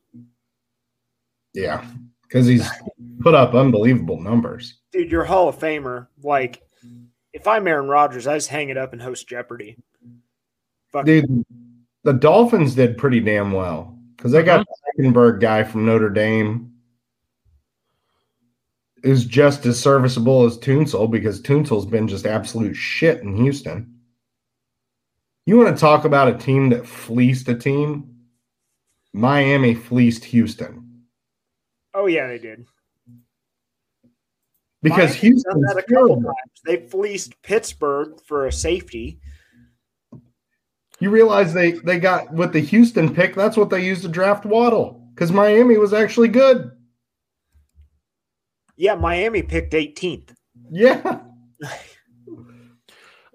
Yeah. 1.52 1.84
Because 2.30 2.46
he's 2.46 2.68
put 3.20 3.34
up 3.34 3.54
unbelievable 3.54 4.20
numbers. 4.20 4.78
Dude, 4.92 5.10
you're 5.10 5.22
a 5.22 5.26
Hall 5.26 5.48
of 5.48 5.58
Famer. 5.58 6.06
Like 6.22 6.62
if 7.32 7.48
I'm 7.48 7.66
Aaron 7.66 7.88
Rodgers, 7.88 8.26
I 8.26 8.36
just 8.36 8.48
hang 8.48 8.68
it 8.68 8.76
up 8.76 8.92
and 8.92 9.02
host 9.02 9.28
Jeopardy. 9.28 9.76
Fuck 10.92 11.06
Dude, 11.06 11.44
the 12.04 12.12
Dolphins 12.12 12.74
did 12.74 12.96
pretty 12.96 13.20
damn 13.20 13.52
well. 13.52 13.98
Because 14.16 14.32
they 14.32 14.42
got 14.42 14.60
uh-huh. 14.60 14.92
the 14.96 15.02
Eichenberg 15.02 15.40
guy 15.40 15.64
from 15.64 15.86
Notre 15.86 16.10
Dame 16.10 16.70
who's 19.02 19.24
just 19.24 19.66
as 19.66 19.80
serviceable 19.80 20.44
as 20.44 20.58
Tunsil 20.58 21.10
because 21.10 21.40
Tunsil's 21.40 21.86
been 21.86 22.08
just 22.08 22.26
absolute 22.26 22.74
shit 22.74 23.22
in 23.22 23.36
Houston. 23.36 23.94
You 25.46 25.56
want 25.56 25.74
to 25.74 25.80
talk 25.80 26.04
about 26.04 26.28
a 26.28 26.38
team 26.38 26.70
that 26.70 26.86
fleeced 26.86 27.48
a 27.48 27.54
team? 27.54 28.16
Miami 29.12 29.74
fleeced 29.74 30.24
Houston. 30.26 30.89
Oh 32.00 32.06
yeah, 32.06 32.26
they 32.28 32.38
did. 32.38 32.64
Because 34.82 35.10
Miami's 35.22 35.42
done 35.44 35.56
Houston's 35.60 35.66
that 35.66 35.76
a 35.76 35.82
couple 35.82 36.16
times. 36.16 36.60
They 36.64 36.76
fleeced 36.78 37.42
Pittsburgh 37.42 38.18
for 38.24 38.46
a 38.46 38.52
safety. 38.52 39.20
You 40.98 41.10
realize 41.10 41.52
they 41.52 41.72
they 41.72 41.98
got 41.98 42.32
with 42.32 42.54
the 42.54 42.60
Houston 42.60 43.14
pick, 43.14 43.34
that's 43.34 43.58
what 43.58 43.68
they 43.68 43.84
used 43.84 44.00
to 44.02 44.08
draft 44.08 44.46
Waddle. 44.46 45.06
Because 45.14 45.30
Miami 45.30 45.76
was 45.76 45.92
actually 45.92 46.28
good. 46.28 46.70
Yeah, 48.76 48.94
Miami 48.94 49.42
picked 49.42 49.74
18th. 49.74 50.32
Yeah. 50.70 51.20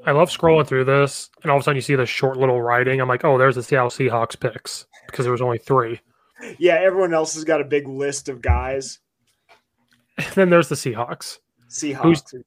I 0.08 0.12
love 0.12 0.32
scrolling 0.32 0.66
through 0.66 0.86
this, 0.86 1.30
and 1.44 1.52
all 1.52 1.58
of 1.58 1.62
a 1.62 1.64
sudden 1.64 1.76
you 1.76 1.82
see 1.82 1.96
this 1.96 2.10
short 2.10 2.38
little 2.38 2.64
writing. 2.64 3.00
I'm 3.00 3.08
like, 3.08 3.24
oh, 3.24 3.38
there's 3.38 3.56
the 3.56 3.62
Seattle 3.62 3.92
Seahawks 3.92 4.40
picks 4.40 4.88
because 5.06 5.26
there 5.26 5.32
was 5.32 5.42
only 5.44 5.60
three. 5.60 6.02
Yeah, 6.60 6.76
everyone 6.76 7.14
else 7.14 7.34
has 7.36 7.44
got 7.44 7.62
a 7.62 7.66
big 7.66 7.88
list 7.88 8.30
of 8.30 8.42
guys. 8.42 9.00
And 10.18 10.28
then 10.34 10.50
there's 10.50 10.70
the 10.70 10.76
Seahawks, 10.76 11.40
Seahawks. 11.70 12.02
Who's- 12.32 12.44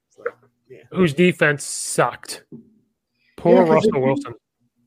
yeah. 0.70 0.83
whose 0.91 1.15
defense 1.15 1.65
sucked. 1.65 2.45
Poor 3.37 3.55
Yeah, 3.55 3.61
'cause 3.65 3.70
Russell 3.87 4.01
Wilson. 4.03 4.35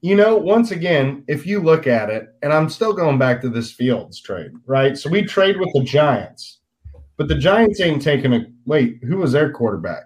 you 0.01 0.15
know, 0.15 0.35
once 0.37 0.71
again, 0.71 1.23
if 1.27 1.45
you 1.47 1.59
look 1.59 1.87
at 1.87 2.09
it, 2.09 2.27
and 2.43 2.51
I'm 2.53 2.69
still 2.69 2.93
going 2.93 3.17
back 3.17 3.41
to 3.41 3.49
this 3.49 3.71
Fields 3.71 4.19
trade, 4.21 4.51
right? 4.65 4.97
So 4.97 5.09
we 5.09 5.23
trade 5.23 5.59
with 5.59 5.69
the 5.73 5.83
Giants, 5.83 6.59
but 7.17 7.27
the 7.27 7.35
Giants 7.35 7.79
ain't 7.81 8.01
taking 8.01 8.33
a 8.33 8.45
wait. 8.65 8.99
Who 9.03 9.17
was 9.17 9.31
their 9.31 9.51
quarterback? 9.51 10.03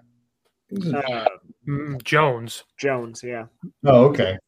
Uh, 0.94 1.26
Mm, 1.68 2.00
Jones. 2.04 2.62
Jones, 2.78 3.22
yeah. 3.24 3.46
Oh, 3.84 4.04
okay. 4.06 4.38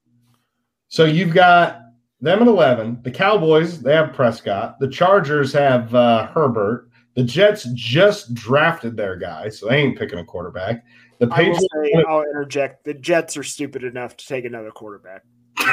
So 0.86 1.04
you've 1.04 1.34
got 1.34 1.80
them 2.20 2.42
at 2.42 2.48
11. 2.48 3.00
The 3.02 3.10
Cowboys, 3.10 3.80
they 3.80 3.94
have 3.94 4.12
Prescott. 4.12 4.78
The 4.80 4.88
Chargers 4.88 5.52
have 5.52 5.94
uh, 5.94 6.26
Herbert. 6.28 6.88
The 7.14 7.24
Jets 7.24 7.64
just 7.74 8.34
drafted 8.34 8.96
their 8.96 9.16
guy, 9.16 9.48
so 9.48 9.68
they 9.68 9.76
ain't 9.76 9.98
picking 9.98 10.18
a 10.18 10.24
quarterback. 10.24 10.84
The 11.18 11.28
I 11.32 11.48
will 11.48 11.58
say, 11.58 12.04
I'll 12.08 12.22
interject. 12.22 12.84
The 12.84 12.94
Jets 12.94 13.36
are 13.36 13.42
stupid 13.42 13.82
enough 13.82 14.16
to 14.16 14.26
take 14.26 14.44
another 14.44 14.70
quarterback. 14.70 15.24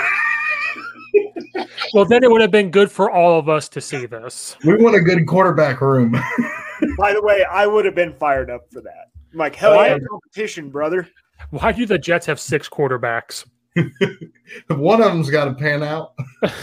Well, 1.93 2.05
then 2.05 2.23
it 2.23 2.31
would 2.31 2.41
have 2.41 2.51
been 2.51 2.71
good 2.71 2.91
for 2.91 3.09
all 3.09 3.39
of 3.39 3.47
us 3.47 3.69
to 3.69 3.81
see 3.81 4.05
this. 4.05 4.57
We 4.65 4.75
want 4.75 4.95
a 4.95 5.01
good 5.01 5.25
quarterback 5.27 5.81
room. 5.81 6.11
By 6.97 7.13
the 7.13 7.21
way, 7.21 7.45
I 7.49 7.67
would 7.67 7.85
have 7.85 7.95
been 7.95 8.13
fired 8.13 8.49
up 8.49 8.69
for 8.71 8.81
that. 8.81 9.11
I'm 9.31 9.39
like, 9.39 9.55
hell 9.55 9.75
Why- 9.75 9.87
yeah, 9.89 9.97
competition, 10.09 10.69
brother. 10.69 11.07
Why 11.51 11.71
do 11.71 11.85
the 11.85 11.97
Jets 11.97 12.25
have 12.25 12.39
six 12.39 12.67
quarterbacks? 12.67 13.45
One 14.67 15.01
of 15.01 15.11
them's 15.11 15.29
got 15.29 15.45
to 15.45 15.53
pan 15.53 15.83
out. 15.83 16.14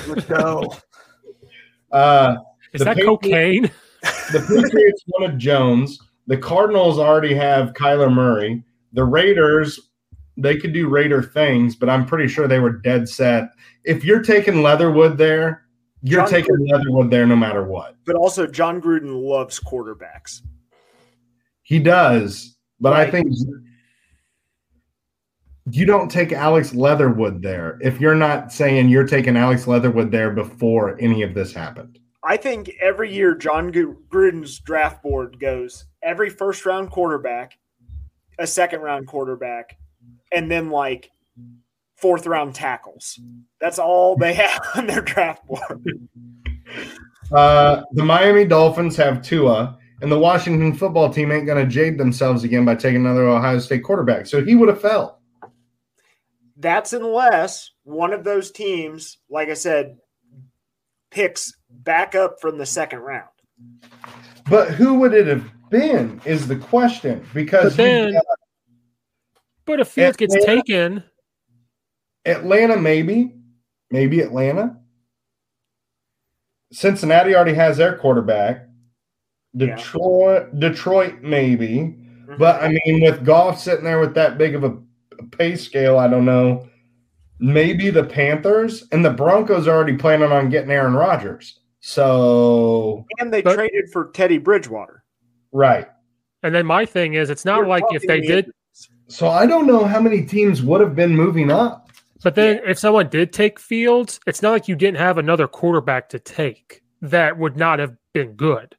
Let's 0.09 0.25
go. 0.27 0.73
Uh, 1.91 2.37
Is 2.73 2.81
that 2.81 2.97
Patri- 2.97 3.05
cocaine? 3.05 3.71
The 4.33 4.41
Patriots 4.41 5.05
wanted 5.09 5.39
Jones. 5.39 5.99
The 6.27 6.39
Cardinals 6.39 6.99
already 6.99 7.35
have 7.35 7.75
Kyler 7.75 8.11
Murray. 8.11 8.65
The 8.95 9.05
Raiders, 9.05 9.79
they 10.39 10.57
could 10.57 10.73
do 10.73 10.89
Raider 10.89 11.23
things, 11.23 11.77
but 11.77 11.91
I'm 11.91 12.07
pretty 12.07 12.29
sure 12.29 12.49
they 12.49 12.61
were 12.61 12.73
dead 12.73 13.11
set. 13.11 13.51
If 13.85 14.05
you're 14.07 14.23
taking 14.23 14.63
Leatherwood 14.63 15.19
there, 15.19 15.67
you're 16.03 16.23
John 16.23 16.31
taking 16.31 16.57
Gruden. 16.57 16.73
Leatherwood 16.73 17.11
there 17.11 17.27
no 17.27 17.37
matter 17.37 17.63
what. 17.63 17.95
But 18.07 18.17
also, 18.17 18.47
Jon 18.47 18.81
Gruden 18.81 19.23
loves 19.23 19.61
quarterbacks. 19.61 20.41
He 21.63 21.79
does, 21.79 22.57
but 22.81 22.95
I 22.95 23.11
think 23.11 23.29
you 25.71 25.87
don't 25.87 26.11
take 26.11 26.33
Alex 26.33 26.75
Leatherwood 26.75 27.43
there 27.43 27.79
if 27.81 28.01
you're 28.01 28.15
not 28.15 28.53
saying 28.53 28.89
you're 28.89 29.07
taking 29.07 29.37
Alex 29.37 29.67
Leatherwood 29.67 30.11
there 30.11 30.31
before 30.31 31.01
any 31.01 31.23
of 31.23 31.35
this 31.35 31.53
happened. 31.53 31.99
I 32.25 32.37
think 32.37 32.71
every 32.81 33.13
year 33.13 33.35
Jon 33.35 33.73
Gruden's 33.73 34.59
draft 34.61 35.03
board 35.03 35.39
goes 35.41 35.87
every 36.03 36.31
first 36.31 36.65
round 36.67 36.91
quarterback, 36.91 37.59
a 38.39 38.47
second 38.47 38.81
round 38.81 39.07
quarterback, 39.07 39.77
and 40.31 40.51
then 40.51 40.71
like 40.71 41.11
fourth 41.97 42.27
round 42.27 42.55
tackles. 42.55 43.19
That's 43.61 43.79
all 43.79 44.17
they 44.17 44.35
have 44.35 44.61
on 44.77 44.87
their 44.87 45.03
draft 45.03 45.47
board. 45.47 45.85
Uh, 47.33 47.83
the 47.93 48.05
Miami 48.05 48.45
Dolphins 48.45 48.95
have 48.95 49.23
Tua, 49.23 49.79
and 50.03 50.13
the 50.13 50.19
Washington 50.19 50.75
football 50.75 51.11
team 51.11 51.33
ain't 51.33 51.47
going 51.47 51.65
to 51.65 51.71
jade 51.71 51.97
themselves 51.97 52.45
again 52.45 52.67
by 52.67 52.75
taking 52.75 53.07
another 53.07 53.27
Ohio 53.27 53.59
State 53.59 53.85
quarterback. 53.85 54.27
So 54.27 54.45
he 54.45 54.55
would 54.55 54.69
have 54.69 54.83
fell. 54.83 55.22
That's 56.63 56.93
unless 56.93 57.73
one 57.83 58.13
of 58.13 58.23
those 58.23 58.53
teams, 58.53 59.19
like 59.29 59.49
I 59.49 59.55
said, 59.55 59.97
picks 61.11 61.53
back 61.69 62.15
up 62.15 62.41
from 62.41 62.57
the 62.57 62.65
second 62.65 63.01
round. 63.01 63.29
But 64.49 64.71
who 64.71 64.95
would 65.01 65.13
it 65.13 65.27
have 65.27 65.45
been 65.71 66.21
is 66.25 66.47
the 66.47 66.57
question 66.57 67.27
because 67.35 67.77
But 67.77 67.83
then- 67.83 68.05
you've 68.05 68.15
got 68.15 68.39
But 69.65 69.81
if 69.81 69.89
Fields 69.89 70.17
gets 70.17 70.45
taken, 70.45 71.03
Atlanta, 72.25 72.77
maybe, 72.77 73.35
maybe 73.91 74.21
Atlanta. 74.21 74.77
Cincinnati 76.73 77.35
already 77.35 77.55
has 77.55 77.77
their 77.77 77.99
quarterback. 77.99 78.69
Yeah. 79.53 79.75
Detroit, 79.77 80.59
Detroit, 80.59 81.23
maybe. 81.23 81.69
Mm-hmm. 81.69 82.37
But 82.39 82.63
I 82.63 82.69
mean, 82.69 83.03
with 83.03 83.25
Goff 83.25 83.61
sitting 83.61 83.85
there 83.85 83.99
with 83.99 84.15
that 84.15 84.39
big 84.39 84.55
of 84.55 84.63
a 84.65 84.79
pay 85.23 85.57
scale, 85.57 85.99
I 85.99 86.09
don't 86.09 86.25
know. 86.25 86.69
Maybe 87.39 87.91
the 87.91 88.05
Panthers 88.05 88.87
and 88.93 89.05
the 89.05 89.11
Broncos 89.11 89.67
are 89.67 89.75
already 89.75 89.97
planning 89.97 90.31
on 90.31 90.49
getting 90.49 90.71
Aaron 90.71 90.95
Rodgers. 90.95 91.59
So 91.81 93.05
And 93.19 93.33
they 93.33 93.43
But- 93.43 93.55
traded 93.55 93.91
for 93.93 94.11
Teddy 94.13 94.39
Bridgewater. 94.39 95.03
right. 95.53 95.89
and 96.45 96.55
then 96.55 96.67
my 96.67 96.85
thing 96.85 97.15
is, 97.15 97.31
it's 97.31 97.45
not 97.45 97.59
You're 97.59 97.67
like 97.69 97.85
if 97.93 98.03
they 98.03 98.21
the 98.21 98.27
did, 98.27 98.51
So 99.09 99.29
I 99.29 99.47
don't 99.47 99.67
know 99.67 99.85
how 99.85 100.01
many 100.01 100.23
teams 100.25 100.63
would 100.63 100.81
have 100.81 100.95
been 100.97 101.15
moving 101.15 101.51
up. 101.51 101.89
but 102.25 102.35
then 102.35 102.61
if 102.67 102.79
someone 102.79 103.09
did 103.09 103.33
take 103.33 103.59
Fields, 103.61 104.19
it's 104.27 104.43
not 104.43 104.51
like 104.53 104.69
you 104.69 104.75
didn't 104.77 104.99
have 104.99 105.19
another 105.19 105.47
quarterback 105.49 106.09
to 106.11 106.19
take 106.19 106.83
that 107.01 107.37
would 107.39 107.57
not 107.57 107.79
have 107.81 107.97
been 108.13 108.33
good. 108.35 108.77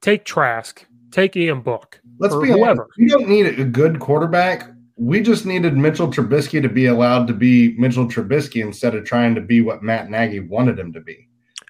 Take 0.00 0.24
Trask, 0.24 0.84
take 1.12 1.36
Ian 1.36 1.60
Book, 1.60 2.00
Let's 2.18 2.34
or 2.34 2.42
be 2.42 2.48
whoever. 2.48 2.82
honest. 2.82 2.98
We 2.98 3.06
don't 3.08 3.28
need 3.28 3.46
a 3.58 3.64
good 3.64 4.00
quarterback. 4.00 4.70
We 4.96 5.20
just 5.20 5.46
needed 5.46 5.76
Mitchell 5.76 6.08
Trubisky 6.08 6.60
to 6.62 6.68
be 6.68 6.86
allowed 6.86 7.26
to 7.26 7.32
be 7.32 7.76
Mitchell 7.78 8.06
Trubisky 8.06 8.62
instead 8.62 8.94
of 8.94 9.04
trying 9.04 9.34
to 9.34 9.40
be 9.40 9.60
what 9.60 9.82
Matt 9.82 10.10
Nagy 10.10 10.40
wanted 10.40 10.78
him 10.78 10.92
to 10.92 11.00
be. 11.00 11.28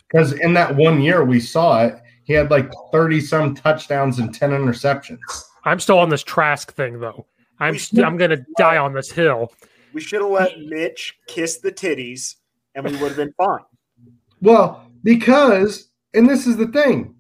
Because 0.08 0.32
in 0.32 0.52
that 0.54 0.76
one 0.76 1.00
year 1.00 1.24
we 1.24 1.40
saw 1.40 1.84
it, 1.84 1.94
he 2.24 2.32
had 2.32 2.50
like 2.50 2.70
30 2.92 3.20
some 3.20 3.54
touchdowns 3.54 4.18
and 4.18 4.34
10 4.34 4.50
interceptions. 4.50 5.18
I'm 5.64 5.80
still 5.80 5.98
on 5.98 6.08
this 6.08 6.22
Trask 6.22 6.72
thing 6.74 7.00
though. 7.00 7.26
I'm 7.58 7.78
st- 7.78 8.04
I'm 8.04 8.16
gonna 8.16 8.44
die 8.58 8.76
on 8.76 8.92
this 8.92 9.10
hill. 9.10 9.52
We 9.92 10.00
should 10.00 10.20
have 10.20 10.30
let 10.30 10.58
Mitch 10.58 11.14
kiss 11.28 11.58
the 11.58 11.70
titties 11.70 12.36
and 12.74 12.84
we 12.84 12.92
would 12.92 13.08
have 13.08 13.16
been 13.16 13.34
fine. 13.36 13.60
Well, 14.40 14.90
because, 15.04 15.90
and 16.14 16.28
this 16.28 16.46
is 16.46 16.56
the 16.56 16.66
thing. 16.66 17.14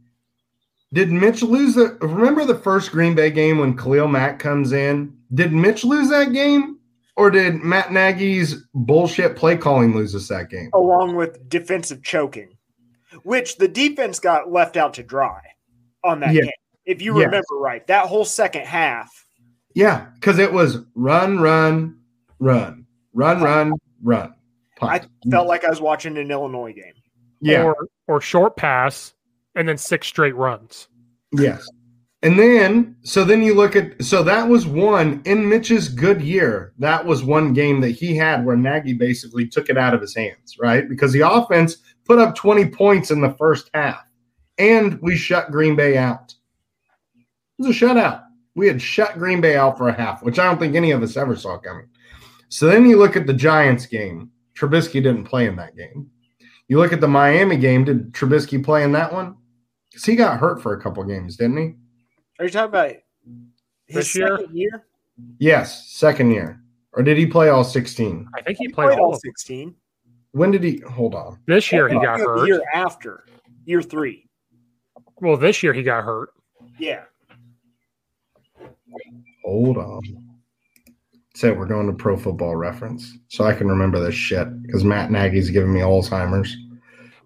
Did 0.92 1.10
Mitch 1.10 1.42
lose 1.42 1.74
the 1.74 1.96
remember 2.00 2.44
the 2.44 2.54
first 2.58 2.90
Green 2.92 3.14
Bay 3.14 3.30
game 3.30 3.58
when 3.58 3.76
Khalil 3.76 4.08
Mack 4.08 4.38
comes 4.38 4.72
in? 4.72 5.16
Did 5.32 5.52
Mitch 5.52 5.84
lose 5.84 6.10
that 6.10 6.32
game? 6.32 6.78
Or 7.16 7.30
did 7.30 7.62
Matt 7.62 7.92
Nagy's 7.92 8.56
bullshit 8.74 9.36
play 9.36 9.56
calling 9.56 9.94
lose 9.94 10.14
us 10.14 10.28
that 10.28 10.48
game? 10.50 10.70
along 10.74 11.14
with 11.16 11.48
defensive 11.48 12.02
choking, 12.02 12.56
which 13.22 13.56
the 13.56 13.68
defense 13.68 14.18
got 14.18 14.50
left 14.50 14.76
out 14.76 14.94
to 14.94 15.02
dry 15.02 15.40
on 16.04 16.20
that 16.20 16.34
Yeah. 16.34 16.42
game. 16.42 16.50
If 16.84 17.00
you 17.00 17.16
Yes. 17.18 17.26
remember 17.26 17.56
right, 17.58 17.86
that 17.86 18.06
whole 18.06 18.24
second 18.24 18.66
half, 18.66 19.10
Yeah, 19.74 20.06
because 20.16 20.38
it 20.38 20.52
was 20.52 20.78
run, 20.94 21.38
run, 21.40 21.96
run, 22.38 22.84
run, 23.14 23.42
run, 23.42 23.72
run. 24.02 24.34
I 24.82 25.00
felt 25.30 25.46
like 25.48 25.64
I 25.64 25.70
was 25.70 25.80
watching 25.80 26.18
an 26.18 26.30
Illinois 26.30 26.72
game. 26.74 26.92
yeah, 27.40 27.62
Or 27.64 27.88
or 28.08 28.20
short 28.20 28.56
pass 28.56 29.14
and 29.54 29.68
then 29.68 29.76
six 29.76 30.06
straight 30.06 30.36
runs. 30.36 30.88
yes. 31.32 31.66
And 32.24 32.38
then, 32.38 32.94
so 33.02 33.24
then 33.24 33.42
you 33.42 33.52
look 33.52 33.74
at, 33.74 34.00
so 34.02 34.22
that 34.22 34.48
was 34.48 34.64
one 34.64 35.20
in 35.24 35.48
Mitch's 35.48 35.88
good 35.88 36.22
year. 36.22 36.72
That 36.78 37.04
was 37.04 37.24
one 37.24 37.52
game 37.52 37.80
that 37.80 37.90
he 37.90 38.14
had 38.16 38.46
where 38.46 38.56
Nagy 38.56 38.92
basically 38.92 39.48
took 39.48 39.68
it 39.68 39.76
out 39.76 39.92
of 39.92 40.00
his 40.00 40.14
hands, 40.14 40.56
right? 40.60 40.88
Because 40.88 41.12
the 41.12 41.28
offense 41.28 41.78
put 42.04 42.20
up 42.20 42.36
20 42.36 42.66
points 42.68 43.10
in 43.10 43.20
the 43.20 43.34
first 43.34 43.70
half 43.74 44.04
and 44.56 45.00
we 45.02 45.16
shut 45.16 45.50
Green 45.50 45.74
Bay 45.74 45.96
out. 45.96 46.34
It 47.16 47.26
was 47.58 47.76
a 47.76 47.78
shutout. 47.84 48.22
We 48.54 48.68
had 48.68 48.80
shut 48.80 49.18
Green 49.18 49.40
Bay 49.40 49.56
out 49.56 49.76
for 49.76 49.88
a 49.88 49.92
half, 49.92 50.22
which 50.22 50.38
I 50.38 50.44
don't 50.44 50.60
think 50.60 50.76
any 50.76 50.92
of 50.92 51.02
us 51.02 51.16
ever 51.16 51.34
saw 51.34 51.58
coming. 51.58 51.88
So 52.48 52.66
then 52.66 52.86
you 52.86 52.98
look 52.98 53.16
at 53.16 53.26
the 53.26 53.32
Giants 53.32 53.86
game. 53.86 54.30
Trubisky 54.54 55.02
didn't 55.02 55.24
play 55.24 55.46
in 55.46 55.56
that 55.56 55.76
game. 55.76 56.08
You 56.68 56.78
look 56.78 56.92
at 56.92 57.00
the 57.00 57.08
Miami 57.08 57.56
game. 57.56 57.84
Did 57.84 58.12
Trubisky 58.12 58.62
play 58.62 58.84
in 58.84 58.92
that 58.92 59.12
one? 59.12 59.36
Because 59.92 60.04
he 60.06 60.16
got 60.16 60.38
hurt 60.40 60.62
for 60.62 60.72
a 60.72 60.80
couple 60.82 61.04
games, 61.04 61.36
didn't 61.36 61.58
he? 61.58 61.74
Are 62.38 62.46
you 62.46 62.50
talking 62.50 62.68
about 62.70 62.90
his 63.86 63.96
This 63.96 64.14
year? 64.16 64.38
second 64.38 64.56
year? 64.56 64.86
Yes, 65.38 65.90
second 65.90 66.30
year. 66.30 66.62
Or 66.94 67.02
did 67.02 67.18
he 67.18 67.26
play 67.26 67.50
all 67.50 67.62
16? 67.64 68.26
I 68.34 68.42
think 68.42 68.58
he, 68.58 68.64
He 68.64 68.68
played, 68.72 68.86
played 68.88 68.98
all 68.98 69.06
all 69.06 69.14
of 69.14 69.20
them. 69.22 69.30
sixteen. 69.30 69.74
When 70.32 70.50
did 70.50 70.62
he? 70.64 70.78
Hold 70.90 71.14
on. 71.14 71.38
This 71.46 71.70
year 71.70 71.88
he 71.88 71.94
got 71.96 72.18
hurt. 72.20 72.46
year 72.46 72.62
after, 72.74 73.26
year 73.66 73.82
three. 73.82 74.28
Well, 75.20 75.36
this 75.36 75.62
year 75.62 75.74
he 75.74 75.82
got 75.82 76.04
hurt. 76.04 76.30
Yeah, 76.78 77.04
Hold 79.44 79.76
on. 79.76 80.00
So 81.34 81.52
we're 81.52 81.66
going 81.66 81.86
to 81.86 81.92
pro 81.92 82.16
football 82.16 82.56
reference 82.56 83.18
so 83.28 83.44
I 83.44 83.54
can 83.54 83.68
remember 83.68 84.00
this 84.00 84.14
shit 84.14 84.62
because 84.62 84.84
Matt 84.84 85.10
Nagy's 85.10 85.50
giving 85.50 85.72
me 85.72 85.80
Alzheimer's. 85.80 86.56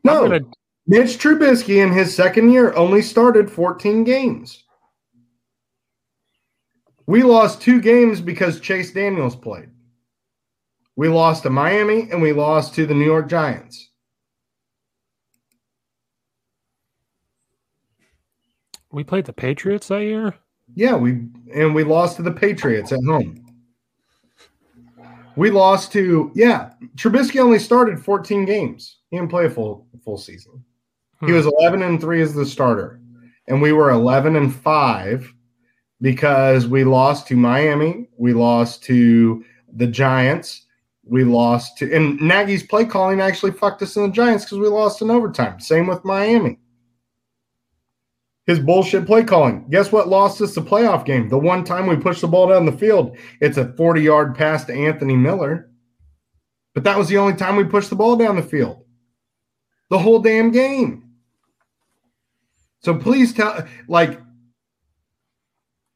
No, 0.05 0.24
I'm 0.24 0.30
gonna 0.30 0.44
Mitch 0.86 1.18
Trubisky 1.18 1.82
in 1.82 1.92
his 1.92 2.14
second 2.14 2.52
year 2.52 2.72
only 2.74 3.02
started 3.02 3.50
14 3.50 4.04
games. 4.04 4.64
We 7.06 7.22
lost 7.22 7.60
two 7.60 7.80
games 7.80 8.20
because 8.20 8.60
Chase 8.60 8.92
Daniels 8.92 9.36
played. 9.36 9.70
We 10.96 11.08
lost 11.08 11.42
to 11.42 11.50
Miami 11.50 12.10
and 12.10 12.22
we 12.22 12.32
lost 12.32 12.74
to 12.74 12.86
the 12.86 12.94
New 12.94 13.04
York 13.04 13.28
Giants. 13.28 13.86
we 18.96 19.04
played 19.04 19.26
the 19.26 19.32
Patriots 19.32 19.88
that 19.88 20.02
year. 20.02 20.34
Yeah, 20.74 20.96
we 20.96 21.26
and 21.54 21.74
we 21.74 21.84
lost 21.84 22.16
to 22.16 22.22
the 22.22 22.32
Patriots 22.32 22.92
at 22.92 23.04
home. 23.04 23.44
We 25.36 25.50
lost 25.50 25.92
to 25.92 26.32
yeah. 26.34 26.70
Trubisky 26.96 27.38
only 27.38 27.58
started 27.58 28.02
14 28.02 28.46
games. 28.46 29.00
He 29.10 29.18
didn't 29.18 29.30
play 29.30 29.44
a 29.44 29.50
full 29.50 29.86
full 30.02 30.16
season. 30.16 30.64
He 31.24 31.32
was 31.32 31.47
11 31.47 31.82
and 31.82 32.01
three 32.01 32.20
as 32.20 32.34
the 32.34 32.44
starter, 32.44 33.01
and 33.48 33.62
we 33.62 33.72
were 33.72 33.90
11 33.90 34.36
and 34.36 34.55
five 34.55 35.32
because 36.01 36.66
we 36.66 36.84
lost 36.84 37.26
to 37.28 37.36
Miami, 37.36 38.09
we 38.18 38.34
lost 38.34 38.82
to 38.84 39.43
the 39.72 39.86
Giants, 39.86 40.66
we 41.05 41.24
lost 41.24 41.78
to 41.78 41.94
and 41.94 42.20
Nagy's 42.20 42.64
play 42.64 42.84
calling 42.84 43.20
actually 43.20 43.52
fucked 43.52 43.80
us 43.82 43.97
in 43.97 44.02
the 44.02 44.10
Giants 44.10 44.44
because 44.44 44.59
we 44.59 44.66
lost 44.68 45.01
in 45.01 45.10
overtime. 45.10 45.60
Same 45.60 45.86
with 45.86 46.05
Miami. 46.05 46.59
His 48.47 48.59
bullshit 48.60 49.06
play 49.06 49.24
calling. 49.24 49.66
Guess 49.70 49.90
what 49.90 50.09
lost 50.09 50.40
us 50.40 50.55
the 50.55 50.60
playoff 50.60 51.05
game? 51.05 51.28
The 51.28 51.38
one 51.38 51.64
time 51.64 51.86
we 51.86 51.97
pushed 51.97 52.20
the 52.20 52.28
ball 52.28 52.48
down 52.48 52.66
the 52.66 52.72
field, 52.72 53.16
it's 53.40 53.56
a 53.56 53.72
40 53.72 54.02
yard 54.02 54.34
pass 54.36 54.64
to 54.66 54.74
Anthony 54.74 55.16
Miller. 55.16 55.70
But 56.74 56.84
that 56.84 56.98
was 56.98 57.09
the 57.09 57.16
only 57.16 57.34
time 57.34 57.56
we 57.56 57.64
pushed 57.64 57.90
the 57.90 57.97
ball 57.97 58.16
down 58.16 58.36
the 58.36 58.43
field. 58.43 58.84
The 59.90 59.98
whole 59.98 60.20
damn 60.20 60.51
game. 60.51 61.05
So 62.86 62.94
please 62.94 63.34
tell, 63.34 63.66
like, 63.88 64.20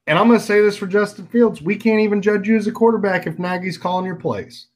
and 0.09 0.19
I'm 0.19 0.27
going 0.27 0.41
to 0.41 0.45
say 0.45 0.61
this 0.61 0.77
for 0.77 0.89
Justin 0.89 1.25
Fields 1.29 1.63
we 1.63 1.77
can't 1.77 2.01
even 2.01 2.21
judge 2.21 2.49
you 2.49 2.57
as 2.57 2.67
a 2.67 2.73
quarterback 2.73 3.29
if 3.29 3.39
Nagy's 3.39 3.79
calling 3.79 4.05
your 4.05 4.17
plays. 4.17 4.67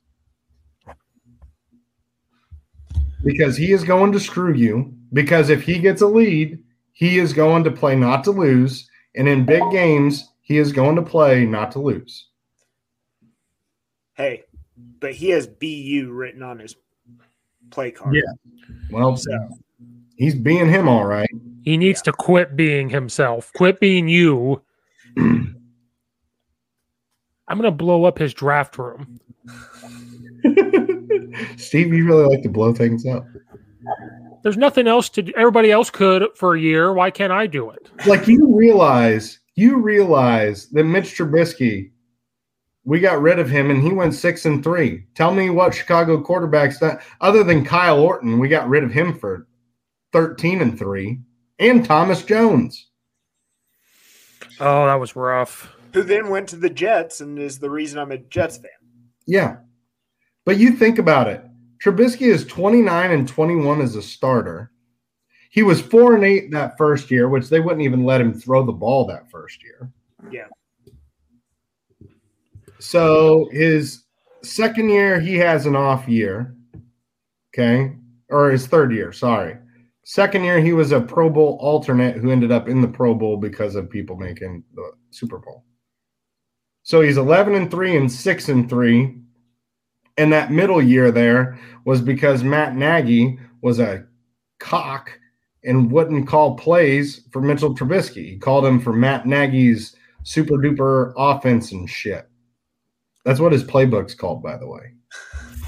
Because 3.24 3.56
he 3.56 3.72
is 3.72 3.82
going 3.82 4.12
to 4.12 4.20
screw 4.20 4.54
you. 4.54 4.94
Because 5.12 5.50
if 5.50 5.64
he 5.64 5.80
gets 5.80 6.02
a 6.02 6.06
lead, 6.06 6.62
he 6.92 7.18
is 7.18 7.32
going 7.32 7.64
to 7.64 7.72
play 7.72 7.96
not 7.96 8.22
to 8.22 8.30
lose. 8.30 8.88
And 9.16 9.26
in 9.26 9.44
big 9.44 9.68
games, 9.72 10.24
he 10.40 10.58
is 10.58 10.70
going 10.70 10.94
to 10.94 11.02
play 11.02 11.44
not 11.44 11.72
to 11.72 11.80
lose. 11.80 12.28
Hey, 14.12 14.44
but 15.00 15.14
he 15.14 15.30
has 15.30 15.48
BU 15.48 16.12
written 16.12 16.44
on 16.44 16.60
his 16.60 16.76
play 17.72 17.90
card. 17.90 18.14
Yeah. 18.14 18.52
Well, 18.92 19.16
so. 19.16 19.32
he's 20.16 20.36
being 20.36 20.68
him 20.68 20.88
all 20.88 21.06
right. 21.06 21.28
He 21.64 21.76
needs 21.76 22.00
yeah. 22.00 22.12
to 22.12 22.12
quit 22.12 22.56
being 22.56 22.90
himself. 22.90 23.50
Quit 23.54 23.80
being 23.80 24.06
you. 24.08 24.62
I'm 25.16 25.56
going 27.48 27.62
to 27.62 27.70
blow 27.70 28.04
up 28.04 28.18
his 28.18 28.34
draft 28.34 28.78
room. 28.78 29.20
Steve, 31.56 31.92
you 31.92 32.06
really 32.06 32.26
like 32.26 32.42
to 32.42 32.48
blow 32.48 32.72
things 32.72 33.06
up. 33.06 33.24
There's 34.42 34.56
nothing 34.58 34.86
else 34.86 35.08
to 35.10 35.22
do. 35.22 35.32
Everybody 35.36 35.70
else 35.70 35.88
could 35.88 36.24
for 36.34 36.54
a 36.54 36.60
year. 36.60 36.92
Why 36.92 37.10
can't 37.10 37.32
I 37.32 37.46
do 37.46 37.70
it? 37.70 37.90
Like 38.06 38.28
you 38.28 38.54
realize, 38.54 39.40
you 39.54 39.80
realize 39.80 40.68
that 40.68 40.84
Mitch 40.84 41.16
Trubisky, 41.16 41.90
we 42.84 43.00
got 43.00 43.22
rid 43.22 43.38
of 43.38 43.48
him 43.48 43.70
and 43.70 43.82
he 43.82 43.90
went 43.90 44.12
six 44.12 44.44
and 44.44 44.62
three. 44.62 45.06
Tell 45.14 45.32
me 45.32 45.48
what 45.48 45.74
Chicago 45.74 46.22
quarterbacks 46.22 46.78
that 46.80 47.02
other 47.22 47.42
than 47.42 47.64
Kyle 47.64 48.00
Orton, 48.00 48.38
we 48.38 48.48
got 48.48 48.68
rid 48.68 48.84
of 48.84 48.92
him 48.92 49.18
for 49.18 49.46
13 50.12 50.60
and 50.60 50.78
three, 50.78 51.20
and 51.58 51.84
Thomas 51.84 52.22
Jones. 52.22 52.88
Oh, 54.60 54.86
that 54.86 54.94
was 54.94 55.16
rough. 55.16 55.74
Who 55.92 56.02
then 56.02 56.28
went 56.28 56.48
to 56.48 56.56
the 56.56 56.70
Jets 56.70 57.20
and 57.20 57.38
is 57.38 57.58
the 57.58 57.70
reason 57.70 57.98
I'm 57.98 58.12
a 58.12 58.18
Jets 58.18 58.56
fan. 58.56 58.70
Yeah. 59.26 59.56
But 60.44 60.58
you 60.58 60.72
think 60.72 60.98
about 60.98 61.28
it. 61.28 61.44
Trubisky 61.82 62.32
is 62.32 62.46
29 62.46 63.10
and 63.10 63.28
21 63.28 63.80
as 63.80 63.96
a 63.96 64.02
starter. 64.02 64.70
He 65.50 65.62
was 65.62 65.80
four 65.80 66.14
and 66.14 66.24
eight 66.24 66.50
that 66.50 66.76
first 66.76 67.10
year, 67.10 67.28
which 67.28 67.48
they 67.48 67.60
wouldn't 67.60 67.82
even 67.82 68.04
let 68.04 68.20
him 68.20 68.32
throw 68.32 68.64
the 68.64 68.72
ball 68.72 69.06
that 69.06 69.30
first 69.30 69.62
year. 69.62 69.90
Yeah. 70.30 70.46
So 72.80 73.48
his 73.52 74.04
second 74.42 74.88
year, 74.88 75.20
he 75.20 75.36
has 75.36 75.66
an 75.66 75.76
off 75.76 76.08
year. 76.08 76.54
Okay. 77.52 77.94
Or 78.30 78.50
his 78.50 78.66
third 78.66 78.92
year, 78.92 79.12
sorry. 79.12 79.58
Second 80.04 80.44
year, 80.44 80.60
he 80.60 80.72
was 80.72 80.92
a 80.92 81.00
Pro 81.00 81.30
Bowl 81.30 81.58
alternate 81.60 82.16
who 82.16 82.30
ended 82.30 82.52
up 82.52 82.68
in 82.68 82.80
the 82.80 82.88
Pro 82.88 83.14
Bowl 83.14 83.36
because 83.36 83.74
of 83.74 83.90
people 83.90 84.16
making 84.16 84.62
the 84.74 84.92
Super 85.10 85.38
Bowl. 85.38 85.64
So 86.82 87.00
he's 87.00 87.16
11 87.16 87.54
and 87.54 87.70
3 87.70 87.96
and 87.96 88.12
6 88.12 88.48
and 88.50 88.68
3 88.68 89.24
and 90.16 90.32
that 90.32 90.52
middle 90.52 90.82
year 90.82 91.10
there 91.10 91.58
was 91.84 92.00
because 92.00 92.44
Matt 92.44 92.76
Nagy 92.76 93.38
was 93.62 93.80
a 93.80 94.04
cock 94.60 95.10
and 95.64 95.90
wouldn't 95.90 96.28
call 96.28 96.56
plays 96.56 97.26
for 97.32 97.40
Mitchell 97.40 97.74
Trubisky. 97.74 98.30
He 98.30 98.38
called 98.38 98.64
him 98.64 98.80
for 98.80 98.92
Matt 98.92 99.26
Nagy's 99.26 99.96
super 100.22 100.56
duper 100.56 101.12
offense 101.16 101.72
and 101.72 101.88
shit. 101.88 102.28
That's 103.24 103.40
what 103.40 103.52
his 103.52 103.64
playbook's 103.64 104.14
called, 104.14 104.42
by 104.42 104.56
the 104.56 104.68
way. 104.68 104.92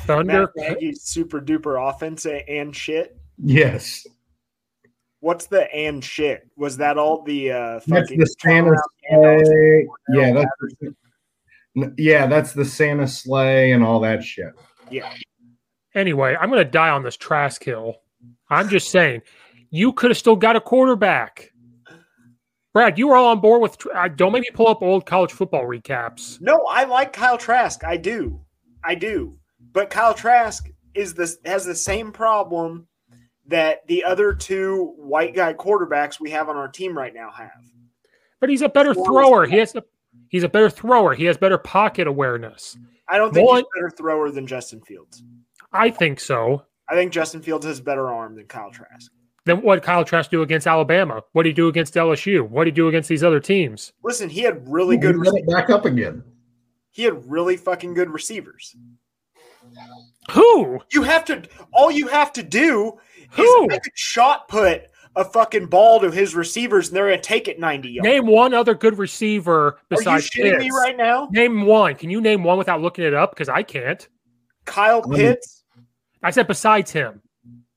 Thunder 0.05 0.51
Matt 0.55 0.75
Nagy's 0.75 1.03
super 1.03 1.41
duper 1.41 1.89
offense 1.89 2.27
and 2.27 2.77
shit. 2.77 3.19
Yes. 3.39 4.07
What's 5.21 5.47
the 5.47 5.73
and 5.75 6.05
shit? 6.05 6.49
Was 6.57 6.77
that 6.77 6.99
all 6.99 7.23
the 7.23 7.53
uh 7.53 7.81
that's 7.87 8.11
the 8.11 8.27
Santa 8.41 8.77
slay? 9.11 9.87
Yeah, 10.11 10.33
that's 10.33 10.95
yeah, 11.97 12.27
that's 12.27 12.53
the 12.53 12.65
Santa 12.65 13.07
sleigh 13.07 13.73
and 13.73 13.85
all 13.85 14.01
that 14.01 14.23
shit. 14.25 14.53
Yeah. 14.91 15.13
Anyway, 15.95 16.37
I'm 16.39 16.51
going 16.51 16.65
to 16.65 16.71
die 16.71 16.91
on 16.91 17.03
this 17.03 17.17
Trask 17.17 17.63
hill. 17.63 17.97
I'm 18.51 18.69
just 18.69 18.91
saying, 18.91 19.23
you 19.71 19.93
could 19.93 20.11
have 20.11 20.19
still 20.19 20.37
got 20.37 20.57
a 20.57 20.61
quarterback. 20.61 21.53
Brad, 22.73 22.99
you 22.99 23.09
were 23.09 23.17
all 23.17 23.29
on 23.29 23.41
board 23.41 23.63
with. 23.63 23.79
Uh, 23.95 24.09
don't 24.09 24.33
make 24.33 24.43
me 24.43 24.51
pull 24.53 24.69
up 24.69 24.83
old 24.83 25.07
college 25.07 25.33
football 25.33 25.65
recaps. 25.65 26.39
No, 26.41 26.61
I 26.69 26.85
like 26.85 27.13
Kyle 27.15 27.39
Trask. 27.39 27.83
I 27.85 27.97
do, 27.97 28.41
I 28.85 28.95
do. 28.95 29.39
But 29.73 29.89
Kyle 29.89 30.13
Trask 30.13 30.69
is 30.95 31.15
this 31.15 31.39
has 31.47 31.65
the 31.65 31.75
same 31.75 32.13
problem 32.13 32.87
that 33.49 33.87
the 33.87 34.05
other 34.05 34.33
two 34.33 34.95
white 34.97 35.35
guy 35.35 35.55
quarterbacks 35.55 36.21
we 36.21 36.31
have 36.31 36.49
on 36.49 36.57
our 36.57 36.69
team 36.69 36.97
right 36.97 37.15
now 37.15 37.31
have. 37.31 37.51
But 38.41 38.51
he's 38.51 38.63
a 38.63 38.69
better 38.69 38.95
thrower. 38.95 39.47
He 39.47 39.57
has 39.59 39.75
a 39.75 39.83
He's 40.29 40.43
a 40.43 40.49
better 40.49 40.71
thrower. 40.71 41.15
He 41.15 41.25
has 41.25 41.37
better 41.37 41.59
pocket 41.59 42.07
awareness. 42.07 42.77
I 43.09 43.19
don't 43.19 43.33
think 43.33 43.49
One, 43.49 43.59
he's 43.59 43.65
a 43.65 43.81
better 43.81 43.91
thrower 43.91 44.31
than 44.31 44.47
Justin 44.47 44.81
Fields. 44.81 45.23
I 45.73 45.91
think 45.91 46.21
so. 46.21 46.65
I 46.89 46.95
think 46.95 47.13
Justin 47.13 47.43
Fields 47.43 47.67
has 47.67 47.81
better 47.81 48.09
arm 48.11 48.37
than 48.37 48.47
Kyle 48.47 48.71
Trask. 48.71 49.11
Then 49.45 49.63
what 49.63 49.77
did 49.77 49.85
Kyle 49.85 50.05
Trask 50.05 50.31
do 50.31 50.43
against 50.43 50.67
Alabama? 50.67 51.23
What 51.33 51.45
did 51.45 51.51
he 51.51 51.55
do 51.55 51.69
against 51.69 51.95
LSU? 51.95 52.49
What 52.49 52.65
did 52.65 52.75
he 52.75 52.77
do 52.77 52.89
against 52.89 53.09
these 53.09 53.23
other 53.23 53.39
teams? 53.39 53.93
Listen, 54.03 54.29
he 54.29 54.41
had 54.41 54.69
really 54.69 54.97
good. 54.97 55.17
back 55.47 55.71
up 55.71 55.85
again. 55.85 56.25
He 56.91 57.05
had 57.05 57.31
really 57.31 57.57
fucking 57.57 57.95
good 57.95 58.11
receivers. 58.11 58.75
Who? 60.33 60.81
You 60.93 61.03
have 61.03 61.25
to. 61.27 61.43
All 61.73 61.91
you 61.91 62.09
have 62.09 62.33
to 62.35 62.43
do 62.43 62.99
Who? 63.33 63.71
is 63.71 63.81
shot 63.95 64.49
put 64.49 64.89
a 65.17 65.25
fucking 65.25 65.67
ball 65.67 66.01
to 66.01 66.11
his 66.11 66.35
receivers 66.35 66.89
and 66.89 66.97
they're 66.97 67.09
going 67.09 67.19
to 67.19 67.23
take 67.23 67.49
it 67.49 67.59
90 67.59 67.89
yards. 67.89 68.07
Name 68.07 68.27
one 68.27 68.53
other 68.53 68.75
good 68.75 68.99
receiver 68.99 69.79
besides 69.89 70.09
Are 70.09 70.39
you 70.39 70.45
shitting 70.45 70.59
Pitts. 70.59 70.65
me 70.65 70.71
right 70.71 70.97
now? 70.97 71.29
Name 71.33 71.65
one. 71.65 71.95
Can 71.95 72.11
you 72.11 72.21
name 72.21 72.45
one 72.45 72.59
without 72.59 72.83
looking 72.83 73.05
it 73.05 73.15
up? 73.15 73.31
Because 73.31 73.49
I 73.49 73.63
can't. 73.63 74.07
Kyle 74.67 75.03
Pitts. 75.03 75.65
I 76.23 76.31
said 76.31 76.47
besides 76.47 76.91
him. 76.91 77.23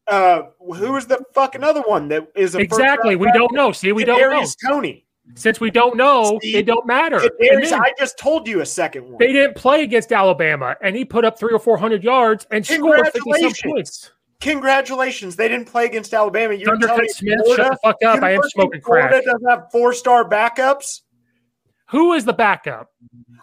Uh, 0.07 0.43
who 0.59 0.95
is 0.95 1.05
the 1.05 1.23
fucking 1.35 1.63
other 1.63 1.81
one 1.81 2.07
that 2.09 2.27
is 2.35 2.55
exactly? 2.55 3.15
We 3.15 3.31
don't 3.31 3.53
know. 3.53 3.71
See, 3.71 3.91
we 3.91 4.03
don't 4.03 4.19
know. 4.19 4.45
Tony. 4.67 5.05
Since 5.35 5.59
we 5.59 5.71
don't 5.71 5.95
know, 5.95 6.39
it 6.41 6.65
don't 6.65 6.85
matter. 6.85 7.19
Then, 7.39 7.73
I 7.73 7.93
just 7.97 8.17
told 8.17 8.47
you 8.47 8.61
a 8.61 8.65
second 8.65 9.05
one. 9.05 9.17
They 9.19 9.31
didn't 9.31 9.55
play 9.55 9.83
against 9.83 10.11
Alabama, 10.11 10.75
and 10.81 10.95
he 10.95 11.05
put 11.05 11.23
up 11.23 11.39
three 11.39 11.53
or 11.53 11.59
four 11.59 11.77
hundred 11.77 12.03
yards 12.03 12.47
and 12.51 12.65
scored 12.65 13.05
fifty 13.13 13.31
some 13.39 13.71
points. 13.71 14.11
Congratulations. 14.41 15.35
They 15.35 15.47
didn't 15.47 15.67
play 15.67 15.85
against 15.85 16.13
Alabama. 16.13 16.53
You're 16.53 16.77
telling 16.77 17.01
me 17.01 17.09
Smith, 17.09 17.39
Florida, 17.43 17.63
shut 17.63 17.71
the 17.71 17.77
fuck 17.83 18.03
up. 18.03 18.23
I 18.23 18.31
am 18.33 18.41
smoking 18.43 18.81
Florida 18.81 19.09
crack. 19.09 19.25
doesn't 19.25 19.49
have 19.49 19.71
four 19.71 19.93
star 19.93 20.27
backups. 20.27 21.01
Who 21.89 22.13
is 22.13 22.25
the 22.25 22.33
backup? 22.33 22.89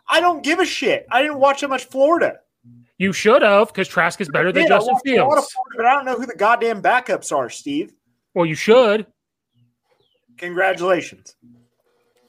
I 0.08 0.20
don't 0.20 0.42
give 0.42 0.58
a 0.58 0.64
shit. 0.64 1.06
I 1.10 1.22
didn't 1.22 1.38
watch 1.38 1.60
that 1.60 1.68
much 1.68 1.84
Florida. 1.84 2.40
You 2.98 3.12
should 3.12 3.42
have, 3.42 3.68
because 3.68 3.88
Trask 3.88 4.20
is 4.20 4.28
better 4.30 4.52
than 4.52 4.68
Justin 4.68 4.96
Fields. 5.04 5.26
Florida, 5.28 5.46
but 5.76 5.84
I 5.86 5.94
don't 5.94 6.06
know 6.06 6.16
who 6.16 6.24
the 6.24 6.36
goddamn 6.36 6.80
backups 6.80 7.30
are, 7.34 7.50
Steve. 7.50 7.92
Well, 8.34 8.46
you 8.46 8.54
should. 8.54 9.06
Congratulations. 10.38 11.36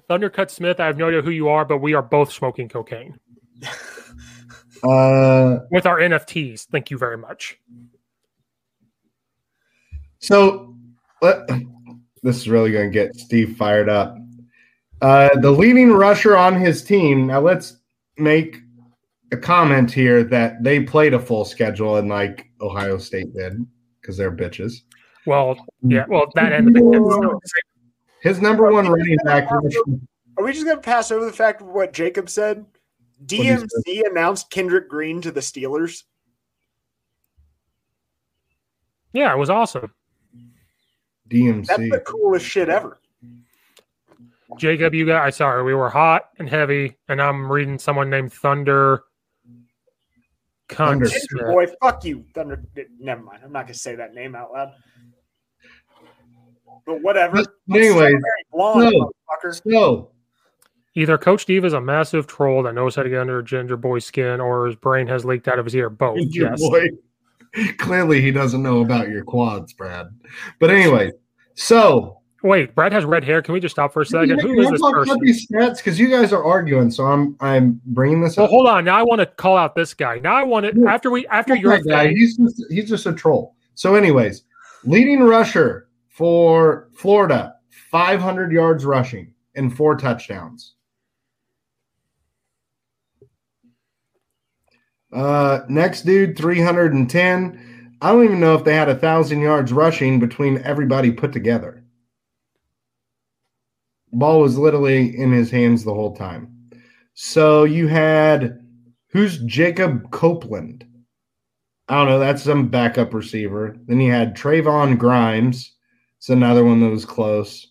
Thundercut 0.10 0.50
Smith, 0.50 0.80
I 0.80 0.86
have 0.86 0.98
no 0.98 1.08
idea 1.08 1.22
who 1.22 1.32
you 1.32 1.50
are, 1.50 1.66
but 1.66 1.78
we 1.80 1.94
are 1.94 2.02
both 2.02 2.32
smoking 2.32 2.70
cocaine. 2.70 3.20
uh, 4.84 5.60
With 5.70 5.86
our 5.86 6.00
NFTs. 6.00 6.68
Thank 6.68 6.92
you 6.92 6.98
very 6.98 7.18
much. 7.18 7.60
So 10.20 10.76
let, 11.22 11.48
this 12.24 12.38
is 12.38 12.50
really 12.50 12.72
going 12.72 12.92
to 12.92 12.94
get 12.94 13.16
Steve 13.16 13.58
fired 13.58 13.90
up. 13.90 14.18
Uh, 15.02 15.30
the 15.40 15.52
leading 15.52 15.92
rusher 15.92 16.36
on 16.36 16.60
his 16.60 16.84
team. 16.84 17.28
Now 17.28 17.42
let's 17.42 17.78
make 18.18 18.58
a 19.32 19.38
comment 19.38 19.92
here 19.92 20.24
that 20.24 20.64
they 20.64 20.82
played 20.82 21.14
a 21.14 21.20
full 21.20 21.46
schedule 21.46 21.98
and 21.98 22.10
like 22.10 22.50
Ohio 22.62 22.98
State 22.98 23.34
did 23.34 23.66
because 24.02 24.18
they're 24.18 24.32
bitches. 24.32 24.82
Well, 25.26 25.58
yeah. 25.82 26.06
Well, 26.08 26.32
that 26.36 26.54
end 26.54 26.70
of 26.70 26.76
it. 26.78 26.84
His 28.28 28.42
number 28.42 28.72
one 28.72 28.88
running 28.88 29.18
back. 29.24 29.50
Are 29.52 29.62
we 30.44 30.52
just 30.52 30.66
going 30.66 30.78
to 30.78 30.82
pass 30.82 31.12
over 31.12 31.26
the 31.26 31.32
fact 31.32 31.62
of 31.62 31.68
what 31.68 31.94
Jacob 31.94 32.30
said? 32.30 32.66
DMC 33.26 34.06
announced 34.06 34.50
Kendrick 34.50 34.90
Green 34.90 35.22
to 35.22 35.32
the 35.32 35.40
Steelers. 35.40 36.04
Yeah, 39.14 39.34
it 39.34 39.38
was 39.38 39.50
awesome. 39.50 39.94
DMC. 41.30 41.66
That's 41.66 41.90
the 41.90 42.04
coolest 42.06 42.46
shit 42.46 42.70
ever. 42.70 43.00
Jacob, 44.58 44.94
you 44.94 45.06
got. 45.06 45.26
I 45.26 45.30
sorry, 45.30 45.64
we 45.64 45.74
were 45.74 45.90
hot 45.90 46.30
and 46.40 46.48
heavy, 46.48 46.98
and 47.10 47.22
I'm 47.22 47.52
reading 47.52 47.80
someone 47.80 48.10
named 48.10 48.32
Thunder. 48.32 49.04
Cunt 50.70 51.08
Smith. 51.08 51.46
Boy, 51.48 51.68
fuck 51.82 52.06
you, 52.06 52.26
Thunder. 52.34 52.64
Never 53.00 53.22
mind. 53.22 53.42
I'm 53.44 53.52
not 53.52 53.66
gonna 53.66 53.74
say 53.74 53.96
that 53.96 54.14
name 54.14 54.36
out 54.36 54.52
loud. 54.54 54.74
But 56.88 57.04
whatever. 57.04 57.44
Anyway, 57.72 58.14
blonde 58.52 58.92
so, 58.92 59.12
motherfucker. 59.46 60.08
Either 60.96 61.18
Coach 61.20 61.42
Steve 61.44 61.64
is 61.66 61.74
a 61.74 61.82
massive 61.82 62.26
troll 62.26 62.64
that 62.64 62.74
knows 62.74 62.96
how 62.96 63.04
to 63.04 63.10
get 63.10 63.20
under 63.20 63.38
a 63.38 63.44
ginger 63.44 63.78
boy's 63.78 64.06
skin, 64.06 64.40
or 64.42 64.66
his 64.66 64.76
brain 64.76 65.06
has 65.06 65.24
leaked 65.26 65.48
out 65.48 65.60
of 65.60 65.66
his 65.66 65.76
ear. 65.76 65.92
Both. 65.92 66.18
Ginger 66.18 66.50
yes. 66.50 66.60
boy. 66.60 66.88
Clearly, 67.78 68.22
he 68.22 68.32
doesn't 68.32 68.64
know 68.64 68.82
about 68.82 69.10
your 69.10 69.24
quads, 69.24 69.74
Brad. 69.74 70.08
But 70.60 70.72
anyway, 70.72 71.12
so 71.54 72.18
Wait, 72.44 72.74
Brad 72.76 72.94
has 72.94 73.04
red 73.04 73.24
hair. 73.24 73.42
Can 73.42 73.54
we 73.54 73.60
just 73.60 73.74
stop 73.76 73.92
for 73.92 74.02
a 74.02 74.06
second? 74.06 74.40
Can 74.40 74.40
Who 74.40 74.56
this 74.56 74.82
person? 74.82 75.12
about 75.12 75.20
these 75.22 75.48
stats 75.48 75.78
because 75.78 76.00
you 76.00 76.08
guys 76.08 76.32
are 76.32 76.44
arguing, 76.44 76.92
so 76.92 77.06
I'm 77.06 77.36
I'm 77.42 77.82
bringing 77.86 78.22
this 78.22 78.38
Well, 78.38 78.46
up. 78.46 78.52
hold 78.52 78.68
on. 78.68 78.86
Now 78.86 78.98
I 78.98 79.04
want 79.04 79.20
to 79.20 79.26
call 79.26 79.58
out 79.58 79.76
this 79.76 79.94
guy. 79.94 80.20
Now 80.20 80.36
I 80.36 80.44
want 80.44 80.66
to 80.66 80.86
after 80.88 81.10
we 81.10 81.26
after 81.28 81.56
your 81.56 81.80
guy. 81.82 82.08
thing- 82.08 82.18
He's 82.18 82.38
just 82.38 82.64
he's 82.70 82.88
just 82.90 83.06
a 83.06 83.14
troll. 83.14 83.56
So, 83.74 83.96
anyways, 83.96 84.44
leading 84.84 85.22
rusher 85.22 85.87
for 86.18 86.90
Florida, 86.96 87.54
500 87.92 88.52
yards 88.52 88.84
rushing 88.86 89.34
and 89.54 89.78
four 89.78 89.96
touchdowns. 89.96 90.74
Uh, 95.14 95.60
next 95.70 96.02
dude, 96.02 96.36
310. 96.36 97.98
I 98.02 98.12
don't 98.12 98.26
even 98.26 98.40
know 98.40 98.56
if 98.56 98.64
they 98.64 98.74
had 98.74 98.90
a 98.90 98.96
thousand 98.96 99.42
yards 99.42 99.72
rushing 99.72 100.20
between 100.20 100.58
everybody 100.64 101.12
put 101.12 101.32
together. 101.32 101.84
Ball 104.12 104.42
was 104.42 104.58
literally 104.58 105.16
in 105.16 105.32
his 105.32 105.52
hands 105.52 105.84
the 105.84 105.94
whole 105.94 106.16
time. 106.16 106.72
So 107.14 107.64
you 107.64 107.88
had 107.88 108.60
who's 109.10 109.38
Jacob 109.44 110.10
Copeland? 110.10 110.84
I 111.88 111.96
don't 111.96 112.10
know. 112.10 112.20
That's 112.20 112.44
some 112.44 112.70
backup 112.70 113.14
receiver. 113.14 113.78
Then 113.86 114.02
you 114.02 114.12
had 114.12 114.36
Trevon 114.36 114.98
Grimes. 114.98 115.77
It's 116.28 116.34
another 116.34 116.66
one 116.66 116.82
that 116.82 116.90
was 116.90 117.06
close. 117.06 117.68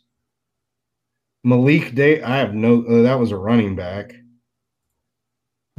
Malik 1.44 1.94
Day. 1.94 2.22
I 2.22 2.38
have 2.38 2.54
no. 2.54 2.86
Uh, 2.86 3.02
that 3.02 3.20
was 3.20 3.30
a 3.30 3.36
running 3.36 3.76
back. 3.76 4.14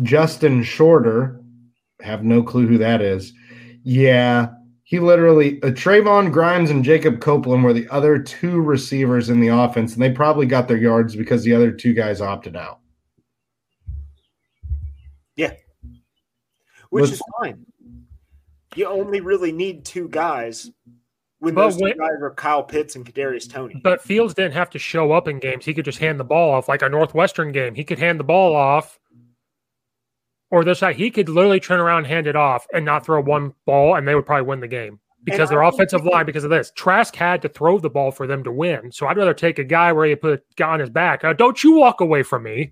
Justin 0.03 0.61
Shorter. 0.61 1.41
Have 2.01 2.23
no 2.23 2.43
clue 2.43 2.67
who 2.67 2.77
that 2.77 3.01
is. 3.01 3.33
Yeah, 3.81 4.49
he 4.83 4.99
literally. 4.99 5.59
Uh, 5.63 5.71
Trevon 5.71 6.31
Grimes 6.31 6.69
and 6.69 6.85
Jacob 6.85 7.19
Copeland 7.19 7.63
were 7.63 7.73
the 7.73 7.89
other 7.89 8.19
two 8.19 8.61
receivers 8.61 9.31
in 9.31 9.39
the 9.39 9.47
offense, 9.47 9.93
and 9.93 10.03
they 10.03 10.11
probably 10.11 10.45
got 10.45 10.67
their 10.67 10.77
yards 10.77 11.15
because 11.15 11.43
the 11.43 11.55
other 11.55 11.71
two 11.71 11.95
guys 11.95 12.21
opted 12.21 12.55
out. 12.55 12.81
Yeah. 15.35 15.53
Which 16.91 17.05
Let's- 17.05 17.13
is 17.13 17.21
fine. 17.39 17.65
You 18.75 18.85
only 18.85 19.21
really 19.21 19.51
need 19.51 19.83
two 19.83 20.07
guys 20.09 20.69
when 21.39 21.53
But 21.53 21.63
those 21.63 21.77
two 21.77 21.83
when- 21.83 21.97
guys 21.97 22.21
are 22.21 22.31
Kyle 22.35 22.63
Pitts 22.63 22.95
and 22.95 23.05
Kadarius 23.05 23.49
Toney. 23.49 23.79
But 23.83 24.01
Fields 24.01 24.33
didn't 24.33 24.53
have 24.53 24.69
to 24.71 24.79
show 24.79 25.11
up 25.11 25.27
in 25.27 25.39
games. 25.39 25.65
He 25.65 25.73
could 25.73 25.85
just 25.85 25.99
hand 25.99 26.19
the 26.19 26.23
ball 26.23 26.53
off, 26.53 26.67
like 26.67 26.81
a 26.81 26.89
Northwestern 26.89 27.51
game. 27.51 27.75
He 27.75 27.83
could 27.83 27.99
hand 27.99 28.19
the 28.19 28.23
ball 28.23 28.55
off, 28.55 28.99
or 30.49 30.63
this 30.63 30.79
side, 30.79 30.95
he 30.95 31.11
could 31.11 31.29
literally 31.29 31.59
turn 31.59 31.79
around, 31.79 31.99
and 31.99 32.07
hand 32.07 32.25
it 32.27 32.35
off, 32.35 32.65
and 32.73 32.85
not 32.85 33.05
throw 33.05 33.21
one 33.21 33.53
ball, 33.65 33.95
and 33.95 34.07
they 34.07 34.15
would 34.15 34.25
probably 34.25 34.47
win 34.47 34.61
the 34.61 34.67
game 34.67 34.99
because 35.25 35.49
And 35.49 35.57
their 35.57 35.63
I- 35.63 35.69
offensive 35.69 36.05
line. 36.05 36.25
Because 36.25 36.43
of 36.43 36.49
this, 36.49 36.71
Trask 36.75 37.15
had 37.15 37.41
to 37.43 37.49
throw 37.49 37.77
the 37.79 37.89
ball 37.89 38.11
for 38.11 38.25
them 38.27 38.43
to 38.45 38.51
win. 38.51 38.91
So 38.91 39.05
I'd 39.07 39.17
rather 39.17 39.33
take 39.33 39.59
a 39.59 39.63
guy 39.63 39.91
where 39.91 40.05
you 40.05 40.15
put 40.15 40.39
a 40.39 40.41
guy 40.55 40.69
on 40.69 40.79
his 40.79 40.89
back. 40.89 41.23
Uh, 41.23 41.33
don't 41.33 41.63
you 41.63 41.73
walk 41.73 42.01
away 42.01 42.23
from 42.23 42.43
me? 42.43 42.71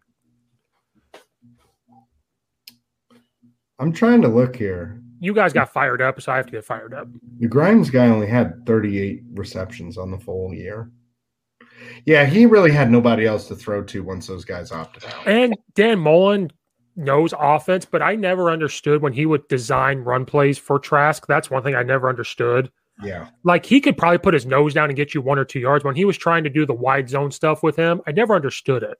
I'm 3.78 3.92
trying 3.92 4.22
to 4.22 4.30
look 4.30 4.56
here. 4.56 5.02
You 5.26 5.34
guys 5.34 5.54
got 5.54 5.74
fired 5.74 6.04
up, 6.04 6.22
so 6.22 6.32
I 6.32 6.38
have 6.38 6.46
to 6.46 6.52
get 6.52 6.64
fired 6.64 6.94
up. 6.94 7.08
The 7.40 7.48
Grimes 7.48 7.90
guy 7.90 8.08
only 8.10 8.28
had 8.28 8.64
38 8.68 9.24
receptions 9.34 9.98
on 9.98 10.12
the 10.12 10.20
full 10.20 10.54
year. 10.54 10.92
Yeah, 12.06 12.26
he 12.26 12.46
really 12.46 12.72
had 12.72 12.92
nobody 12.92 13.26
else 13.26 13.48
to 13.48 13.56
throw 13.56 13.84
to 13.86 14.04
once 14.04 14.28
those 14.28 14.46
guys 14.46 14.72
opted 14.72 15.04
out. 15.06 15.28
And 15.28 15.58
Dan 15.74 15.98
Mullen 15.98 16.52
knows 16.96 17.34
offense, 17.40 17.86
but 17.86 18.04
I 18.04 18.16
never 18.16 18.52
understood 18.52 19.02
when 19.02 19.14
he 19.14 19.26
would 19.26 19.48
design 19.48 20.00
run 20.00 20.26
plays 20.26 20.60
for 20.60 20.78
Trask. 20.78 21.26
That's 21.26 21.50
one 21.50 21.64
thing 21.64 21.74
I 21.74 21.82
never 21.82 22.08
understood. 22.08 22.72
Yeah. 23.04 23.30
Like 23.44 23.66
he 23.66 23.82
could 23.82 23.98
probably 23.98 24.20
put 24.20 24.36
his 24.36 24.46
nose 24.46 24.76
down 24.76 24.90
and 24.90 24.96
get 24.96 25.16
you 25.16 25.22
one 25.22 25.40
or 25.40 25.46
two 25.46 25.60
yards. 25.60 25.84
When 25.84 25.96
he 25.96 26.06
was 26.06 26.18
trying 26.18 26.44
to 26.44 26.52
do 26.52 26.68
the 26.68 26.74
wide 26.74 27.10
zone 27.10 27.32
stuff 27.32 27.64
with 27.64 27.76
him, 27.76 28.00
I 28.06 28.12
never 28.12 28.36
understood 28.36 28.84
it. 28.84 29.00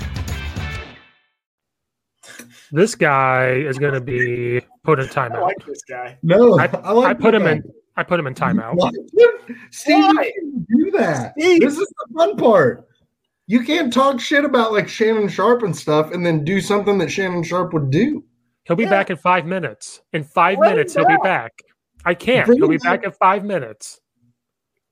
This 2.71 2.95
guy 2.95 3.49
is 3.51 3.77
going 3.77 3.93
to 3.93 4.01
be 4.01 4.61
put 4.83 4.99
in 4.99 5.05
I 5.09 5.09
timeout. 5.09 5.41
like 5.41 5.65
this 5.65 5.83
guy. 5.83 6.17
No, 6.23 6.57
I, 6.59 6.65
I 6.67 6.91
like 6.91 7.07
I 7.07 7.13
put 7.13 7.35
him 7.35 7.43
that. 7.43 7.57
in. 7.57 7.63
I 7.97 8.03
put 8.03 8.19
him 8.19 8.27
in 8.27 8.33
timeout. 8.33 8.75
What? 8.75 8.93
Steve, 9.71 10.05
you 10.13 10.65
do 10.69 10.91
that. 10.91 11.33
This 11.35 11.77
is 11.77 11.79
the 11.79 12.05
fun 12.17 12.37
part. 12.37 12.87
You 13.47 13.63
can't 13.63 13.91
talk 13.91 14.19
shit 14.21 14.45
about 14.45 14.71
like 14.71 14.87
Shannon 14.87 15.27
Sharpe 15.27 15.63
and 15.63 15.75
stuff 15.75 16.11
and 16.11 16.25
then 16.25 16.45
do 16.45 16.61
something 16.61 16.97
that 16.99 17.11
Shannon 17.11 17.43
Sharpe 17.43 17.73
would 17.73 17.89
do. 17.91 18.23
He'll 18.63 18.77
be 18.77 18.85
back 18.85 19.09
in 19.09 19.17
five 19.17 19.45
minutes. 19.45 20.01
In 20.13 20.23
five 20.23 20.57
Let 20.59 20.71
minutes, 20.71 20.93
he'll 20.93 21.05
be 21.05 21.15
back. 21.17 21.23
back. 21.23 21.61
I 22.05 22.13
can't. 22.13 22.45
Bring 22.45 22.59
He'll 22.59 22.69
be 22.69 22.77
back 22.77 23.03
in 23.03 23.11
five 23.11 23.43
minutes. 23.43 23.99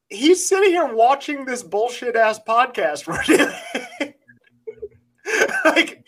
He's 0.09 0.45
sitting 0.45 0.71
here 0.71 0.93
watching 0.93 1.45
this 1.45 1.63
bullshit 1.63 2.15
ass 2.15 2.39
podcast 2.45 3.07
we're 3.07 3.23
doing. 3.23 4.13
like, 5.65 6.03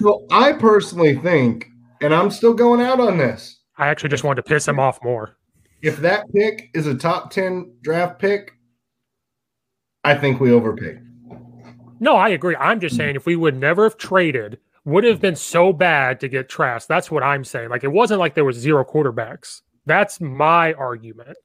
Well, 0.00 0.26
I 0.30 0.52
personally 0.52 1.16
think, 1.16 1.66
and 2.00 2.14
I'm 2.14 2.30
still 2.30 2.54
going 2.54 2.80
out 2.80 3.00
on 3.00 3.16
this, 3.18 3.60
I 3.78 3.88
actually 3.88 4.10
just 4.10 4.24
wanted 4.24 4.42
to 4.42 4.48
piss 4.48 4.66
him 4.68 4.78
off 4.78 5.02
more. 5.02 5.36
if 5.82 5.98
that 5.98 6.24
pick 6.34 6.70
is 6.74 6.86
a 6.86 6.94
top 6.94 7.30
10 7.30 7.72
draft 7.82 8.18
pick, 8.18 8.52
I 10.04 10.14
think 10.14 10.40
we 10.40 10.52
overpaid. 10.52 11.00
No, 11.98 12.16
I 12.16 12.28
agree. 12.30 12.56
I'm 12.56 12.80
just 12.80 12.96
saying 12.96 13.16
if 13.16 13.26
we 13.26 13.36
would 13.36 13.56
never 13.56 13.84
have 13.84 13.96
traded, 13.96 14.58
would 14.84 15.04
have 15.04 15.20
been 15.20 15.36
so 15.36 15.72
bad 15.72 16.20
to 16.20 16.28
get 16.28 16.48
Trask. 16.48 16.86
That's 16.86 17.10
what 17.10 17.22
I'm 17.22 17.44
saying. 17.44 17.70
Like 17.70 17.84
it 17.84 17.92
wasn't 17.92 18.20
like 18.20 18.34
there 18.34 18.44
was 18.44 18.56
zero 18.56 18.84
quarterbacks. 18.84 19.62
That's 19.84 20.20
my 20.20 20.72
argument. 20.74 21.36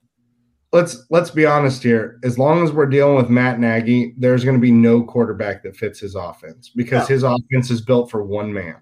Let's 0.73 1.05
let's 1.09 1.29
be 1.29 1.45
honest 1.45 1.83
here. 1.83 2.19
As 2.23 2.37
long 2.39 2.63
as 2.63 2.71
we're 2.71 2.85
dealing 2.85 3.15
with 3.17 3.29
Matt 3.29 3.59
Nagy, 3.59 4.13
there's 4.17 4.43
going 4.45 4.55
to 4.55 4.61
be 4.61 4.71
no 4.71 5.03
quarterback 5.03 5.63
that 5.63 5.75
fits 5.75 5.99
his 5.99 6.15
offense 6.15 6.69
because 6.73 7.09
No. 7.09 7.13
his 7.13 7.23
offense 7.23 7.69
is 7.69 7.81
built 7.81 8.09
for 8.09 8.23
one 8.23 8.53
man. 8.53 8.77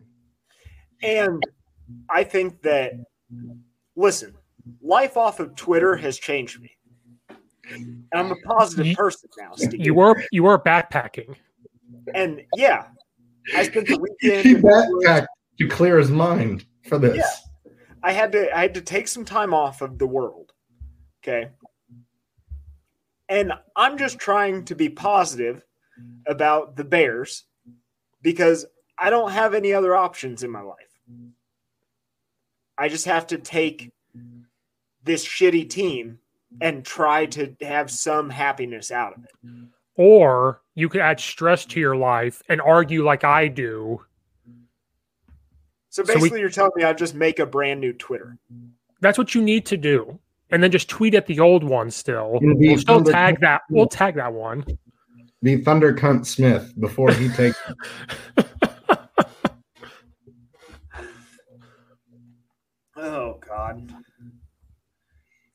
and 1.02 1.42
I 2.10 2.24
think 2.24 2.62
that, 2.62 2.92
listen, 3.96 4.36
life 4.82 5.18
off 5.18 5.40
of 5.40 5.56
Twitter 5.56 5.96
has 5.96 6.20
changed 6.20 6.62
me. 6.62 6.72
And 7.72 8.04
I'm 8.14 8.32
a 8.32 8.36
positive 8.46 8.96
person 8.96 9.30
now, 9.40 9.54
Steve. 9.56 9.84
You 9.84 9.96
were 9.96 10.24
you 10.32 10.44
were 10.44 10.60
backpacking. 10.60 11.36
And 12.14 12.42
yeah, 12.56 12.86
I 13.56 13.64
spent 13.64 13.88
the 13.88 13.98
weekend. 14.22 14.46
He 14.46 14.54
backpacked 14.56 15.28
to 15.60 15.68
clear 15.68 15.98
his 15.98 16.12
mind 16.12 16.66
for 16.88 17.00
this. 17.00 17.18
Yeah. 17.18 17.72
I 18.04 18.12
had 18.12 18.32
to 18.34 18.56
I 18.56 18.62
had 18.62 18.74
to 18.76 18.82
take 18.82 19.08
some 19.08 19.26
time 19.26 19.54
off 19.56 19.82
of 19.82 19.98
the 19.98 20.08
world. 20.08 20.54
Okay. 21.24 21.50
And 23.30 23.54
I'm 23.76 23.98
just 23.98 24.18
trying 24.18 24.66
to 24.66 24.76
be 24.76 24.90
positive 24.90 25.64
about 26.26 26.76
the 26.76 26.84
Bears 26.84 27.46
because 28.22 28.66
I 28.98 29.10
don't 29.10 29.32
have 29.32 29.54
any 29.54 29.72
other 29.72 29.96
options 29.96 30.44
in 30.44 30.50
my 30.50 30.62
life. 30.62 31.00
I 32.78 32.90
just 32.90 33.06
have 33.06 33.28
to 33.28 33.38
take 33.38 33.92
this 35.04 35.26
shitty 35.26 35.70
team 35.70 36.20
and 36.62 36.84
try 36.84 37.28
to 37.28 37.56
have 37.62 37.92
some 37.92 38.30
happiness 38.30 38.92
out 38.92 39.14
of 39.16 39.24
it. 39.24 39.30
Or 39.96 40.62
you 40.76 40.90
could 40.90 41.02
add 41.02 41.20
stress 41.20 41.66
to 41.66 41.80
your 41.80 41.96
life 41.96 42.42
and 42.50 42.60
argue 42.62 43.04
like 43.04 43.24
I 43.24 43.48
do. 43.48 44.02
So 45.90 46.04
So 46.04 46.04
basically, 46.04 46.38
we- 46.38 46.40
you're 46.42 46.50
telling 46.50 46.72
me 46.76 46.84
I 46.84 46.94
just 46.94 47.16
make 47.16 47.40
a 47.40 47.46
brand 47.46 47.80
new 47.82 47.94
Twitter. 47.94 48.38
That's 49.02 49.18
what 49.18 49.36
you 49.36 49.42
need 49.42 49.66
to 49.68 49.78
do. 49.78 50.20
And 50.52 50.64
then 50.64 50.72
just 50.72 50.90
tweet 50.90 51.14
at 51.14 51.28
the 51.28 51.40
old 51.40 51.64
one 51.64 51.92
still. 51.92 52.40
And 52.42 52.58
We'll 52.58 52.78
still 52.78 52.96
Thunder- 52.96 53.12
tag 53.12 53.40
that. 53.42 53.62
We'll 53.70 53.88
tag 53.88 54.16
that 54.16 54.34
one. 54.34 54.66
The 55.42 55.58
Thunder 55.58 55.94
Cunt 55.94 56.26
Smith 56.26 56.74
before 56.80 57.12
he 57.14 57.30
takes. 57.30 57.58
Oh 63.02 63.40
God. 63.48 63.94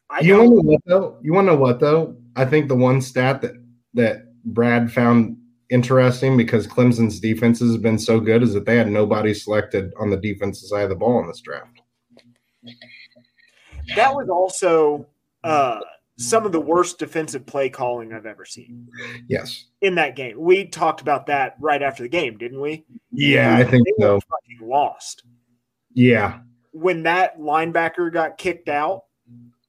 I 0.08 0.20
you 0.20 0.36
want 0.38 0.48
to 0.48 0.54
know 0.54 0.62
what 0.62 0.80
though? 0.86 1.18
You 1.22 1.32
want 1.34 1.46
to 1.48 1.52
know 1.52 1.58
what 1.58 1.80
though? 1.80 2.16
I 2.36 2.44
think 2.44 2.68
the 2.68 2.76
one 2.76 3.00
stat 3.02 3.42
that 3.42 3.52
that 3.94 4.22
Brad 4.44 4.90
found 4.92 5.36
interesting 5.70 6.36
because 6.36 6.66
Clemson's 6.66 7.20
defense 7.20 7.60
has 7.60 7.76
been 7.76 7.98
so 7.98 8.20
good 8.20 8.42
is 8.42 8.54
that 8.54 8.64
they 8.66 8.76
had 8.76 8.88
nobody 8.88 9.34
selected 9.34 9.92
on 9.98 10.10
the 10.10 10.16
defensive 10.16 10.68
side 10.68 10.84
of 10.84 10.88
the 10.90 10.96
ball 10.96 11.20
in 11.20 11.26
this 11.26 11.40
draft. 11.40 11.80
That 13.96 14.14
was 14.14 14.28
also 14.28 15.06
uh, 15.42 15.80
some 16.16 16.46
of 16.46 16.52
the 16.52 16.60
worst 16.60 16.98
defensive 16.98 17.44
play 17.44 17.68
calling 17.68 18.12
I've 18.12 18.26
ever 18.26 18.44
seen 18.44 18.88
Yes. 19.28 19.64
in 19.80 19.94
that 19.96 20.16
game. 20.16 20.38
We 20.38 20.66
talked 20.66 21.00
about 21.00 21.26
that 21.26 21.56
right 21.60 21.82
after 21.82 22.02
the 22.02 22.08
game, 22.08 22.38
didn't 22.38 22.60
we? 22.60 22.84
Yeah, 23.10 23.56
I 23.56 23.64
think 23.64 23.86
They 23.86 23.92
so. 24.04 24.14
were 24.14 24.20
fucking 24.20 24.68
lost 24.68 25.24
Yeah. 25.92 26.40
when 26.72 27.02
that 27.02 27.38
linebacker 27.38 28.12
got 28.12 28.38
kicked 28.38 28.68
out. 28.68 29.04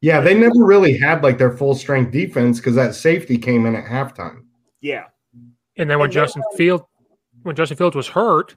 Yeah, 0.02 0.22
they 0.22 0.36
never 0.38 0.64
really 0.64 0.98
had 0.98 1.24
like 1.24 1.38
their 1.40 1.52
full 1.58 1.74
strength 1.74 2.12
defense 2.12 2.60
because 2.60 2.76
that 2.76 2.94
safety 2.96 3.38
came 3.38 3.66
in 3.66 3.76
at 3.76 3.86
halftime. 3.86 4.44
Yeah, 4.82 5.06
And 5.78 5.90
then 5.90 5.98
when 6.00 6.06
And 6.10 6.14
then- 6.14 6.24
Justin 6.24 6.44
Field 6.56 6.86
when 7.44 7.56
Justin 7.56 7.78
Fields 7.78 7.96
was 7.96 8.08
hurt, 8.08 8.56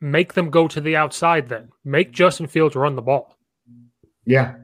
make 0.00 0.32
them 0.34 0.48
go 0.50 0.66
to 0.68 0.80
the 0.80 0.94
outside 0.96 1.48
then. 1.48 1.68
Make 1.84 2.10
Justin 2.12 2.46
Fields 2.46 2.74
run 2.76 2.96
the 2.96 3.02
ball. 3.02 3.36
Yeah. 4.24 4.54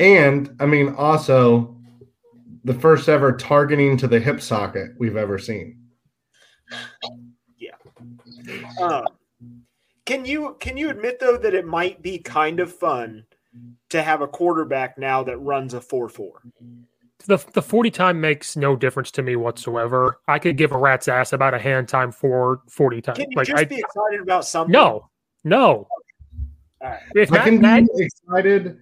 And 0.00 0.56
I 0.58 0.66
mean, 0.66 0.94
also 0.96 1.76
the 2.64 2.74
first 2.74 3.08
ever 3.08 3.32
targeting 3.32 3.96
to 3.98 4.08
the 4.08 4.18
hip 4.18 4.40
socket 4.40 4.92
we've 4.98 5.16
ever 5.16 5.38
seen. 5.38 5.78
Yeah. 7.58 7.74
Um, 8.80 9.04
can 10.06 10.24
you 10.24 10.56
can 10.58 10.76
you 10.76 10.88
admit 10.90 11.20
though 11.20 11.36
that 11.36 11.54
it 11.54 11.66
might 11.66 12.00
be 12.02 12.18
kind 12.18 12.60
of 12.60 12.72
fun 12.74 13.26
to 13.90 14.02
have 14.02 14.22
a 14.22 14.26
quarterback 14.26 14.96
now 14.98 15.22
that 15.22 15.36
runs 15.38 15.74
a 15.74 15.80
four 15.80 16.08
four? 16.08 16.40
The 17.26 17.36
the 17.52 17.60
40 17.60 17.90
time 17.90 18.20
makes 18.20 18.56
no 18.56 18.76
difference 18.76 19.10
to 19.12 19.22
me 19.22 19.36
whatsoever. 19.36 20.20
I 20.26 20.38
could 20.38 20.56
give 20.56 20.72
a 20.72 20.78
rat's 20.78 21.08
ass 21.08 21.34
about 21.34 21.52
a 21.52 21.58
hand 21.58 21.88
time 21.88 22.10
for 22.10 22.62
40 22.70 23.02
time. 23.02 23.16
Can 23.16 23.30
you 23.30 23.36
Like 23.36 23.48
just 23.48 23.60
I 23.60 23.64
be 23.66 23.78
excited 23.78 24.20
about 24.20 24.46
something? 24.46 24.72
no. 24.72 25.10
No. 25.44 25.86
All 26.80 26.88
right. 26.88 27.00
If 27.14 27.30
I 27.32 27.36
Matt, 27.36 27.44
can 27.44 27.60
Matt, 27.60 27.84
be 27.96 28.04
excited 28.04 28.78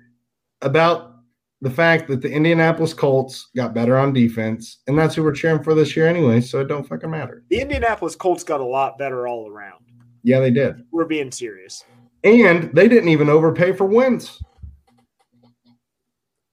about 0.62 1.14
the 1.60 1.70
fact 1.70 2.08
that 2.08 2.22
the 2.22 2.30
Indianapolis 2.30 2.94
Colts 2.94 3.48
got 3.56 3.74
better 3.74 3.98
on 3.98 4.12
defense, 4.12 4.78
and 4.86 4.98
that's 4.98 5.14
who 5.14 5.22
we're 5.24 5.32
cheering 5.32 5.62
for 5.62 5.74
this 5.74 5.96
year 5.96 6.06
anyway, 6.06 6.40
so 6.40 6.60
it 6.60 6.68
don't 6.68 6.86
fucking 6.86 7.10
matter. 7.10 7.44
The 7.50 7.60
Indianapolis 7.60 8.14
Colts 8.14 8.44
got 8.44 8.60
a 8.60 8.64
lot 8.64 8.98
better 8.98 9.26
all 9.26 9.50
around. 9.50 9.84
Yeah, 10.22 10.40
they 10.40 10.50
did. 10.50 10.84
We're 10.92 11.04
being 11.04 11.32
serious. 11.32 11.84
And 12.24 12.72
they 12.74 12.88
didn't 12.88 13.08
even 13.08 13.28
overpay 13.28 13.72
for 13.72 13.86
wins. 13.86 14.40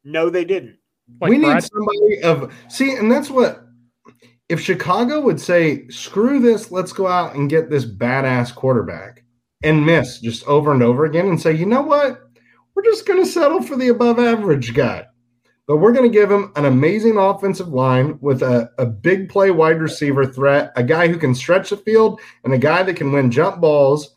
No, 0.03 0.29
they 0.29 0.45
didn't. 0.45 0.77
like 1.19 1.29
we 1.29 1.37
need 1.37 1.63
somebody 1.63 2.21
of 2.23 2.53
see, 2.69 2.95
and 2.95 3.11
that's 3.11 3.29
what 3.29 3.65
if 4.49 4.61
Chicago 4.61 5.19
would 5.21 5.39
say, 5.39 5.87
screw 5.87 6.39
this, 6.39 6.71
let's 6.71 6.93
go 6.93 7.07
out 7.07 7.35
and 7.35 7.49
get 7.49 7.69
this 7.69 7.85
badass 7.85 8.53
quarterback 8.53 9.23
and 9.63 9.85
miss 9.85 10.19
just 10.19 10.45
over 10.45 10.71
and 10.71 10.83
over 10.83 11.05
again 11.05 11.27
and 11.27 11.41
say, 11.41 11.53
you 11.53 11.65
know 11.65 11.81
what? 11.81 12.24
Just 12.85 13.05
going 13.05 13.23
to 13.23 13.29
settle 13.29 13.61
for 13.61 13.75
the 13.75 13.89
above 13.89 14.19
average 14.19 14.73
guy. 14.73 15.05
But 15.67 15.77
we're 15.77 15.91
going 15.91 16.09
to 16.09 16.17
give 16.17 16.31
him 16.31 16.51
an 16.55 16.65
amazing 16.65 17.17
offensive 17.17 17.69
line 17.69 18.17
with 18.21 18.43
a, 18.43 18.71
a 18.77 18.85
big 18.85 19.29
play 19.29 19.51
wide 19.51 19.81
receiver 19.81 20.25
threat, 20.25 20.71
a 20.75 20.83
guy 20.83 21.07
who 21.07 21.17
can 21.17 21.35
stretch 21.35 21.71
the 21.71 21.77
field, 21.77 22.21
and 22.43 22.53
a 22.53 22.57
guy 22.57 22.83
that 22.83 22.95
can 22.95 23.11
win 23.11 23.31
jump 23.31 23.59
balls, 23.59 24.15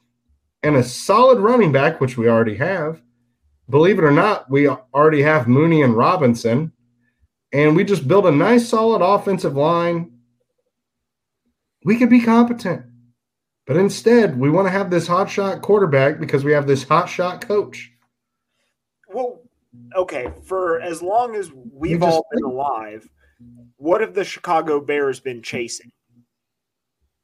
and 0.62 0.77
a 0.77 0.85
solid 0.85 1.39
running 1.40 1.73
back, 1.73 2.01
which 2.01 2.16
we 2.16 2.28
already 2.28 2.57
have. 2.57 3.01
Believe 3.70 3.99
it 3.99 4.05
or 4.05 4.11
not, 4.11 4.51
we 4.51 4.69
already 4.69 5.23
have 5.23 5.49
Mooney 5.49 5.82
and 5.82 5.97
Robinson 5.97 6.73
and 7.53 7.74
we 7.74 7.85
just 7.85 8.07
build 8.07 8.27
a 8.27 8.32
nice 8.32 8.69
solid 8.69 9.03
offensive 9.03 9.57
line, 9.57 10.12
we 11.85 11.97
could 11.97 12.11
be 12.11 12.20
competent. 12.20 12.85
But 13.66 13.77
instead, 13.77 14.39
we 14.39 14.51
want 14.51 14.66
to 14.66 14.73
have 14.73 14.90
this 14.90 15.09
hotshot 15.09 15.62
quarterback 15.62 16.20
because 16.20 16.45
we 16.45 16.53
have 16.53 16.66
this 16.66 16.85
hotshot 16.85 17.43
coach. 17.43 17.93
Well, 19.19 19.40
okay, 19.97 20.28
for 20.45 20.81
as 20.81 21.03
long 21.03 21.35
as 21.35 21.51
we've 21.73 22.05
all 22.05 22.24
been 22.32 22.45
alive, 22.45 23.09
what 23.77 24.01
have 24.01 24.15
the 24.15 24.24
Chicago 24.24 24.81
Bears 24.81 25.19
been 25.19 25.43
chasing? 25.43 25.90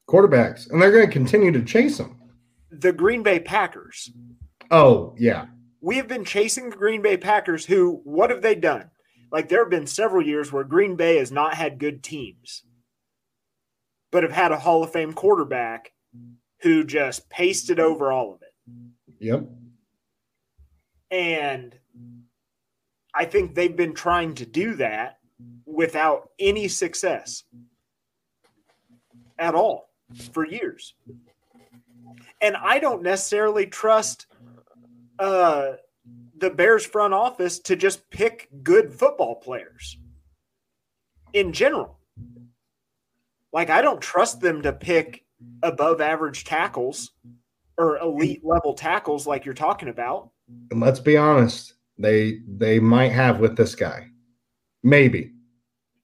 Quarterbacks, 0.08 0.68
and 0.68 0.82
they're 0.82 0.90
going 0.90 1.06
to 1.06 1.12
continue 1.12 1.52
to 1.52 1.62
chase 1.62 1.98
them. 1.98 2.20
The 2.72 2.92
Green 2.92 3.22
Bay 3.22 3.38
Packers. 3.38 4.10
Oh, 4.72 5.14
yeah. 5.16 5.46
We 5.80 5.96
have 5.98 6.08
been 6.08 6.24
chasing 6.24 6.68
the 6.68 6.76
Green 6.76 7.00
Bay 7.00 7.16
Packers, 7.16 7.64
who, 7.64 8.00
what 8.02 8.30
have 8.30 8.42
they 8.42 8.56
done? 8.56 8.90
Like, 9.30 9.48
there 9.48 9.62
have 9.62 9.70
been 9.70 9.86
several 9.86 10.26
years 10.26 10.50
where 10.50 10.64
Green 10.64 10.96
Bay 10.96 11.18
has 11.18 11.30
not 11.30 11.54
had 11.54 11.78
good 11.78 12.02
teams, 12.02 12.64
but 14.10 14.24
have 14.24 14.32
had 14.32 14.50
a 14.50 14.58
Hall 14.58 14.82
of 14.82 14.90
Fame 14.90 15.12
quarterback 15.12 15.92
who 16.62 16.82
just 16.82 17.30
pasted 17.30 17.78
over 17.78 18.10
all 18.10 18.34
of 18.34 18.42
it. 18.42 18.52
Yep. 19.20 19.44
And 21.12 21.78
I 23.14 23.24
think 23.24 23.54
they've 23.54 23.76
been 23.76 23.94
trying 23.94 24.34
to 24.34 24.46
do 24.46 24.74
that 24.74 25.18
without 25.66 26.30
any 26.38 26.68
success 26.68 27.44
at 29.38 29.54
all 29.54 29.90
for 30.32 30.46
years. 30.46 30.94
And 32.40 32.56
I 32.56 32.78
don't 32.78 33.02
necessarily 33.02 33.66
trust 33.66 34.26
uh, 35.18 35.72
the 36.36 36.50
Bears 36.50 36.84
front 36.84 37.14
office 37.14 37.58
to 37.60 37.76
just 37.76 38.08
pick 38.10 38.48
good 38.62 38.92
football 38.92 39.36
players 39.36 39.96
in 41.32 41.52
general. 41.52 41.98
Like, 43.52 43.70
I 43.70 43.82
don't 43.82 44.00
trust 44.00 44.40
them 44.40 44.62
to 44.62 44.72
pick 44.72 45.24
above 45.62 46.00
average 46.00 46.44
tackles 46.44 47.12
or 47.78 47.98
elite 47.98 48.44
level 48.44 48.74
tackles 48.74 49.26
like 49.26 49.44
you're 49.44 49.54
talking 49.54 49.88
about. 49.88 50.30
And 50.70 50.80
let's 50.80 51.00
be 51.00 51.16
honest, 51.16 51.73
they 51.98 52.38
they 52.48 52.78
might 52.80 53.12
have 53.12 53.40
with 53.40 53.56
this 53.56 53.74
guy. 53.74 54.08
Maybe. 54.82 55.32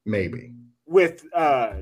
Maybe. 0.06 0.54
with 0.86 1.24
uh 1.34 1.74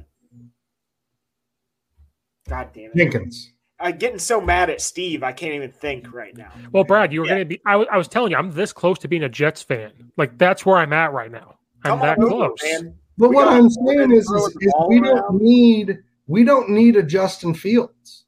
God 2.48 2.70
damn 2.74 2.90
it. 2.92 2.96
Jenkins. 2.96 3.52
I'm 3.80 3.96
getting 3.96 4.18
so 4.18 4.40
mad 4.40 4.70
at 4.70 4.80
Steve, 4.80 5.22
I 5.22 5.32
can't 5.32 5.54
even 5.54 5.70
think 5.70 6.12
right 6.12 6.36
now. 6.36 6.50
Well, 6.72 6.82
Brad, 6.82 7.12
you 7.12 7.20
were 7.20 7.26
going 7.28 7.38
to 7.38 7.44
be. 7.44 7.60
I 7.64 7.76
was- 7.76 7.86
I 7.92 7.96
was 7.96 8.08
telling 8.08 8.32
you, 8.32 8.36
I'm 8.36 8.50
this 8.50 8.72
close 8.72 8.98
to 9.00 9.08
being 9.08 9.22
a 9.22 9.28
Jets 9.28 9.62
fan. 9.62 9.92
Like 10.16 10.36
that's 10.36 10.66
where 10.66 10.76
I'm 10.78 10.92
at 10.92 11.12
right 11.12 11.30
now. 11.30 11.58
I'm 11.84 11.92
Come 11.92 12.00
that 12.00 12.18
on 12.18 12.28
close. 12.28 12.58
man. 12.64 12.94
But 13.18 13.30
We 13.30 13.36
what 13.36 13.48
I'm 13.48 13.70
saying 13.70 14.12
is, 14.12 14.28
is, 14.30 14.56
is 14.60 14.72
ball 14.72 14.88
we 14.88 15.00
don't 15.00 15.40
need 15.40 15.98
we 16.26 16.42
don't 16.44 16.70
need 16.70 16.96
a 16.96 17.02
Justin 17.02 17.54
Fields. 17.54 18.24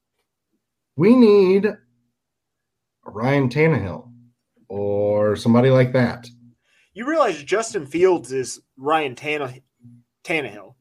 We 0.96 1.16
need 1.16 1.64
a 1.66 1.78
Ryan 3.04 3.48
Tannehill 3.48 4.09
or 4.70 5.34
somebody 5.34 5.68
like 5.68 5.92
that. 5.92 6.28
You 6.94 7.04
realize 7.06 7.42
Justin 7.42 7.86
Fields 7.86 8.30
is 8.32 8.60
Ryan 8.76 9.14
Tanne- 9.16 9.62
Tannehill. 10.24 10.74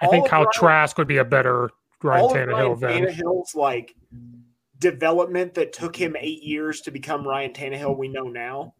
I 0.00 0.06
think 0.06 0.20
All 0.22 0.24
of 0.24 0.30
Kyle 0.30 0.40
Ryan- 0.40 0.52
Trask 0.54 0.98
would 0.98 1.08
be 1.08 1.18
a 1.18 1.24
better 1.24 1.70
Ryan 2.02 2.22
all 2.22 2.30
of 2.30 2.36
Tannehill 2.36 2.80
Ryan 2.82 3.04
than. 3.04 3.14
Tannehill's 3.14 3.54
like 3.54 3.94
development 4.78 5.54
that 5.54 5.72
took 5.72 5.94
him 5.94 6.16
eight 6.18 6.42
years 6.42 6.80
to 6.82 6.90
become 6.90 7.26
Ryan 7.26 7.52
Tannehill 7.52 7.96
we 7.98 8.08
know 8.08 8.28
now. 8.28 8.74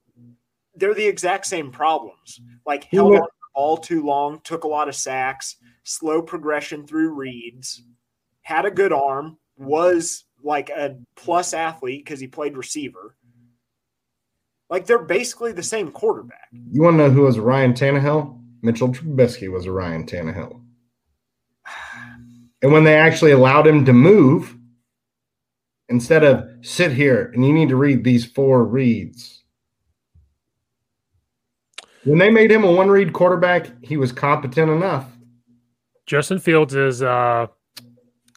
They're 0.77 0.95
the 0.95 1.07
exact 1.07 1.47
same 1.47 1.71
problems. 1.71 2.41
Like 2.67 2.85
held 2.85 3.11
went- 3.11 3.23
on 3.23 3.29
to 3.29 3.33
the 3.35 3.49
ball 3.55 3.77
too 3.77 4.05
long, 4.05 4.41
took 4.45 4.65
a 4.65 4.69
lot 4.69 4.89
of 4.89 4.95
sacks, 4.95 5.57
slow 5.85 6.23
progression 6.23 6.87
through 6.87 7.15
reads, 7.15 7.83
had 8.43 8.65
a 8.65 8.71
good 8.71 8.93
arm, 8.93 9.39
was 9.57 10.25
like 10.43 10.71
a 10.71 10.97
plus 11.17 11.55
athlete 11.55 12.05
because 12.05 12.21
he 12.21 12.27
played 12.27 12.57
receiver. 12.57 13.17
Like 14.71 14.87
they're 14.87 14.99
basically 14.99 15.53
the 15.53 15.63
same 15.63 15.91
quarterback. 15.91 16.49
You 16.53 16.83
want 16.83 16.95
to 16.95 17.05
know 17.05 17.11
who 17.11 17.23
was 17.23 17.39
Ryan 17.39 17.73
Tannehill? 17.73 18.39
Mitchell 18.63 18.89
Trubisky 18.89 19.51
was 19.51 19.67
a 19.67 19.73
Ryan 19.73 20.05
Tannehill. 20.05 20.63
And 22.61 22.73
when 22.73 22.85
they 22.85 22.97
actually 22.97 23.31
allowed 23.31 23.67
him 23.67 23.85
to 23.85 23.93
move, 23.93 24.59
instead 25.89 26.25
of 26.25 26.49
sit 26.61 26.93
here 26.93 27.31
and 27.35 27.45
you 27.47 27.53
need 27.53 27.69
to 27.71 27.77
read 27.77 28.05
these 28.05 28.25
four 28.25 28.65
reads. 28.65 29.43
When 32.05 32.19
they 32.19 32.31
made 32.31 32.51
him 32.51 32.65
a 32.65 32.73
one 32.73 32.89
read 32.89 33.13
quarterback, 33.13 33.69
he 33.83 33.97
was 33.97 34.13
competent 34.13 34.71
enough. 34.71 35.07
Justin 36.07 36.39
Fields 36.39 36.75
is 36.75 37.03
uh, 37.03 37.47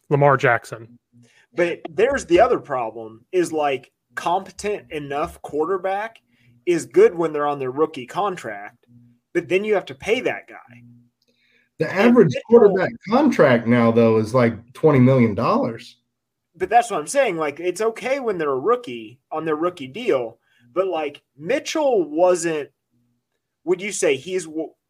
Lamar 0.10 0.36
Jackson. 0.36 1.00
But 1.54 1.82
there's 1.90 2.26
the 2.26 2.40
other 2.40 2.60
problem 2.60 3.26
is 3.32 3.52
like 3.52 3.92
competent 4.16 4.92
enough 4.92 5.42
quarterback 5.42 6.22
is 6.66 6.86
good 6.86 7.16
when 7.16 7.34
they're 7.34 7.48
on 7.48 7.60
their 7.60 7.72
rookie 7.72 8.06
contract, 8.06 8.86
but 9.34 9.50
then 9.50 9.64
you 9.64 9.74
have 9.74 9.86
to 9.86 9.96
pay 9.96 10.22
that 10.22 10.48
guy. 10.48 10.84
The 11.80 11.92
average 11.92 12.34
quarterback 12.48 12.92
contract 13.10 13.68
now, 13.68 13.92
though, 13.92 14.18
is 14.18 14.36
like 14.36 14.54
twenty 14.74 15.00
million 15.00 15.34
dollars. 15.34 15.98
But 16.56 16.70
that's 16.70 16.92
what 16.92 17.00
I'm 17.00 17.08
saying. 17.08 17.38
Like, 17.38 17.60
it's 17.60 17.82
okay 17.82 18.20
when 18.20 18.38
they're 18.38 18.52
a 18.52 18.60
rookie 18.60 19.20
on 19.32 19.46
their 19.46 19.56
rookie 19.56 19.88
deal, 19.88 20.38
but 20.74 20.88
like 20.88 21.22
Mitchell 21.36 22.08
wasn't. 22.08 22.70
Would 23.64 23.82
you 23.82 23.92
say 23.92 24.16
he's 24.16 24.48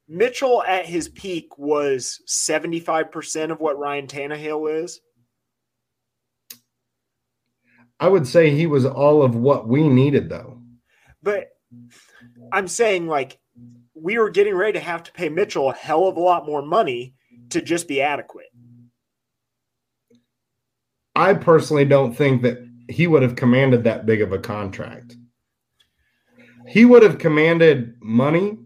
Mitchell 0.08 0.64
at 0.64 0.86
his 0.86 1.08
peak 1.10 1.58
was 1.58 2.22
75% 2.28 3.52
of 3.52 3.60
what 3.62 3.80
Ryan 3.80 4.08
Tannehill 4.08 4.84
is? 4.84 5.00
I 8.02 8.08
would 8.08 8.28
say 8.28 8.50
he 8.50 8.66
was 8.66 8.84
all 8.84 9.22
of 9.22 9.36
what 9.36 9.68
we 9.68 9.88
needed, 9.88 10.28
though. 10.28 10.60
But 11.22 11.50
I'm 12.52 12.68
saying, 12.68 13.06
like, 13.08 13.38
we 13.94 14.18
were 14.18 14.32
getting 14.32 14.56
ready 14.56 14.74
to 14.74 14.80
have 14.80 15.04
to 15.04 15.12
pay 15.12 15.30
Mitchell 15.30 15.70
a 15.70 15.74
hell 15.74 16.08
of 16.08 16.18
a 16.18 16.20
lot 16.20 16.48
more 16.48 16.64
money 16.64 17.14
to 17.52 17.62
just 17.62 17.88
be 17.88 18.02
adequate. 18.02 18.48
I 21.16 21.36
personally 21.36 21.86
don't 21.86 22.14
think 22.14 22.42
that 22.42 22.58
he 22.90 23.06
would 23.06 23.22
have 23.22 23.36
commanded 23.36 23.84
that 23.84 24.08
big 24.08 24.22
of 24.22 24.32
a 24.32 24.40
contract. 24.40 25.16
He 26.68 26.86
would 26.86 27.04
have 27.04 27.20
commanded 27.20 27.96
money, 28.02 28.58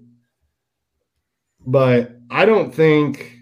but 1.60 2.16
I 2.30 2.46
don't 2.46 2.74
think. 2.74 3.34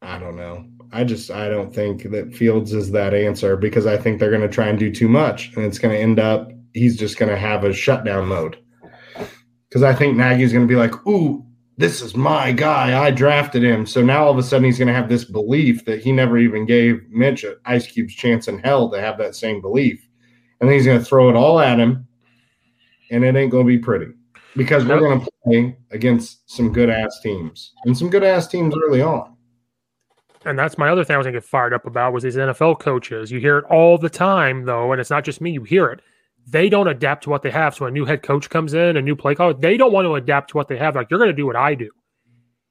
I 0.00 0.18
don't 0.20 0.36
know. 0.36 0.66
I 0.94 1.02
just 1.02 1.28
I 1.28 1.48
don't 1.48 1.74
think 1.74 2.08
that 2.12 2.32
Fields 2.32 2.72
is 2.72 2.92
that 2.92 3.14
answer 3.14 3.56
because 3.56 3.84
I 3.84 3.96
think 3.96 4.20
they're 4.20 4.30
going 4.30 4.42
to 4.42 4.48
try 4.48 4.68
and 4.68 4.78
do 4.78 4.92
too 4.92 5.08
much, 5.08 5.52
and 5.56 5.64
it's 5.64 5.78
going 5.78 5.92
to 5.92 6.00
end 6.00 6.20
up 6.20 6.52
he's 6.72 6.96
just 6.96 7.18
going 7.18 7.30
to 7.30 7.36
have 7.36 7.64
a 7.64 7.72
shutdown 7.72 8.28
mode. 8.28 8.56
Because 9.68 9.82
I 9.82 9.92
think 9.92 10.16
Nagy's 10.16 10.52
going 10.52 10.66
to 10.66 10.72
be 10.72 10.78
like, 10.78 11.04
"Ooh, 11.04 11.44
this 11.76 12.00
is 12.00 12.14
my 12.14 12.52
guy. 12.52 12.96
I 12.96 13.10
drafted 13.10 13.64
him." 13.64 13.86
So 13.86 14.04
now 14.04 14.24
all 14.24 14.30
of 14.30 14.38
a 14.38 14.42
sudden 14.44 14.66
he's 14.66 14.78
going 14.78 14.86
to 14.86 14.94
have 14.94 15.08
this 15.08 15.24
belief 15.24 15.84
that 15.86 16.00
he 16.00 16.12
never 16.12 16.38
even 16.38 16.64
gave 16.64 17.02
Mitch 17.08 17.44
Ice 17.64 17.88
Cube's 17.88 18.14
chance 18.14 18.46
in 18.46 18.60
hell 18.60 18.88
to 18.90 19.00
have 19.00 19.18
that 19.18 19.34
same 19.34 19.60
belief, 19.60 20.00
and 20.60 20.68
then 20.68 20.76
he's 20.76 20.86
going 20.86 21.00
to 21.00 21.04
throw 21.04 21.28
it 21.28 21.34
all 21.34 21.58
at 21.58 21.80
him, 21.80 22.06
and 23.10 23.24
it 23.24 23.34
ain't 23.34 23.50
going 23.50 23.66
to 23.66 23.72
be 23.72 23.78
pretty 23.78 24.12
because 24.56 24.84
we're 24.84 25.00
going 25.00 25.20
to 25.20 25.30
play 25.44 25.76
against 25.90 26.48
some 26.48 26.72
good 26.72 26.88
ass 26.88 27.18
teams 27.20 27.72
and 27.84 27.98
some 27.98 28.08
good 28.08 28.22
ass 28.22 28.46
teams 28.46 28.72
early 28.86 29.02
on 29.02 29.33
and 30.44 30.58
that's 30.58 30.78
my 30.78 30.88
other 30.88 31.04
thing 31.04 31.14
I 31.14 31.18
was 31.18 31.26
to 31.26 31.32
get 31.32 31.44
fired 31.44 31.72
up 31.72 31.86
about 31.86 32.12
was 32.12 32.22
these 32.22 32.36
NFL 32.36 32.80
coaches. 32.80 33.30
You 33.30 33.40
hear 33.40 33.58
it 33.58 33.64
all 33.64 33.98
the 33.98 34.10
time, 34.10 34.64
though, 34.64 34.92
and 34.92 35.00
it's 35.00 35.10
not 35.10 35.24
just 35.24 35.40
me. 35.40 35.52
You 35.52 35.62
hear 35.62 35.88
it. 35.88 36.00
They 36.46 36.68
don't 36.68 36.88
adapt 36.88 37.24
to 37.24 37.30
what 37.30 37.42
they 37.42 37.50
have. 37.50 37.74
So 37.74 37.86
a 37.86 37.90
new 37.90 38.04
head 38.04 38.22
coach 38.22 38.50
comes 38.50 38.74
in, 38.74 38.96
a 38.96 39.02
new 39.02 39.16
play 39.16 39.34
call. 39.34 39.54
They 39.54 39.76
don't 39.76 39.92
want 39.92 40.04
to 40.06 40.14
adapt 40.14 40.50
to 40.50 40.56
what 40.56 40.68
they 40.68 40.76
have. 40.76 40.94
Like 40.94 41.10
you're 41.10 41.24
to 41.24 41.32
do 41.32 41.46
what 41.46 41.56
I 41.56 41.74
do, 41.74 41.90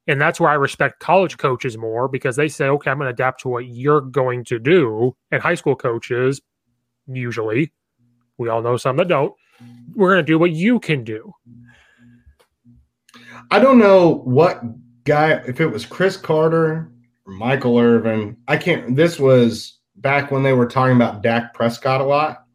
and 0.07 0.21
that's 0.21 0.39
where 0.39 0.51
I 0.51 0.55
respect 0.55 0.99
college 0.99 1.37
coaches 1.37 1.77
more 1.77 2.07
because 2.07 2.35
they 2.35 2.47
say, 2.47 2.67
"Okay, 2.67 2.91
I'm 2.91 2.99
to 2.99 3.07
adapt 3.07 3.41
to 3.41 3.49
what 3.49 3.65
you're 3.65 4.01
going 4.01 4.43
to 4.45 4.59
do." 4.59 5.15
And 5.31 5.41
high 5.41 5.55
school 5.55 5.75
coaches, 5.75 6.41
usually, 7.07 7.73
we 8.37 8.49
all 8.49 8.61
know 8.61 8.77
some 8.77 8.97
that 8.97 9.07
don't. 9.07 9.33
We're 9.95 10.15
to 10.15 10.23
do 10.23 10.37
what 10.37 10.51
you 10.51 10.79
can 10.79 11.03
do. 11.03 11.33
I 13.49 13.59
don't 13.59 13.79
know 13.79 14.21
what 14.23 14.61
guy. 15.03 15.31
If 15.47 15.59
it 15.59 15.67
was 15.67 15.85
Cris 15.85 16.15
Carter 16.15 16.92
Michael 17.25 17.77
Irvin. 17.79 18.37
I 18.47 18.57
can't. 18.57 18.95
This 18.95 19.19
was 19.19 19.79
back 19.97 20.31
when 20.31 20.43
they 20.43 20.53
were 20.53 20.67
talking 20.67 20.95
about 20.95 21.21
Dak 21.21 21.53
Prescott 21.53 22.01
a 22.01 22.05
lot, 22.05 22.45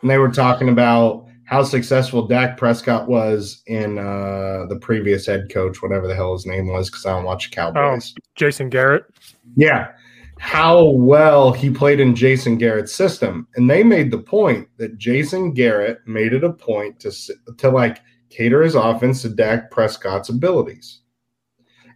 and 0.00 0.10
they 0.10 0.18
were 0.18 0.30
talking 0.30 0.68
about 0.68 1.26
how 1.44 1.62
successful 1.64 2.26
Dak 2.26 2.56
Prescott 2.56 3.08
was 3.08 3.62
in 3.66 3.98
uh, 3.98 4.66
the 4.68 4.78
previous 4.80 5.26
head 5.26 5.50
coach, 5.50 5.82
whatever 5.82 6.06
the 6.06 6.14
hell 6.14 6.32
his 6.32 6.46
name 6.46 6.68
was, 6.68 6.88
because 6.88 7.04
I 7.06 7.10
don't 7.10 7.24
watch 7.24 7.50
Cowboys. 7.50 8.14
Oh, 8.16 8.22
Jason 8.36 8.68
Garrett. 8.68 9.04
Yeah, 9.56 9.88
how 10.38 10.84
well 10.84 11.52
he 11.52 11.68
played 11.68 12.00
in 12.00 12.14
Jason 12.14 12.56
Garrett's 12.56 12.94
system, 12.94 13.46
and 13.56 13.68
they 13.68 13.82
made 13.82 14.10
the 14.10 14.18
point 14.18 14.68
that 14.78 14.96
Jason 14.96 15.52
Garrett 15.52 15.98
made 16.06 16.32
it 16.32 16.44
a 16.44 16.52
point 16.52 16.98
to 17.00 17.12
to 17.58 17.68
like 17.68 18.00
cater 18.30 18.62
his 18.62 18.74
offense 18.74 19.22
to 19.22 19.28
Dak 19.28 19.70
Prescott's 19.70 20.28
abilities, 20.28 21.00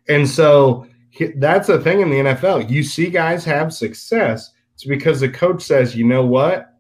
and 0.09 0.29
so 0.29 0.87
that's 1.37 1.69
the 1.69 1.81
thing 1.81 2.01
in 2.01 2.11
the 2.11 2.17
NFL. 2.17 2.71
You 2.71 2.83
see 2.83 3.11
guys 3.11 3.45
have 3.45 3.73
success. 3.73 4.51
It's 4.75 4.85
because 4.85 5.21
the 5.21 5.29
coach 5.29 5.63
says, 5.63 5.95
you 5.95 6.05
know 6.05 6.25
what? 6.25 6.73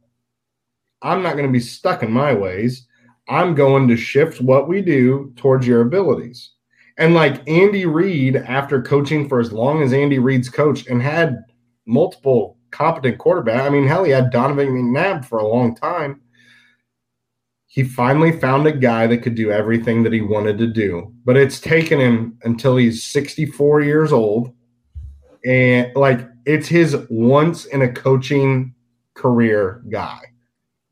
I'm 1.03 1.23
not 1.23 1.35
going 1.35 1.47
to 1.47 1.53
be 1.53 1.61
stuck 1.61 2.03
in 2.03 2.11
my 2.11 2.35
ways. 2.35 2.87
I'm 3.29 3.55
going 3.55 3.89
to 3.89 3.97
shift 3.97 4.41
what 4.41 4.69
we 4.69 4.83
do 4.83 5.33
towards 5.37 5.67
your 5.67 5.83
abilities. 5.83 6.51
And 6.97 7.15
like 7.15 7.47
Andy 7.49 7.87
Reid, 7.87 8.37
after 8.37 8.83
coaching 8.83 9.29
for 9.29 9.41
as 9.41 9.53
long 9.53 9.83
as 9.83 9.93
Andy 9.93 10.19
Reid's 10.19 10.49
coached 10.49 10.89
and 10.89 11.03
had 11.03 11.43
multiple 11.87 12.57
competent 12.71 13.19
quarterback, 13.19 13.63
I 13.63 13.69
mean, 13.69 13.87
hell, 13.87 14.05
he 14.05 14.11
had 14.13 14.31
Donovan 14.31 14.69
McNabb 14.69 15.25
for 15.25 15.39
a 15.39 15.47
long 15.47 15.75
time 15.75 16.21
he 17.75 17.83
finally 17.83 18.31
found 18.31 18.65
a 18.69 18.73
guy 18.73 19.05
that 19.09 19.19
could 19.19 19.35
do 19.35 19.51
everything 19.51 20.05
that 20.05 20.13
he 20.13 20.21
wanted 20.21 20.59
to 20.59 20.67
do. 20.69 21.13
But 21.25 21.37
it's 21.37 21.59
taken 21.59 21.99
him 21.99 22.39
until 22.45 22.77
he's 22.77 23.03
64 23.03 23.81
years 23.81 24.13
old. 24.13 24.55
And 25.45 25.91
like 25.97 26.25
it's 26.47 26.69
his 26.69 26.97
once 27.11 27.65
in 27.65 27.83
a 27.83 27.93
coaching 27.93 28.77
career 29.15 29.83
guy. 29.91 30.21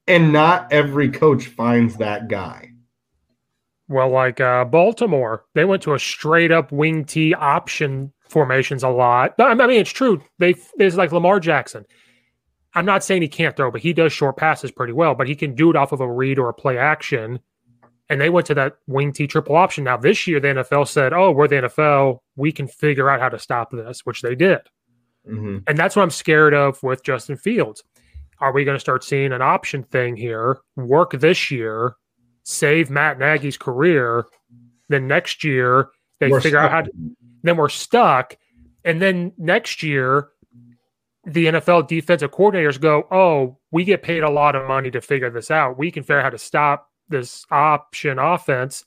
And 0.08 0.32
not 0.32 0.72
every 0.72 1.08
coach 1.08 1.46
finds 1.46 1.98
that 1.98 2.26
guy. 2.26 2.70
Well, 3.86 4.10
like 4.10 4.40
uh, 4.40 4.64
Baltimore, 4.64 5.44
they 5.54 5.64
went 5.64 5.82
to 5.82 5.94
a 5.94 6.00
straight 6.00 6.50
up 6.50 6.72
wing 6.72 7.04
T 7.04 7.32
option 7.32 8.12
formations 8.28 8.82
a 8.82 8.88
lot. 8.88 9.34
I 9.38 9.54
mean, 9.54 9.70
it's 9.70 9.92
true. 9.92 10.20
They 10.40 10.56
it's 10.80 10.96
like 10.96 11.12
Lamar 11.12 11.38
Jackson. 11.38 11.86
I'm 12.74 12.86
not 12.86 13.04
saying 13.04 13.22
he 13.22 13.28
can't 13.28 13.56
throw, 13.56 13.70
but 13.70 13.82
he 13.82 13.92
does 13.92 14.12
short 14.12 14.36
passes 14.36 14.70
pretty 14.70 14.92
well, 14.92 15.14
but 15.14 15.28
he 15.28 15.34
can 15.34 15.54
do 15.54 15.70
it 15.70 15.76
off 15.76 15.92
of 15.92 16.00
a 16.00 16.10
read 16.10 16.38
or 16.38 16.48
a 16.48 16.54
play 16.54 16.78
action. 16.78 17.40
And 18.08 18.20
they 18.20 18.30
went 18.30 18.46
to 18.48 18.54
that 18.54 18.76
wing 18.86 19.12
T 19.12 19.26
triple 19.26 19.56
option. 19.56 19.84
Now, 19.84 19.96
this 19.96 20.26
year, 20.26 20.40
the 20.40 20.48
NFL 20.48 20.88
said, 20.88 21.12
oh, 21.12 21.30
we're 21.30 21.48
the 21.48 21.56
NFL. 21.56 22.18
We 22.36 22.52
can 22.52 22.66
figure 22.66 23.08
out 23.08 23.20
how 23.20 23.28
to 23.28 23.38
stop 23.38 23.70
this, 23.70 24.04
which 24.04 24.22
they 24.22 24.34
did. 24.34 24.60
Mm-hmm. 25.28 25.58
And 25.66 25.78
that's 25.78 25.96
what 25.96 26.02
I'm 26.02 26.10
scared 26.10 26.54
of 26.54 26.82
with 26.82 27.04
Justin 27.04 27.36
Fields. 27.36 27.82
Are 28.40 28.52
we 28.52 28.64
going 28.64 28.74
to 28.74 28.80
start 28.80 29.04
seeing 29.04 29.32
an 29.32 29.40
option 29.40 29.84
thing 29.84 30.16
here 30.16 30.58
work 30.76 31.12
this 31.12 31.50
year, 31.50 31.94
save 32.42 32.90
Matt 32.90 33.18
Nagy's 33.18 33.56
career? 33.56 34.26
Then 34.88 35.06
next 35.06 35.44
year, 35.44 35.90
they 36.18 36.28
we're 36.28 36.40
figure 36.40 36.58
stuck. 36.58 36.64
out 36.64 36.72
how 36.72 36.80
to, 36.82 36.90
then 37.42 37.56
we're 37.56 37.68
stuck. 37.68 38.36
And 38.84 39.00
then 39.00 39.32
next 39.38 39.82
year, 39.82 40.30
the 41.24 41.46
NFL 41.46 41.88
defensive 41.88 42.32
coordinators 42.32 42.80
go, 42.80 43.06
oh, 43.10 43.58
we 43.70 43.84
get 43.84 44.02
paid 44.02 44.22
a 44.22 44.30
lot 44.30 44.56
of 44.56 44.66
money 44.66 44.90
to 44.90 45.00
figure 45.00 45.30
this 45.30 45.50
out. 45.50 45.78
We 45.78 45.90
can 45.90 46.02
figure 46.02 46.18
out 46.18 46.24
how 46.24 46.30
to 46.30 46.38
stop 46.38 46.90
this 47.08 47.46
option 47.50 48.18
offense. 48.18 48.84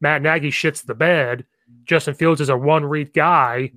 Matt 0.00 0.22
Nagy 0.22 0.50
shits 0.50 0.84
the 0.84 0.94
bed. 0.94 1.46
Justin 1.84 2.14
Fields 2.14 2.40
is 2.40 2.48
a 2.48 2.56
one 2.56 2.84
read 2.84 3.12
guy. 3.12 3.72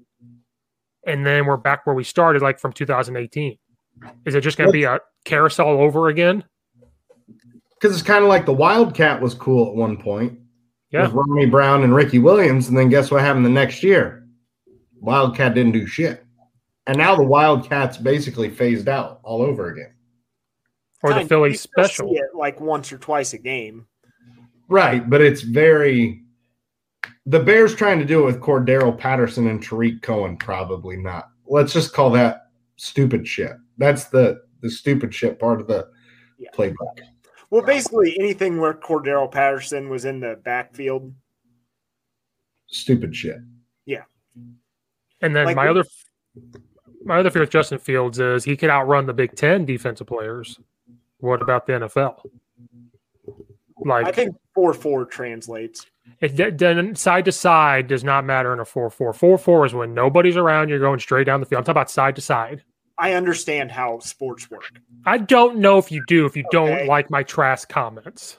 And 1.06 1.26
then 1.26 1.46
we're 1.46 1.58
back 1.58 1.86
where 1.86 1.96
we 1.96 2.04
started, 2.04 2.42
like 2.42 2.60
from 2.60 2.74
2018. 2.74 3.58
Is 4.26 4.36
it 4.36 4.42
just 4.42 4.58
going 4.58 4.70
to 4.70 4.74
be 4.74 4.84
a 4.84 5.00
carousel 5.26 5.68
over 5.68 6.08
again? 6.08 6.44
Because 7.76 7.94
it's 7.94 8.06
kind 8.06 8.24
of 8.24 8.30
like 8.30 8.46
the 8.46 8.54
Wildcat 8.54 9.22
was 9.22 9.34
cool 9.34 9.70
at 9.70 9.76
one 9.76 9.98
point. 9.98 10.40
Yeah. 10.92 11.04
With 11.04 11.14
Ronnie 11.14 11.46
Brown 11.46 11.84
and 11.84 11.94
Ricky 11.94 12.20
Williams. 12.20 12.68
And 12.68 12.78
then 12.78 12.90
guess 12.90 13.12
what 13.12 13.22
happened 13.22 13.46
the 13.46 13.50
next 13.50 13.84
year? 13.84 14.26
Wildcat 15.00 15.54
didn't 15.54 15.74
do 15.74 15.86
shit. 15.86 16.26
And 16.88 16.98
now 16.98 17.16
the 17.16 17.24
Wildcats 17.24 17.98
basically 17.98 18.50
phased 18.50 18.90
out 18.90 19.20
all 19.24 19.42
over 19.42 19.70
again. 19.72 19.94
Or 21.02 21.14
the 21.14 21.26
Philly 21.26 21.54
special. 21.54 22.16
like 22.34 22.60
once 22.62 22.92
or 22.92 22.98
twice 22.98 23.34
a 23.34 23.38
game. 23.38 23.88
Right, 24.70 25.10
but 25.10 25.22
it's 25.22 25.42
very 25.42 26.24
The 27.26 27.40
Bears 27.40 27.76
trying 27.76 28.00
to 28.00 28.06
do 28.06 28.22
it 28.22 28.26
with 28.26 28.40
Cordarrelle 28.42 28.98
Patterson 28.98 29.48
and 29.48 29.62
Tarik 29.62 30.02
Cohen, 30.02 30.38
probably 30.38 30.98
not. 30.98 31.30
Let's 31.46 31.74
just 31.74 31.94
call 31.94 32.10
that 32.12 32.48
stupid 32.78 33.28
shit. 33.28 33.52
That's 33.78 34.06
the 34.06 34.42
the 34.62 34.70
stupid 34.70 35.14
shit 35.14 35.40
part 35.40 35.60
of 35.62 35.68
the 35.68 35.90
playbook. 36.56 36.76
Well, 37.50 37.62
basically 37.64 38.18
anything 38.20 38.60
where 38.60 38.74
Cordarrelle 38.74 39.32
Patterson 39.32 39.90
was 39.90 40.06
in 40.06 40.20
the 40.22 40.40
backfield. 40.44 41.14
Stupid 42.68 43.14
shit. 43.16 43.38
Yeah. 43.86 44.04
And 45.22 45.36
then 45.36 45.46
Like 45.46 45.56
my 45.58 45.66
we- 45.66 45.70
other 45.72 45.84
my 47.04 47.20
other 47.20 47.30
fear 47.30 47.42
with 47.42 47.50
Justin 47.50 47.80
Fields 47.80 48.20
is 48.20 48.44
he 48.44 48.56
could 48.56 48.70
outrun 48.70 49.06
the 49.06 49.14
Big 49.14 49.36
Ten 49.36 49.66
defensive 49.66 50.08
players. 50.08 50.60
What 51.20 51.42
about 51.42 51.68
the 51.68 51.74
NFL? 51.74 52.30
Like 53.86 54.08
I 54.08 54.12
think 54.12 54.36
four 54.54 54.74
four 54.74 55.06
translates. 55.06 55.86
It 56.20 56.58
then 56.58 56.96
side 56.96 57.26
to 57.26 57.32
side 57.32 57.88
does 57.88 58.04
not 58.04 58.26
matter 58.26 58.54
in 58.54 58.60
a 58.60 58.66
4 58.66 58.90
4. 58.90 59.14
4 59.14 59.38
4 59.38 59.66
is 59.66 59.74
when 59.74 59.94
nobody's 59.94 60.36
around, 60.36 60.70
you're 60.70 60.80
going 60.80 61.00
straight 61.00 61.26
down 61.26 61.40
the 61.40 61.46
field. 61.46 61.60
I'm 61.60 61.64
talking 61.64 61.72
about 61.74 61.90
side 61.90 62.16
to 62.16 62.22
side. 62.22 62.64
I 62.98 63.14
understand 63.14 63.72
how 63.72 64.00
sports 64.00 64.50
work. 64.52 64.80
I 65.06 65.18
don't 65.18 65.58
know 65.58 65.78
if 65.78 65.92
you 65.92 66.04
do, 66.08 66.26
if 66.26 66.38
you 66.38 66.46
don't 66.52 66.88
like 66.88 67.10
my 67.10 67.24
Trask 67.24 67.68
comments. 67.68 68.38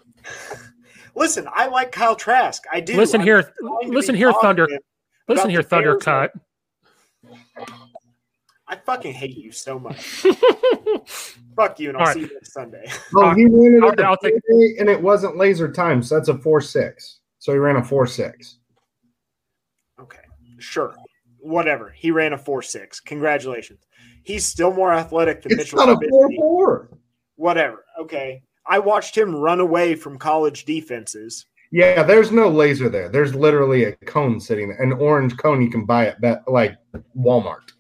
Listen, 1.14 1.46
I 1.52 1.66
like 1.66 1.92
Kyle 1.92 2.16
Trask. 2.16 2.62
I 2.72 2.80
do. 2.80 2.96
Listen 2.96 3.20
I'm 3.20 3.26
here, 3.26 3.42
just 3.42 3.52
trying 3.58 3.86
to 3.86 3.92
listen 3.92 4.14
here, 4.14 4.32
Thunder. 4.40 4.68
Listen 5.28 5.50
here, 5.50 5.62
Thunder. 5.62 5.96
Cut. 5.96 6.32
I 8.74 8.76
fucking 8.84 9.12
hate 9.12 9.36
you 9.36 9.52
so 9.52 9.78
much. 9.78 10.00
Fuck 11.56 11.78
you, 11.78 11.90
and 11.90 11.96
I'll 11.96 12.00
All 12.02 12.06
right. 12.08 12.14
see 12.14 12.20
you 12.22 12.30
next 12.34 12.52
Sunday. 12.52 12.84
Oh, 13.16 13.32
he 13.34 13.44
ran 13.46 13.74
it 13.76 13.82
I'll- 13.84 13.90
at 13.90 13.96
the 13.96 14.04
I'll 14.04 14.16
take- 14.16 14.34
play, 14.50 14.74
and 14.80 14.88
it 14.88 15.00
wasn't 15.00 15.36
laser 15.36 15.70
time, 15.70 16.02
so 16.02 16.16
that's 16.16 16.28
a 16.28 16.36
four 16.36 16.60
six. 16.60 17.20
So 17.38 17.52
he 17.52 17.58
ran 17.58 17.76
a 17.76 17.84
four 17.84 18.06
six. 18.08 18.58
Okay, 20.00 20.18
Sure, 20.58 20.96
whatever. 21.38 21.90
He 21.96 22.10
ran 22.10 22.32
a 22.32 22.38
four 22.38 22.62
six. 22.62 22.98
Congratulations. 22.98 23.86
He's 24.24 24.44
still 24.44 24.72
more 24.72 24.92
athletic 24.92 25.42
than 25.42 25.52
It's 25.52 25.72
Mitchell 25.72 25.86
not 25.86 26.02
a 26.02 26.08
four 26.08 26.28
four. 26.36 26.98
Whatever. 27.36 27.84
Okay. 28.00 28.42
I 28.66 28.78
watched 28.80 29.16
him 29.16 29.36
run 29.36 29.60
away 29.60 29.94
from 29.94 30.18
college 30.18 30.64
defenses. 30.64 31.46
Yeah, 31.70 32.02
there's 32.02 32.32
no 32.32 32.48
laser 32.48 32.88
there. 32.88 33.08
There's 33.08 33.34
literally 33.34 33.84
a 33.84 33.92
cone 34.06 34.40
sitting 34.40 34.68
there, 34.70 34.82
an 34.82 34.92
orange 34.92 35.36
cone 35.36 35.60
you 35.60 35.70
can 35.70 35.84
buy 35.84 36.06
at 36.08 36.48
like 36.48 36.74
Walmart. 37.16 37.72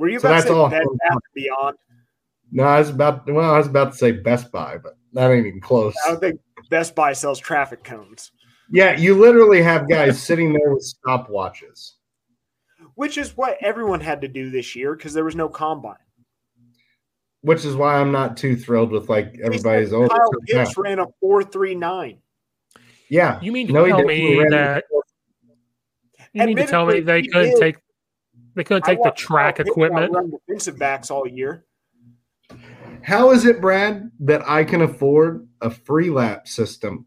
Were 0.00 0.08
you 0.08 0.18
So 0.18 0.26
about 0.28 0.34
that's 0.36 0.46
to 0.46 0.52
say 0.52 0.54
all 0.58 0.68
Bed 0.70 0.82
Bath 1.08 1.18
Beyond? 1.34 1.76
No, 2.50 2.64
I 2.64 2.78
was 2.80 2.88
about 2.90 3.30
well, 3.30 3.54
I 3.54 3.58
was 3.58 3.68
about 3.68 3.92
to 3.92 3.98
say 3.98 4.10
Best 4.12 4.50
Buy, 4.50 4.78
but 4.78 4.96
that 5.12 5.30
ain't 5.30 5.46
even 5.46 5.60
close. 5.60 5.94
I 6.04 6.08
don't 6.10 6.20
think 6.20 6.40
Best 6.70 6.94
Buy 6.96 7.12
sells 7.12 7.38
traffic 7.38 7.84
cones, 7.84 8.32
Yeah, 8.70 8.96
you 8.96 9.14
literally 9.14 9.62
have 9.62 9.88
guys 9.88 10.20
sitting 10.20 10.52
there 10.52 10.72
with 10.72 10.84
stopwatches. 11.06 11.92
which 12.94 13.18
is 13.18 13.36
what 13.36 13.56
everyone 13.60 14.00
had 14.00 14.20
to 14.22 14.28
do 14.28 14.50
this 14.50 14.74
year 14.74 14.96
because 14.96 15.12
there 15.14 15.24
was 15.24 15.36
no 15.36 15.48
combine. 15.48 15.94
Which 17.42 17.64
is 17.64 17.74
why 17.76 17.96
I'm 18.00 18.12
not 18.12 18.36
too 18.36 18.56
thrilled 18.56 18.90
with 18.90 19.08
like 19.08 19.36
everybody's 19.42 19.92
old. 19.92 20.10
Kyle 20.10 20.30
yeah. 20.48 20.64
Pitts 20.64 20.76
ran 20.76 20.98
a 20.98 21.06
four 21.20 21.42
three 21.44 21.74
nine. 21.74 22.18
yeah. 23.08 23.38
You 23.40 23.52
mean 23.52 23.66
to 23.68 23.72
No, 23.72 23.84
he 23.84 23.90
tell. 23.92 24.00
He 24.00 24.36
me 24.38 24.46
that 24.50 24.84
you 26.32 26.46
mean 26.46 26.56
to 26.56 26.66
tell 26.66 26.86
me 26.86 27.00
they 27.00 27.22
couldn't 27.22 27.58
take 27.58 27.76
they 28.60 28.64
couldn't 28.64 28.86
I 28.86 28.94
take 28.94 29.02
the 29.02 29.10
track 29.12 29.56
Kyle 29.56 29.66
equipment? 29.66 30.04
outrun 30.10 30.30
defensive 30.30 30.78
backs 30.78 31.10
all 31.10 31.26
year. 31.26 31.64
How 33.02 33.30
is 33.30 33.46
it, 33.46 33.58
Brad, 33.62 34.10
that 34.20 34.46
I 34.46 34.64
can 34.64 34.82
afford 34.82 35.48
a 35.62 35.70
free 35.70 36.10
lap 36.10 36.46
system, 36.46 37.06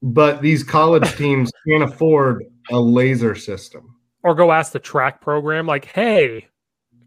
but 0.00 0.40
these 0.40 0.64
college 0.64 1.14
teams 1.18 1.52
can't 1.68 1.82
afford 1.82 2.44
a 2.70 2.80
laser 2.80 3.34
system? 3.34 3.96
Or 4.22 4.34
go 4.34 4.50
ask 4.50 4.72
the 4.72 4.78
track 4.78 5.20
program, 5.20 5.66
like, 5.66 5.84
hey, 5.84 6.46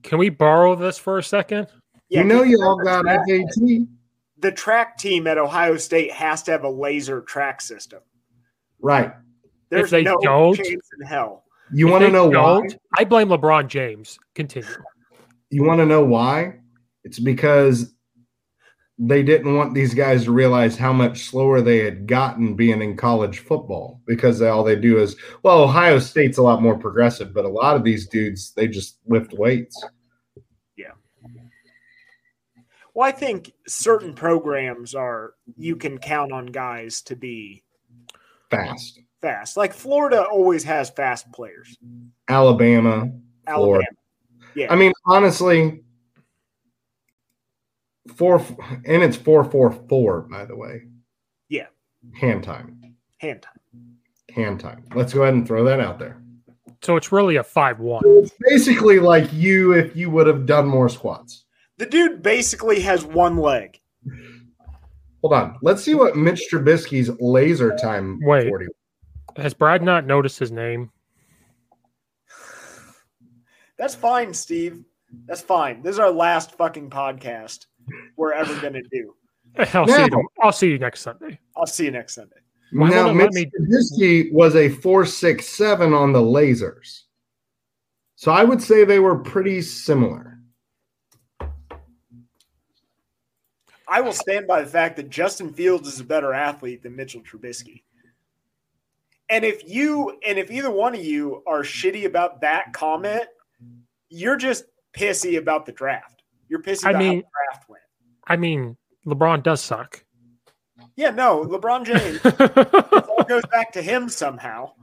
can 0.03 0.19
we 0.19 0.29
borrow 0.29 0.75
this 0.75 0.99
for 0.99 1.17
a 1.17 1.23
second? 1.23 1.67
you 2.09 2.23
know, 2.23 2.43
you 2.43 2.61
all 2.61 2.77
got 2.83 3.01
track- 3.01 3.21
FAT, 3.27 3.87
The 4.37 4.51
track 4.51 4.99
team 4.99 5.25
at 5.25 5.39
Ohio 5.39 5.77
State 5.77 6.11
has 6.11 6.43
to 6.43 6.51
have 6.51 6.63
a 6.65 6.69
laser 6.69 7.21
track 7.21 7.61
system. 7.61 8.01
right? 8.79 9.11
There's 9.69 9.89
they 9.89 10.03
no 10.03 10.17
don't- 10.21 10.55
chance 10.55 10.87
in 10.99 11.07
hell. 11.07 11.42
You 11.73 11.87
want 11.87 12.03
to 12.05 12.11
know 12.11 12.27
why? 12.27 12.61
I 12.97 13.03
blame 13.03 13.29
LeBron 13.29 13.67
James. 13.67 14.19
Continue. 14.35 14.69
You 15.49 15.63
want 15.63 15.79
to 15.79 15.85
know 15.85 16.03
why? 16.03 16.59
It's 17.03 17.19
because 17.19 17.93
they 18.97 19.23
didn't 19.23 19.55
want 19.55 19.73
these 19.73 19.93
guys 19.93 20.25
to 20.25 20.31
realize 20.31 20.77
how 20.77 20.93
much 20.93 21.23
slower 21.23 21.61
they 21.61 21.79
had 21.79 22.07
gotten 22.07 22.55
being 22.55 22.81
in 22.81 22.95
college 22.95 23.39
football 23.39 24.01
because 24.05 24.39
they, 24.39 24.47
all 24.47 24.63
they 24.63 24.75
do 24.75 24.99
is, 24.99 25.15
well, 25.41 25.63
Ohio 25.63 25.99
State's 25.99 26.37
a 26.37 26.43
lot 26.43 26.61
more 26.61 26.77
progressive, 26.77 27.33
but 27.33 27.45
a 27.45 27.49
lot 27.49 27.75
of 27.75 27.83
these 27.83 28.07
dudes, 28.07 28.53
they 28.53 28.67
just 28.67 28.99
lift 29.07 29.33
weights. 29.33 29.83
Yeah 30.77 30.91
well, 32.93 33.07
I 33.07 33.11
think 33.11 33.51
certain 33.67 34.13
programs 34.13 34.93
are 34.93 35.33
you 35.57 35.75
can 35.75 35.97
count 35.97 36.31
on 36.31 36.45
guys 36.47 37.01
to 37.03 37.15
be 37.15 37.63
Fast. 38.49 38.99
Fast. 39.23 39.57
Like 39.57 39.73
Florida 39.73 40.23
always 40.23 40.63
has 40.65 40.89
fast 40.91 41.31
players. 41.31 41.75
Alabama, 42.27 43.09
Alabama. 43.47 43.55
Florida. 43.55 43.87
Yeah. 44.53 44.71
I 44.71 44.75
mean, 44.75 44.91
honestly, 45.07 45.81
four 48.15 48.45
and 48.85 49.01
it's 49.01 49.17
four 49.17 49.43
four 49.45 49.71
four. 49.71 50.21
By 50.29 50.45
the 50.45 50.55
way, 50.55 50.83
Yeah. 51.49 51.67
hand 52.13 52.43
time, 52.43 52.95
Hand 53.17 53.41
time. 53.41 53.97
hand 54.29 54.59
time. 54.59 54.83
Let's 54.93 55.13
go 55.13 55.23
ahead 55.23 55.33
and 55.33 55.47
throw 55.47 55.63
that 55.63 55.79
out 55.79 55.97
there. 55.97 56.19
So 56.81 56.97
it's 56.97 57.13
really 57.13 57.37
a 57.37 57.43
5 57.45 57.79
1. 57.79 58.01
It's 58.05 58.33
basically 58.41 58.99
like 58.99 59.31
you 59.31 59.71
if 59.71 59.95
you 59.95 60.09
would 60.09 60.27
have 60.27 60.45
done 60.45 60.67
more 60.67 60.89
squats. 60.89 61.45
The 61.77 61.85
dude 61.85 62.21
basically 62.21 62.81
has 62.81 63.05
one 63.05 63.37
leg. 63.37 63.79
Hold 65.21 65.33
on, 65.33 65.57
let's 65.61 65.81
see 65.81 65.93
what 65.93 66.17
Mitch 66.17 66.49
Trubisky's 66.51 67.09
laser 67.21 67.73
time. 67.77 68.19
Wait. 68.23 68.49
40. 68.49 68.67
Has 69.37 69.53
Brad 69.53 69.81
not 69.81 70.05
noticed 70.05 70.39
his 70.39 70.51
name? 70.51 70.91
That's 73.77 73.95
fine, 73.95 74.33
Steve. 74.33 74.83
That's 75.25 75.41
fine. 75.41 75.81
This 75.81 75.93
is 75.93 75.99
our 75.99 76.11
last 76.11 76.51
fucking 76.53 76.89
podcast 76.89 77.65
we're 78.15 78.33
ever 78.33 78.59
gonna 78.61 78.81
do. 78.91 79.15
I'll, 79.73 79.87
see 79.87 80.01
you, 80.01 80.29
I'll 80.41 80.51
see 80.51 80.69
you 80.69 80.79
next 80.79 81.01
Sunday. 81.01 81.39
I'll 81.55 81.67
see 81.67 81.85
you 81.85 81.91
next 81.91 82.15
Sunday. 82.15 82.37
Why 82.71 82.89
now, 82.89 83.07
won't 83.07 83.21
it 83.21 83.33
me- 83.33 83.45
Trubisky 83.45 84.33
was 84.33 84.55
a 84.55 84.69
four 84.69 85.05
six 85.05 85.47
seven 85.47 85.93
on 85.93 86.11
the 86.11 86.21
lasers, 86.21 87.01
so 88.15 88.31
I 88.31 88.43
would 88.43 88.61
say 88.61 88.83
they 88.83 88.99
were 88.99 89.19
pretty 89.19 89.61
similar. 89.61 90.39
I 93.87 94.01
will 94.01 94.13
stand 94.13 94.47
by 94.47 94.61
the 94.61 94.69
fact 94.69 94.95
that 94.95 95.09
Justin 95.09 95.53
Fields 95.53 95.87
is 95.87 95.99
a 95.99 96.03
better 96.03 96.33
athlete 96.33 96.81
than 96.81 96.95
Mitchell 96.95 97.21
Trubisky. 97.21 97.83
And 99.33 99.43
if 99.43 99.67
you 99.67 100.19
and 100.27 100.37
if 100.37 100.51
either 100.51 100.69
one 100.69 100.93
of 100.93 101.03
you 101.03 101.41
are 101.47 101.61
shitty 101.63 102.05
about 102.05 102.41
that 102.41 102.71
comment, 102.71 103.23
you're 104.09 104.37
just 104.37 104.65
pissy 104.95 105.39
about 105.39 105.65
the 105.65 105.71
draft. 105.71 106.21
You're 106.49 106.61
pissy 106.61 106.85
I 106.85 106.91
about 106.91 106.99
mean- 106.99 107.15
how 107.15 107.21
the 107.21 107.51
draft 107.51 107.69
went. 107.69 107.83
I 108.27 108.35
mean, 108.35 108.77
LeBron 109.07 109.41
does 109.41 109.59
suck. 109.59 110.05
Yeah, 110.95 111.09
no, 111.09 111.43
LeBron 111.45 111.83
James. 111.87 112.21
it 112.23 113.09
all 113.09 113.23
goes 113.23 113.43
back 113.51 113.71
to 113.73 113.81
him 113.81 114.07
somehow. 114.07 114.73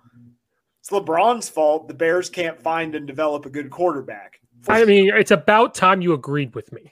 It's 0.81 0.90
LeBron's 0.90 1.48
fault 1.48 1.86
the 1.86 1.94
Bears 1.94 2.28
can't 2.28 2.60
find 2.60 2.97
and 2.97 3.06
develop 3.06 3.47
a 3.47 3.51
good 3.51 3.70
quarterback. 3.70 4.40
I 4.66 4.85
mean, 4.85 5.12
it's 5.14 5.31
about 5.31 5.77
time 5.77 6.02
you 6.02 6.12
agreed 6.12 6.56
with 6.56 6.72
me. 6.72 6.90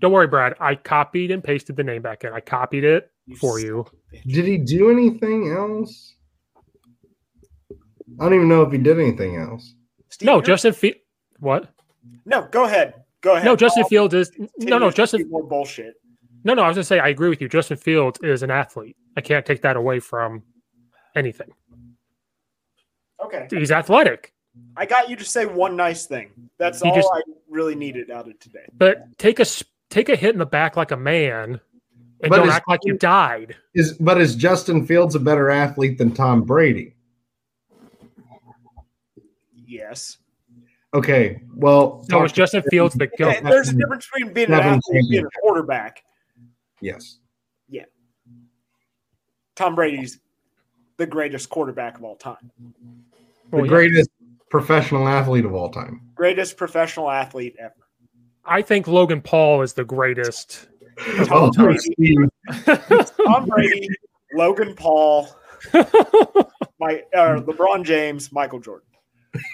Don't 0.00 0.12
worry, 0.12 0.26
Brad. 0.26 0.56
I 0.60 0.74
copied 0.74 1.30
and 1.30 1.42
pasted 1.42 1.76
the 1.76 1.84
name 1.84 2.02
back 2.02 2.22
in. 2.24 2.34
I 2.34 2.40
copied 2.40 2.84
it 2.84 3.10
for 3.38 3.58
you. 3.60 3.84
Did 4.26 4.44
he 4.44 4.58
do 4.58 4.90
anything 4.90 5.50
else? 5.50 6.14
I 8.20 8.24
don't 8.24 8.34
even 8.34 8.48
know 8.48 8.62
if 8.62 8.72
he 8.72 8.78
did 8.78 8.98
anything 9.00 9.36
else. 9.36 9.74
no, 10.22 10.40
Justin 10.40 10.72
Field. 10.72 10.96
What? 11.38 11.68
No, 12.26 12.46
go 12.50 12.64
ahead. 12.64 12.94
Go 13.20 13.32
ahead. 13.34 13.44
No, 13.44 13.56
Justin 13.56 13.84
I'll 13.84 13.88
Fields 13.88 14.14
is 14.14 14.30
no, 14.58 14.78
no. 14.78 14.90
Justin. 14.90 15.20
speak 15.20 15.30
more 15.30 15.42
bullshit. 15.42 15.94
No, 16.44 16.54
no. 16.54 16.62
I 16.62 16.68
was 16.68 16.76
gonna 16.76 16.84
say 16.84 16.98
I 16.98 17.08
agree 17.08 17.28
with 17.28 17.40
you. 17.40 17.48
Justin 17.48 17.76
Fields 17.76 18.18
is 18.22 18.42
an 18.42 18.50
athlete. 18.50 18.96
I 19.16 19.20
can't 19.20 19.46
take 19.46 19.62
that 19.62 19.76
away 19.76 19.98
from 20.00 20.42
anything. 21.16 21.48
Okay. 23.24 23.46
He's 23.50 23.70
athletic, 23.70 24.32
I 24.76 24.84
got 24.84 25.08
you 25.08 25.16
to 25.16 25.24
say 25.24 25.46
one 25.46 25.76
nice 25.76 26.06
thing. 26.06 26.30
That's 26.58 26.82
He 26.82 26.88
all 26.88 26.94
just- 26.94 27.08
I 27.12 27.22
really 27.48 27.74
needed 27.76 28.10
out 28.10 28.28
of 28.28 28.38
today. 28.40 28.66
but 28.76 29.16
take 29.18 29.38
a 29.38 29.42
s- 29.42 29.62
take 29.90 30.08
a 30.08 30.16
hit 30.16 30.32
in 30.34 30.38
the 30.38 30.46
back 30.46 30.76
like 30.76 30.90
a 30.90 30.96
man, 30.96 31.60
and 32.22 32.30
But 32.30 32.36
don't 32.36 32.48
is- 32.48 32.54
act 32.54 32.68
like 32.68 32.80
you 32.84 32.96
died. 32.96 33.56
Is 33.74 33.94
but 33.94 34.20
is 34.20 34.34
Justin 34.36 34.86
Fields 34.86 35.14
a 35.14 35.20
better 35.20 35.50
athlete 35.50 35.98
than 35.98 36.12
Tom 36.12 36.42
Brady? 36.42 36.94
Yes. 39.66 40.18
Okay, 40.94 41.40
well, 41.56 42.04
No, 42.10 42.22
it's 42.24 42.34
Justin 42.34 42.62
Fields 42.70 42.94
the 42.94 43.08
Yeah, 43.18 43.40
go. 43.40 43.48
there's 43.48 43.70
a 43.70 43.74
difference 43.74 44.06
between 44.12 44.34
being 44.34 44.48
an 44.50 44.56
Seven 44.58 44.74
athlete 44.74 45.00
and 45.00 45.08
being 45.08 45.24
a 45.24 45.30
quarterback. 45.40 46.04
Yes. 46.82 47.18
Yeah. 47.68 47.84
Tom 49.56 49.74
Brady's 49.74 50.20
the 50.98 51.06
greatest 51.06 51.48
quarterback 51.48 51.96
of 51.96 52.04
all 52.04 52.16
time, 52.16 52.50
The 52.58 53.56
Well, 53.56 53.64
yeah. 53.64 53.70
greatest 53.70 54.10
professional 54.50 55.08
athlete 55.08 55.46
of 55.46 55.54
all 55.54 55.70
time. 55.70 56.02
greatest 56.14 56.58
professional 56.58 57.10
athlete 57.10 57.56
ever. 57.58 57.72
I 58.44 58.60
think 58.60 58.86
Logan 58.86 59.22
Paul 59.22 59.62
is 59.62 59.72
the 59.72 59.84
greatest. 59.84 60.68
Of 60.98 61.32
Oh, 61.32 61.36
all 61.36 61.50
Tom 63.26 63.48
Brady, 63.48 63.88
Logan 64.34 64.74
Paul, 64.74 65.28
my 66.80 67.02
uh, 67.14 67.40
LeBron 67.40 67.84
James, 67.84 68.32
Michael 68.32 68.60
Jordan. 68.60 68.86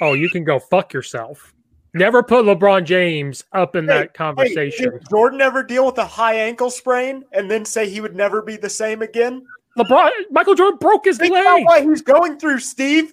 Oh, 0.01 0.15
you 0.15 0.28
can 0.31 0.44
go 0.44 0.59
fuck 0.59 0.93
yourself. 0.93 1.55
Never 1.94 2.23
put 2.23 2.44
LeBron 2.44 2.85
James 2.85 3.44
up 3.52 3.74
in 3.77 3.86
that 3.86 4.02
Hey, 4.09 4.12
conversation. 4.15 4.90
did 4.93 5.09
Jordan 5.09 5.40
ever 5.40 5.62
deal 5.62 5.86
with 5.86 5.98
a 5.98 6.05
high 6.05 6.35
ankle 6.35 6.70
sprain 6.70 7.24
and 7.32 7.51
then 7.51 7.65
say 7.65 7.89
he 7.89 8.01
would 8.01 8.15
never 8.15 8.43
be 8.43 8.56
the 8.56 8.69
same 8.69 9.02
again? 9.02 9.47
LeBron, 9.78 10.10
Michael 10.31 10.55
Jordan 10.55 10.78
broke 10.81 11.05
his 11.06 11.16
Think 11.19 11.32
about 11.32 11.55
leg. 11.55 11.65
what 11.65 11.82
he's 11.85 12.02
going 12.02 12.39
through, 12.39 12.59
Steve. 12.59 13.12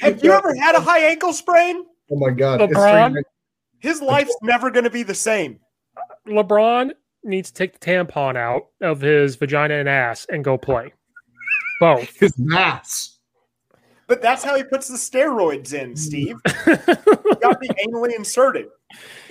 Have 0.00 0.22
you 0.22 0.32
ever 0.32 0.54
had 0.54 0.74
a 0.74 0.80
high 0.80 1.00
ankle 1.06 1.32
sprain? 1.32 1.84
Oh 2.10 2.16
my 2.16 2.30
God. 2.30 2.60
LeBron? 2.60 3.14
His 3.80 4.02
life's 4.02 4.36
never 4.42 4.70
going 4.70 4.84
to 4.84 4.90
be 4.90 5.02
the 5.02 5.14
same. 5.14 5.60
LeBron 6.28 6.92
needs 7.24 7.50
to 7.50 7.54
take 7.54 7.78
the 7.78 7.84
tampon 7.84 8.36
out 8.36 8.68
of 8.80 9.00
his 9.00 9.36
vagina 9.36 9.74
and 9.74 9.88
ass 9.88 10.26
and 10.30 10.44
go 10.44 10.56
play. 10.56 10.92
Both. 11.80 12.16
His 12.20 12.32
ass. 12.54 13.18
But 14.08 14.22
that's 14.22 14.42
how 14.42 14.56
he 14.56 14.64
puts 14.64 14.88
the 14.88 14.96
steroids 14.96 15.74
in, 15.74 15.94
Steve. 15.94 16.36
he 16.44 16.50
got 16.74 17.60
the 17.60 17.86
anally 17.86 18.16
inserted. 18.16 18.66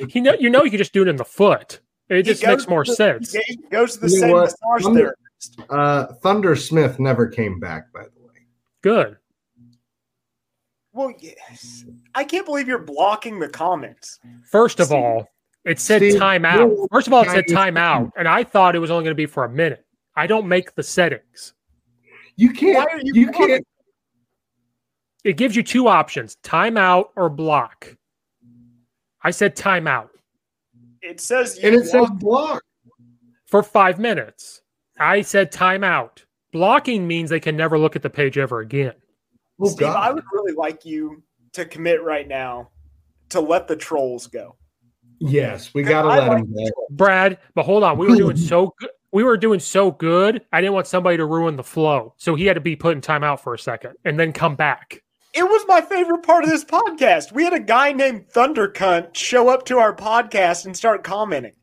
He 0.10 0.22
know 0.22 0.34
you 0.40 0.50
know 0.50 0.64
you 0.64 0.70
can 0.70 0.78
just 0.78 0.94
do 0.94 1.02
it 1.02 1.08
in 1.08 1.16
the 1.16 1.26
foot. 1.26 1.80
It 2.10 2.18
He 2.18 2.24
just 2.24 2.46
makes 2.46 2.68
more 2.68 2.86
the- 2.86 2.94
sense. 2.96 3.34
He 3.34 3.56
goes 3.72 3.96
to 3.96 4.02
the 4.02 4.10
You 4.10 4.20
same 4.20 4.32
what? 4.32 4.44
massage 4.44 4.86
I'm- 4.86 4.96
therapist. 4.96 5.62
Uh, 5.70 6.14
Thunder 6.22 6.56
Smith 6.56 7.00
never 7.00 7.28
came 7.28 7.60
back, 7.60 7.92
by 7.92 8.04
the 8.04 8.22
way. 8.26 8.34
Good. 8.82 9.18
Well, 10.94 11.14
yes. 11.20 11.84
I 12.16 12.24
can't 12.24 12.46
believe 12.46 12.68
you're 12.68 12.80
blocking 12.80 13.40
the 13.40 13.50
comments. 13.50 14.20
First 14.50 14.80
of 14.80 14.88
Steve- 14.88 14.98
all, 15.00 15.28
it 15.68 15.80
said 15.80 16.02
Steve, 16.02 16.16
timeout. 16.16 16.88
First 16.92 17.08
of 17.08 17.14
all, 17.14 17.24
it 17.24 17.30
said 17.30 17.46
timeout, 17.46 18.12
and 18.18 18.28
I 18.28 18.44
thought 18.44 18.76
it 18.76 18.80
was 18.80 18.90
only 18.90 19.04
going 19.04 19.12
to 19.12 19.16
be 19.16 19.26
for 19.26 19.44
a 19.44 19.50
minute. 19.50 19.86
I 20.16 20.26
don't 20.26 20.48
make 20.48 20.74
the 20.76 20.84
settings. 20.84 21.54
You 22.38 22.54
can't. 22.54 22.78
Why 22.78 22.96
are 22.96 23.00
you 23.04 23.12
You, 23.14 23.32
can't. 23.32 23.68
It 25.24 25.36
gives 25.36 25.56
you 25.56 25.64
two 25.64 25.88
options: 25.88 26.38
timeout 26.42 27.10
or 27.18 27.30
block. 27.30 27.96
I 29.22 29.32
said 29.32 29.58
timeout 29.58 30.10
It 31.02 31.20
says 31.20 31.58
you 31.58 31.68
And 31.68 31.76
it 31.76 31.86
says 31.88 32.10
block. 32.12 32.64
for 33.46 33.62
five 33.62 34.00
minutes. 34.00 34.62
I 35.00 35.22
said 35.22 35.52
timeout. 35.52 36.24
Blocking 36.54 37.06
means 37.06 37.30
they 37.30 37.42
can 37.42 37.58
never 37.58 37.78
look 37.78 37.98
at 37.98 38.02
the 38.02 38.10
page 38.10 38.38
ever 38.38 38.62
again. 38.62 38.94
Oh 39.60 39.68
Steve, 39.68 39.90
I 39.90 40.12
would 40.12 40.24
really 40.32 40.54
like 40.54 40.86
you 40.86 41.22
to 41.54 41.66
commit 41.66 42.04
right 42.04 42.28
now 42.28 42.70
to 43.30 43.42
let 43.42 43.68
the 43.68 43.76
trolls 43.76 44.28
go. 44.28 44.56
Yes, 45.20 45.74
we 45.74 45.84
gotta 45.84 46.08
I 46.08 46.20
let 46.20 46.28
like 46.28 46.38
him 46.44 46.54
go. 46.54 46.88
Brad, 46.92 47.38
but 47.56 47.64
hold 47.64 47.84
on, 47.84 47.98
we 47.98 48.08
were 48.08 48.16
doing 48.16 48.38
so 48.38 48.74
good. 48.80 48.90
We 49.12 49.24
were 49.24 49.38
doing 49.38 49.60
so 49.60 49.92
good. 49.92 50.42
I 50.52 50.62
didn't 50.62 50.74
want 50.74 50.86
somebody 50.88 51.18
to 51.18 51.26
ruin 51.26 51.56
the 51.56 51.64
flow, 51.64 52.14
so 52.18 52.36
he 52.36 52.46
had 52.46 52.54
to 52.56 52.62
be 52.62 52.76
put 52.76 52.96
in 52.96 53.02
timeout 53.02 53.40
for 53.40 53.54
a 53.54 53.60
second 53.60 53.94
and 54.06 54.20
then 54.20 54.32
come 54.34 54.56
back. 54.56 55.02
It 55.34 55.44
was 55.44 55.64
my 55.68 55.82
favorite 55.82 56.24
part 56.24 56.44
of 56.44 56.50
this 56.50 56.64
podcast. 56.66 57.32
We 57.32 57.44
had 57.44 57.54
a 57.54 57.60
guy 57.60 57.94
named 57.94 58.28
Thunder 58.30 58.68
Cunt 58.70 59.16
show 59.16 59.50
up 59.50 59.66
to 59.66 59.78
our 59.78 59.96
podcast 59.96 60.66
and 60.66 60.76
start 60.76 61.04
commenting. 61.04 61.54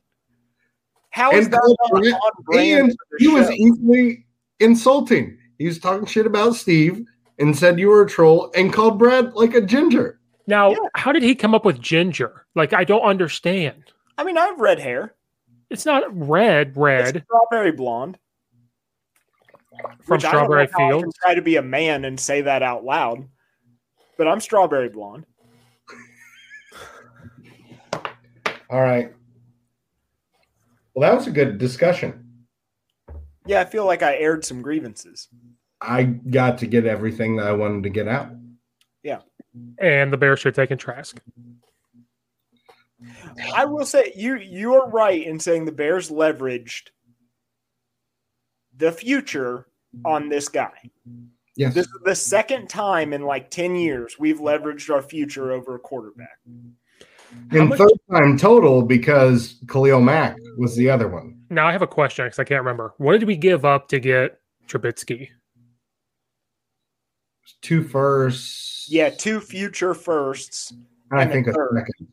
How 1.10 1.32
is 1.32 1.46
And, 1.46 1.54
that 1.54 1.60
called 1.60 1.76
not 1.92 2.02
Brad- 2.02 2.14
on 2.14 2.30
brand 2.44 2.80
and 2.80 2.90
for 2.92 3.06
the 3.18 3.24
he 3.24 3.28
was 3.28 3.46
show? 3.46 3.52
easily 3.52 4.26
insulting. 4.60 5.38
He 5.58 5.66
was 5.66 5.78
talking 5.78 6.06
shit 6.06 6.26
about 6.26 6.54
Steve 6.54 7.04
and 7.38 7.56
said 7.56 7.78
you 7.78 7.88
were 7.88 8.02
a 8.02 8.08
troll 8.08 8.50
and 8.56 8.72
called 8.72 8.98
Brad 8.98 9.32
like 9.34 9.54
a 9.54 9.60
ginger. 9.60 10.18
Now, 10.46 10.70
Yeah. 10.70 10.76
how 10.94 11.12
did 11.12 11.22
he 11.22 11.34
come 11.34 11.54
up 11.54 11.64
with 11.64 11.80
ginger? 11.80 12.46
Like, 12.54 12.72
I 12.72 12.84
don't 12.84 13.02
understand. 13.02 13.92
I 14.18 14.24
mean, 14.24 14.36
I 14.38 14.46
have 14.46 14.60
red 14.60 14.78
hair. 14.78 15.14
It's 15.70 15.86
not 15.86 16.04
red, 16.10 16.68
It's 16.68 16.76
red 16.76 17.24
strawberry 17.24 17.72
blonde. 17.72 18.18
from 20.04 20.16
which 20.16 20.24
I 20.24 20.30
don't 20.32 20.42
know 20.42 20.44
Strawberry 20.46 20.66
how 20.72 20.78
I 20.78 20.90
can 20.90 21.00
Fields. 21.00 21.18
try 21.18 21.34
to 21.34 21.42
be 21.42 21.56
a 21.56 21.62
man 21.62 22.04
and 22.04 22.18
say 22.20 22.42
that 22.42 22.62
out 22.62 22.84
loud, 22.84 23.26
but 24.16 24.28
I'm 24.28 24.40
strawberry 24.40 24.88
blonde. 24.88 25.26
All 28.70 28.80
right. 28.80 29.12
Well, 30.94 31.10
that 31.10 31.16
was 31.16 31.26
a 31.26 31.30
good 31.32 31.58
discussion. 31.58 32.46
Yeah, 33.46 33.60
I 33.60 33.64
feel 33.64 33.84
like 33.84 34.02
I 34.02 34.16
aired 34.16 34.44
some 34.44 34.62
grievances. 34.62 35.28
I 35.80 36.04
got 36.04 36.58
to 36.58 36.66
get 36.66 36.86
everything 36.86 37.36
that 37.36 37.46
I 37.46 37.52
wanted 37.52 37.82
to 37.82 37.90
get 37.90 38.08
out. 38.08 38.30
Yeah. 39.02 39.20
And 39.78 40.12
the 40.12 40.16
Bears 40.16 40.40
should 40.40 40.54
take 40.54 40.70
in 40.70 40.78
Trask. 40.78 41.20
I 43.54 43.64
will 43.64 43.86
say 43.86 44.12
you 44.16 44.36
you 44.36 44.74
are 44.74 44.88
right 44.88 45.24
in 45.24 45.38
saying 45.38 45.64
the 45.64 45.72
Bears 45.72 46.10
leveraged 46.10 46.88
the 48.76 48.92
future 48.92 49.66
on 50.04 50.28
this 50.28 50.48
guy. 50.48 50.72
Yes. 51.56 51.74
This 51.74 51.86
is 51.86 52.00
the 52.04 52.14
second 52.16 52.68
time 52.68 53.12
in 53.12 53.22
like 53.22 53.50
10 53.50 53.76
years 53.76 54.16
we've 54.18 54.38
leveraged 54.40 54.92
our 54.92 55.02
future 55.02 55.52
over 55.52 55.76
a 55.76 55.78
quarterback. 55.78 56.38
and 57.50 57.68
much- 57.68 57.78
third 57.78 57.92
time 58.10 58.36
total 58.36 58.82
because 58.82 59.60
Khalil 59.68 60.00
Mack 60.00 60.36
was 60.56 60.76
the 60.76 60.90
other 60.90 61.08
one. 61.08 61.38
Now 61.50 61.66
I 61.68 61.72
have 61.72 61.82
a 61.82 61.86
question 61.86 62.26
because 62.26 62.38
I 62.38 62.44
can't 62.44 62.60
remember. 62.60 62.94
What 62.98 63.12
did 63.12 63.28
we 63.28 63.36
give 63.36 63.64
up 63.64 63.88
to 63.88 64.00
get 64.00 64.40
Trubisky? 64.66 65.28
Two 67.60 67.82
firsts. 67.82 68.86
Yeah, 68.88 69.10
two 69.10 69.40
future 69.40 69.94
firsts. 69.94 70.72
And 71.10 71.20
I 71.20 71.26
think 71.26 71.46
a 71.46 71.52
third. 71.52 71.70
second 71.74 72.08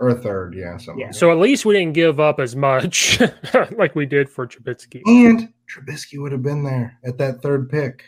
or 0.00 0.10
a 0.10 0.14
third. 0.14 0.54
Yeah. 0.54 0.76
Something. 0.76 1.00
Yeah. 1.00 1.06
like 1.06 1.14
So 1.14 1.30
at 1.30 1.38
least 1.38 1.64
we 1.64 1.74
didn't 1.74 1.94
give 1.94 2.20
up 2.20 2.40
as 2.40 2.54
much 2.54 3.20
like 3.76 3.94
we 3.94 4.06
did 4.06 4.28
for 4.28 4.46
Trubisky. 4.46 5.02
And 5.06 5.52
Trubisky 5.68 6.20
would 6.20 6.32
have 6.32 6.42
been 6.42 6.64
there 6.64 6.98
at 7.04 7.18
that 7.18 7.40
third 7.42 7.70
pick. 7.70 8.04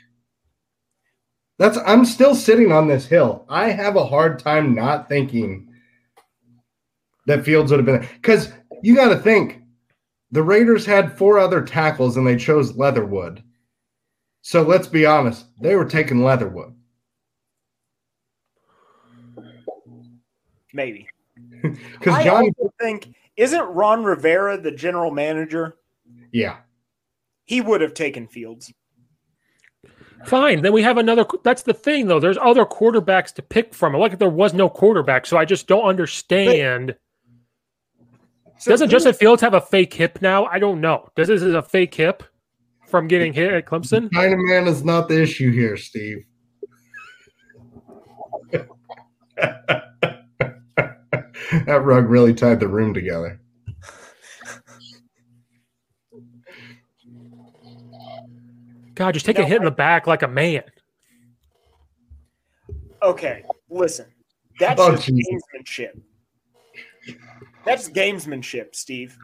That's. 1.59 1.78
I'm 1.86 2.05
still 2.05 2.34
sitting 2.34 2.70
on 2.70 2.86
this 2.86 3.06
hill. 3.06 3.47
I 3.48 3.70
have 3.70 3.97
a 3.97 4.06
hard 4.06 4.38
time 4.38 4.74
not 4.74 5.09
thinking 5.09 5.72
that 7.26 7.44
Fields 7.44 7.70
would 7.70 7.78
have 7.78 7.86
been 7.86 8.01
there 8.01 8.10
because 8.14 8.52
you 8.82 8.94
got 8.94 9.09
to 9.09 9.18
think 9.18 9.62
the 10.30 10.43
Raiders 10.43 10.84
had 10.84 11.16
four 11.16 11.38
other 11.38 11.62
tackles 11.62 12.16
and 12.16 12.26
they 12.26 12.36
chose 12.36 12.76
Leatherwood. 12.76 13.43
So 14.48 14.62
let's 14.62 14.86
be 14.86 15.05
honest, 15.05 15.47
they 15.60 15.74
were 15.74 15.85
taking 15.85 16.23
Leatherwood. 16.23 16.73
Maybe. 20.73 21.09
Because 21.62 22.14
I 22.14 22.23
John, 22.23 22.44
also 22.44 22.73
think 22.81 23.12
isn't 23.36 23.60
Ron 23.74 24.05
Rivera 24.05 24.56
the 24.56 24.70
general 24.70 25.10
manager? 25.10 25.78
yeah, 26.31 26.59
He 27.44 27.60
would 27.60 27.81
have 27.81 27.93
taken 27.93 28.28
Fields. 28.28 28.73
Fine. 30.27 30.62
Then 30.62 30.73
we 30.73 30.82
have 30.82 30.97
another. 30.97 31.27
That's 31.43 31.62
the 31.62 31.74
thing, 31.74 32.06
though. 32.06 32.20
There's 32.20 32.39
other 32.40 32.64
quarterbacks 32.64 33.35
to 33.35 33.43
pick 33.43 33.74
from. 33.74 33.94
Like 33.94 34.20
there 34.20 34.28
was 34.31 34.55
no 34.55 34.68
quarterback, 34.68 35.27
so 35.27 35.36
I 35.36 35.44
just 35.44 35.66
don't 35.66 35.85
understand. 35.85 36.94
So 38.59 38.70
Doesn't 38.70 38.86
who- 38.89 38.93
Justin 38.93 39.14
Fields 39.14 39.43
have 39.43 39.55
a 39.55 39.60
fake 39.60 39.93
hip 39.93 40.23
now? 40.23 40.44
I 40.44 40.60
don't 40.60 40.81
know. 40.81 41.09
Does 41.16 41.27
this 41.27 41.43
is 41.43 41.55
a 41.55 41.62
fake 41.62 41.94
hip 41.97 42.23
from 42.86 43.08
getting 43.08 43.32
hit 43.32 43.52
at 43.52 43.66
Clemson? 43.66 44.12
China 44.12 44.36
man 44.38 44.66
is 44.66 44.84
not 44.84 45.08
the 45.08 45.20
issue 45.20 45.50
here, 45.52 45.76
Steve. 45.76 46.24
that 51.66 51.82
rug 51.82 52.08
really 52.08 52.34
tied 52.34 52.60
the 52.60 52.68
room 52.68 52.94
together. 52.94 53.40
God, 58.94 59.12
just 59.12 59.26
take 59.26 59.38
a 59.38 59.42
No, 59.42 59.46
hit 59.46 59.56
in 59.58 59.64
the 59.64 59.70
back 59.70 60.06
like 60.06 60.22
a 60.22 60.28
man. 60.28 60.62
Okay, 63.02 63.44
listen. 63.68 64.06
That's 64.58 64.80
Oh, 64.80 64.92
just 64.92 65.06
Jesus. 65.06 65.42
gamesmanship. 65.54 66.00
That's 67.66 67.90
gamesmanship, 67.90 68.74
Steve. 68.74 69.16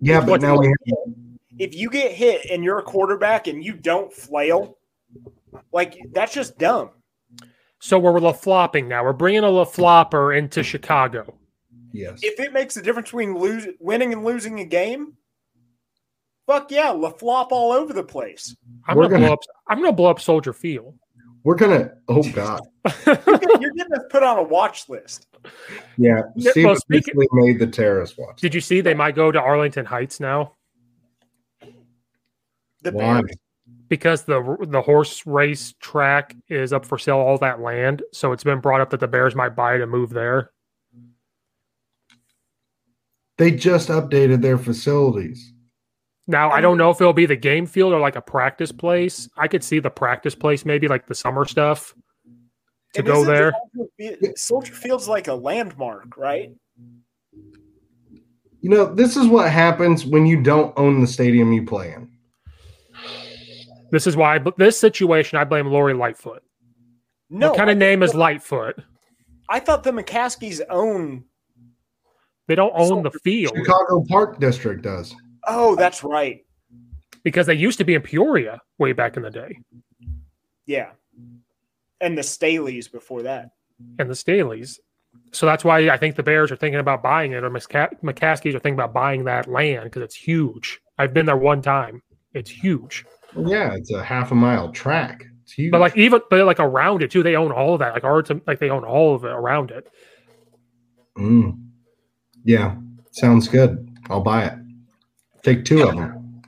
Yeah, 0.00 0.20
but 0.20 0.40
now 0.40 0.58
we 0.58 0.66
have 0.66 0.76
If 1.58 1.74
you 1.74 1.90
get 1.90 2.12
hit 2.12 2.46
and 2.50 2.64
you're 2.64 2.78
a 2.78 2.82
quarterback 2.82 3.46
and 3.46 3.62
you 3.64 3.74
don't 3.74 4.12
flail, 4.12 4.78
like 5.72 5.98
that's 6.12 6.32
just 6.34 6.58
dumb. 6.58 6.90
So 7.78 7.98
we're 7.98 8.18
la 8.20 8.32
flopping 8.32 8.88
now. 8.88 9.04
We're 9.04 9.12
bringing 9.12 9.44
a 9.44 9.50
la 9.50 9.64
flopper 9.64 10.32
into 10.32 10.62
Chicago. 10.62 11.34
yes. 11.92 12.20
If 12.22 12.38
it 12.40 12.52
makes 12.52 12.76
a 12.76 12.82
difference 12.82 13.08
between 13.08 13.36
lose, 13.36 13.66
winning 13.80 14.12
and 14.12 14.24
losing 14.24 14.60
a 14.60 14.64
game, 14.64 15.14
fuck 16.46 16.70
yeah, 16.70 16.90
la 16.90 17.10
flop 17.10 17.52
all 17.52 17.72
over 17.72 17.92
the 17.92 18.04
place. 18.04 18.56
I'm 18.86 18.96
We're 18.96 19.04
gonna, 19.04 19.14
gonna- 19.16 19.26
blow 19.26 19.32
up. 19.34 19.40
I'm 19.68 19.78
gonna 19.78 19.92
blow 19.92 20.10
up 20.10 20.20
Soldier 20.20 20.52
Field. 20.52 20.96
We're 21.44 21.56
gonna. 21.56 21.92
Oh 22.08 22.22
God. 22.32 22.60
You're 23.06 23.16
getting- 23.16 23.62
you're 23.62 23.72
getting 23.72 23.92
us 23.94 24.04
put 24.10 24.22
on 24.22 24.38
a 24.38 24.42
watch 24.42 24.88
list. 24.88 25.26
Yeah. 25.98 26.22
Yeah, 26.36 26.52
Steve 26.52 26.64
well, 26.66 26.76
speaking- 26.76 27.14
made 27.32 27.58
the 27.58 27.66
terrorist 27.66 28.16
watch. 28.16 28.40
Did 28.40 28.54
you 28.54 28.60
see 28.60 28.80
they 28.80 28.94
might 28.94 29.16
go 29.16 29.32
to 29.32 29.40
Arlington 29.40 29.84
Heights 29.84 30.20
now? 30.20 30.54
The 32.82 32.92
Why? 32.92 33.22
Bears. 33.22 33.36
because 33.88 34.24
the 34.24 34.56
the 34.68 34.82
horse 34.82 35.24
race 35.26 35.74
track 35.80 36.34
is 36.48 36.72
up 36.72 36.84
for 36.84 36.98
sale, 36.98 37.16
all 37.18 37.38
that 37.38 37.60
land. 37.60 38.02
So 38.12 38.32
it's 38.32 38.44
been 38.44 38.60
brought 38.60 38.80
up 38.80 38.90
that 38.90 39.00
the 39.00 39.08
Bears 39.08 39.34
might 39.34 39.54
buy 39.56 39.74
it 39.76 39.80
and 39.80 39.90
move 39.90 40.10
there. 40.10 40.50
They 43.38 43.50
just 43.50 43.88
updated 43.88 44.42
their 44.42 44.58
facilities. 44.58 45.52
Now 46.26 46.50
I 46.50 46.60
don't 46.60 46.78
know 46.78 46.90
if 46.90 47.00
it'll 47.00 47.12
be 47.12 47.26
the 47.26 47.36
game 47.36 47.66
field 47.66 47.92
or 47.92 47.98
like 48.00 48.16
a 48.16 48.20
practice 48.22 48.70
place. 48.72 49.28
I 49.36 49.48
could 49.48 49.64
see 49.64 49.78
the 49.80 49.90
practice 49.90 50.34
place, 50.34 50.64
maybe 50.64 50.86
like 50.86 51.06
the 51.06 51.14
summer 51.14 51.44
stuff, 51.44 51.94
to 52.94 53.00
And 53.00 53.06
go 53.06 53.24
there. 53.24 53.52
Soldier 53.74 54.16
Fi- 54.20 54.34
Soldier 54.36 54.74
Field's 54.74 55.08
like 55.08 55.28
a 55.28 55.34
landmark, 55.34 56.16
right? 56.16 56.52
You 58.60 58.70
know, 58.70 58.94
this 58.94 59.16
is 59.16 59.26
what 59.26 59.50
happens 59.50 60.06
when 60.06 60.24
you 60.26 60.40
don't 60.40 60.72
own 60.78 61.00
the 61.00 61.06
stadium 61.08 61.52
you 61.52 61.64
play 61.66 61.92
in. 61.92 62.08
This 63.92 64.06
is 64.08 64.16
why, 64.16 64.38
but 64.40 64.56
this 64.58 64.80
situation, 64.80 65.38
I 65.38 65.44
blame 65.44 65.66
Lori 65.68 65.94
Lightfoot. 65.94 66.42
No, 67.30 67.50
what 67.50 67.56
kind 67.58 67.68
I 67.70 67.74
of 67.74 67.78
name 67.78 68.02
is 68.02 68.14
Lightfoot? 68.14 68.82
I 69.48 69.60
thought 69.60 69.84
the 69.84 69.90
McCaskies 69.92 70.60
own. 70.70 71.24
They 72.48 72.54
don't 72.56 72.72
own 72.74 73.02
the 73.04 73.10
field 73.10 73.54
Chicago 73.56 74.04
Park 74.08 74.40
District 74.40 74.82
does. 74.82 75.14
Oh, 75.46 75.76
that's 75.76 76.02
right. 76.02 76.44
because 77.22 77.46
they 77.46 77.54
used 77.54 77.78
to 77.78 77.84
be 77.84 77.94
in 77.94 78.02
Peoria 78.02 78.60
way 78.78 78.92
back 78.92 79.16
in 79.16 79.22
the 79.22 79.30
day, 79.30 79.58
Yeah, 80.66 80.90
and 82.00 82.16
the 82.18 82.22
Staleys 82.22 82.90
before 82.90 83.22
that. 83.22 83.50
and 83.98 84.08
the 84.10 84.14
Staleys. 84.14 84.78
So 85.32 85.46
that's 85.46 85.64
why 85.64 85.88
I 85.90 85.96
think 85.98 86.16
the 86.16 86.22
Bears 86.22 86.50
are 86.50 86.56
thinking 86.56 86.80
about 86.80 87.02
buying 87.02 87.32
it, 87.32 87.44
or 87.44 87.50
McCa- 87.50 88.00
McCaskies 88.02 88.54
are 88.54 88.58
thinking 88.58 88.74
about 88.74 88.92
buying 88.94 89.24
that 89.24 89.46
land 89.48 89.84
because 89.84 90.02
it's 90.02 90.14
huge. 90.16 90.80
I've 90.98 91.12
been 91.14 91.26
there 91.26 91.36
one 91.36 91.60
time; 91.62 92.02
it's 92.34 92.50
huge. 92.50 93.04
Yeah, 93.36 93.74
it's 93.74 93.92
a 93.92 94.02
half 94.02 94.32
a 94.32 94.34
mile 94.34 94.70
track. 94.72 95.24
It's 95.42 95.52
huge. 95.52 95.72
But 95.72 95.80
like 95.80 95.96
even 95.96 96.20
but 96.30 96.44
like 96.44 96.60
around 96.60 97.02
it 97.02 97.10
too, 97.10 97.22
they 97.22 97.36
own 97.36 97.52
all 97.52 97.74
of 97.74 97.80
that. 97.80 97.94
Like 97.94 98.04
ours, 98.04 98.30
like 98.46 98.58
they 98.58 98.70
own 98.70 98.84
all 98.84 99.14
of 99.14 99.24
it 99.24 99.30
around 99.32 99.70
it. 99.70 99.88
Mm. 101.16 101.58
Yeah, 102.44 102.76
sounds 103.12 103.48
good. 103.48 103.88
I'll 104.10 104.20
buy 104.20 104.44
it. 104.46 104.54
Take 105.42 105.64
two 105.64 105.82
of 105.82 105.96
them. 105.96 106.42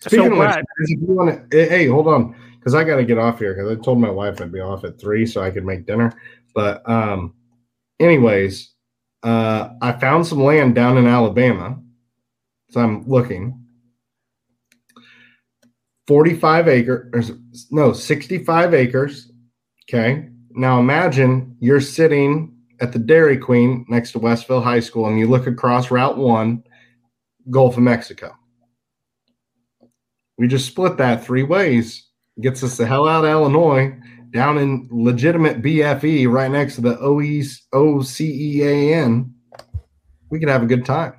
Speaking 0.00 0.26
So, 0.26 0.32
of 0.32 0.38
which, 0.38 0.64
if 0.78 1.00
you 1.00 1.06
want 1.14 1.50
to, 1.50 1.68
hey, 1.68 1.86
hold 1.86 2.08
on, 2.08 2.34
because 2.58 2.74
I 2.74 2.84
got 2.84 2.96
to 2.96 3.04
get 3.04 3.18
off 3.18 3.38
here 3.38 3.54
because 3.54 3.70
I 3.70 3.80
told 3.82 4.00
my 4.00 4.10
wife 4.10 4.40
I'd 4.40 4.52
be 4.52 4.60
off 4.60 4.84
at 4.84 4.98
three 4.98 5.26
so 5.26 5.42
I 5.42 5.50
could 5.50 5.64
make 5.64 5.86
dinner. 5.86 6.12
But, 6.54 6.88
um, 6.88 7.34
anyways, 7.98 8.70
uh, 9.22 9.70
I 9.82 9.92
found 9.92 10.26
some 10.26 10.42
land 10.42 10.74
down 10.74 10.96
in 10.96 11.06
Alabama, 11.06 11.78
so 12.70 12.80
I'm 12.80 13.06
looking. 13.06 13.59
Forty-five 16.10 16.66
acres, 16.66 17.30
no, 17.70 17.92
sixty-five 17.92 18.74
acres. 18.74 19.30
Okay, 19.88 20.28
now 20.50 20.80
imagine 20.80 21.56
you're 21.60 21.80
sitting 21.80 22.52
at 22.80 22.92
the 22.92 22.98
Dairy 22.98 23.38
Queen 23.38 23.86
next 23.88 24.10
to 24.12 24.18
Westville 24.18 24.60
High 24.60 24.80
School, 24.80 25.06
and 25.06 25.20
you 25.20 25.28
look 25.28 25.46
across 25.46 25.92
Route 25.92 26.18
One, 26.18 26.64
Gulf 27.48 27.76
of 27.76 27.84
Mexico. 27.84 28.34
We 30.36 30.48
just 30.48 30.66
split 30.66 30.96
that 30.96 31.24
three 31.24 31.44
ways. 31.44 32.08
Gets 32.40 32.64
us 32.64 32.76
the 32.76 32.86
hell 32.86 33.06
out 33.06 33.24
of 33.24 33.30
Illinois, 33.30 33.96
down 34.32 34.58
in 34.58 34.88
legitimate 34.90 35.62
BFE, 35.62 36.28
right 36.28 36.50
next 36.50 36.74
to 36.74 36.80
the 36.80 36.98
OEs, 36.98 37.68
OCEAN. 37.72 39.30
We 40.28 40.40
could 40.40 40.48
have 40.48 40.64
a 40.64 40.66
good 40.66 40.84
time. 40.84 41.12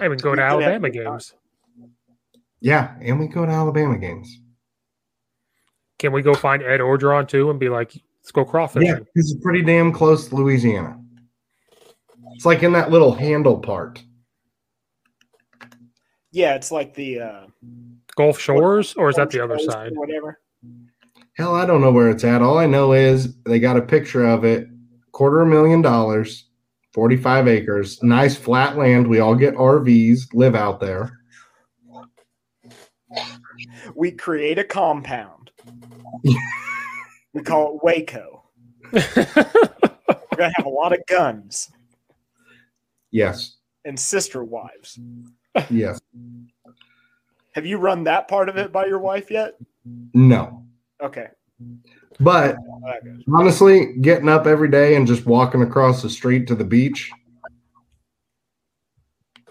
I 0.00 0.08
would 0.08 0.20
go 0.20 0.34
to 0.34 0.42
Alabama 0.42 0.90
games. 0.90 1.34
Yeah, 2.64 2.94
and 3.02 3.20
we 3.20 3.28
go 3.28 3.44
to 3.44 3.52
Alabama 3.52 3.98
games. 3.98 4.40
Can 5.98 6.12
we 6.12 6.22
go 6.22 6.32
find 6.32 6.62
Ed 6.62 6.80
Orgeron 6.80 7.28
too 7.28 7.50
and 7.50 7.60
be 7.60 7.68
like, 7.68 7.92
let's 7.92 8.32
go 8.32 8.42
crawfishing? 8.42 8.86
Yeah, 8.86 9.00
because 9.00 9.32
it's 9.32 9.42
pretty 9.42 9.60
damn 9.60 9.92
close 9.92 10.28
to 10.28 10.34
Louisiana. 10.34 10.98
It's 12.32 12.46
like 12.46 12.62
in 12.62 12.72
that 12.72 12.90
little 12.90 13.12
handle 13.12 13.58
part. 13.58 14.02
Yeah, 16.32 16.54
it's 16.54 16.72
like 16.72 16.94
the 16.94 17.20
uh, 17.20 17.46
Gulf 18.16 18.40
Shores, 18.40 18.94
or 18.94 19.10
is 19.10 19.16
that 19.16 19.28
the 19.28 19.44
other 19.44 19.56
Coast 19.56 19.70
side? 19.70 19.92
Whatever. 19.94 20.40
Hell, 21.34 21.54
I 21.54 21.66
don't 21.66 21.82
know 21.82 21.92
where 21.92 22.08
it's 22.08 22.24
at. 22.24 22.40
All 22.40 22.56
I 22.56 22.64
know 22.64 22.94
is 22.94 23.36
they 23.42 23.58
got 23.58 23.76
a 23.76 23.82
picture 23.82 24.24
of 24.24 24.44
it, 24.46 24.68
quarter 25.12 25.42
a 25.42 25.46
million 25.46 25.82
dollars, 25.82 26.48
45 26.94 27.46
acres, 27.46 28.02
nice 28.02 28.36
flat 28.36 28.78
land. 28.78 29.06
We 29.06 29.20
all 29.20 29.34
get 29.34 29.54
RVs, 29.54 30.32
live 30.32 30.54
out 30.54 30.80
there. 30.80 31.20
We 33.94 34.10
create 34.10 34.58
a 34.58 34.64
compound. 34.64 35.50
we 37.32 37.42
call 37.42 37.76
it 37.76 37.84
Waco. 37.84 38.42
We're 38.92 39.02
gonna 40.36 40.52
have 40.56 40.66
a 40.66 40.70
lot 40.70 40.92
of 40.92 41.00
guns 41.08 41.70
Yes, 43.10 43.56
and 43.84 43.98
sister 43.98 44.42
wives. 44.44 44.98
yes. 45.70 46.00
Have 47.52 47.64
you 47.66 47.78
run 47.78 48.02
that 48.04 48.26
part 48.28 48.48
of 48.48 48.56
it 48.56 48.72
by 48.72 48.86
your 48.86 48.98
wife 48.98 49.30
yet? 49.30 49.54
No. 50.12 50.64
Okay. 51.00 51.28
But 52.20 52.56
honestly, 53.32 53.94
getting 54.00 54.28
up 54.28 54.46
every 54.46 54.68
day 54.68 54.96
and 54.96 55.06
just 55.06 55.26
walking 55.26 55.62
across 55.62 56.02
the 56.02 56.10
street 56.10 56.46
to 56.48 56.54
the 56.56 56.64
beach, 56.64 57.10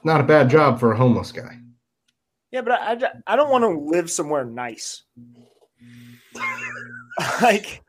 not 0.03 0.19
a 0.21 0.25
bad 0.25 0.49
job 0.49 0.79
for 0.79 0.91
a 0.91 0.97
homeless 0.97 1.31
guy. 1.31 1.57
Yeah, 2.53 2.61
but 2.61 2.73
I, 2.73 2.93
I, 2.93 3.33
I 3.33 3.35
don't 3.35 3.49
want 3.49 3.63
to 3.63 3.79
live 3.79 4.11
somewhere 4.11 4.45
nice. 4.45 5.01
like, 7.41 7.81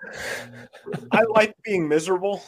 I 1.12 1.22
like 1.34 1.54
being 1.62 1.86
miserable. 1.86 2.42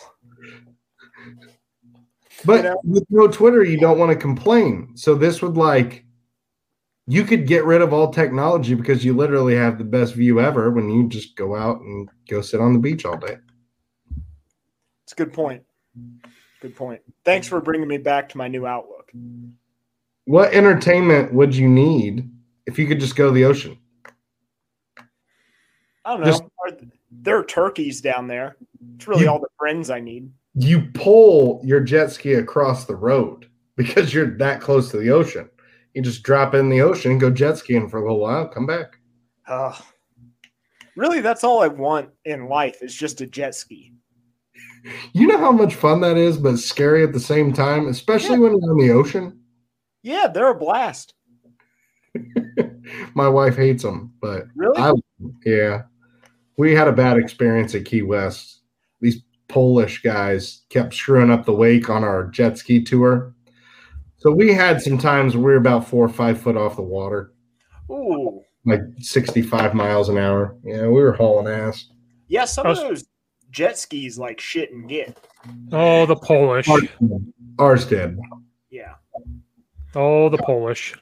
But 2.47 2.57
You 2.57 2.63
know? 2.63 2.81
with 2.85 3.05
no 3.11 3.29
Twitter, 3.29 3.63
you 3.65 3.79
don't 3.79 3.99
want 3.99 4.13
to 4.13 4.17
complain. 4.17 4.93
So 4.95 5.15
this 5.15 5.43
would 5.43 5.59
like 5.59 6.07
you 7.07 7.23
could 7.23 7.47
get 7.47 7.67
rid 7.67 7.83
of 7.83 7.93
all 7.93 8.11
technology 8.11 8.73
because 8.73 9.05
you 9.05 9.15
literally 9.15 9.55
have 9.55 9.77
the 9.77 9.85
best 9.85 10.15
view 10.15 10.41
ever 10.41 10.71
when 10.71 10.89
you 10.89 11.09
just 11.09 11.37
go 11.37 11.55
out 11.55 11.81
and 11.81 12.09
go 12.31 12.41
sit 12.41 12.63
on 12.63 12.73
the 12.73 12.79
beach 12.79 13.05
all 13.05 13.19
day. 13.19 13.37
It's 15.05 15.13
a 15.13 15.17
good 15.17 15.35
point. 15.35 15.65
Good 16.63 16.75
point. 16.75 17.03
Thanks 17.27 17.47
for 17.47 17.61
bringing 17.61 17.89
me 17.89 17.99
back 17.99 18.31
to 18.31 18.39
my 18.39 18.49
new 18.49 18.67
outlook. 18.67 19.13
What 20.27 20.53
entertainment 20.53 21.33
would 21.33 21.55
you 21.55 21.69
need 21.69 22.29
if 22.67 22.79
you 22.79 22.87
could 22.87 23.01
just 23.01 23.17
go 23.17 23.27
to 23.27 23.33
the 23.33 23.45
ocean? 23.45 23.79
I 26.05 26.13
don't 26.13 26.21
know. 26.21 26.27
Just- 26.27 26.45
there 27.11 27.39
are 27.39 27.45
turkeys 27.45 28.01
down 28.01 28.27
there. 28.27 28.57
It's 28.97 29.09
really 29.09 29.23
You- 29.23 29.31
all 29.31 29.39
the 29.41 29.49
friends 29.59 29.89
I 29.91 30.01
need. 30.01 30.31
You 30.55 30.83
pull 30.95 31.61
your 31.65 31.81
jet 31.81 32.11
ski 32.13 32.35
across 32.35 32.85
the 32.85 32.97
road 32.97 33.47
because 33.77 34.13
you're 34.13 34.37
that 34.39 34.61
close 34.61 34.91
to 34.91 34.99
the 34.99 35.11
ocean. 35.11 35.49
You 35.95 36.03
just 36.03 36.23
drop 36.23 36.55
in 36.55 36.69
the 36.69 36.81
ocean 36.83 37.13
and 37.13 37.21
go 37.21 37.31
jet 37.31 37.59
skiing 37.59 37.89
for 37.89 37.99
a 37.99 38.03
little 38.03 38.21
while, 38.21 38.49
come 38.49 38.67
back. 38.67 38.99
Ugh. 39.49 39.81
really, 40.97 41.21
that's 41.21 41.45
all 41.45 41.63
I 41.63 41.69
want 41.69 42.09
in 42.25 42.49
life 42.49 42.83
is 42.83 42.95
just 42.95 43.21
a 43.21 43.27
jet 43.27 43.55
ski. 43.55 43.93
You 45.13 45.27
know 45.27 45.39
how 45.39 45.53
much 45.53 45.75
fun 45.75 46.01
that 46.01 46.17
is, 46.17 46.37
but 46.39 46.59
scary 46.59 47.03
at 47.05 47.13
the 47.13 47.21
same 47.21 47.53
time, 47.53 47.87
especially 47.89 48.39
when 48.39 48.53
you're 48.61 48.73
in 48.73 48.87
the 48.89 48.93
ocean. 48.93 49.39
Yeah, 50.07 50.29
they're 50.29 50.53
a 50.53 50.55
blast. 50.55 51.15
My 53.15 53.29
wife 53.29 53.57
hates 53.57 53.83
them, 53.83 54.13
but 54.21 54.45
Really? 54.55 54.79
I, 54.79 54.93
yeah, 55.45 55.83
we 56.57 56.77
had 56.77 56.87
a 56.87 56.93
bad 56.93 57.17
experience 57.17 57.75
at 57.75 57.87
Key 57.87 58.03
West. 58.03 58.61
These 59.01 59.25
Polish 59.49 60.03
guys 60.03 60.63
kept 60.69 60.95
screwing 60.95 61.33
up 61.33 61.45
the 61.45 61.53
wake 61.53 61.91
on 61.91 62.05
our 62.05 62.29
jet 62.29 62.57
ski 62.57 62.85
tour. 62.85 63.35
So 64.19 64.31
we 64.31 64.55
had 64.55 64.81
some 64.81 64.97
times 64.97 65.37
we 65.37 65.43
were 65.43 65.57
about 65.57 65.89
four 65.89 66.05
or 66.05 66.09
five 66.09 66.41
foot 66.41 66.57
off 66.57 66.77
the 66.77 66.83
water, 66.83 67.33
Ooh. 67.91 68.43
like 68.65 68.83
65 69.01 69.75
miles 69.75 70.09
an 70.09 70.19
hour. 70.19 70.57
Yeah, 70.63 70.83
we 70.83 71.03
were 71.03 71.15
hauling 71.15 71.53
ass. 71.53 71.85
Yeah, 72.29 72.45
some 72.45 72.69
I 72.69 72.71
of 72.71 72.77
those 72.77 73.05
jet 73.51 73.77
skis 73.77 74.21
like 74.21 74.39
shit 74.39 74.71
and 74.71 74.89
get. 74.89 75.19
Oh, 75.73 76.07
the 76.07 76.15
Polish. 76.15 76.69
Ours, 76.69 76.85
ours 77.59 77.85
did. 77.87 78.17
Yeah. 79.97 80.03
Oh, 80.03 80.29
the 80.29 80.39
Polish. 80.39 80.95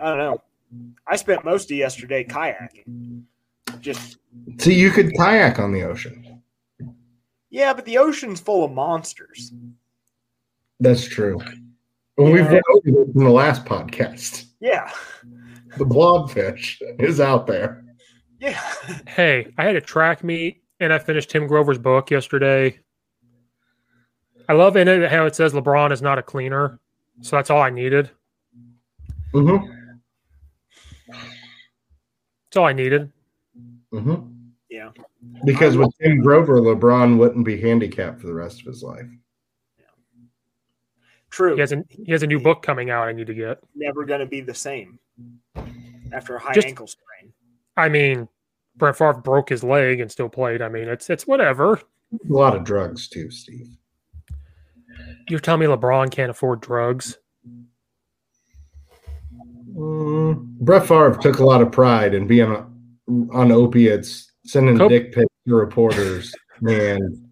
I 0.00 0.08
don't 0.10 0.18
know. 0.18 0.42
I 1.06 1.16
spent 1.16 1.44
most 1.44 1.70
of 1.70 1.76
yesterday 1.76 2.24
kayaking. 2.24 3.22
Just 3.80 4.18
See, 4.58 4.74
you 4.74 4.90
could 4.90 5.14
kayak 5.16 5.58
on 5.58 5.72
the 5.72 5.82
ocean. 5.82 6.42
yeah, 7.50 7.72
but 7.72 7.84
the 7.84 7.98
ocean's 7.98 8.40
full 8.40 8.64
of 8.64 8.72
monsters. 8.72 9.52
That's 10.80 11.08
true. 11.08 11.40
Well, 12.16 12.32
we've 12.32 12.50
went 12.50 12.64
over 12.74 13.02
in 13.02 13.12
the 13.24 13.30
last 13.30 13.64
podcast. 13.64 14.44
Yeah. 14.60 14.90
The 15.78 15.84
blobfish 15.84 16.76
is 16.98 17.20
out 17.20 17.46
there. 17.46 17.84
Yeah. 18.40 18.60
Hey, 19.06 19.52
I 19.58 19.64
had 19.64 19.76
a 19.76 19.80
track 19.80 20.22
meet 20.22 20.62
and 20.80 20.92
I 20.92 20.98
finished 20.98 21.30
Tim 21.30 21.46
Grover's 21.46 21.78
book 21.78 22.10
yesterday. 22.10 22.78
I 24.48 24.52
love 24.52 24.76
in 24.76 24.88
it 24.88 25.10
how 25.10 25.26
it 25.26 25.34
says 25.34 25.52
LeBron 25.54 25.92
is 25.92 26.02
not 26.02 26.18
a 26.18 26.22
cleaner. 26.22 26.78
So 27.20 27.36
that's 27.36 27.50
all 27.50 27.60
I 27.60 27.70
needed. 27.70 28.10
Mm-hmm. 29.32 29.66
That's 31.08 32.56
all 32.56 32.66
I 32.66 32.72
needed. 32.72 33.10
Mm-hmm. 33.92 34.32
Yeah. 34.70 34.90
Because 35.44 35.76
with 35.76 35.90
Tim 36.00 36.20
Grover, 36.20 36.60
LeBron 36.60 37.18
wouldn't 37.18 37.44
be 37.44 37.60
handicapped 37.60 38.20
for 38.20 38.26
the 38.26 38.34
rest 38.34 38.60
of 38.60 38.66
his 38.66 38.82
life. 38.82 39.06
True. 41.30 41.54
He 41.54 41.60
has 41.60 41.72
a 41.72 41.84
he 41.90 42.12
has 42.12 42.22
a 42.22 42.26
new 42.26 42.40
book 42.40 42.62
coming 42.62 42.90
out. 42.90 43.08
I 43.08 43.12
need 43.12 43.26
to 43.26 43.34
get. 43.34 43.58
Never 43.74 44.04
going 44.04 44.20
to 44.20 44.26
be 44.26 44.40
the 44.40 44.54
same 44.54 44.98
after 46.12 46.36
a 46.36 46.40
high 46.40 46.54
Just- 46.54 46.68
ankle 46.68 46.86
sprain. 46.86 47.32
I 47.76 47.90
mean, 47.90 48.26
Brett 48.76 48.96
Favre 48.96 49.20
broke 49.20 49.50
his 49.50 49.62
leg 49.62 50.00
and 50.00 50.10
still 50.10 50.30
played. 50.30 50.62
I 50.62 50.68
mean, 50.68 50.88
it's 50.88 51.10
it's 51.10 51.26
whatever. 51.26 51.74
A 51.74 52.32
lot 52.32 52.56
of 52.56 52.64
drugs 52.64 53.08
too, 53.08 53.30
Steve. 53.30 53.68
You're 55.28 55.40
telling 55.40 55.60
me 55.60 55.66
LeBron 55.66 56.10
can't 56.10 56.30
afford 56.30 56.60
drugs? 56.60 57.18
Mm, 59.74 60.58
Brett 60.60 60.86
Favre 60.86 61.18
took 61.20 61.38
a 61.38 61.44
lot 61.44 61.60
of 61.60 61.70
pride 61.70 62.14
in 62.14 62.26
being 62.26 62.50
on, 62.50 63.30
on 63.32 63.52
opiates, 63.52 64.32
sending 64.44 64.78
Cope- 64.78 64.88
dick 64.88 65.12
pics 65.12 65.34
to 65.46 65.54
reporters. 65.54 66.34
Man, 66.62 67.30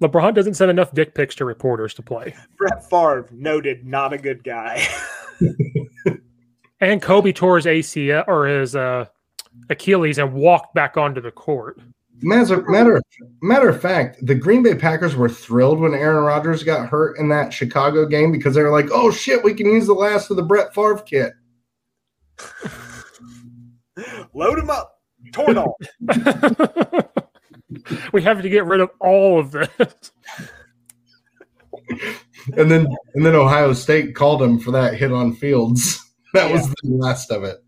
LeBron 0.00 0.34
doesn't 0.34 0.54
send 0.54 0.68
enough 0.68 0.92
dick 0.92 1.14
pics 1.14 1.36
to 1.36 1.44
reporters 1.44 1.94
to 1.94 2.02
play. 2.02 2.34
Brett 2.58 2.88
Favre, 2.90 3.28
noted, 3.30 3.86
not 3.86 4.12
a 4.12 4.18
good 4.18 4.42
guy. 4.42 4.84
And 6.80 7.00
Kobe 7.00 7.32
tore 7.32 7.56
his 7.56 7.66
ACL 7.66 8.24
or 8.28 8.46
his 8.46 8.76
uh, 8.76 9.06
Achilles 9.70 10.18
and 10.18 10.34
walked 10.34 10.74
back 10.74 10.96
onto 10.96 11.20
the 11.20 11.30
court. 11.30 11.80
Matter, 12.22 12.62
matter, 12.68 13.02
matter 13.42 13.68
of 13.68 13.80
fact, 13.80 14.18
the 14.24 14.34
Green 14.34 14.62
Bay 14.62 14.74
Packers 14.74 15.16
were 15.16 15.28
thrilled 15.28 15.80
when 15.80 15.94
Aaron 15.94 16.24
Rodgers 16.24 16.62
got 16.62 16.88
hurt 16.88 17.18
in 17.18 17.28
that 17.28 17.52
Chicago 17.52 18.06
game 18.06 18.32
because 18.32 18.54
they 18.54 18.62
were 18.62 18.70
like, 18.70 18.88
"Oh 18.92 19.10
shit, 19.10 19.42
we 19.42 19.54
can 19.54 19.66
use 19.66 19.86
the 19.86 19.94
last 19.94 20.30
of 20.30 20.36
the 20.36 20.42
Brett 20.42 20.74
Favre 20.74 21.02
kit." 21.04 21.32
Load 24.34 24.58
him 24.58 24.70
up. 24.70 25.00
Torn 25.32 25.56
we 28.12 28.22
have 28.22 28.42
to 28.42 28.48
get 28.48 28.66
rid 28.66 28.80
of 28.80 28.90
all 29.00 29.38
of 29.38 29.50
this. 29.50 29.68
And 32.56 32.70
then, 32.70 32.86
and 33.14 33.24
then 33.24 33.34
Ohio 33.34 33.72
State 33.72 34.14
called 34.14 34.42
him 34.42 34.58
for 34.58 34.70
that 34.72 34.94
hit 34.94 35.12
on 35.12 35.32
Fields. 35.34 35.98
That 36.34 36.52
was 36.52 36.68
the 36.68 36.90
last 36.90 37.30
of 37.30 37.42
it. 37.44 37.64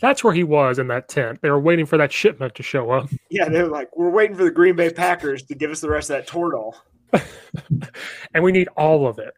That's 0.00 0.22
where 0.22 0.34
he 0.34 0.44
was 0.44 0.78
in 0.78 0.88
that 0.88 1.08
tent. 1.08 1.40
They 1.42 1.50
were 1.50 1.60
waiting 1.60 1.86
for 1.86 1.96
that 1.96 2.12
shipment 2.12 2.54
to 2.56 2.62
show 2.62 2.90
up. 2.90 3.08
Yeah, 3.30 3.48
they're 3.48 3.66
like, 3.66 3.94
we're 3.96 4.10
waiting 4.10 4.36
for 4.36 4.44
the 4.44 4.50
Green 4.50 4.76
Bay 4.76 4.90
Packers 4.90 5.42
to 5.44 5.54
give 5.54 5.70
us 5.70 5.80
the 5.80 5.90
rest 5.90 6.10
of 6.10 6.16
that 6.16 6.28
Toradol. 6.28 6.74
and 8.34 8.42
we 8.42 8.52
need 8.52 8.68
all 8.76 9.06
of 9.06 9.18
it. 9.18 9.34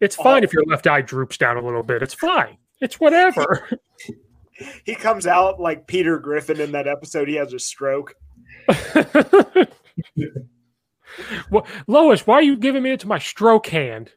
It's 0.00 0.16
fine 0.16 0.44
if 0.44 0.52
your 0.52 0.64
left 0.64 0.86
eye 0.86 1.02
droops 1.02 1.36
down 1.36 1.56
a 1.56 1.64
little 1.64 1.82
bit. 1.82 2.02
It's 2.02 2.14
fine. 2.14 2.56
It's 2.80 2.98
whatever. 3.00 3.68
He 4.84 4.96
comes 4.96 5.24
out 5.24 5.60
like 5.60 5.86
Peter 5.86 6.18
Griffin 6.18 6.60
in 6.60 6.72
that 6.72 6.88
episode. 6.88 7.28
He 7.28 7.36
has 7.36 7.52
a 7.52 7.60
stroke. 7.60 8.16
Well, 11.50 11.66
Lois, 11.86 12.26
why 12.26 12.34
are 12.36 12.42
you 12.42 12.56
giving 12.56 12.82
me 12.82 12.92
it 12.92 13.00
to 13.00 13.08
my 13.08 13.18
stroke 13.18 13.66
hand? 13.66 14.12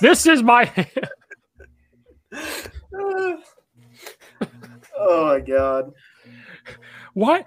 this 0.00 0.26
is 0.26 0.42
my 0.42 0.64
hand. 0.64 1.08
Oh 5.04 5.26
my 5.26 5.40
god. 5.40 5.92
What? 7.14 7.46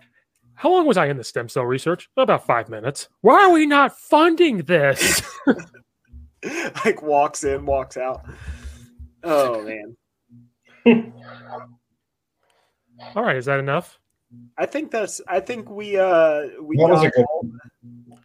How 0.56 0.72
long 0.72 0.86
was 0.86 0.98
I 0.98 1.08
in 1.08 1.18
the 1.18 1.24
stem 1.24 1.50
cell 1.50 1.66
research? 1.66 2.10
About 2.18 2.46
five 2.46 2.70
minutes. 2.70 3.10
Why 3.22 3.44
are 3.46 3.52
we 3.52 3.66
not 3.66 3.98
funding 3.98 4.58
this? 4.60 5.22
like 6.86 7.02
walks 7.02 7.44
in, 7.44 7.66
walks 7.66 7.98
out. 7.98 8.26
Oh 9.24 9.64
man. 9.64 11.14
All 13.16 13.24
right, 13.24 13.36
is 13.36 13.46
that 13.46 13.60
enough? 13.60 14.00
I 14.58 14.66
think 14.66 14.92
that's 14.92 15.22
I 15.28 15.40
think 15.40 15.70
we 15.70 15.98
uh 15.98 16.48
we 16.62 16.78
That 16.78 16.90
was 16.90 17.02
got 17.02 17.08
a 17.08 17.12
good 17.12 17.26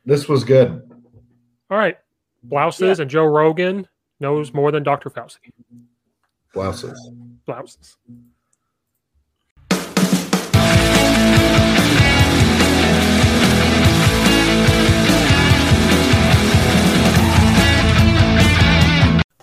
This 0.04 0.28
was 0.28 0.44
good. 0.44 0.88
All 1.70 1.78
right. 1.78 1.98
Blouses 2.42 3.00
and 3.00 3.10
Joe 3.10 3.24
Rogan 3.24 3.86
knows 4.18 4.52
more 4.52 4.72
than 4.72 4.82
Dr. 4.82 5.10
Fauci. 5.10 5.36
Blouses. 6.54 6.98
Blouses. 7.46 7.96